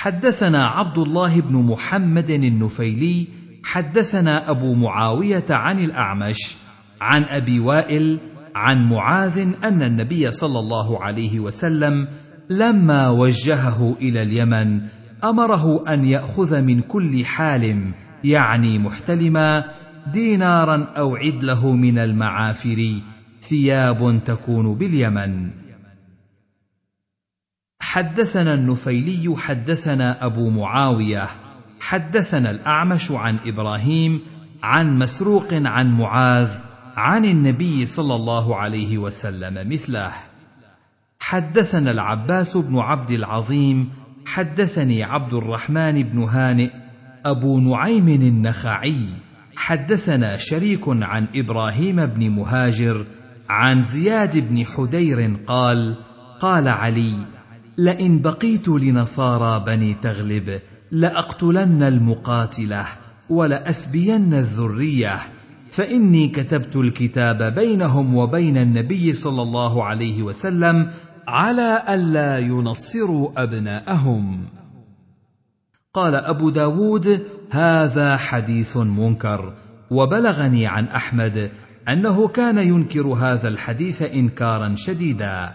حدثنا 0.00 0.58
عبد 0.58 0.98
الله 0.98 1.40
بن 1.40 1.56
محمد 1.62 2.30
النفيلي 2.30 3.26
حدثنا 3.64 4.50
ابو 4.50 4.74
معاويه 4.74 5.44
عن 5.50 5.78
الاعمش 5.78 6.56
عن 7.00 7.22
ابي 7.24 7.60
وائل 7.60 8.18
عن 8.54 8.88
معاذ 8.88 9.38
ان 9.64 9.82
النبي 9.82 10.30
صلى 10.30 10.58
الله 10.58 11.02
عليه 11.02 11.40
وسلم 11.40 12.08
لما 12.50 13.10
وجهه 13.10 13.96
الى 14.00 14.22
اليمن 14.22 14.80
امره 15.24 15.84
ان 15.94 16.04
ياخذ 16.04 16.62
من 16.62 16.80
كل 16.80 17.24
حالم 17.24 17.92
يعني 18.24 18.78
محتلما 18.78 19.64
دينارا 20.12 20.84
او 20.96 21.16
عدله 21.16 21.76
من 21.76 21.98
المعافر 21.98 22.92
ثياب 23.42 24.20
تكون 24.24 24.74
باليمن 24.74 25.50
حدثنا 27.90 28.54
النفيلي 28.54 29.34
حدثنا 29.38 30.24
ابو 30.24 30.50
معاويه 30.50 31.28
حدثنا 31.80 32.50
الاعمش 32.50 33.10
عن 33.10 33.36
ابراهيم 33.46 34.20
عن 34.62 34.98
مسروق 34.98 35.46
عن 35.52 35.92
معاذ 35.92 36.48
عن 36.96 37.24
النبي 37.24 37.86
صلى 37.86 38.14
الله 38.14 38.56
عليه 38.56 38.98
وسلم 38.98 39.70
مثله 39.72 40.12
حدثنا 41.20 41.90
العباس 41.90 42.56
بن 42.56 42.78
عبد 42.78 43.10
العظيم 43.10 43.88
حدثني 44.26 45.02
عبد 45.04 45.34
الرحمن 45.34 46.02
بن 46.02 46.22
هانئ 46.22 46.70
ابو 47.26 47.60
نعيم 47.60 48.08
النخعي 48.08 48.98
حدثنا 49.56 50.36
شريك 50.36 50.82
عن 50.86 51.28
ابراهيم 51.34 52.06
بن 52.06 52.30
مهاجر 52.30 53.04
عن 53.48 53.80
زياد 53.80 54.38
بن 54.38 54.64
حدير 54.76 55.36
قال 55.46 55.94
قال 56.40 56.68
علي 56.68 57.14
لئن 57.78 58.18
بقيت 58.22 58.68
لنصارى 58.68 59.64
بني 59.64 59.94
تغلب 60.02 60.60
لأقتلن 60.90 61.82
المقاتلة 61.82 62.86
ولأسبين 63.30 64.34
الذرية 64.34 65.18
فإني 65.72 66.28
كتبت 66.28 66.76
الكتاب 66.76 67.42
بينهم 67.54 68.14
وبين 68.16 68.56
النبي 68.56 69.12
صلى 69.12 69.42
الله 69.42 69.84
عليه 69.84 70.22
وسلم 70.22 70.90
على 71.28 71.82
ألا 71.88 72.38
ينصروا 72.38 73.30
أبناءهم 73.42 74.46
قال 75.94 76.14
أبو 76.14 76.50
داود 76.50 77.22
هذا 77.50 78.16
حديث 78.16 78.76
منكر 78.76 79.52
وبلغني 79.90 80.66
عن 80.66 80.84
أحمد 80.84 81.50
أنه 81.88 82.28
كان 82.28 82.58
ينكر 82.58 83.06
هذا 83.06 83.48
الحديث 83.48 84.02
إنكارا 84.02 84.74
شديدا 84.76 85.48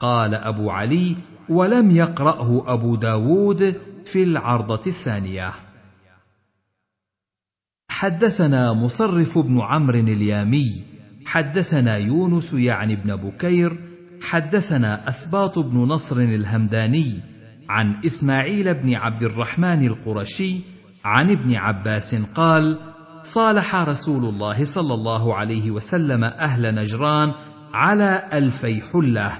قال 0.00 0.34
أبو 0.34 0.70
علي 0.70 1.16
ولم 1.48 1.90
يقرأه 1.90 2.64
أبو 2.72 2.96
داود 2.96 3.74
في 4.04 4.22
العرضة 4.22 4.80
الثانية 4.86 5.52
حدثنا 7.90 8.72
مصرف 8.72 9.38
بن 9.38 9.60
عمرو 9.60 9.98
اليامي 9.98 10.84
حدثنا 11.26 11.96
يونس 11.96 12.54
يعني 12.54 12.96
بن 12.96 13.16
بكير 13.16 13.80
حدثنا 14.22 15.08
أسباط 15.08 15.58
بن 15.58 15.78
نصر 15.78 16.16
الهمداني 16.16 17.20
عن 17.68 18.04
إسماعيل 18.06 18.74
بن 18.74 18.94
عبد 18.94 19.22
الرحمن 19.22 19.86
القرشي 19.86 20.60
عن 21.04 21.30
ابن 21.30 21.54
عباس 21.54 22.14
قال 22.14 22.78
صالح 23.22 23.74
رسول 23.76 24.24
الله 24.24 24.64
صلى 24.64 24.94
الله 24.94 25.34
عليه 25.36 25.70
وسلم 25.70 26.24
أهل 26.24 26.74
نجران 26.74 27.32
على 27.74 28.22
ألفي 28.32 28.80
حلة 28.92 29.38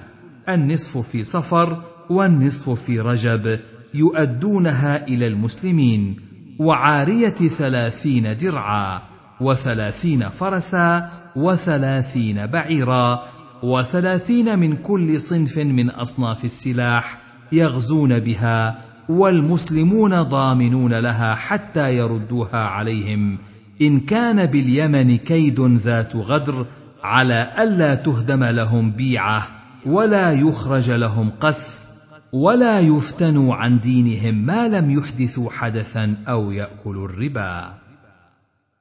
النصف 0.48 0.98
في 0.98 1.24
صفر 1.24 1.82
والنصف 2.10 2.70
في 2.70 3.00
رجب 3.00 3.58
يؤدونها 3.94 5.06
إلى 5.06 5.26
المسلمين 5.26 6.16
وعارية 6.58 7.28
ثلاثين 7.28 8.36
درعا 8.36 9.02
وثلاثين 9.40 10.28
فرسا 10.28 11.10
وثلاثين 11.36 12.46
بعيرا 12.46 13.22
وثلاثين 13.62 14.58
من 14.58 14.76
كل 14.76 15.20
صنف 15.20 15.58
من 15.58 15.90
أصناف 15.90 16.44
السلاح 16.44 17.18
يغزون 17.52 18.18
بها 18.18 18.78
والمسلمون 19.08 20.22
ضامنون 20.22 20.94
لها 20.94 21.34
حتى 21.34 21.96
يردوها 21.96 22.60
عليهم 22.64 23.38
إن 23.82 24.00
كان 24.00 24.46
باليمن 24.46 25.16
كيد 25.16 25.60
ذات 25.60 26.16
غدر 26.16 26.66
على 27.02 27.52
ألا 27.62 27.94
تهدم 27.94 28.44
لهم 28.44 28.90
بيعة 28.90 29.42
ولا 29.86 30.32
يخرج 30.32 30.90
لهم 30.90 31.30
قس 31.40 31.85
ولا 32.32 32.80
يفتنوا 32.80 33.54
عن 33.54 33.80
دينهم 33.80 34.34
ما 34.46 34.68
لم 34.68 34.90
يحدثوا 34.90 35.50
حدثا 35.50 36.16
او 36.28 36.50
ياكلوا 36.52 37.04
الربا 37.08 37.74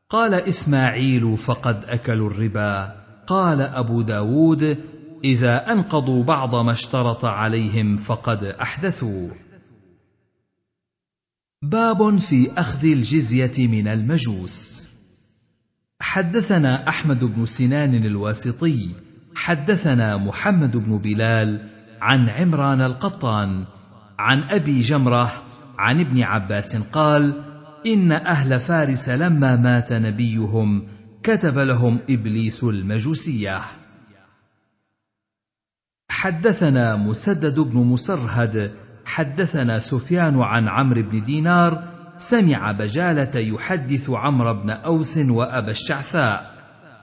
قال 0.09 0.33
اسماعيل 0.33 1.37
فقد 1.37 1.85
اكلوا 1.85 2.29
الربا 2.29 2.95
قال 3.27 3.61
ابو 3.61 4.01
داود 4.01 4.77
اذا 5.23 5.71
انقضوا 5.71 6.23
بعض 6.23 6.55
ما 6.55 6.71
اشترط 6.71 7.25
عليهم 7.25 7.97
فقد 7.97 8.43
احدثوا 8.43 9.29
باب 11.61 12.17
في 12.19 12.51
اخذ 12.57 12.85
الجزيه 12.85 13.67
من 13.67 13.87
المجوس 13.87 14.83
حدثنا 16.01 16.89
احمد 16.89 17.23
بن 17.23 17.45
سنان 17.45 17.95
الواسطي 17.95 18.89
حدثنا 19.35 20.17
محمد 20.17 20.77
بن 20.77 20.97
بلال 20.97 21.74
عن 22.01 22.29
عمران 22.29 22.81
القطان 22.81 23.63
عن 24.19 24.43
ابي 24.43 24.81
جمره 24.81 25.31
عن 25.77 25.99
ابن 25.99 26.21
عباس 26.23 26.75
قال 26.75 27.33
ان 27.85 28.11
اهل 28.11 28.59
فارس 28.59 29.09
لما 29.09 29.55
مات 29.55 29.93
نبيهم 29.93 30.83
كتب 31.23 31.57
لهم 31.57 31.99
ابليس 32.09 32.63
المجوسيه 32.63 33.59
حدثنا 36.11 36.95
مسدد 36.95 37.59
بن 37.59 37.77
مسرهد 37.79 38.71
حدثنا 39.05 39.79
سفيان 39.79 40.41
عن 40.41 40.67
عمرو 40.69 41.01
بن 41.01 41.23
دينار 41.23 41.83
سمع 42.17 42.71
بجاله 42.71 43.37
يحدث 43.39 44.09
عمرو 44.09 44.53
بن 44.53 44.69
اوس 44.69 45.17
وابا 45.17 45.71
الشعثاء 45.71 46.55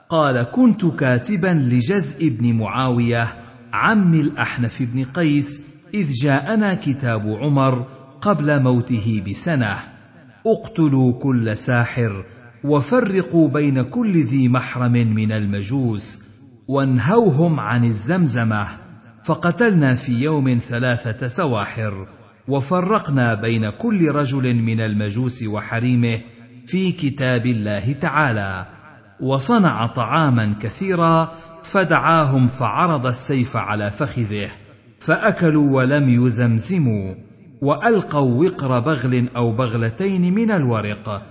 قال 0.09 0.43
كنت 0.43 0.86
كاتبا 0.86 1.47
لجزء 1.47 2.28
بن 2.28 2.52
معاويه 2.59 3.27
عم 3.74 4.15
الأحنف 4.15 4.82
بن 4.82 5.05
قيس 5.05 5.61
إذ 5.94 6.12
جاءنا 6.23 6.74
كتاب 6.74 7.39
عمر 7.43 7.86
قبل 8.20 8.62
موته 8.62 9.23
بسنة 9.28 9.77
اقتلوا 10.47 11.12
كل 11.12 11.57
ساحر 11.57 12.24
وفرقوا 12.65 13.49
بين 13.49 13.82
كل 13.82 14.23
ذي 14.24 14.49
محرم 14.49 14.93
من 14.93 15.32
المجوس 15.32 16.19
وانهوهم 16.69 17.61
عن 17.61 17.85
الزمزمة 17.85 18.66
فقتلنا 19.24 19.94
في 19.94 20.12
يوم 20.12 20.59
ثلاثة 20.59 21.28
سواحر 21.28 22.07
وفرقنا 22.49 23.35
بين 23.35 23.70
كل 23.70 24.05
رجل 24.09 24.55
من 24.55 24.81
المجوس 24.81 25.43
وحريمه 25.43 26.20
في 26.66 26.93
كتاب 26.93 27.47
الله 27.47 27.93
تعالى 27.93 28.66
وصنع 29.23 29.86
طعاما 29.86 30.55
كثيرا 30.61 31.31
فدعاهم 31.62 32.49
فعرض 32.49 33.07
السيف 33.07 33.57
على 33.57 33.90
فخذه 33.90 34.51
فاكلوا 35.01 35.77
ولم 35.77 36.09
يزمزموا 36.09 37.15
والقوا 37.62 38.44
وقر 38.44 38.81
بغل 38.81 39.28
او 39.36 39.53
بغلتين 39.53 40.35
من 40.35 40.51
الورق 40.51 41.23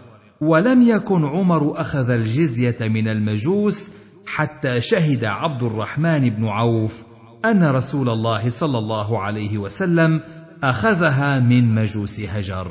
ولم 0.42 0.82
يكن 0.82 1.26
عمر 1.26 1.82
اخذ 1.82 2.10
الجزيه 2.10 2.78
من 2.82 3.08
المجوس 3.08 3.92
حتى 4.28 4.82
شهد 4.82 5.26
عبد 5.26 5.64
الرحمن 5.64 6.30
بن 6.30 6.46
عوف 6.46 7.04
ان 7.46 7.64
رسول 7.64 8.10
الله 8.10 8.50
صلى 8.50 8.78
الله 8.78 9.22
عليه 9.22 9.58
وسلم 9.58 10.20
اخذها 10.64 11.40
من 11.40 11.76
مجوس 11.76 12.20
هجر 12.20 12.68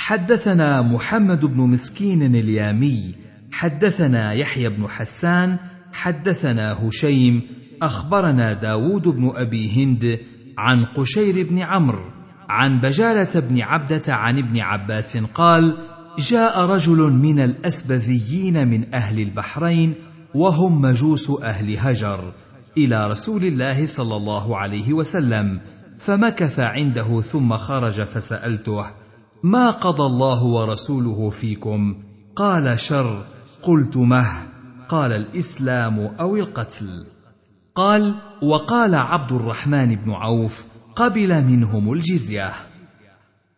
حدثنا 0.00 0.82
محمد 0.82 1.40
بن 1.44 1.60
مسكين 1.60 2.22
اليامي 2.22 3.12
حدثنا 3.52 4.32
يحيى 4.32 4.68
بن 4.68 4.88
حسان 4.88 5.56
حدثنا 5.92 6.76
هشيم 6.88 7.42
اخبرنا 7.82 8.52
داود 8.52 9.08
بن 9.08 9.32
ابي 9.34 9.84
هند 9.84 10.18
عن 10.58 10.84
قشير 10.84 11.46
بن 11.50 11.58
عمرو 11.58 12.04
عن 12.48 12.80
بجاله 12.80 13.40
بن 13.40 13.60
عبده 13.60 14.02
عن 14.08 14.38
ابن 14.38 14.60
عباس 14.60 15.16
قال 15.16 15.76
جاء 16.18 16.60
رجل 16.60 16.98
من 17.12 17.40
الاسبذيين 17.40 18.68
من 18.68 18.94
اهل 18.94 19.20
البحرين 19.20 19.94
وهم 20.34 20.80
مجوس 20.80 21.30
اهل 21.42 21.78
هجر 21.78 22.32
الى 22.76 23.00
رسول 23.10 23.44
الله 23.44 23.86
صلى 23.86 24.16
الله 24.16 24.58
عليه 24.58 24.92
وسلم 24.92 25.60
فمكث 25.98 26.58
عنده 26.60 27.20
ثم 27.20 27.56
خرج 27.56 28.02
فسالته 28.02 28.84
ما 29.42 29.70
قضى 29.70 30.02
الله 30.02 30.42
ورسوله 30.44 31.30
فيكم 31.30 31.96
قال 32.36 32.80
شر 32.80 33.24
قلت 33.62 33.96
مه 33.96 34.30
قال 34.88 35.12
الاسلام 35.12 35.98
او 35.98 36.36
القتل 36.36 37.06
قال 37.74 38.14
وقال 38.42 38.94
عبد 38.94 39.32
الرحمن 39.32 39.94
بن 39.94 40.10
عوف 40.10 40.64
قبل 40.96 41.44
منهم 41.44 41.92
الجزيه 41.92 42.52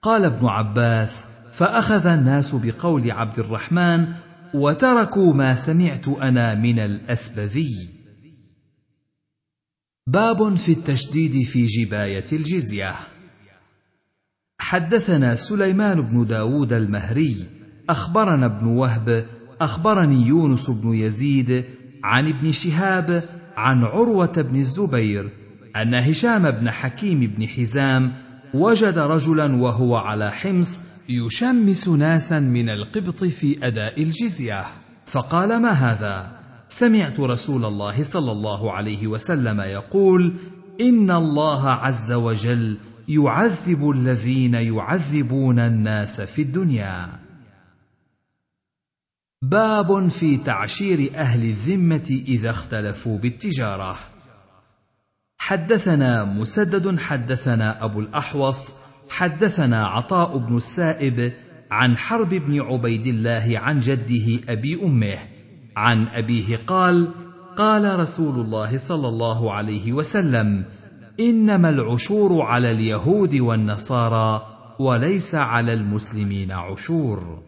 قال 0.02 0.24
ابن 0.24 0.46
عباس 0.46 1.24
فاخذ 1.52 2.06
الناس 2.06 2.54
بقول 2.54 3.10
عبد 3.10 3.38
الرحمن 3.38 4.06
وتركوا 4.54 5.34
ما 5.34 5.54
سمعت 5.54 6.08
انا 6.08 6.54
من 6.54 6.78
الاسبذي 6.78 7.88
باب 10.06 10.54
في 10.56 10.72
التشديد 10.72 11.46
في 11.46 11.66
جبايه 11.66 12.24
الجزيه 12.32 12.94
حدثنا 14.72 15.36
سليمان 15.36 16.00
بن 16.00 16.24
داود 16.24 16.72
المهري 16.72 17.36
أخبرنا 17.90 18.46
ابن 18.46 18.66
وهب 18.66 19.26
أخبرني 19.60 20.26
يونس 20.26 20.70
بن 20.70 20.92
يزيد 20.94 21.64
عن 22.04 22.28
ابن 22.28 22.52
شهاب 22.52 23.22
عن 23.56 23.84
عروة 23.84 24.32
بن 24.42 24.56
الزبير 24.56 25.30
أن 25.76 25.94
هشام 25.94 26.50
بن 26.50 26.70
حكيم 26.70 27.18
بن 27.38 27.48
حزام 27.48 28.12
وجد 28.54 28.98
رجلا 28.98 29.56
وهو 29.56 29.96
على 29.96 30.30
حمص 30.30 30.80
يشمس 31.08 31.88
ناسا 31.88 32.40
من 32.40 32.68
القبط 32.68 33.24
في 33.24 33.66
أداء 33.66 34.02
الجزية 34.02 34.64
فقال 35.06 35.62
ما 35.62 35.70
هذا؟ 35.70 36.38
سمعت 36.68 37.20
رسول 37.20 37.64
الله 37.64 38.02
صلى 38.02 38.32
الله 38.32 38.72
عليه 38.72 39.06
وسلم 39.06 39.60
يقول: 39.60 40.32
إن 40.80 41.10
الله 41.10 41.68
عز 41.70 42.12
وجل 42.12 42.76
يعذب 43.08 43.90
الذين 43.90 44.54
يعذبون 44.54 45.58
الناس 45.58 46.20
في 46.20 46.42
الدنيا 46.42 47.12
باب 49.42 50.08
في 50.08 50.36
تعشير 50.36 51.10
اهل 51.16 51.44
الذمه 51.44 52.06
اذا 52.28 52.50
اختلفوا 52.50 53.18
بالتجاره 53.18 53.98
حدثنا 55.38 56.24
مسدد 56.24 56.98
حدثنا 56.98 57.84
ابو 57.84 58.00
الاحوص 58.00 58.70
حدثنا 59.10 59.86
عطاء 59.86 60.36
بن 60.38 60.56
السائب 60.56 61.32
عن 61.70 61.96
حرب 61.96 62.28
بن 62.28 62.60
عبيد 62.60 63.06
الله 63.06 63.52
عن 63.56 63.80
جده 63.80 64.52
ابي 64.52 64.82
امه 64.82 65.18
عن 65.76 66.08
ابيه 66.08 66.56
قال 66.56 67.08
قال 67.58 67.98
رسول 68.00 68.40
الله 68.44 68.78
صلى 68.78 69.08
الله 69.08 69.52
عليه 69.52 69.92
وسلم 69.92 70.64
انما 71.20 71.68
العشور 71.68 72.42
على 72.42 72.70
اليهود 72.70 73.34
والنصارى 73.34 74.46
وليس 74.78 75.34
على 75.34 75.72
المسلمين 75.72 76.52
عشور 76.52 77.38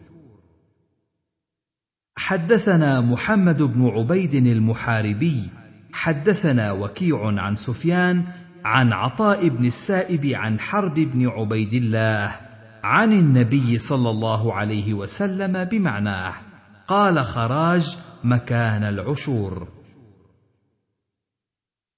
حدثنا 2.17 3.01
محمد 3.01 3.61
بن 3.63 3.87
عبيد 3.87 4.33
المحاربي 4.33 5.49
حدثنا 5.93 6.71
وكيع 6.71 7.19
عن 7.23 7.55
سفيان 7.55 8.23
عن 8.65 8.93
عطاء 8.93 9.47
بن 9.47 9.65
السائب 9.65 10.25
عن 10.25 10.59
حرب 10.59 10.93
بن 10.99 11.27
عبيد 11.27 11.73
الله 11.73 12.35
عن 12.83 13.13
النبي 13.13 13.77
صلى 13.77 14.09
الله 14.09 14.53
عليه 14.53 14.93
وسلم 14.93 15.63
بمعناه 15.63 16.33
قال 16.87 17.19
خراج 17.19 17.97
مكان 18.23 18.83
العشور 18.83 19.67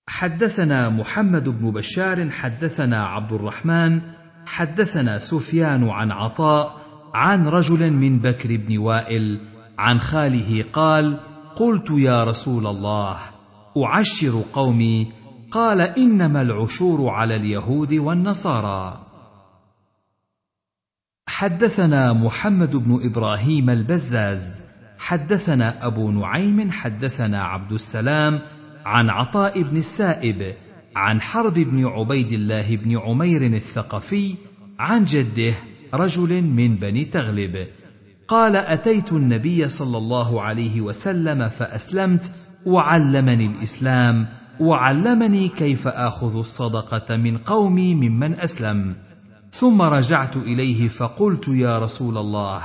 حدثنا 0.09 0.89
محمد 0.89 1.49
بن 1.49 1.71
بشار 1.71 2.29
حدثنا 2.29 3.03
عبد 3.03 3.33
الرحمن 3.33 4.01
حدثنا 4.45 5.19
سفيان 5.19 5.89
عن 5.89 6.11
عطاء 6.11 6.75
عن 7.13 7.47
رجل 7.47 7.91
من 7.91 8.19
بكر 8.19 8.55
بن 8.57 8.77
وائل 8.77 9.39
عن 9.79 9.99
خاله 9.99 10.63
قال 10.73 11.17
قلت 11.55 11.87
يا 11.91 12.23
رسول 12.23 12.67
الله 12.67 13.17
اعشر 13.85 14.43
قومي 14.53 15.07
قال 15.51 15.81
انما 15.81 16.41
العشور 16.41 17.09
على 17.13 17.35
اليهود 17.35 17.93
والنصارى 17.93 18.99
حدثنا 21.27 22.13
محمد 22.13 22.75
بن 22.75 22.99
ابراهيم 23.03 23.69
البزاز 23.69 24.61
حدثنا 24.99 25.85
ابو 25.87 26.11
نعيم 26.11 26.71
حدثنا 26.71 27.43
عبد 27.43 27.71
السلام 27.71 28.41
عن 28.87 29.09
عطاء 29.09 29.61
بن 29.61 29.77
السائب 29.77 30.53
عن 30.95 31.21
حرب 31.21 31.53
بن 31.53 31.85
عبيد 31.85 32.31
الله 32.31 32.75
بن 32.75 32.97
عمير 32.99 33.45
الثقفي 33.45 34.35
عن 34.79 35.05
جده 35.05 35.53
رجل 35.93 36.41
من 36.41 36.75
بني 36.75 37.05
تغلب 37.05 37.67
قال 38.27 38.57
اتيت 38.57 39.13
النبي 39.13 39.67
صلى 39.69 39.97
الله 39.97 40.41
عليه 40.41 40.81
وسلم 40.81 41.47
فاسلمت 41.47 42.31
وعلمني 42.65 43.45
الاسلام 43.45 44.27
وعلمني 44.59 45.47
كيف 45.47 45.87
اخذ 45.87 46.35
الصدقه 46.37 47.15
من 47.15 47.37
قومي 47.37 47.95
ممن 47.95 48.33
اسلم 48.33 48.95
ثم 49.51 49.81
رجعت 49.81 50.35
اليه 50.35 50.87
فقلت 50.87 51.47
يا 51.47 51.79
رسول 51.79 52.17
الله 52.17 52.61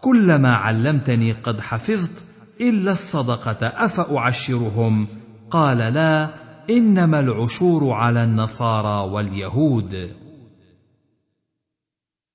كلما 0.00 0.50
علمتني 0.52 1.32
قد 1.32 1.60
حفظت 1.60 2.24
الا 2.60 2.90
الصدقه 2.90 3.66
افاعشرهم 3.66 5.06
قال 5.50 5.78
لا 5.78 6.30
انما 6.70 7.20
العشور 7.20 7.92
على 7.92 8.24
النصارى 8.24 9.10
واليهود 9.12 10.12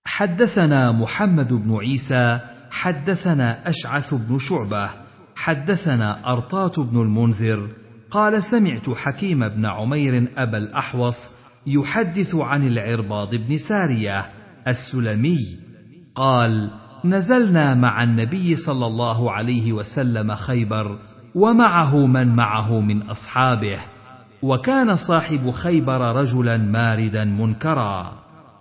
حدثنا 0.06 0.92
محمد 0.92 1.54
بن 1.54 1.76
عيسى 1.76 2.40
حدثنا 2.72 3.70
اشعث 3.70 4.14
بن 4.14 4.38
شعبه 4.38 4.90
حدثنا 5.36 6.32
ارطات 6.34 6.80
بن 6.80 7.02
المنذر 7.02 7.70
قال 8.12 8.44
سمعت 8.44 8.90
حكيم 8.90 9.50
بن 9.50 9.66
عمير 9.66 10.28
ابا 10.38 10.58
الاحوص 10.58 11.30
يحدث 11.68 12.36
عن 12.36 12.68
العرباض 12.68 13.36
بن 13.36 13.58
ساريه 13.58 14.26
السلمي 14.68 15.40
قال 16.16 16.70
نزلنا 17.06 17.76
مع 17.76 18.04
النبي 18.04 18.56
صلى 18.56 18.86
الله 18.88 19.32
عليه 19.32 19.74
وسلم 19.74 20.36
خيبر 20.36 21.00
ومعه 21.36 22.06
من 22.06 22.36
معه 22.36 22.80
من 22.80 23.02
اصحابه 23.10 23.78
وكان 24.41 24.95
صاحب 24.95 25.52
خيبر 25.52 26.02
رجلا 26.16 26.57
ماردا 26.57 27.24
منكرا 27.24 28.12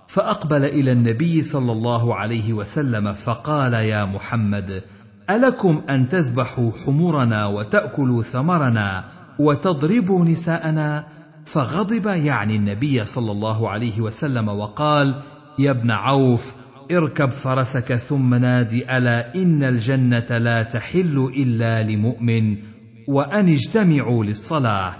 فاقبل 0.07 0.65
الى 0.65 0.93
النبي 0.93 1.43
صلى 1.43 1.73
الله 1.73 2.15
عليه 2.15 2.53
وسلم 2.53 3.13
فقال 3.13 3.73
يا 3.75 4.05
محمد 4.05 4.83
الكم 5.31 5.83
ان 5.91 6.09
تذبحوا 6.09 6.71
حمرنا 6.85 7.47
وتاكلوا 7.47 8.23
ثمرنا 8.23 9.05
وتضربوا 9.39 10.25
نساءنا 10.25 11.05
فغضب 11.47 12.07
يعني 12.07 12.57
النبي 12.57 13.05
صلى 13.05 13.33
الله 13.33 13.69
عليه 13.69 14.01
وسلم 14.01 14.49
وقال 14.49 15.15
يا 15.59 15.71
ابن 15.71 15.91
عوف 15.91 16.55
اركب 16.91 17.31
فرسك 17.31 17.95
ثم 17.95 18.35
نادي 18.35 18.97
ألا 18.97 19.35
إن 19.35 19.63
الجنة 19.63 20.39
لا 20.39 20.63
تحل 20.63 21.31
إلا 21.37 21.83
لمؤمن 21.83 22.57
وأن 23.09 23.49
اجتمعوا 23.49 24.25
للصلاة 24.25 24.93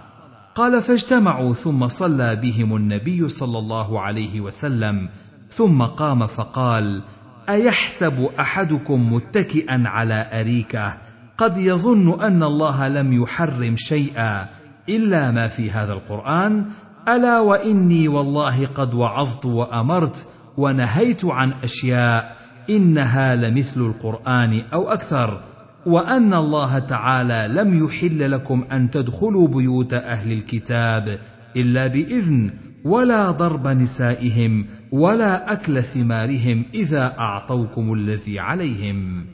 قال 0.55 0.83
فاجتمعوا 0.83 1.55
ثم 1.55 1.89
صلى 1.89 2.37
بهم 2.37 2.77
النبي 2.77 3.29
صلى 3.29 3.59
الله 3.59 4.01
عليه 4.01 4.41
وسلم 4.41 5.09
ثم 5.51 5.83
قام 5.83 6.27
فقال 6.27 7.03
أيحسب 7.49 8.29
أحدكم 8.41 9.13
متكئا 9.13 9.83
على 9.87 10.31
أريكة 10.41 10.99
قد 11.39 11.57
يظن 11.57 12.21
أن 12.21 12.43
الله 12.43 12.89
لم 12.89 13.13
يحرم 13.23 13.75
شيئا 13.79 14.47
إلا 14.89 15.31
ما 15.31 15.49
في 15.49 15.71
هذا 15.71 15.93
القرآن 15.93 16.65
ألا 17.09 17.41
وإني 17.41 18.09
والله 18.09 18.67
قد 18.67 18.95
وعظت 18.95 19.45
وأمرت 19.47 20.29
ونهيت 20.57 21.25
عن 21.25 21.53
اشياء 21.53 22.37
انها 22.71 23.37
لمثل 23.37 23.81
القران 23.81 24.63
او 24.75 24.89
اكثر 24.93 25.41
وان 25.87 26.35
الله 26.35 26.79
تعالى 26.79 27.49
لم 27.61 27.85
يحل 27.85 28.31
لكم 28.33 28.65
ان 28.73 28.91
تدخلوا 28.91 29.49
بيوت 29.49 29.93
اهل 29.93 30.33
الكتاب 30.33 31.19
الا 31.57 31.87
باذن 31.87 32.51
ولا 32.85 33.31
ضرب 33.31 33.69
نسائهم 33.69 34.67
ولا 34.93 35.53
اكل 35.53 35.83
ثمارهم 35.83 36.65
اذا 36.75 37.17
اعطوكم 37.21 37.93
الذي 37.93 38.39
عليهم 38.41 39.27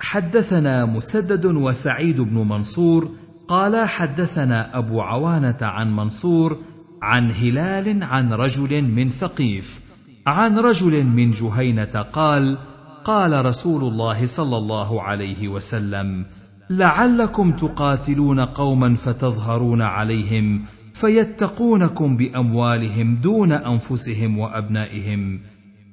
حدثنا 0.00 0.84
مسدد 0.84 1.44
وسعيد 1.46 2.20
بن 2.20 2.36
منصور 2.48 3.10
قالا 3.48 3.86
حدثنا 3.86 4.78
ابو 4.78 5.00
عوانه 5.00 5.56
عن 5.62 5.96
منصور 5.96 6.58
عن 7.02 7.30
هلال 7.30 8.02
عن 8.02 8.32
رجل 8.32 8.82
من 8.82 9.10
ثقيف 9.10 9.80
عن 10.26 10.58
رجل 10.58 11.04
من 11.04 11.30
جهينه 11.30 11.84
قال 12.12 12.58
قال 13.04 13.44
رسول 13.44 13.82
الله 13.92 14.26
صلى 14.26 14.56
الله 14.56 15.02
عليه 15.02 15.48
وسلم 15.48 16.24
لعلكم 16.70 17.52
تقاتلون 17.52 18.40
قوما 18.40 18.96
فتظهرون 18.96 19.82
عليهم 19.82 20.64
فيتقونكم 20.94 22.16
باموالهم 22.16 23.16
دون 23.16 23.52
انفسهم 23.52 24.38
وابنائهم 24.38 25.40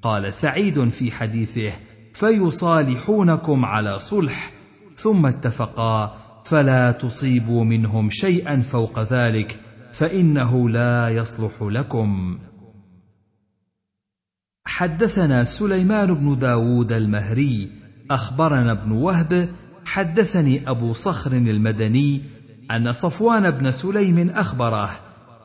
قال 0.01 0.33
سعيد 0.33 0.89
في 0.89 1.11
حديثه 1.11 1.71
فيصالحونكم 2.13 3.65
على 3.65 3.99
صلح 3.99 4.51
ثم 4.97 5.25
اتفقا 5.25 6.15
فلا 6.45 6.91
تصيبوا 6.91 7.63
منهم 7.65 8.09
شيئا 8.09 8.61
فوق 8.61 8.99
ذلك 8.99 9.59
فانه 9.93 10.69
لا 10.69 11.09
يصلح 11.09 11.51
لكم 11.61 12.39
حدثنا 14.65 15.43
سليمان 15.43 16.13
بن 16.13 16.37
داود 16.39 16.91
المهري 16.91 17.69
اخبرنا 18.11 18.71
ابن 18.71 18.91
وهب 18.91 19.49
حدثني 19.85 20.69
ابو 20.69 20.93
صخر 20.93 21.31
المدني 21.31 22.21
ان 22.71 22.91
صفوان 22.91 23.49
بن 23.51 23.71
سليم 23.71 24.29
اخبره 24.29 24.99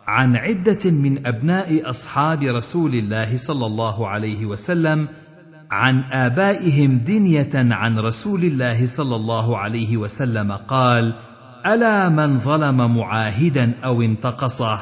عن 0.07 0.37
عده 0.37 0.91
من 0.91 1.27
ابناء 1.27 1.91
اصحاب 1.91 2.43
رسول 2.43 2.95
الله 2.95 3.37
صلى 3.37 3.67
الله 3.67 4.09
عليه 4.09 4.47
وسلم 4.47 5.09
عن 5.71 6.05
ابائهم 6.05 6.99
دنيه 6.99 7.51
عن 7.55 7.99
رسول 7.99 8.45
الله 8.45 8.87
صلى 8.87 9.17
الله 9.17 9.59
عليه 9.59 9.97
وسلم 9.97 10.53
قال 10.53 11.15
الا 11.67 12.09
من 12.09 12.39
ظلم 12.39 12.99
معاهدا 12.99 13.73
او 13.85 14.03
انتقصه 14.03 14.79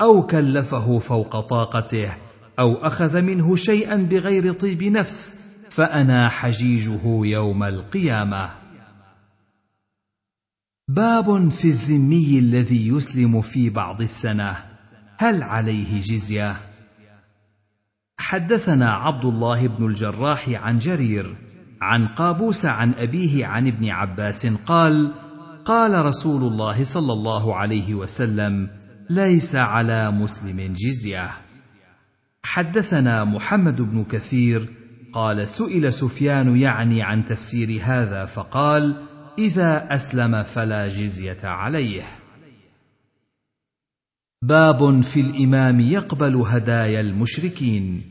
او 0.00 0.26
كلفه 0.26 0.98
فوق 0.98 1.40
طاقته 1.40 2.16
او 2.58 2.74
اخذ 2.74 3.20
منه 3.20 3.56
شيئا 3.56 3.96
بغير 3.96 4.52
طيب 4.52 4.82
نفس 4.82 5.34
فانا 5.70 6.28
حجيجه 6.28 7.24
يوم 7.26 7.62
القيامه 7.64 8.50
باب 10.88 11.48
في 11.48 11.64
الذمي 11.68 12.38
الذي 12.38 12.88
يسلم 12.88 13.40
في 13.42 13.70
بعض 13.70 14.00
السنه 14.02 14.52
هل 15.18 15.42
عليه 15.42 16.00
جزيه 16.00 16.56
حدثنا 18.18 18.90
عبد 18.90 19.24
الله 19.24 19.66
بن 19.66 19.86
الجراح 19.86 20.48
عن 20.48 20.78
جرير 20.78 21.34
عن 21.80 22.08
قابوس 22.08 22.66
عن 22.66 22.92
ابيه 22.98 23.46
عن 23.46 23.66
ابن 23.66 23.88
عباس 23.90 24.46
قال 24.46 25.12
قال 25.66 26.04
رسول 26.04 26.42
الله 26.52 26.84
صلى 26.84 27.12
الله 27.12 27.56
عليه 27.56 27.94
وسلم 27.94 28.68
ليس 29.10 29.54
على 29.56 30.10
مسلم 30.10 30.74
جزيه 30.86 31.30
حدثنا 32.42 33.24
محمد 33.24 33.80
بن 33.82 34.04
كثير 34.04 34.68
قال 35.12 35.48
سئل 35.48 35.92
سفيان 35.92 36.56
يعني 36.56 37.02
عن 37.02 37.24
تفسير 37.24 37.80
هذا 37.82 38.24
فقال 38.26 39.02
اذا 39.38 39.94
اسلم 39.94 40.42
فلا 40.42 40.88
جزيه 40.88 41.42
عليه 41.44 42.02
باب 44.42 45.00
في 45.00 45.20
الامام 45.20 45.80
يقبل 45.80 46.34
هدايا 46.36 47.00
المشركين 47.00 48.02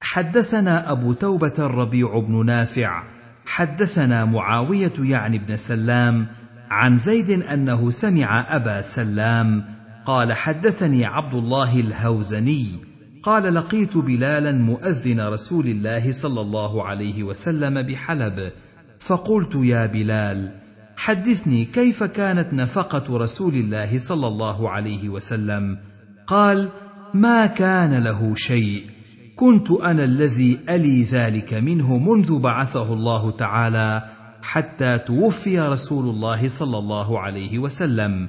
حدثنا 0.00 0.92
ابو 0.92 1.12
توبه 1.12 1.54
الربيع 1.58 2.18
بن 2.18 2.46
نافع 2.46 3.17
حدثنا 3.48 4.24
معاويه 4.24 4.92
يعني 4.98 5.38
بن 5.38 5.56
سلام 5.56 6.26
عن 6.70 6.96
زيد 6.98 7.30
انه 7.30 7.90
سمع 7.90 8.56
ابا 8.56 8.82
سلام 8.82 9.64
قال 10.06 10.32
حدثني 10.32 11.06
عبد 11.06 11.34
الله 11.34 11.80
الهوزني 11.80 12.68
قال 13.22 13.54
لقيت 13.54 13.96
بلالا 13.98 14.52
مؤذن 14.52 15.20
رسول 15.28 15.66
الله 15.66 16.12
صلى 16.12 16.40
الله 16.40 16.84
عليه 16.84 17.22
وسلم 17.22 17.82
بحلب 17.82 18.52
فقلت 19.00 19.54
يا 19.54 19.86
بلال 19.86 20.52
حدثني 20.96 21.64
كيف 21.64 22.04
كانت 22.04 22.54
نفقه 22.54 23.18
رسول 23.18 23.54
الله 23.54 23.98
صلى 23.98 24.26
الله 24.26 24.70
عليه 24.70 25.08
وسلم 25.08 25.78
قال 26.26 26.68
ما 27.14 27.46
كان 27.46 28.02
له 28.04 28.34
شيء 28.34 28.84
كنت 29.38 29.70
انا 29.70 30.04
الذي 30.04 30.58
الي 30.68 31.02
ذلك 31.02 31.54
منه 31.54 31.98
منذ 31.98 32.38
بعثه 32.38 32.92
الله 32.92 33.30
تعالى 33.30 34.02
حتى 34.42 34.98
توفي 34.98 35.60
رسول 35.60 36.04
الله 36.08 36.48
صلى 36.48 36.78
الله 36.78 37.20
عليه 37.20 37.58
وسلم 37.58 38.28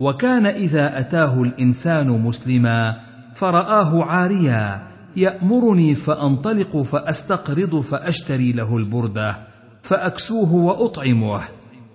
وكان 0.00 0.46
اذا 0.46 0.98
اتاه 1.00 1.42
الانسان 1.42 2.08
مسلما 2.08 3.00
فراه 3.34 4.04
عاريا 4.04 4.86
يامرني 5.16 5.94
فانطلق 5.94 6.76
فاستقرض 6.82 7.80
فاشتري 7.80 8.52
له 8.52 8.76
البرده 8.76 9.38
فاكسوه 9.82 10.54
واطعمه 10.54 11.40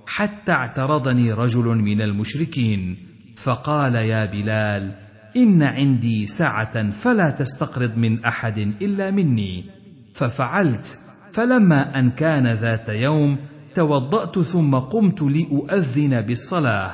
حتى 0.08 0.52
اعترضني 0.52 1.34
رجل 1.34 1.66
من 1.66 2.02
المشركين 2.02 2.96
فقال 3.38 3.96
يا 3.96 4.26
بلال 4.26 5.09
ان 5.38 5.64
عندي 5.64 6.28
سعه 6.28 6.90
فلا 6.92 7.30
تستقرض 7.30 7.98
من 7.98 8.26
احد 8.26 8.58
الا 8.58 9.12
مني 9.12 9.66
ففعلت 10.14 11.00
فلما 11.34 12.00
ان 12.00 12.12
كان 12.12 12.48
ذات 12.48 12.90
يوم 12.90 13.38
توضات 13.76 14.40
ثم 14.40 14.76
قمت 14.76 15.22
لاؤذن 15.22 16.22
بالصلاه 16.22 16.92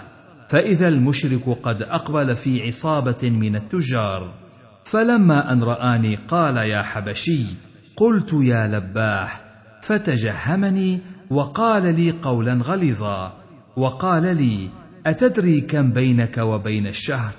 فاذا 0.50 0.88
المشرك 0.88 1.50
قد 1.64 1.82
اقبل 1.82 2.36
في 2.36 2.62
عصابه 2.66 3.30
من 3.30 3.56
التجار 3.56 4.34
فلما 4.86 5.52
ان 5.52 5.64
راني 5.64 6.16
قال 6.16 6.58
يا 6.58 6.82
حبشي 6.82 7.44
قلت 7.98 8.34
يا 8.34 8.68
لباح 8.68 9.42
فتجهمني 9.82 11.00
وقال 11.30 11.96
لي 11.96 12.12
قولا 12.22 12.54
غليظا 12.64 13.34
وقال 13.78 14.24
لي 14.38 14.70
اتدري 15.06 15.62
كم 15.62 15.92
بينك 15.92 16.38
وبين 16.38 16.88
الشهر 16.88 17.32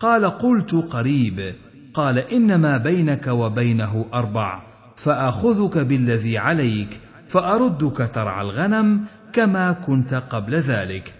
قال 0.00 0.30
قلت 0.30 0.74
قريب 0.74 1.54
قال 1.94 2.18
انما 2.18 2.76
بينك 2.78 3.26
وبينه 3.26 4.06
اربع 4.14 4.62
فاخذك 4.96 5.78
بالذي 5.78 6.38
عليك 6.38 7.00
فاردك 7.28 8.10
ترعى 8.14 8.42
الغنم 8.44 9.04
كما 9.32 9.72
كنت 9.72 10.14
قبل 10.14 10.54
ذلك 10.54 11.14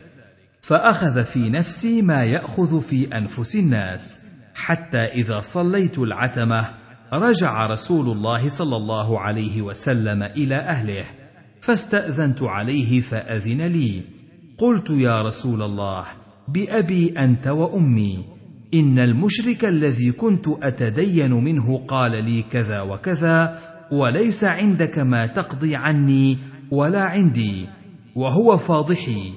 فاخذ 0.62 1.24
في 1.24 1.51
نفسي 1.51 2.02
ما 2.02 2.24
ياخذ 2.24 2.81
في 2.81 3.16
انفس 3.16 3.57
الناس 3.57 4.19
حتى 4.55 4.98
اذا 4.98 5.40
صليت 5.40 5.98
العتمه 5.98 6.65
رجع 7.12 7.66
رسول 7.66 8.16
الله 8.16 8.48
صلى 8.48 8.77
الله 8.77 9.20
عليه 9.20 9.62
وسلم 9.62 10.23
الى 10.23 10.57
اهله 10.57 11.05
فاستاذنت 11.61 12.43
عليه 12.43 13.01
فاذن 13.01 13.62
لي 13.62 14.02
قلت 14.59 14.90
يا 14.90 15.23
رسول 15.23 15.62
الله 15.62 16.05
بابي 16.48 17.09
انت 17.19 17.47
وامي 17.47 18.24
ان 18.75 18.99
المشرك 18.99 19.65
الذي 19.65 20.13
كنت 20.13 20.45
اتدين 20.63 21.31
منه 21.33 21.83
قال 21.89 22.25
لي 22.25 22.43
كذا 22.43 22.81
وكذا 22.81 23.59
وليس 23.93 24.45
عندك 24.45 24.99
ما 24.99 25.27
تقضي 25.27 25.77
عني 25.77 26.39
ولا 26.71 27.03
عندي 27.05 27.67
وهو 28.15 28.57
فاضحي 28.57 29.33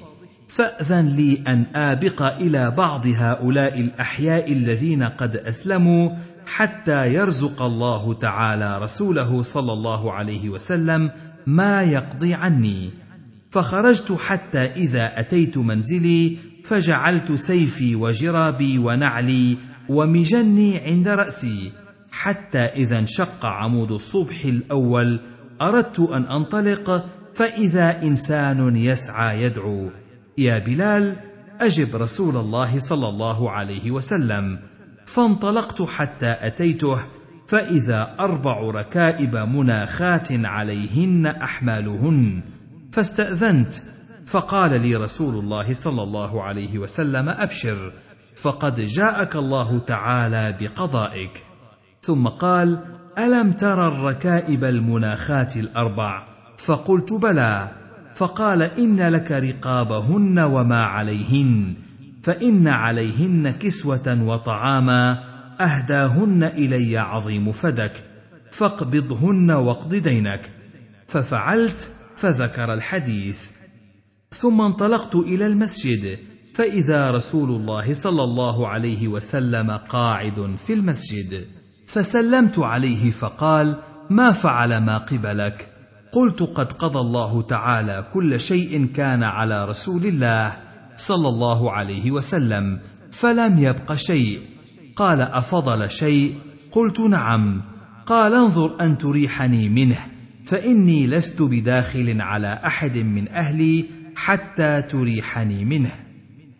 فاذن 0.48 1.06
لي 1.08 1.42
ان 1.48 1.66
ابق 1.74 2.22
الى 2.22 2.70
بعض 2.70 3.06
هؤلاء 3.06 3.80
الاحياء 3.80 4.52
الذين 4.52 5.02
قد 5.02 5.36
اسلموا 5.36 6.10
حتى 6.46 7.14
يرزق 7.14 7.62
الله 7.62 8.14
تعالى 8.14 8.78
رسوله 8.78 9.42
صلى 9.42 9.72
الله 9.72 10.12
عليه 10.12 10.48
وسلم 10.48 11.10
ما 11.46 11.82
يقضي 11.82 12.34
عني 12.34 12.90
فخرجت 13.50 14.12
حتى 14.20 14.64
اذا 14.64 15.20
اتيت 15.20 15.58
منزلي 15.58 16.36
فجعلت 16.64 17.32
سيفي 17.32 17.96
وجرابي 17.96 18.78
ونعلي 18.78 19.56
ومجني 19.88 20.78
عند 20.78 21.08
رأسي 21.08 21.72
حتى 22.10 22.58
إذا 22.58 22.98
انشق 22.98 23.46
عمود 23.46 23.90
الصبح 23.92 24.44
الأول 24.44 25.20
أردت 25.62 26.00
أن 26.00 26.22
أنطلق 26.24 27.06
فإذا 27.34 28.02
إنسان 28.02 28.76
يسعى 28.76 29.42
يدعو 29.42 29.90
يا 30.38 30.58
بلال 30.58 31.16
أجب 31.60 31.96
رسول 31.96 32.36
الله 32.36 32.78
صلى 32.78 33.08
الله 33.08 33.50
عليه 33.50 33.90
وسلم 33.90 34.58
فانطلقت 35.06 35.82
حتى 35.82 36.36
أتيته 36.40 36.98
فإذا 37.46 38.14
أربع 38.20 38.58
ركائب 38.60 39.36
مناخات 39.36 40.28
عليهن 40.32 41.26
أحمالهن 41.26 42.42
فاستأذنت 42.92 43.72
فقال 44.26 44.80
لي 44.80 44.96
رسول 44.96 45.34
الله 45.34 45.72
صلى 45.72 46.02
الله 46.02 46.42
عليه 46.42 46.78
وسلم 46.78 47.28
ابشر 47.28 47.92
فقد 48.36 48.80
جاءك 48.80 49.36
الله 49.36 49.78
تعالى 49.78 50.56
بقضائك 50.60 51.44
ثم 52.02 52.26
قال 52.28 52.78
الم 53.18 53.52
ترى 53.52 53.86
الركائب 53.88 54.64
المناخات 54.64 55.56
الاربع 55.56 56.24
فقلت 56.58 57.12
بلى 57.12 57.68
فقال 58.14 58.62
ان 58.62 59.00
لك 59.08 59.32
رقابهن 59.32 60.38
وما 60.38 60.82
عليهن 60.82 61.74
فان 62.22 62.68
عليهن 62.68 63.50
كسوه 63.50 64.22
وطعاما 64.22 65.24
اهداهن 65.60 66.44
الي 66.44 66.98
عظيم 66.98 67.52
فدك 67.52 68.04
فاقبضهن 68.50 69.50
واقض 69.50 69.94
دينك 69.94 70.50
ففعلت 71.08 71.92
فذكر 72.16 72.72
الحديث 72.72 73.46
ثم 74.40 74.60
انطلقت 74.60 75.14
الى 75.16 75.46
المسجد 75.46 76.18
فاذا 76.54 77.10
رسول 77.10 77.50
الله 77.50 77.92
صلى 77.94 78.22
الله 78.24 78.68
عليه 78.68 79.08
وسلم 79.08 79.70
قاعد 79.70 80.54
في 80.66 80.72
المسجد 80.72 81.44
فسلمت 81.86 82.58
عليه 82.58 83.10
فقال 83.10 83.76
ما 84.10 84.30
فعل 84.32 84.78
ما 84.80 84.98
قبلك 84.98 85.68
قلت 86.12 86.42
قد 86.42 86.72
قضى 86.72 86.98
الله 86.98 87.42
تعالى 87.42 88.06
كل 88.14 88.40
شيء 88.40 88.86
كان 88.86 89.22
على 89.22 89.64
رسول 89.64 90.06
الله 90.06 90.52
صلى 90.96 91.28
الله 91.28 91.72
عليه 91.72 92.10
وسلم 92.10 92.78
فلم 93.12 93.58
يبق 93.58 93.92
شيء 93.94 94.40
قال 94.96 95.20
افضل 95.20 95.90
شيء 95.90 96.34
قلت 96.72 97.00
نعم 97.00 97.62
قال 98.06 98.34
انظر 98.34 98.76
ان 98.80 98.98
تريحني 98.98 99.68
منه 99.68 99.98
فاني 100.46 101.06
لست 101.06 101.42
بداخل 101.42 102.20
على 102.20 102.60
احد 102.66 102.96
من 102.96 103.28
اهلي 103.28 103.84
حتى 104.16 104.82
تريحني 104.82 105.64
منه 105.64 105.90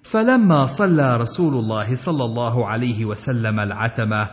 فلما 0.03 0.67
صلى 0.67 1.17
رسول 1.17 1.55
الله 1.55 1.95
صلى 1.95 2.25
الله 2.25 2.69
عليه 2.69 3.05
وسلم 3.05 3.61
العتمه 3.61 4.29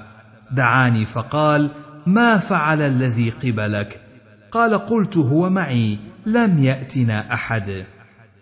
دعاني 0.52 1.06
فقال 1.06 1.72
ما 2.06 2.38
فعل 2.38 2.82
الذي 2.82 3.30
قبلك 3.30 4.02
قال 4.52 4.78
قلت 4.78 5.18
هو 5.18 5.50
معي 5.50 6.00
لم 6.26 6.64
ياتنا 6.64 7.34
احد 7.34 7.86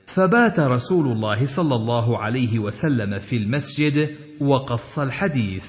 فبات 0.08 0.60
رسول 0.60 1.08
الله 1.12 1.46
صلى 1.46 1.76
الله 1.76 2.20
عليه 2.20 2.60
وسلم 2.60 3.20
في 3.20 3.38
المسجد 3.38 4.10
وقص 4.42 5.00
الحديث 5.00 5.66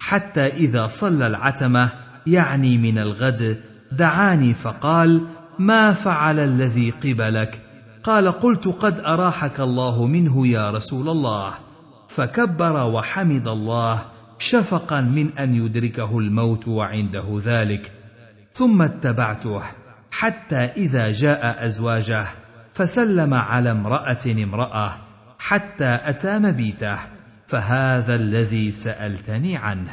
حتى 0.00 0.46
اذا 0.46 0.86
صلى 0.86 1.26
العتمه 1.26 1.88
يعني 2.26 2.78
من 2.78 2.98
الغد 2.98 3.60
دعاني 3.92 4.54
فقال 4.54 5.26
ما 5.58 5.92
فعل 5.92 6.38
الذي 6.38 6.90
قبلك 6.90 7.60
قال 8.04 8.30
قلت 8.32 8.68
قد 8.68 9.00
اراحك 9.00 9.60
الله 9.60 10.06
منه 10.06 10.46
يا 10.46 10.70
رسول 10.70 11.08
الله 11.08 11.52
فكبر 12.08 12.86
وحمد 12.86 13.48
الله 13.48 14.04
شفقا 14.38 15.00
من 15.00 15.38
ان 15.38 15.54
يدركه 15.54 16.18
الموت 16.18 16.68
وعنده 16.68 17.40
ذلك 17.44 17.92
ثم 18.54 18.82
اتبعته 18.82 19.62
حتى 20.10 20.56
اذا 20.56 21.12
جاء 21.12 21.66
ازواجه 21.66 22.26
فسلم 22.74 23.34
على 23.34 23.70
امراه 23.70 24.18
امراه 24.26 24.92
حتى 25.38 25.88
اتى 26.02 26.32
مبيته 26.32 26.98
فهذا 27.46 28.14
الذي 28.14 28.70
سالتني 28.70 29.56
عنه 29.56 29.92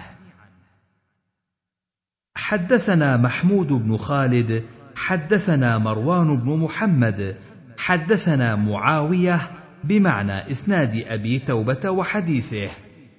حدثنا 2.38 3.18
محمود 3.18 3.68
بن 3.74 3.98
خالد 3.98 4.64
حدثنا 4.96 5.78
مروان 5.78 6.38
بن 6.40 6.58
محمد 6.58 7.36
حدثنا 7.78 8.56
معاويه 8.56 9.40
بمعنى 9.84 10.52
اسناد 10.52 11.04
ابي 11.08 11.40
توبه 11.40 11.90
وحديثه 11.90 12.68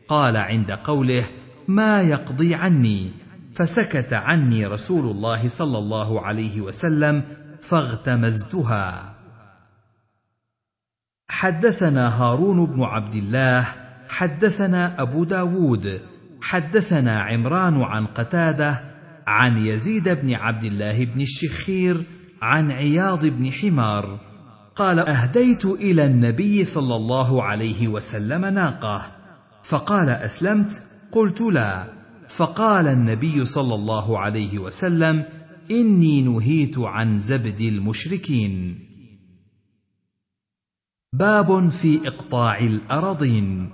قال 0.09 0.37
عند 0.37 0.71
قوله 0.71 1.25
ما 1.69 2.03
يقضي 2.03 2.55
عني 2.55 3.11
فسكت 3.55 4.13
عني 4.13 4.67
رسول 4.67 5.11
الله 5.11 5.49
صلى 5.49 5.79
الله 5.79 6.21
عليه 6.27 6.61
وسلم 6.61 7.23
فاغتمزتها 7.63 9.15
حدثنا 11.29 12.23
هارون 12.23 12.67
بن 12.67 12.83
عبد 12.83 13.13
الله 13.15 13.67
حدثنا 14.09 15.03
ابو 15.03 15.25
داود 15.25 16.01
حدثنا 16.43 17.23
عمران 17.23 17.83
عن 17.83 18.07
قتاده 18.07 18.85
عن 19.27 19.57
يزيد 19.57 20.09
بن 20.09 20.35
عبد 20.35 20.65
الله 20.65 21.05
بن 21.05 21.21
الشخير 21.21 22.01
عن 22.43 22.71
عياض 22.73 23.27
بن 23.27 23.53
حمار 23.53 24.28
قال 24.79 24.99
اهديت 24.99 25.65
الى 25.65 26.05
النبي 26.05 26.65
صلى 26.65 26.97
الله 26.97 27.43
عليه 27.43 27.89
وسلم 27.89 28.45
ناقه 28.45 29.11
فقال 29.63 30.09
اسلمت 30.09 30.83
قلت 31.13 31.41
لا 31.41 31.93
فقال 32.29 32.87
النبي 32.87 33.45
صلى 33.45 33.75
الله 33.75 34.19
عليه 34.19 34.59
وسلم 34.59 35.25
اني 35.71 36.23
نهيت 36.23 36.79
عن 36.79 37.19
زبد 37.19 37.61
المشركين 37.61 38.79
باب 41.13 41.69
في 41.69 42.01
اقطاع 42.09 42.59
الاراضين 42.59 43.71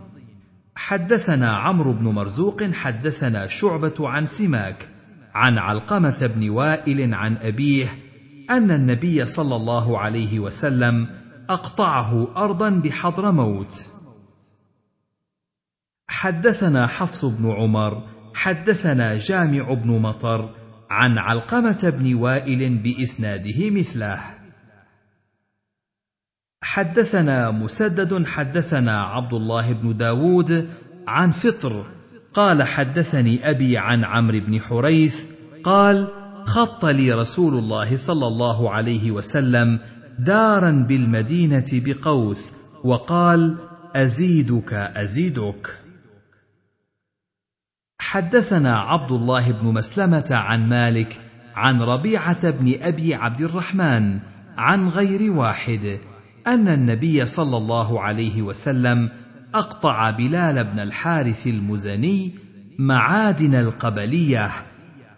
حدثنا 0.77 1.51
عمرو 1.57 1.93
بن 1.93 2.05
مرزوق 2.05 2.63
حدثنا 2.71 3.47
شعبه 3.47 3.95
عن 4.09 4.27
سماك 4.27 4.89
عن 5.35 5.59
علقمه 5.59 6.27
بن 6.37 6.51
وائل 6.51 7.15
عن 7.15 7.37
ابيه 7.37 7.89
أن 8.51 8.71
النبي 8.71 9.27
صلى 9.27 9.57
الله 9.57 9.99
عليه 9.99 10.39
وسلم 10.41 11.09
أقطعه 11.51 12.29
أرضا 12.45 12.71
بحضر 12.71 13.33
موت 13.33 13.91
حدثنا 16.11 16.87
حفص 16.87 17.25
بن 17.25 17.51
عمر، 17.51 18.03
حدثنا 18.35 19.19
جامع 19.19 19.75
بن 19.75 19.99
مطر، 20.03 20.55
عن 20.91 21.19
علقمة 21.19 21.91
بن 21.99 22.15
وائل 22.15 22.79
بإسناده 22.79 23.71
مثله. 23.71 24.21
حدثنا 26.63 27.51
مسدد 27.51 28.27
حدثنا 28.27 29.03
عبد 29.03 29.35
الله 29.35 29.73
بن 29.73 29.97
داود 29.97 30.69
عن 31.07 31.31
فطر 31.31 31.87
قال 32.35 32.63
حدثني 32.63 33.51
أبي 33.51 33.79
عن 33.79 34.05
عمرو 34.05 34.41
بن 34.41 34.61
حريث 34.61 35.25
قال 35.65 36.09
خط 36.45 36.85
لي 36.85 37.13
رسول 37.13 37.55
الله 37.55 37.97
صلى 37.97 38.27
الله 38.27 38.71
عليه 38.71 39.11
وسلم 39.11 39.79
دارا 40.19 40.71
بالمدينه 40.71 41.65
بقوس 41.73 42.53
وقال 42.85 43.57
ازيدك 43.97 44.73
ازيدك 44.73 45.79
حدثنا 48.01 48.79
عبد 48.81 49.13
الله 49.13 49.51
بن 49.53 49.67
مسلمه 49.75 50.29
عن 50.33 50.69
مالك 50.69 51.21
عن 51.55 51.83
ربيعه 51.83 52.51
بن 52.51 52.75
ابي 52.83 53.15
عبد 53.15 53.41
الرحمن 53.41 54.19
عن 54.57 54.89
غير 54.89 55.33
واحد 55.33 55.99
ان 56.47 56.69
النبي 56.69 57.27
صلى 57.27 57.57
الله 57.57 58.01
عليه 58.01 58.43
وسلم 58.43 59.09
اقطع 59.55 60.11
بلال 60.11 60.65
بن 60.65 60.79
الحارث 60.79 61.47
المزني 61.47 62.33
معادن 62.79 63.55
القبليه 63.55 64.51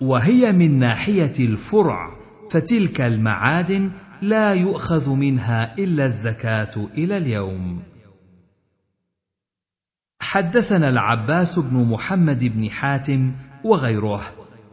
وهي 0.01 0.52
من 0.52 0.78
ناحية 0.78 1.32
الفرع 1.40 2.10
فتلك 2.51 3.01
المعادن 3.01 3.90
لا 4.23 4.55
يؤخذ 4.55 5.14
منها 5.14 5.78
إلا 5.78 6.05
الزكاة 6.06 6.70
إلى 6.94 7.16
اليوم 7.16 7.82
حدثنا 10.23 10.89
العباس 10.89 11.59
بن 11.59 11.85
محمد 11.85 12.44
بن 12.44 12.70
حاتم 12.70 13.32
وغيره 13.64 14.20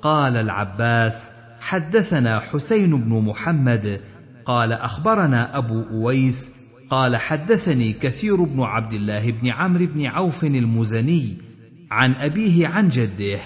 قال 0.01 0.37
العباس 0.37 1.29
حدثنا 1.59 2.39
حسين 2.39 3.01
بن 3.01 3.21
محمد 3.23 4.01
قال 4.45 4.71
اخبرنا 4.73 5.57
ابو 5.57 5.81
اويس 5.91 6.51
قال 6.89 7.17
حدثني 7.17 7.93
كثير 7.93 8.43
بن 8.43 8.61
عبد 8.61 8.93
الله 8.93 9.31
بن 9.31 9.47
عمرو 9.53 9.85
بن 9.85 10.05
عوف 10.05 10.43
المزني 10.43 11.37
عن 11.91 12.13
ابيه 12.15 12.67
عن 12.67 12.89
جده 12.89 13.39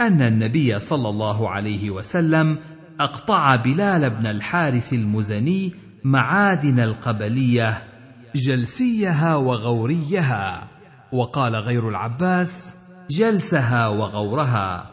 أن 0.00 0.22
النبي 0.22 0.78
صلى 0.78 1.08
الله 1.08 1.50
عليه 1.50 1.90
وسلم 1.90 2.58
أقطع 3.00 3.56
بلال 3.56 4.10
بن 4.10 4.26
الحارث 4.26 4.92
المزني 4.92 5.72
معادن 6.04 6.80
القبلية 6.80 7.82
جلسيها 8.36 9.36
وغوريها 9.36 10.68
وقال 11.12 11.56
غير 11.56 11.88
العباس 11.88 12.76
جلسها 13.10 13.88
وغورها 13.88 14.90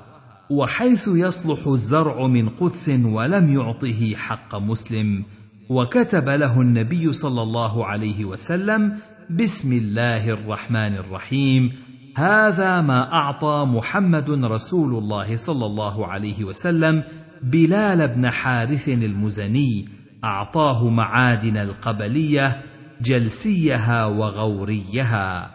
وحيث 0.50 1.08
يصلح 1.14 1.68
الزرع 1.68 2.28
من 2.28 2.50
قدس 2.50 2.90
ولم 3.04 3.54
يعطه 3.54 4.16
حق 4.16 4.56
مسلم 4.56 5.24
وكتب 5.70 6.30
له 6.30 6.62
النبي 6.62 7.14
صلى 7.14 7.42
الله 7.42 7.86
عليه 7.86 8.26
وسلم 8.26 8.98
بسم 9.30 9.74
الله 9.74 10.30
الرحمن 10.30 10.96
الرحيم 10.98 11.72
هذا 12.18 12.82
ما 12.82 13.14
اعطى 13.14 13.66
محمد 13.72 14.30
رسول 14.32 14.98
الله 15.04 15.36
صلى 15.36 15.66
الله 15.66 16.08
عليه 16.08 16.44
وسلم 16.44 17.04
بلال 17.44 18.08
بن 18.08 18.30
حارث 18.30 18.90
المزني 18.90 19.86
اعطاه 20.24 20.90
معادن 20.90 21.58
القبليه 21.58 22.62
جلسيها 23.02 24.06
وغوريها 24.06 25.52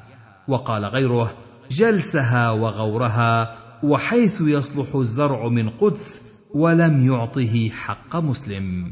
وقال 0.48 0.84
غيره 0.84 1.34
جلسها 1.70 2.50
وغورها 2.50 3.54
وحيث 3.82 4.40
يصلح 4.40 4.94
الزرع 4.94 5.48
من 5.48 5.68
قدس 5.68 6.22
ولم 6.54 7.06
يعطه 7.06 7.68
حق 7.70 8.16
مسلم 8.16 8.90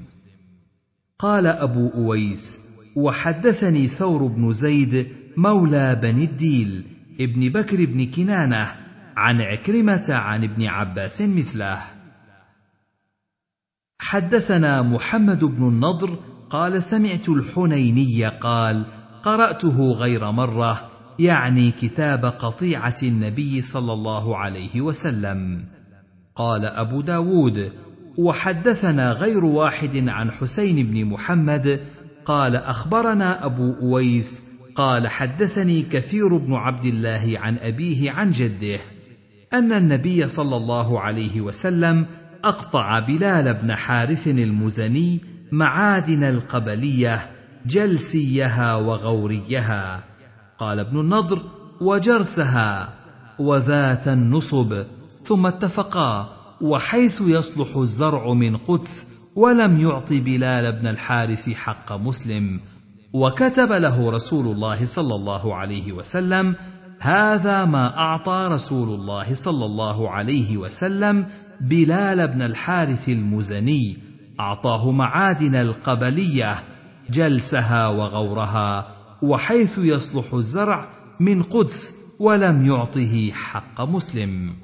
قال 1.18 1.46
ابو 1.46 1.88
اويس 1.94 2.60
وحدثني 2.96 3.88
ثور 3.88 4.26
بن 4.26 4.52
زيد 4.52 5.06
مولى 5.36 5.94
بني 6.02 6.24
الديل 6.24 6.84
ابن 7.20 7.48
بكر 7.48 7.84
بن 7.84 8.06
كنانة 8.06 8.76
عن 9.16 9.40
عكرمة 9.42 10.06
عن 10.10 10.44
ابن 10.44 10.66
عباس 10.66 11.22
مثله 11.22 11.78
حدثنا 13.98 14.82
محمد 14.82 15.44
بن 15.44 15.68
النضر 15.68 16.18
قال 16.50 16.82
سمعت 16.82 17.28
الحنيني 17.28 18.26
قال 18.28 18.84
قرأته 19.22 19.92
غير 19.92 20.30
مرة 20.30 20.90
يعني 21.18 21.70
كتاب 21.70 22.24
قطيعة 22.24 22.94
النبي 23.02 23.62
صلى 23.62 23.92
الله 23.92 24.36
عليه 24.36 24.80
وسلم 24.80 25.64
قال 26.34 26.64
أبو 26.64 27.00
داود 27.00 27.72
وحدثنا 28.18 29.12
غير 29.12 29.44
واحد 29.44 30.08
عن 30.08 30.30
حسين 30.30 30.86
بن 30.86 31.04
محمد 31.04 31.80
قال 32.24 32.56
أخبرنا 32.56 33.46
أبو 33.46 33.72
أويس 33.82 34.42
قال 34.80 35.08
حدثني 35.08 35.82
كثير 35.82 36.36
بن 36.36 36.54
عبد 36.54 36.84
الله 36.86 37.34
عن 37.42 37.56
ابيه 37.58 38.10
عن 38.10 38.30
جده 38.30 38.78
ان 39.54 39.72
النبي 39.72 40.28
صلى 40.28 40.56
الله 40.56 41.00
عليه 41.00 41.40
وسلم 41.40 42.06
اقطع 42.44 42.98
بلال 42.98 43.54
بن 43.54 43.74
حارث 43.74 44.28
المزني 44.28 45.20
معادن 45.52 46.22
القبليه 46.24 47.30
جلسيها 47.66 48.76
وغوريها 48.76 50.04
قال 50.58 50.78
ابن 50.80 51.00
النضر 51.00 51.42
وجرسها 51.80 52.88
وذات 53.38 54.08
النصب 54.08 54.74
ثم 55.24 55.46
اتفقا 55.46 56.36
وحيث 56.60 57.22
يصلح 57.26 57.76
الزرع 57.76 58.32
من 58.32 58.56
قدس 58.56 59.06
ولم 59.36 59.80
يعط 59.80 60.12
بلال 60.12 60.72
بن 60.72 60.86
الحارث 60.86 61.48
حق 61.50 61.92
مسلم 61.92 62.60
وكتب 63.12 63.72
له 63.72 64.10
رسول 64.10 64.46
الله 64.46 64.84
صلى 64.84 65.14
الله 65.14 65.56
عليه 65.56 65.92
وسلم 65.92 66.54
هذا 67.00 67.64
ما 67.64 67.98
اعطى 67.98 68.48
رسول 68.50 68.88
الله 69.00 69.34
صلى 69.34 69.64
الله 69.64 70.10
عليه 70.10 70.56
وسلم 70.56 71.26
بلال 71.60 72.28
بن 72.28 72.42
الحارث 72.42 73.08
المزني 73.08 73.96
اعطاه 74.40 74.90
معادن 74.90 75.54
القبليه 75.54 76.62
جلسها 77.10 77.88
وغورها 77.88 78.88
وحيث 79.22 79.78
يصلح 79.78 80.34
الزرع 80.34 80.88
من 81.20 81.42
قدس 81.42 81.94
ولم 82.20 82.66
يعطه 82.66 83.30
حق 83.32 83.80
مسلم 83.80 84.54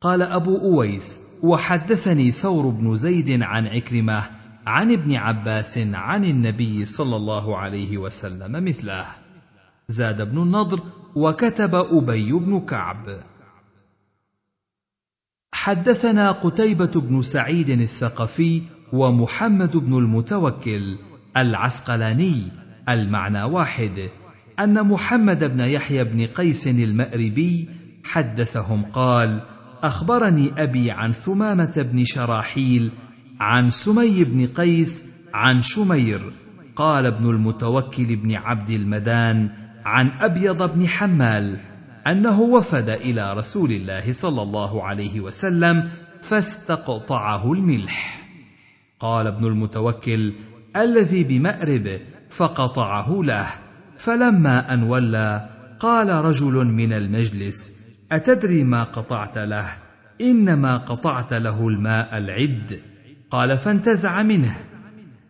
قال 0.00 0.22
ابو 0.22 0.58
اويس 0.60 1.18
وحدثني 1.42 2.30
ثور 2.30 2.66
بن 2.66 2.96
زيد 2.96 3.42
عن 3.42 3.66
عكرمه 3.66 4.22
عن 4.66 4.92
ابن 4.92 5.14
عباس 5.14 5.78
عن 5.78 6.24
النبي 6.24 6.84
صلى 6.84 7.16
الله 7.16 7.56
عليه 7.58 7.98
وسلم 7.98 8.64
مثله 8.64 9.06
زاد 9.88 10.20
ابن 10.20 10.42
النضر 10.42 10.80
وكتب 11.14 11.74
ابي 11.74 12.32
بن 12.32 12.60
كعب 12.60 13.20
حدثنا 15.54 16.30
قتيبه 16.30 17.00
بن 17.00 17.22
سعيد 17.22 17.68
الثقفي 17.70 18.62
ومحمد 18.92 19.76
بن 19.76 19.98
المتوكل 19.98 20.98
العسقلاني 21.36 22.42
المعنى 22.88 23.42
واحد 23.42 24.08
ان 24.58 24.86
محمد 24.86 25.44
بن 25.44 25.60
يحيى 25.60 26.04
بن 26.04 26.26
قيس 26.26 26.68
المأربي 26.68 27.68
حدثهم 28.04 28.84
قال 28.84 29.40
اخبرني 29.82 30.52
ابي 30.62 30.90
عن 30.90 31.12
ثمامه 31.12 31.86
بن 31.92 32.04
شراحيل 32.04 32.90
عن 33.42 33.70
سمي 33.70 34.24
بن 34.24 34.46
قيس 34.46 35.02
عن 35.34 35.62
شمير 35.62 36.22
قال 36.76 37.06
ابن 37.06 37.30
المتوكل 37.30 38.16
بن 38.16 38.34
عبد 38.34 38.70
المدان 38.70 39.50
عن 39.84 40.10
ابيض 40.20 40.62
بن 40.72 40.88
حمال 40.88 41.60
انه 42.06 42.40
وفد 42.40 42.88
الى 42.88 43.34
رسول 43.34 43.72
الله 43.72 44.12
صلى 44.12 44.42
الله 44.42 44.84
عليه 44.84 45.20
وسلم 45.20 45.88
فاستقطعه 46.22 47.52
الملح 47.52 48.26
قال 49.00 49.26
ابن 49.26 49.46
المتوكل 49.46 50.32
الذي 50.76 51.24
بمأرب 51.24 52.00
فقطعه 52.30 53.20
له 53.24 53.46
فلما 53.98 54.74
ان 54.74 54.82
ولى 54.82 55.48
قال 55.80 56.08
رجل 56.08 56.54
من 56.66 56.92
المجلس 56.92 57.72
اتدري 58.12 58.64
ما 58.64 58.84
قطعت 58.84 59.38
له 59.38 59.66
انما 60.20 60.76
قطعت 60.76 61.32
له 61.34 61.68
الماء 61.68 62.18
العد 62.18 62.80
قال 63.32 63.58
فانتزع 63.58 64.22
منه 64.22 64.56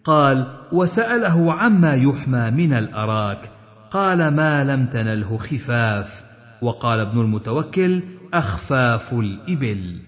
قال 0.04 0.56
وساله 0.72 1.52
عما 1.54 1.94
يحمى 1.94 2.50
من 2.50 2.72
الاراك 2.74 3.50
قال 3.90 4.28
ما 4.28 4.64
لم 4.64 4.86
تنله 4.86 5.36
خفاف 5.36 6.24
وقال 6.62 7.00
ابن 7.00 7.20
المتوكل 7.20 8.02
اخفاف 8.34 9.12
الابل 9.14 10.00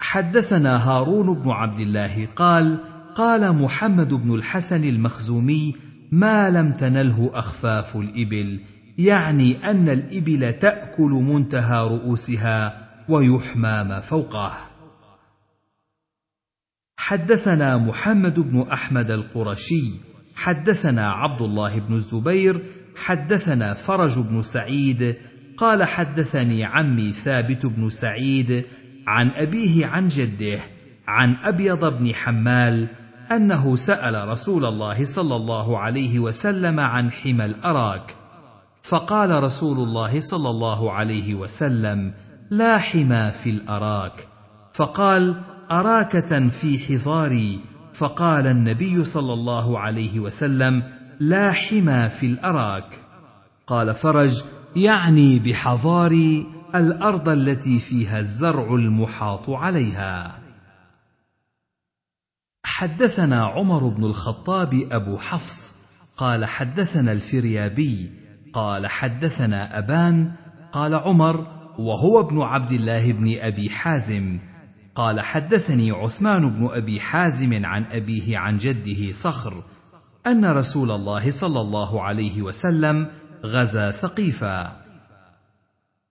حدثنا 0.00 0.90
هارون 0.90 1.34
بن 1.38 1.50
عبد 1.50 1.80
الله 1.80 2.28
قال 2.36 2.76
قال 3.14 3.52
محمد 3.52 4.14
بن 4.14 4.34
الحسن 4.34 4.84
المخزومي 4.84 5.76
ما 6.12 6.50
لم 6.50 6.72
تنله 6.72 7.30
اخفاف 7.34 7.96
الابل 7.96 8.60
يعني 8.98 9.70
ان 9.70 9.88
الابل 9.88 10.52
تاكل 10.52 11.10
منتهى 11.10 11.82
رؤوسها 11.82 12.78
ويحمى 13.08 13.82
ما 13.88 14.00
فوقه 14.00 14.67
حدثنا 17.08 17.76
محمد 17.78 18.40
بن 18.40 18.66
احمد 18.72 19.10
القرشي 19.10 19.82
حدثنا 20.36 21.12
عبد 21.12 21.42
الله 21.42 21.78
بن 21.80 21.94
الزبير 21.94 22.62
حدثنا 23.04 23.74
فرج 23.74 24.18
بن 24.18 24.42
سعيد 24.42 25.14
قال 25.56 25.84
حدثني 25.84 26.64
عمي 26.64 27.12
ثابت 27.12 27.66
بن 27.66 27.88
سعيد 27.90 28.64
عن 29.06 29.30
ابيه 29.30 29.86
عن 29.86 30.08
جده 30.08 30.58
عن 31.08 31.34
ابيض 31.42 31.84
بن 31.84 32.14
حمال 32.14 32.86
انه 33.32 33.76
سال 33.76 34.28
رسول 34.28 34.64
الله 34.64 35.04
صلى 35.04 35.36
الله 35.36 35.78
عليه 35.78 36.18
وسلم 36.18 36.80
عن 36.80 37.10
حمى 37.10 37.44
الاراك 37.44 38.14
فقال 38.82 39.42
رسول 39.42 39.76
الله 39.78 40.20
صلى 40.20 40.50
الله 40.50 40.92
عليه 40.92 41.34
وسلم 41.34 42.12
لا 42.50 42.78
حمى 42.78 43.32
في 43.44 43.50
الاراك 43.50 44.26
فقال 44.72 45.36
اراك 45.70 46.36
في 46.48 46.78
حضاري 46.78 47.60
فقال 47.94 48.46
النبي 48.46 49.04
صلى 49.04 49.32
الله 49.32 49.78
عليه 49.78 50.20
وسلم 50.20 50.82
لا 51.20 51.52
حمى 51.52 52.08
في 52.08 52.26
الاراك 52.26 52.98
قال 53.66 53.94
فرج 53.94 54.42
يعني 54.76 55.38
بحضاري 55.38 56.46
الارض 56.74 57.28
التي 57.28 57.78
فيها 57.78 58.20
الزرع 58.20 58.74
المحاط 58.74 59.50
عليها 59.50 60.38
حدثنا 62.64 63.44
عمر 63.44 63.88
بن 63.88 64.04
الخطاب 64.04 64.74
ابو 64.92 65.16
حفص 65.18 65.74
قال 66.16 66.44
حدثنا 66.44 67.12
الفريابي 67.12 68.10
قال 68.54 68.86
حدثنا 68.86 69.78
ابان 69.78 70.32
قال 70.72 70.94
عمر 70.94 71.46
وهو 71.78 72.20
ابن 72.20 72.40
عبد 72.40 72.72
الله 72.72 73.12
بن 73.12 73.36
ابي 73.38 73.70
حازم 73.70 74.38
قال 74.98 75.20
حدثني 75.20 75.90
عثمان 75.90 76.50
بن 76.50 76.68
ابي 76.72 77.00
حازم 77.00 77.66
عن 77.66 77.84
ابيه 77.92 78.38
عن 78.38 78.56
جده 78.56 79.12
صخر 79.12 79.62
ان 80.26 80.44
رسول 80.44 80.90
الله 80.90 81.30
صلى 81.30 81.60
الله 81.60 82.02
عليه 82.02 82.42
وسلم 82.42 83.06
غزا 83.44 83.90
ثقيفا 83.90 84.76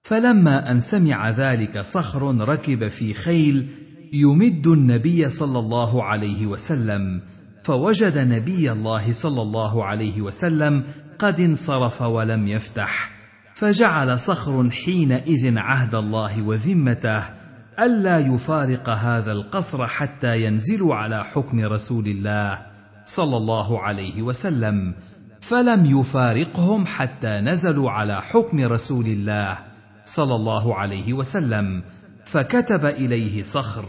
فلما 0.04 0.72
ان 0.72 0.80
سمع 0.80 1.30
ذلك 1.30 1.80
صخر 1.82 2.48
ركب 2.50 2.88
في 2.88 3.14
خيل 3.14 3.68
يمد 4.14 4.68
النبي 4.68 5.30
صلى 5.30 5.60
الله 5.60 6.04
عليه 6.04 6.46
وسلم 6.46 7.22
فوجد 7.64 8.18
نبي 8.18 8.72
الله 8.72 9.12
صلى 9.12 9.42
الله 9.42 9.86
عليه 9.86 10.22
وسلم 10.22 10.84
قد 11.20 11.40
انصرف 11.40 12.02
ولم 12.02 12.48
يفتح 12.48 13.12
فجعل 13.56 14.20
صخر 14.20 14.70
حينئذ 14.70 15.58
عهد 15.58 15.96
الله 15.96 16.42
وذمته 16.42 17.37
ألا 17.80 18.20
يفارق 18.20 18.90
هذا 18.90 19.32
القصر 19.32 19.88
حتى 19.88 20.44
ينزلوا 20.46 20.96
على 20.96 21.24
حكم 21.26 21.66
رسول 21.66 22.08
الله 22.08 22.60
صلى 23.06 23.38
الله 23.38 23.80
عليه 23.82 24.22
وسلم 24.22 24.94
فلم 25.42 25.86
يفارقهم 26.00 26.86
حتى 26.86 27.28
نزلوا 27.40 27.92
على 27.92 28.22
حكم 28.22 28.60
رسول 28.66 29.06
الله 29.06 29.58
صلى 30.06 30.36
الله 30.36 30.76
عليه 30.78 31.14
وسلم 31.14 31.82
فكتب 32.26 32.86
اليه 32.86 33.44
صخر 33.44 33.86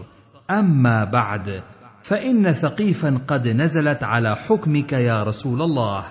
اما 0.51 1.05
بعد 1.05 1.63
فان 2.03 2.53
ثقيفا 2.53 3.19
قد 3.29 3.49
نزلت 3.49 4.05
على 4.05 4.37
حكمك 4.37 4.93
يا 4.93 5.23
رسول 5.23 5.63
الله 5.63 6.05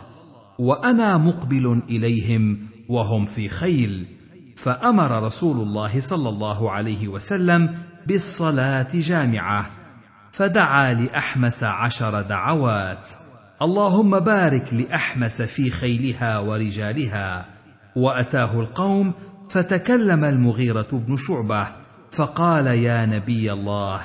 وانا 0.60 1.18
مقبل 1.18 1.82
اليهم 1.90 2.60
وهم 2.90 3.26
في 3.26 3.50
خيل 3.50 4.17
فامر 4.58 5.20
رسول 5.24 5.68
الله 5.68 6.00
صلى 6.00 6.30
الله 6.30 6.72
عليه 6.72 7.08
وسلم 7.08 7.78
بالصلاه 8.08 8.88
جامعه 8.94 9.70
فدعا 10.32 10.94
لاحمس 10.94 11.64
عشر 11.64 12.22
دعوات 12.22 13.08
اللهم 13.62 14.20
بارك 14.20 14.74
لاحمس 14.74 15.42
في 15.42 15.70
خيلها 15.70 16.40
ورجالها 16.40 17.46
واتاه 17.96 18.60
القوم 18.60 19.14
فتكلم 19.50 20.24
المغيره 20.26 20.88
بن 21.08 21.16
شعبه 21.16 21.68
فقال 22.12 22.68
يا 22.68 23.06
نبي 23.06 23.54
الله 23.54 24.02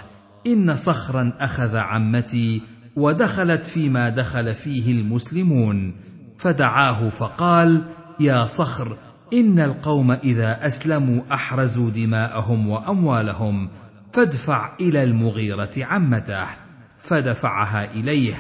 ان 0.47 0.77
صخرا 0.77 1.33
اخذ 1.41 1.77
عمتي 1.77 2.62
ودخلت 2.97 3.66
فيما 3.66 4.09
دخل 4.09 4.55
فيه 4.55 4.93
المسلمون 4.93 5.95
فدعاه 6.39 7.09
فقال 7.09 7.83
يا 8.20 8.47
صخر 8.47 8.97
إن 9.33 9.59
القوم 9.61 10.11
إذا 10.11 10.67
أسلموا 10.67 11.23
أحرزوا 11.33 11.91
دماءهم 11.91 12.69
وأموالهم 12.69 13.69
فادفع 14.13 14.71
إلى 14.81 15.03
المغيرة 15.03 15.71
عمته 15.79 16.45
فدفعها 17.03 17.93
إليه 17.95 18.35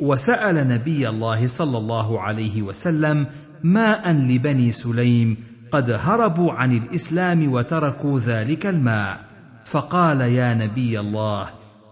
وسأل 0.00 0.68
نبي 0.68 1.08
الله 1.08 1.46
صلى 1.46 1.78
الله 1.78 2.20
عليه 2.20 2.62
وسلم 2.62 3.26
ماء 3.62 4.12
لبني 4.12 4.72
سليم 4.72 5.36
قد 5.72 5.90
هربوا 5.90 6.52
عن 6.52 6.72
الإسلام 6.76 7.52
وتركوا 7.52 8.20
ذلك 8.20 8.66
الماء 8.66 9.24
فقال 9.64 10.20
يا 10.20 10.54
نبي 10.54 11.00
الله 11.00 11.50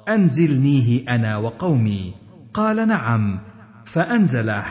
أنزلنيه 0.09 1.09
أنا 1.09 1.37
وقومي 1.37 2.13
قال 2.55 2.89
نعم 2.89 3.39
فأنزله 3.85 4.65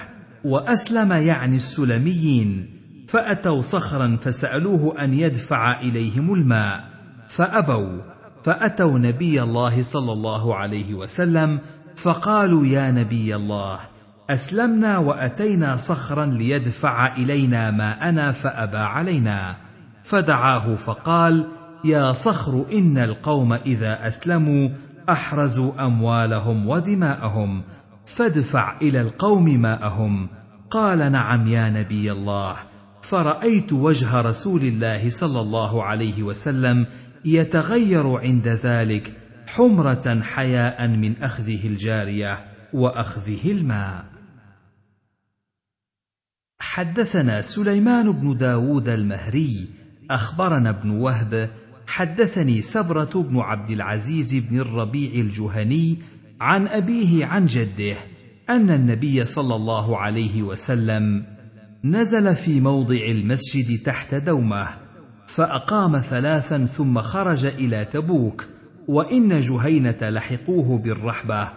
وأسلم 0.44 1.12
يعني 1.12 1.56
السلميين 1.56 2.73
فأتوا 3.14 3.62
صخرا 3.62 4.18
فسألوه 4.22 5.04
أن 5.04 5.14
يدفع 5.14 5.80
إليهم 5.82 6.34
الماء 6.34 6.84
فأبوا 7.30 8.02
فأتوا 8.44 9.00
نبي 9.00 9.42
الله 9.44 9.84
صلى 9.84 10.12
الله 10.14 10.56
عليه 10.56 10.94
وسلم 10.94 11.60
فقالوا 11.96 12.66
يا 12.66 12.92
نبي 12.92 13.36
الله 13.36 13.80
أسلمنا 14.30 14.98
وأتينا 14.98 15.78
صخرا 15.78 16.26
ليدفع 16.26 17.16
إلينا 17.16 17.72
ماءنا 17.72 18.32
فأبى 18.32 18.78
علينا 18.78 19.56
فدعاه 20.04 20.76
فقال 20.76 21.48
يا 21.86 22.14
صخر 22.14 22.66
إن 22.72 22.98
القوم 22.98 23.54
إذا 23.54 24.08
أسلموا 24.08 24.70
أحرزوا 25.10 25.72
أموالهم 25.88 26.70
ودماءهم 26.70 27.64
فادفع 28.06 28.78
إلى 28.82 29.02
القوم 29.02 29.44
ماءهم 29.62 30.28
قال 30.70 31.12
نعم 31.12 31.48
يا 31.48 31.70
نبي 31.70 32.12
الله 32.12 32.56
فرأيت 33.14 33.74
وجه 33.74 34.22
رسول 34.22 34.62
الله 34.64 35.10
صلى 35.10 35.42
الله 35.42 35.84
عليه 35.84 36.24
وسلم 36.24 36.86
يتغير 37.26 38.14
عند 38.20 38.48
ذلك 38.48 39.14
حمرة 39.48 40.22
حياء 40.24 40.88
من 40.88 41.18
أخذه 41.22 41.68
الجارية 41.68 42.46
وأخذه 42.74 43.52
الماء. 43.52 44.06
حدثنا 46.60 47.42
سليمان 47.42 48.12
بن 48.12 48.38
داود 48.38 48.90
المهري 48.90 49.68
أخبرنا 50.12 50.70
ابن 50.70 50.90
وهب 50.90 51.50
حدثني 51.88 52.62
سبرة 52.62 53.20
بن 53.30 53.38
عبد 53.40 53.70
العزيز 53.70 54.36
بن 54.36 54.60
الربيع 54.60 55.12
الجهني 55.14 55.98
عن 56.42 56.68
أبيه 56.68 57.26
عن 57.26 57.46
جده 57.46 57.98
أن 58.50 58.70
النبي 58.70 59.26
صلى 59.26 59.56
الله 59.56 59.98
عليه 59.98 60.44
وسلم 60.44 61.24
نزل 61.86 62.36
في 62.36 62.60
موضع 62.62 62.96
المسجد 63.06 63.80
تحت 63.86 64.16
دومه 64.16 64.68
فاقام 65.28 66.00
ثلاثا 66.00 66.66
ثم 66.66 67.00
خرج 67.00 67.46
الى 67.46 67.86
تبوك 67.86 68.46
وان 68.88 69.40
جهينه 69.40 69.98
لحقوه 70.02 70.78
بالرحبه 70.78 71.48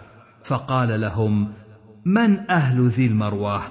فقال 0.43 1.01
لهم 1.01 1.47
من 2.05 2.49
اهل 2.51 2.87
ذي 2.87 3.07
المروه 3.07 3.61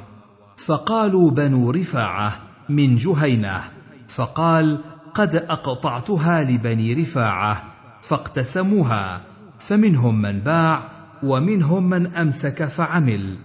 فقالوا 0.66 1.30
بنو 1.30 1.70
رفاعه 1.70 2.40
من 2.68 2.96
جهينه 2.96 3.60
فقال 4.08 4.78
قد 5.14 5.36
اقطعتها 5.36 6.40
لبني 6.42 6.92
رفاعه 6.94 7.62
فاقتسموها 8.02 9.20
فمنهم 9.58 10.22
من 10.22 10.40
باع 10.40 10.90
ومنهم 11.22 11.88
من 11.90 12.06
امسك 12.06 12.64
فعمل 12.64 13.36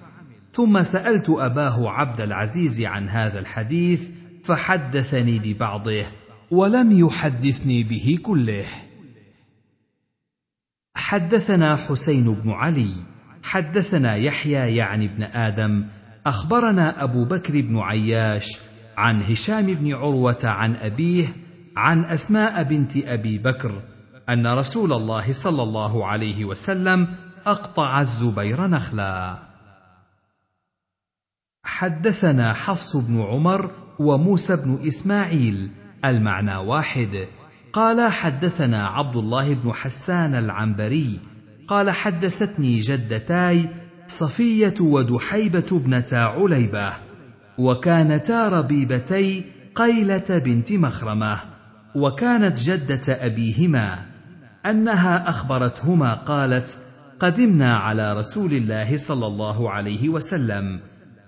ثم 0.53 0.81
سألت 0.83 1.29
أباه 1.29 1.89
عبد 1.89 2.21
العزيز 2.21 2.81
عن 2.81 3.09
هذا 3.09 3.39
الحديث 3.39 4.09
فحدثني 4.43 5.39
ببعضه 5.39 6.05
ولم 6.51 6.91
يحدثني 6.99 7.83
به 7.83 8.19
كله 8.23 8.65
حدثنا 10.95 11.75
حسين 11.75 12.33
بن 12.33 12.49
علي 12.49 12.89
حدثنا 13.43 14.15
يحيى 14.15 14.75
يعني 14.75 15.05
ابن 15.05 15.23
ادم 15.23 15.85
اخبرنا 16.25 17.03
ابو 17.03 17.25
بكر 17.25 17.61
بن 17.61 17.79
عياش 17.79 18.59
عن 18.97 19.21
هشام 19.21 19.65
بن 19.65 19.93
عروه 19.93 20.39
عن 20.43 20.75
ابيه 20.75 21.27
عن 21.77 22.05
اسماء 22.05 22.63
بنت 22.63 22.97
ابي 22.97 23.37
بكر 23.37 23.81
ان 24.29 24.47
رسول 24.47 24.93
الله 24.93 25.33
صلى 25.33 25.63
الله 25.63 26.07
عليه 26.07 26.45
وسلم 26.45 27.07
اقطع 27.45 28.01
الزبير 28.01 28.67
نخلا 28.67 29.50
حدثنا 31.81 32.53
حفص 32.53 32.95
بن 32.97 33.21
عمر 33.21 33.71
وموسى 33.99 34.55
بن 34.55 34.79
اسماعيل 34.87 35.69
المعنى 36.05 36.55
واحد 36.55 37.27
قال 37.73 38.11
حدثنا 38.11 38.87
عبد 38.87 39.15
الله 39.17 39.53
بن 39.53 39.71
حسان 39.73 40.35
العنبري 40.35 41.19
قال 41.67 41.91
حدثتني 41.91 42.79
جدتاي 42.79 43.69
صفيه 44.07 44.73
ودحيبه 44.81 45.65
ابنتا 45.71 46.15
عليبه 46.15 46.93
وكانتا 47.57 48.49
ربيبتي 48.49 49.43
قيله 49.75 50.25
بنت 50.37 50.71
مخرمه 50.71 51.37
وكانت 51.95 52.59
جده 52.61 53.25
ابيهما 53.25 54.05
انها 54.65 55.29
اخبرتهما 55.29 56.13
قالت 56.13 56.77
قدمنا 57.19 57.77
على 57.77 58.13
رسول 58.13 58.53
الله 58.53 58.97
صلى 58.97 59.25
الله 59.27 59.71
عليه 59.71 60.09
وسلم 60.09 60.79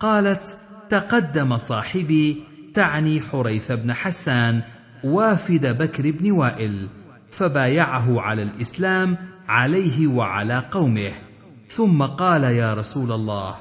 قالت 0.03 0.57
تقدم 0.89 1.57
صاحبي 1.57 2.43
تعني 2.73 3.21
حريث 3.21 3.71
بن 3.71 3.93
حسان 3.93 4.61
وافد 5.03 5.77
بكر 5.77 6.11
بن 6.11 6.31
وائل 6.31 6.89
فبايعه 7.31 8.21
على 8.21 8.43
الاسلام 8.43 9.17
عليه 9.47 10.07
وعلى 10.07 10.63
قومه 10.71 11.11
ثم 11.69 12.03
قال 12.03 12.43
يا 12.43 12.73
رسول 12.73 13.11
الله 13.11 13.55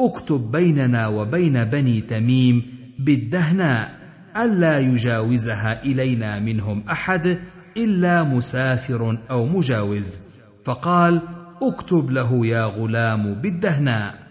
اكتب 0.00 0.50
بيننا 0.52 1.06
وبين 1.08 1.64
بني 1.64 2.00
تميم 2.00 2.62
بالدهناء 2.98 3.98
الا 4.36 4.78
يجاوزها 4.78 5.82
الينا 5.84 6.38
منهم 6.40 6.82
احد 6.90 7.38
الا 7.76 8.22
مسافر 8.24 9.18
او 9.30 9.46
مجاوز 9.46 10.20
فقال 10.64 11.20
اكتب 11.62 12.10
له 12.10 12.46
يا 12.46 12.64
غلام 12.64 13.34
بالدهناء 13.34 14.21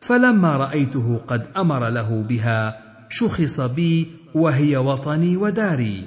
فلما 0.00 0.56
رأيته 0.56 1.20
قد 1.28 1.46
أمر 1.56 1.88
له 1.88 2.22
بها 2.28 2.78
شخص 3.08 3.60
بي 3.60 4.06
وهي 4.34 4.76
وطني 4.76 5.36
وداري 5.36 6.04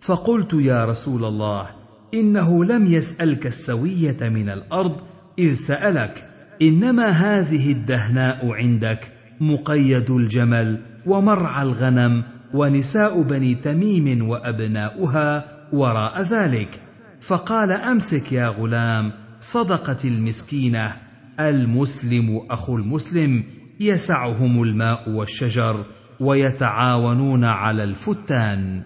فقلت 0.00 0.54
يا 0.54 0.84
رسول 0.84 1.24
الله 1.24 1.66
إنه 2.14 2.64
لم 2.64 2.86
يسألك 2.86 3.46
السوية 3.46 4.16
من 4.28 4.48
الأرض 4.50 4.96
إذ 5.38 5.54
سألك 5.54 6.24
إنما 6.62 7.08
هذه 7.10 7.72
الدهناء 7.72 8.50
عندك 8.52 9.12
مقيد 9.40 10.10
الجمل 10.10 10.78
ومرعى 11.06 11.62
الغنم 11.62 12.22
ونساء 12.54 13.22
بني 13.22 13.54
تميم 13.54 14.28
وأبناؤها 14.28 15.44
وراء 15.72 16.22
ذلك 16.22 16.80
فقال 17.20 17.72
أمسك 17.72 18.32
يا 18.32 18.48
غلام 18.48 19.12
صدقة 19.40 19.98
المسكينة 20.08 20.96
المسلم 21.40 22.40
اخو 22.50 22.76
المسلم 22.76 23.44
يسعهم 23.80 24.62
الماء 24.62 25.10
والشجر 25.10 25.84
ويتعاونون 26.20 27.44
على 27.44 27.84
الفتان 27.84 28.82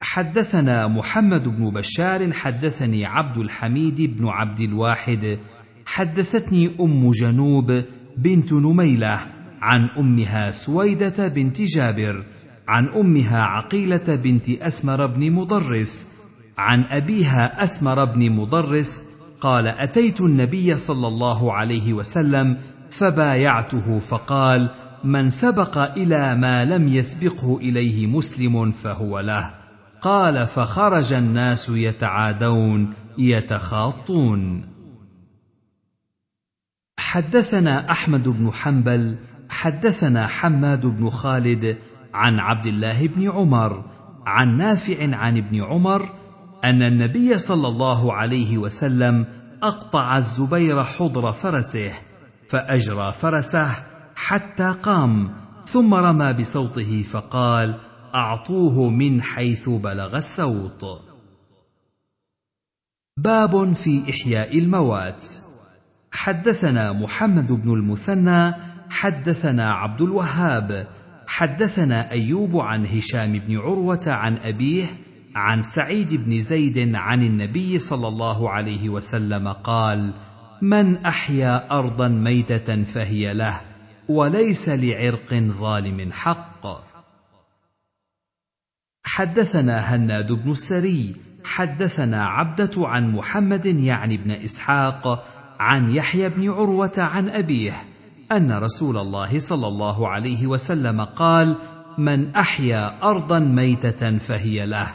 حدثنا 0.00 0.88
محمد 0.88 1.48
بن 1.48 1.70
بشار 1.70 2.32
حدثني 2.32 3.06
عبد 3.06 3.36
الحميد 3.38 4.00
بن 4.00 4.26
عبد 4.26 4.60
الواحد 4.60 5.38
حدثتني 5.86 6.70
ام 6.80 7.10
جنوب 7.10 7.82
بنت 8.16 8.52
نميله 8.52 9.20
عن 9.60 9.88
امها 9.98 10.50
سويده 10.52 11.28
بنت 11.28 11.60
جابر 11.62 12.22
عن 12.68 12.88
امها 12.88 13.40
عقيله 13.42 14.16
بنت 14.16 14.48
اسمر 14.48 15.06
بن 15.06 15.32
مضرس 15.32 16.06
عن 16.58 16.84
ابيها 16.90 17.64
اسمر 17.64 18.04
بن 18.04 18.30
مضرس 18.32 19.13
قال 19.44 19.66
اتيت 19.66 20.20
النبي 20.20 20.76
صلى 20.78 21.06
الله 21.06 21.52
عليه 21.52 21.92
وسلم 21.92 22.56
فبايعته 22.90 23.98
فقال 23.98 24.68
من 25.04 25.30
سبق 25.30 25.78
الى 25.78 26.34
ما 26.34 26.64
لم 26.64 26.88
يسبقه 26.88 27.56
اليه 27.58 28.06
مسلم 28.06 28.70
فهو 28.70 29.20
له 29.20 29.50
قال 30.00 30.46
فخرج 30.46 31.12
الناس 31.12 31.68
يتعادون 31.68 32.92
يتخاطون 33.18 34.64
حدثنا 37.00 37.90
احمد 37.90 38.28
بن 38.28 38.50
حنبل 38.52 39.16
حدثنا 39.50 40.26
حماد 40.26 40.86
بن 40.86 41.10
خالد 41.10 41.76
عن 42.14 42.38
عبد 42.38 42.66
الله 42.66 43.06
بن 43.06 43.30
عمر 43.30 43.84
عن 44.26 44.56
نافع 44.56 45.16
عن 45.16 45.36
ابن 45.36 45.62
عمر 45.62 46.08
أن 46.64 46.82
النبي 46.82 47.38
صلى 47.38 47.68
الله 47.68 48.12
عليه 48.12 48.58
وسلم 48.58 49.26
أقطع 49.62 50.16
الزبير 50.18 50.84
حضر 50.84 51.32
فرسه 51.32 51.90
فأجرى 52.48 53.12
فرسه 53.12 53.70
حتى 54.16 54.70
قام 54.82 55.30
ثم 55.66 55.94
رمى 55.94 56.32
بصوته 56.32 57.02
فقال: 57.02 57.74
أعطوه 58.14 58.90
من 58.90 59.22
حيث 59.22 59.68
بلغ 59.68 60.16
الصوت. 60.18 60.84
باب 63.16 63.72
في 63.72 64.02
إحياء 64.10 64.58
الموات 64.58 65.24
حدثنا 66.12 66.92
محمد 66.92 67.52
بن 67.52 67.72
المثنى 67.72 68.54
حدثنا 68.90 69.70
عبد 69.72 70.02
الوهاب 70.02 70.86
حدثنا 71.26 72.10
أيوب 72.10 72.56
عن 72.56 72.86
هشام 72.86 73.32
بن 73.48 73.58
عروة 73.58 74.02
عن 74.06 74.36
أبيه 74.38 74.86
عن 75.36 75.62
سعيد 75.62 76.14
بن 76.14 76.40
زيد 76.40 76.94
عن 76.96 77.22
النبي 77.22 77.78
صلى 77.78 78.08
الله 78.08 78.50
عليه 78.50 78.88
وسلم 78.88 79.48
قال 79.48 80.12
من 80.62 80.96
احيا 81.06 81.70
ارضا 81.78 82.08
ميته 82.08 82.82
فهي 82.84 83.34
له 83.34 83.60
وليس 84.08 84.68
لعرق 84.68 85.34
ظالم 85.34 86.12
حق 86.12 86.66
حدثنا 89.04 89.78
هناد 89.94 90.32
بن 90.32 90.50
السري 90.50 91.16
حدثنا 91.44 92.24
عبده 92.24 92.88
عن 92.88 93.12
محمد 93.12 93.66
يعني 93.66 94.16
بن 94.16 94.30
اسحاق 94.30 95.26
عن 95.60 95.90
يحيى 95.94 96.28
بن 96.28 96.50
عروه 96.50 96.92
عن 96.98 97.28
ابيه 97.28 97.84
ان 98.32 98.52
رسول 98.52 98.96
الله 98.96 99.38
صلى 99.38 99.66
الله 99.66 100.08
عليه 100.08 100.46
وسلم 100.46 101.00
قال 101.04 101.56
من 101.98 102.30
احيا 102.34 103.02
ارضا 103.02 103.38
ميته 103.38 104.18
فهي 104.18 104.66
له 104.66 104.94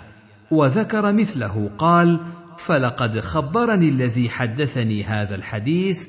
وذكر 0.51 1.13
مثله 1.13 1.69
قال 1.77 2.19
فلقد 2.57 3.19
خبرني 3.19 3.89
الذي 3.89 4.29
حدثني 4.29 5.03
هذا 5.03 5.35
الحديث 5.35 6.07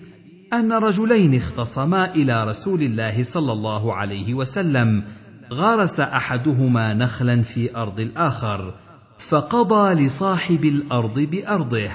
ان 0.52 0.72
رجلين 0.72 1.34
اختصما 1.34 2.14
الى 2.14 2.44
رسول 2.44 2.82
الله 2.82 3.22
صلى 3.22 3.52
الله 3.52 3.94
عليه 3.94 4.34
وسلم 4.34 5.04
غرس 5.52 6.00
احدهما 6.00 6.94
نخلا 6.94 7.42
في 7.42 7.76
ارض 7.76 8.00
الاخر 8.00 8.74
فقضى 9.18 9.94
لصاحب 10.04 10.64
الارض 10.64 11.18
بارضه 11.20 11.88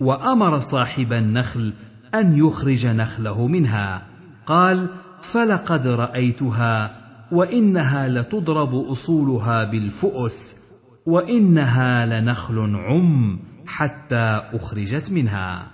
وامر 0.00 0.60
صاحب 0.60 1.12
النخل 1.12 1.72
ان 2.14 2.32
يخرج 2.38 2.86
نخله 2.86 3.46
منها 3.46 4.02
قال 4.46 4.86
فلقد 5.22 5.86
رايتها 5.86 6.96
وانها 7.32 8.08
لتضرب 8.08 8.74
اصولها 8.74 9.64
بالفؤس 9.64 10.61
وانها 11.06 12.20
لنخل 12.20 12.76
عم 12.76 13.38
حتى 13.66 14.42
اخرجت 14.52 15.10
منها 15.12 15.70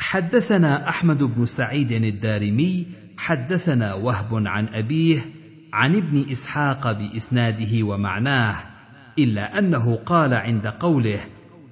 حدثنا 0.00 0.88
احمد 0.88 1.22
بن 1.22 1.46
سعيد 1.46 1.92
الدارمي 1.92 2.86
حدثنا 3.18 3.94
وهب 3.94 4.42
عن 4.46 4.68
ابيه 4.68 5.20
عن 5.72 5.94
ابن 5.94 6.24
اسحاق 6.32 6.92
باسناده 6.92 7.82
ومعناه 7.82 8.56
الا 9.18 9.58
انه 9.58 9.94
قال 9.96 10.34
عند 10.34 10.66
قوله 10.66 11.20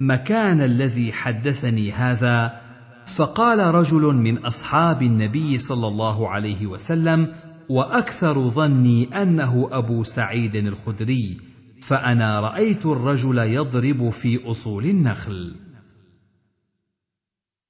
مكان 0.01 0.61
الذي 0.61 1.13
حدثني 1.13 1.93
هذا 1.93 2.61
فقال 3.07 3.59
رجل 3.75 4.03
من 4.03 4.39
اصحاب 4.39 5.03
النبي 5.03 5.59
صلى 5.59 5.87
الله 5.89 6.29
عليه 6.31 6.67
وسلم 6.67 7.35
واكثر 7.69 8.49
ظني 8.49 9.23
انه 9.23 9.69
ابو 9.73 10.05
سعيد 10.05 10.57
الخدري 10.57 11.41
فانا 11.83 12.41
رايت 12.41 12.87
الرجل 12.87 13.39
يضرب 13.39 14.11
في 14.11 14.51
اصول 14.51 14.85
النخل 14.87 15.57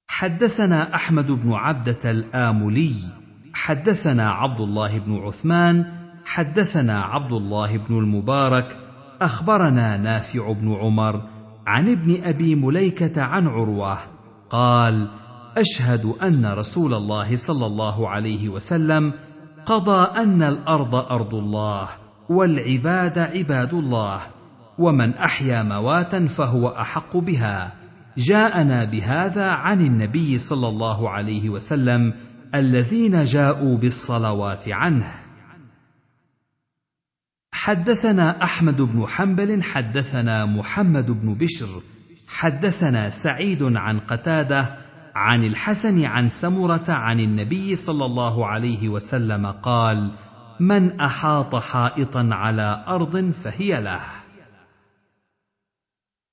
حدثنا 0.07 0.95
احمد 0.95 1.31
بن 1.31 1.51
عبده 1.51 2.11
الاملي 2.11 2.93
حدثنا 3.53 4.27
عبد 4.27 4.61
الله 4.61 4.99
بن 4.99 5.15
عثمان 5.15 5.85
حدثنا 6.25 7.01
عبد 7.01 7.33
الله 7.33 7.77
بن 7.77 7.97
المبارك 7.97 8.77
اخبرنا 9.21 9.97
نافع 9.97 10.51
بن 10.51 10.73
عمر 10.73 11.21
عن 11.67 11.89
ابن 11.89 12.23
ابي 12.23 12.55
مليكه 12.55 13.21
عن 13.21 13.47
عروه 13.47 13.97
قال 14.49 15.09
اشهد 15.57 16.05
ان 16.23 16.45
رسول 16.45 16.93
الله 16.93 17.35
صلى 17.35 17.65
الله 17.65 18.09
عليه 18.09 18.49
وسلم 18.49 19.13
قضى 19.67 20.11
ان 20.21 20.43
الارض 20.43 20.95
ارض 20.95 21.35
الله 21.35 21.87
والعباد 22.29 23.19
عباد 23.19 23.73
الله 23.73 24.21
ومن 24.79 25.13
احيا 25.13 25.63
مواتا 25.63 26.25
فهو 26.27 26.67
احق 26.67 27.17
بها 27.17 27.73
جاءنا 28.17 28.83
بهذا 28.83 29.45
عن 29.51 29.81
النبي 29.81 30.37
صلى 30.37 30.67
الله 30.67 31.09
عليه 31.09 31.49
وسلم 31.49 32.13
الذين 32.55 33.23
جاءوا 33.23 33.77
بالصلوات 33.77 34.65
عنه 34.69 35.11
حدثنا 37.51 38.43
احمد 38.43 38.81
بن 38.81 39.05
حنبل 39.07 39.63
حدثنا 39.63 40.45
محمد 40.45 41.11
بن 41.11 41.33
بشر 41.33 41.67
حدثنا 42.27 43.09
سعيد 43.09 43.63
عن 43.63 43.99
قتاده 43.99 44.86
عن 45.17 45.43
الحسن 45.43 46.05
عن 46.05 46.29
سمره 46.29 46.83
عن 46.89 47.19
النبي 47.19 47.75
صلى 47.75 48.05
الله 48.05 48.45
عليه 48.45 48.89
وسلم 48.89 49.45
قال 49.45 50.11
من 50.59 50.99
احاط 50.99 51.55
حائطا 51.55 52.29
على 52.31 52.83
ارض 52.87 53.31
فهي 53.31 53.81
له 53.81 53.99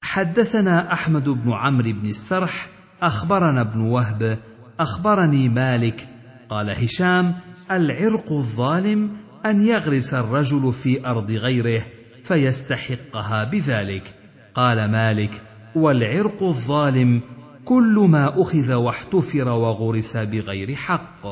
حدثنا 0.03 0.93
احمد 0.93 1.29
بن 1.29 1.53
عمرو 1.53 1.93
بن 1.93 2.09
السرح 2.11 2.67
اخبرنا 3.03 3.61
ابن 3.61 3.81
وهب 3.81 4.39
اخبرني 4.81 5.49
مالك 5.49 6.09
قال 6.49 6.71
هشام 6.71 7.35
العرق 7.71 8.33
الظالم 8.33 9.11
ان 9.47 9.67
يغرس 9.67 10.15
الرجل 10.15 10.73
في 10.73 11.07
ارض 11.07 11.31
غيره 11.31 11.83
فيستحقها 12.25 13.45
بذلك 13.45 14.15
قال 14.55 14.91
مالك 14.93 15.43
والعرق 15.75 16.43
الظالم 16.43 17.21
كل 17.65 18.07
ما 18.11 18.43
اخذ 18.43 18.73
واحتفر 18.73 19.49
وغرس 19.49 20.17
بغير 20.17 20.75
حق 20.75 21.27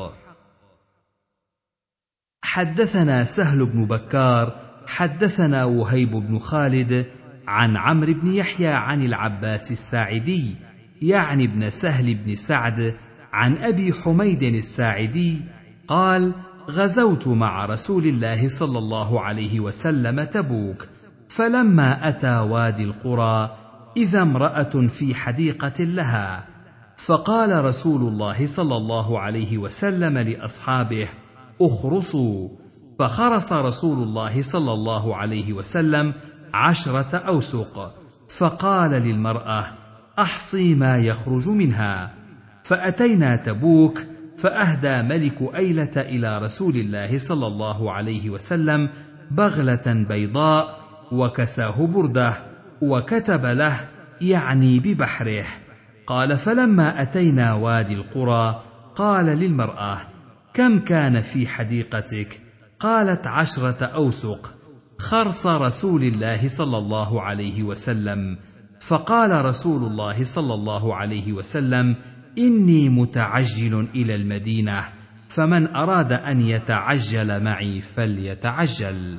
حدثنا 2.43 3.23
سهل 3.23 3.65
بن 3.65 3.85
بكار 3.85 4.53
حدثنا 4.87 5.63
وهيب 5.65 6.11
بن 6.11 6.39
خالد 6.39 7.05
عن 7.47 7.77
عمرو 7.77 8.13
بن 8.13 8.33
يحيى 8.33 8.67
عن 8.67 9.01
العباس 9.01 9.71
الساعدي 9.71 10.55
يعني 11.01 11.43
ابن 11.45 11.69
سهل 11.69 12.13
بن 12.15 12.35
سعد 12.35 12.95
عن 13.33 13.57
ابي 13.57 13.93
حميد 13.93 14.43
الساعدي 14.43 15.41
قال 15.87 16.33
غزوت 16.69 17.27
مع 17.27 17.65
رسول 17.65 18.05
الله 18.05 18.47
صلى 18.47 18.77
الله 18.77 19.21
عليه 19.21 19.59
وسلم 19.59 20.23
تبوك 20.23 20.87
فلما 21.29 22.09
اتى 22.09 22.37
وادي 22.39 22.83
القرى 22.83 23.62
اذا 23.97 24.21
امراه 24.21 24.87
في 24.89 25.15
حديقه 25.15 25.83
لها 25.83 26.43
فقال 26.97 27.65
رسول 27.65 28.01
الله 28.01 28.45
صلى 28.47 28.75
الله 28.77 29.19
عليه 29.19 29.57
وسلم 29.57 30.17
لاصحابه 30.17 31.07
اخرصوا 31.61 32.47
فخرص 32.99 33.51
رسول 33.53 34.03
الله 34.03 34.41
صلى 34.41 34.73
الله 34.73 35.15
عليه 35.15 35.53
وسلم 35.53 36.13
عشره 36.53 37.09
اوسق 37.27 37.93
فقال 38.37 38.91
للمراه 38.91 39.65
احصي 40.19 40.75
ما 40.75 40.97
يخرج 40.97 41.49
منها 41.49 42.15
فاتينا 42.63 43.35
تبوك 43.35 44.05
فاهدى 44.37 45.01
ملك 45.01 45.55
ايله 45.55 45.91
الى 45.97 46.37
رسول 46.37 46.75
الله 46.75 47.17
صلى 47.17 47.47
الله 47.47 47.91
عليه 47.91 48.29
وسلم 48.29 48.89
بغله 49.31 50.05
بيضاء 50.09 50.79
وكساه 51.11 51.85
برده 51.87 52.52
وكتب 52.83 53.45
له 53.45 53.79
يعني 54.21 54.79
ببحره 54.79 55.45
قال 56.07 56.37
فلما 56.37 57.01
اتينا 57.01 57.53
وادي 57.53 57.93
القرى 57.93 58.63
قال 58.95 59.25
للمراه 59.25 59.97
كم 60.53 60.79
كان 60.79 61.21
في 61.21 61.47
حديقتك 61.47 62.39
قالت 62.79 63.27
عشره 63.27 63.85
اوسق 63.85 64.53
خرص 64.99 65.45
رسول 65.47 66.03
الله 66.03 66.47
صلى 66.47 66.77
الله 66.77 67.21
عليه 67.21 67.63
وسلم 67.63 68.37
فقال 68.81 69.45
رسول 69.45 69.83
الله 69.91 70.23
صلى 70.23 70.53
الله 70.53 70.95
عليه 70.95 71.33
وسلم 71.33 71.95
اني 72.37 72.89
متعجل 72.89 73.87
الى 73.95 74.15
المدينه 74.15 74.83
فمن 75.29 75.67
اراد 75.67 76.11
ان 76.11 76.41
يتعجل 76.41 77.43
معي 77.43 77.81
فليتعجل 77.95 79.17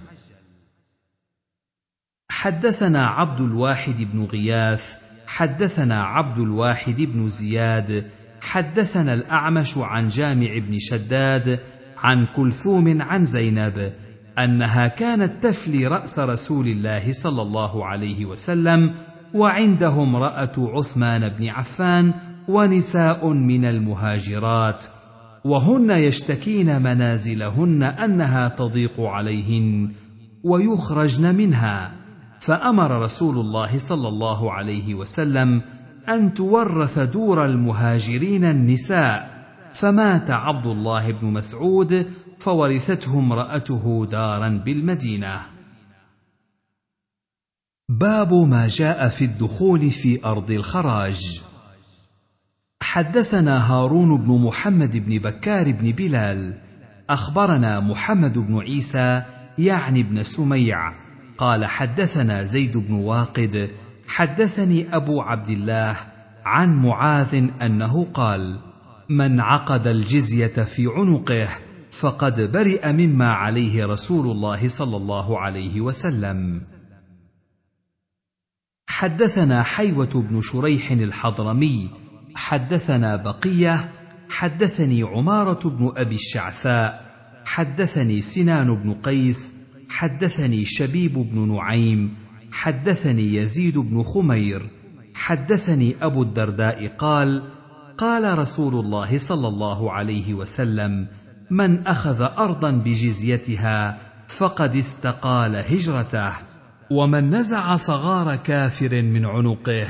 حدثنا 2.45 3.07
عبد 3.07 3.41
الواحد 3.41 4.03
بن 4.13 4.25
غياث 4.25 4.93
حدثنا 5.27 6.03
عبد 6.05 6.39
الواحد 6.39 7.01
بن 7.03 7.29
زياد 7.29 8.05
حدثنا 8.41 9.15
الاعمش 9.15 9.79
عن 9.79 10.09
جامع 10.09 10.59
بن 10.59 10.79
شداد 10.79 11.59
عن 12.03 12.27
كلثوم 12.37 13.03
عن 13.03 13.25
زينب 13.25 13.93
انها 14.39 14.89
كانت 14.89 15.47
تفلي 15.47 15.87
راس 15.87 16.19
رسول 16.19 16.67
الله 16.67 17.13
صلى 17.13 17.43
الله 17.43 17.87
عليه 17.87 18.25
وسلم 18.25 18.95
وعنده 19.35 20.03
امراه 20.03 20.51
عثمان 20.59 21.29
بن 21.29 21.49
عفان 21.49 22.13
ونساء 22.49 23.29
من 23.33 23.65
المهاجرات 23.65 24.85
وهن 25.45 25.91
يشتكين 25.91 26.83
منازلهن 26.83 27.83
انها 27.83 28.49
تضيق 28.49 29.01
عليهن 29.01 29.93
ويخرجن 30.45 31.35
منها 31.35 32.04
فامر 32.45 32.99
رسول 32.99 33.39
الله 33.39 33.79
صلى 33.79 34.09
الله 34.09 34.53
عليه 34.53 34.95
وسلم 34.95 35.63
ان 36.09 36.35
تورث 36.35 36.99
دور 36.99 37.45
المهاجرين 37.45 38.45
النساء 38.45 39.45
فمات 39.75 40.31
عبد 40.31 40.67
الله 40.67 41.13
بن 41.13 41.27
مسعود 41.33 42.07
فورثته 42.39 43.19
امراته 43.19 44.07
دارا 44.11 44.49
بالمدينه 44.65 45.41
باب 47.89 48.33
ما 48.35 48.69
جاء 48.69 49.09
في 49.09 49.25
الدخول 49.25 49.91
في 49.91 50.25
ارض 50.25 50.51
الخراج 50.51 51.43
حدثنا 52.83 53.73
هارون 53.73 54.19
بن 54.21 54.41
محمد 54.41 54.97
بن 54.97 55.19
بكار 55.19 55.73
بن 55.73 55.93
بلال 55.93 56.59
اخبرنا 57.11 57.81
محمد 57.81 58.39
بن 58.39 58.59
عيسى 58.59 59.23
يعني 59.59 60.03
بن 60.03 60.23
سميع 60.23 60.93
قال 61.39 61.65
حدثنا 61.67 62.43
زيد 62.43 62.77
بن 62.77 62.95
واقد 62.95 63.73
حدثني 64.09 64.97
ابو 64.97 65.23
عبد 65.23 65.51
الله 65.51 65.97
عن 66.45 66.77
معاذ 66.83 67.35
انه 67.63 68.05
قال 68.05 68.61
من 69.09 69.41
عقد 69.41 69.87
الجزيه 69.87 70.47
في 70.47 70.87
عنقه 70.87 71.49
فقد 71.91 72.41
برئ 72.53 72.93
مما 72.93 73.33
عليه 73.33 73.87
رسول 73.87 74.31
الله 74.31 74.69
صلى 74.69 74.97
الله 74.97 75.39
عليه 75.41 75.81
وسلم 75.81 76.61
حدثنا 78.91 79.63
حيوه 79.63 80.27
بن 80.31 80.41
شريح 80.43 80.91
الحضرمي 80.91 81.91
حدثنا 82.37 83.17
بقيه 83.17 83.93
حدثني 84.29 85.03
عماره 85.03 85.69
بن 85.71 85.93
ابي 85.97 86.15
الشعثاء 86.15 87.15
حدثني 87.45 88.21
سنان 88.23 88.75
بن 88.83 88.93
قيس 88.95 89.54
حدثني 89.89 90.65
شبيب 90.65 91.13
بن 91.15 91.55
نعيم 91.57 92.15
حدثني 92.53 93.35
يزيد 93.35 93.79
بن 93.79 94.03
خمير 94.03 94.69
حدثني 95.15 95.97
ابو 96.03 96.23
الدرداء 96.23 96.87
قال 96.89 97.43
قال 97.99 98.39
رسول 98.39 98.75
الله 98.85 99.19
صلى 99.19 99.49
الله 99.49 99.93
عليه 99.93 100.35
وسلم 100.35 101.07
من 101.51 101.79
اخذ 101.87 102.21
ارضا 102.23 102.71
بجزيتها 102.71 103.99
فقد 104.29 104.77
استقال 104.77 105.57
هجرته 105.57 106.33
ومن 106.91 107.31
نزع 107.31 107.75
صغار 107.75 108.37
كافر 108.37 109.03
من 109.03 109.27
عنقه 109.27 109.87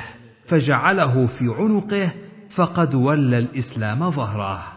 فجعله 0.46 1.26
في 1.26 1.44
عنقه 1.44 2.08
فقد 2.50 2.94
ولى 2.94 3.38
الاسلام 3.38 4.10
ظهره 4.10 4.73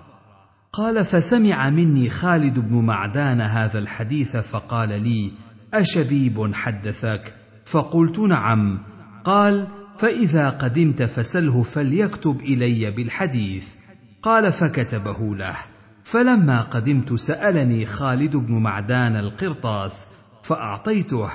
قال 0.74 1.06
فسمع 1.06 1.70
مني 1.70 2.10
خالد 2.10 2.60
بن 2.60 2.86
معدان 2.86 3.42
هذا 3.42 3.80
الحديث 3.80 4.38
فقال 4.38 5.04
لي 5.04 5.32
اشبيب 5.74 6.52
حدثك 6.54 7.34
فقلت 7.66 8.20
نعم 8.20 8.80
قال 9.24 9.68
فاذا 9.98 10.50
قدمت 10.50 11.04
فسله 11.04 11.64
فليكتب 11.64 12.40
الي 12.42 12.92
بالحديث 12.92 13.76
قال 14.22 14.52
فكتبه 14.52 15.36
له 15.36 15.56
فلما 16.04 16.62
قدمت 16.62 17.14
سالني 17.14 17.86
خالد 17.86 18.36
بن 18.36 18.54
معدان 18.56 19.16
القرطاس 19.16 20.08
فاعطيته 20.44 21.30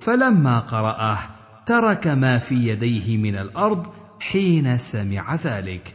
فلما 0.00 0.58
قراه 0.60 1.18
ترك 1.66 2.06
ما 2.06 2.38
في 2.38 2.54
يديه 2.54 3.16
من 3.16 3.36
الارض 3.36 3.86
حين 4.20 4.78
سمع 4.78 5.34
ذلك 5.34 5.94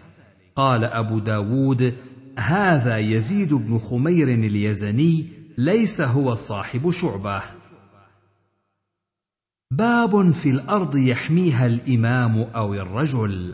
قال 0.56 0.84
ابو 0.84 1.20
داود 1.20 1.94
هذا 2.38 2.98
يزيد 2.98 3.54
بن 3.54 3.80
خمير 3.80 4.28
اليزني 4.28 5.28
ليس 5.58 6.02
هو 6.02 6.36
صاحب 6.36 6.92
شعبه 6.92 7.42
باب 9.72 10.32
في 10.32 10.50
الارض 10.50 10.96
يحميها 10.98 11.66
الامام 11.66 12.40
او 12.56 12.74
الرجل 12.74 13.54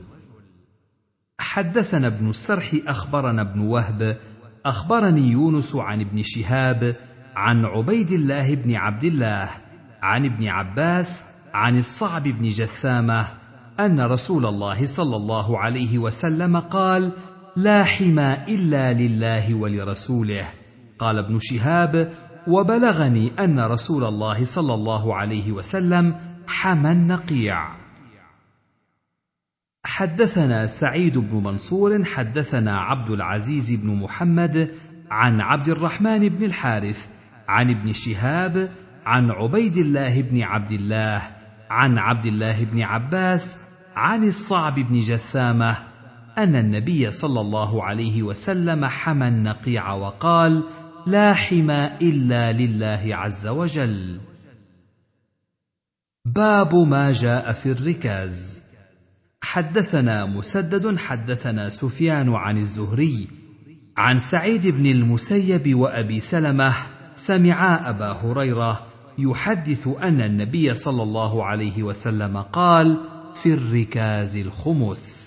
حدثنا 1.39 2.07
ابن 2.07 2.29
السرح 2.29 2.71
اخبرنا 2.87 3.41
ابن 3.41 3.59
وهب 3.59 4.17
اخبرني 4.65 5.21
يونس 5.21 5.75
عن 5.75 6.01
ابن 6.01 6.21
شهاب 6.23 6.95
عن 7.35 7.65
عبيد 7.65 8.11
الله 8.11 8.55
بن 8.55 8.75
عبد 8.75 9.03
الله 9.03 9.49
عن 10.01 10.25
ابن 10.25 10.47
عباس 10.47 11.23
عن 11.53 11.77
الصعب 11.77 12.23
بن 12.23 12.49
جثامه 12.49 13.27
ان 13.79 14.01
رسول 14.01 14.45
الله 14.45 14.85
صلى 14.85 15.15
الله 15.15 15.59
عليه 15.59 15.97
وسلم 15.97 16.59
قال 16.59 17.11
لا 17.55 17.83
حمى 17.83 18.37
الا 18.47 18.93
لله 18.93 19.53
ولرسوله 19.55 20.45
قال 20.99 21.17
ابن 21.17 21.37
شهاب 21.39 22.11
وبلغني 22.47 23.31
ان 23.39 23.59
رسول 23.59 24.03
الله 24.03 24.45
صلى 24.45 24.73
الله 24.73 25.15
عليه 25.15 25.51
وسلم 25.51 26.15
حمى 26.47 26.91
النقيع 26.91 27.69
حدثنا 29.83 30.67
سعيد 30.67 31.17
بن 31.17 31.43
منصور 31.43 32.03
حدثنا 32.03 32.77
عبد 32.77 33.09
العزيز 33.11 33.71
بن 33.71 33.95
محمد 33.95 34.71
عن 35.11 35.41
عبد 35.41 35.69
الرحمن 35.69 36.19
بن 36.29 36.43
الحارث 36.43 37.07
عن 37.47 37.69
ابن 37.69 37.93
شهاب 37.93 38.69
عن 39.05 39.31
عبيد 39.31 39.77
الله 39.77 40.21
بن 40.21 40.41
عبد 40.41 40.71
الله 40.71 41.21
عن 41.69 41.97
عبد 41.97 42.25
الله 42.25 42.63
بن 42.63 42.81
عباس 42.81 43.57
عن 43.95 44.23
الصعب 44.23 44.75
بن 44.79 45.01
جثامه 45.01 45.77
ان 46.37 46.55
النبي 46.55 47.11
صلى 47.11 47.41
الله 47.41 47.83
عليه 47.83 48.23
وسلم 48.23 48.85
حمى 48.85 49.27
النقيع 49.27 49.93
وقال 49.93 50.63
لا 51.07 51.33
حمى 51.33 51.91
الا 52.01 52.51
لله 52.51 53.15
عز 53.15 53.47
وجل 53.47 54.19
باب 56.25 56.75
ما 56.75 57.11
جاء 57.11 57.51
في 57.51 57.71
الركاز 57.71 58.61
حدثنا 59.41 60.25
مسدد 60.25 60.97
حدثنا 60.97 61.69
سفيان 61.69 62.33
عن 62.33 62.57
الزهري 62.57 63.27
عن 63.97 64.19
سعيد 64.19 64.67
بن 64.67 64.85
المسيب 64.85 65.75
وابي 65.79 66.19
سلمه 66.19 66.73
سمعا 67.15 67.89
ابا 67.89 68.11
هريره 68.11 68.85
يحدث 69.17 69.87
ان 70.03 70.21
النبي 70.21 70.73
صلى 70.73 71.03
الله 71.03 71.45
عليه 71.45 71.83
وسلم 71.83 72.37
قال 72.37 72.97
في 73.43 73.53
الركاز 73.53 74.37
الخمس 74.37 75.24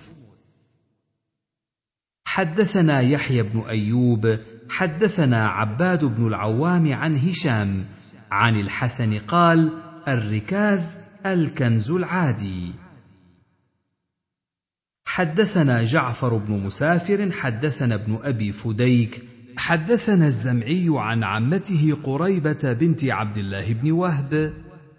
حدثنا 2.38 3.00
يحيى 3.00 3.42
بن 3.42 3.60
ايوب 3.60 4.38
حدثنا 4.70 5.48
عباد 5.48 6.04
بن 6.04 6.26
العوام 6.26 6.94
عن 6.94 7.16
هشام 7.16 7.84
عن 8.30 8.60
الحسن 8.60 9.18
قال 9.18 9.70
الركاز 10.08 10.98
الكنز 11.26 11.90
العادي 11.90 12.72
حدثنا 15.06 15.84
جعفر 15.84 16.36
بن 16.36 16.54
مسافر 16.62 17.30
حدثنا 17.32 17.94
ابن 17.94 18.18
ابي 18.22 18.52
فديك 18.52 19.22
حدثنا 19.56 20.26
الزمعي 20.26 20.88
عن 20.94 21.24
عمته 21.24 21.98
قريبه 22.02 22.58
بنت 22.72 23.04
عبد 23.04 23.36
الله 23.38 23.72
بن 23.72 23.92
وهب 23.92 24.52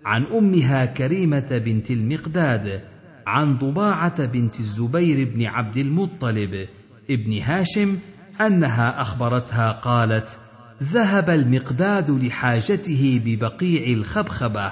عن 0.05 0.23
امها 0.25 0.85
كريمه 0.85 1.47
بنت 1.65 1.91
المقداد 1.91 2.81
عن 3.27 3.57
ضباعه 3.57 4.25
بنت 4.25 4.59
الزبير 4.59 5.31
بن 5.33 5.45
عبد 5.45 5.77
المطلب 5.77 6.67
ابن 7.11 7.31
هاشم 7.41 7.97
انها 8.41 9.01
اخبرتها 9.01 9.71
قالت 9.71 10.37
ذهب 10.83 11.29
المقداد 11.29 12.11
لحاجته 12.11 13.21
ببقيع 13.25 13.85
الخبخبه 13.93 14.71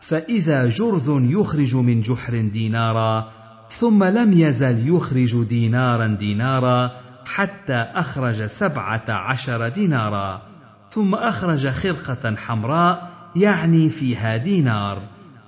فاذا 0.00 0.68
جرذ 0.68 1.18
يخرج 1.22 1.76
من 1.76 2.00
جحر 2.00 2.38
دينارا 2.38 3.30
ثم 3.70 4.04
لم 4.04 4.32
يزل 4.32 4.88
يخرج 4.94 5.44
دينارا 5.44 6.06
دينارا 6.06 6.90
حتى 7.26 7.74
اخرج 7.76 8.46
سبعه 8.46 9.04
عشر 9.08 9.68
دينارا 9.68 10.42
ثم 10.90 11.14
اخرج 11.14 11.68
خرقه 11.68 12.36
حمراء 12.36 13.10
يعني 13.36 13.88
فيها 13.88 14.36
دينار 14.36 15.02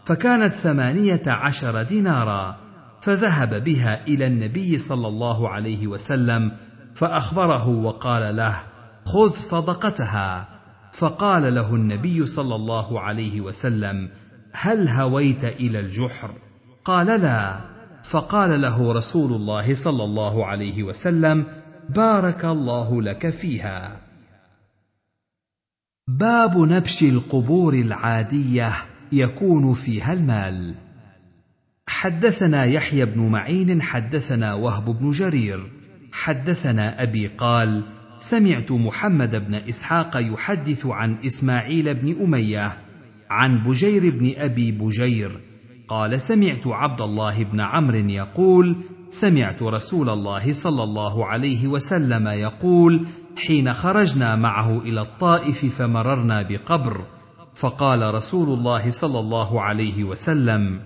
فكانت 0.05 0.53
ثمانيه 0.53 1.23
عشر 1.27 1.83
دينارا 1.83 2.57
فذهب 3.09 3.65
بها 3.65 4.05
الى 4.09 4.27
النبي 4.27 4.79
صلى 4.79 5.09
الله 5.09 5.49
عليه 5.49 5.87
وسلم 5.87 6.53
فاخبره 6.95 7.69
وقال 7.69 8.37
له 8.37 8.59
خذ 9.05 9.29
صدقتها 9.31 10.49
فقال 10.93 11.55
له 11.55 11.75
النبي 11.75 12.27
صلى 12.27 12.55
الله 12.55 13.01
عليه 13.01 13.41
وسلم 13.41 14.09
هل 14.53 14.89
هويت 14.89 15.45
الى 15.45 15.81
الجحر 15.81 16.31
قال 16.85 17.07
لا 17.07 17.61
فقال 18.05 18.61
له 18.61 18.93
رسول 18.93 19.33
الله 19.33 19.75
صلى 19.75 20.05
الله 20.05 20.47
عليه 20.47 20.83
وسلم 20.83 21.45
بارك 21.89 22.45
الله 22.45 23.03
لك 23.03 23.31
فيها 23.31 24.01
باب 26.09 26.59
نبش 26.59 27.03
القبور 27.03 27.75
العاديه 27.75 28.73
يكون 29.13 29.75
فيها 29.75 30.13
المال 30.13 30.75
حدثنا 31.89 32.65
يحيى 32.65 33.05
بن 33.05 33.29
معين 33.29 33.83
حدثنا 33.83 34.55
وهب 34.55 34.85
بن 34.99 35.11
جرير 35.11 35.63
حدثنا 36.13 37.03
ابي 37.03 37.27
قال 37.27 37.83
سمعت 38.19 38.73
محمد 38.73 39.37
بن 39.47 39.55
اسحاق 39.55 40.11
يحدث 40.17 40.87
عن 40.87 41.17
اسماعيل 41.27 41.95
بن 41.95 42.21
اميه 42.23 42.79
عن 43.31 43.63
بجير 43.63 44.11
بن 44.11 44.33
ابي 44.37 44.73
بجير 44.73 45.33
قال 45.89 46.21
سمعت 46.21 46.67
عبد 46.67 47.01
الله 47.01 47.43
بن 47.45 47.61
عمرو 47.61 47.97
يقول 47.97 48.77
سمعت 49.11 49.63
رسول 49.63 50.09
الله 50.09 50.53
صلى 50.53 50.83
الله 50.83 51.27
عليه 51.27 51.67
وسلم 51.67 52.29
يقول 52.29 53.07
حين 53.47 53.75
خرجنا 53.75 54.37
معه 54.37 54.79
الى 54.81 55.01
الطائف 55.01 55.77
فمررنا 55.79 56.43
بقبر 56.43 57.05
فقال 57.55 58.15
رسول 58.15 58.59
الله 58.59 58.91
صلى 58.91 59.19
الله 59.19 59.63
عليه 59.63 60.05
وسلم 60.05 60.81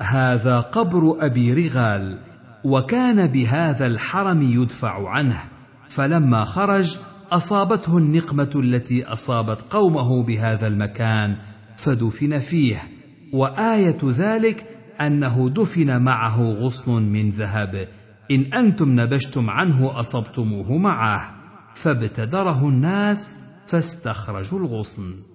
هذا 0.00 0.60
قبر 0.60 1.26
ابي 1.26 1.54
رغال 1.68 2.18
وكان 2.64 3.26
بهذا 3.26 3.86
الحرم 3.86 4.42
يدفع 4.42 5.10
عنه 5.10 5.42
فلما 5.88 6.44
خرج 6.44 6.96
اصابته 7.32 7.98
النقمه 7.98 8.50
التي 8.54 9.04
اصابت 9.04 9.58
قومه 9.70 10.22
بهذا 10.22 10.66
المكان 10.66 11.36
فدفن 11.76 12.38
فيه 12.38 12.82
وايه 13.32 13.98
ذلك 14.08 14.66
انه 15.00 15.50
دفن 15.56 16.02
معه 16.02 16.42
غصن 16.42 17.02
من 17.02 17.30
ذهب 17.30 17.88
ان 18.30 18.52
انتم 18.54 19.00
نبشتم 19.00 19.50
عنه 19.50 20.00
اصبتموه 20.00 20.76
معه 20.76 21.34
فابتدره 21.74 22.68
الناس 22.68 23.34
فاستخرجوا 23.66 24.58
الغصن 24.60 25.33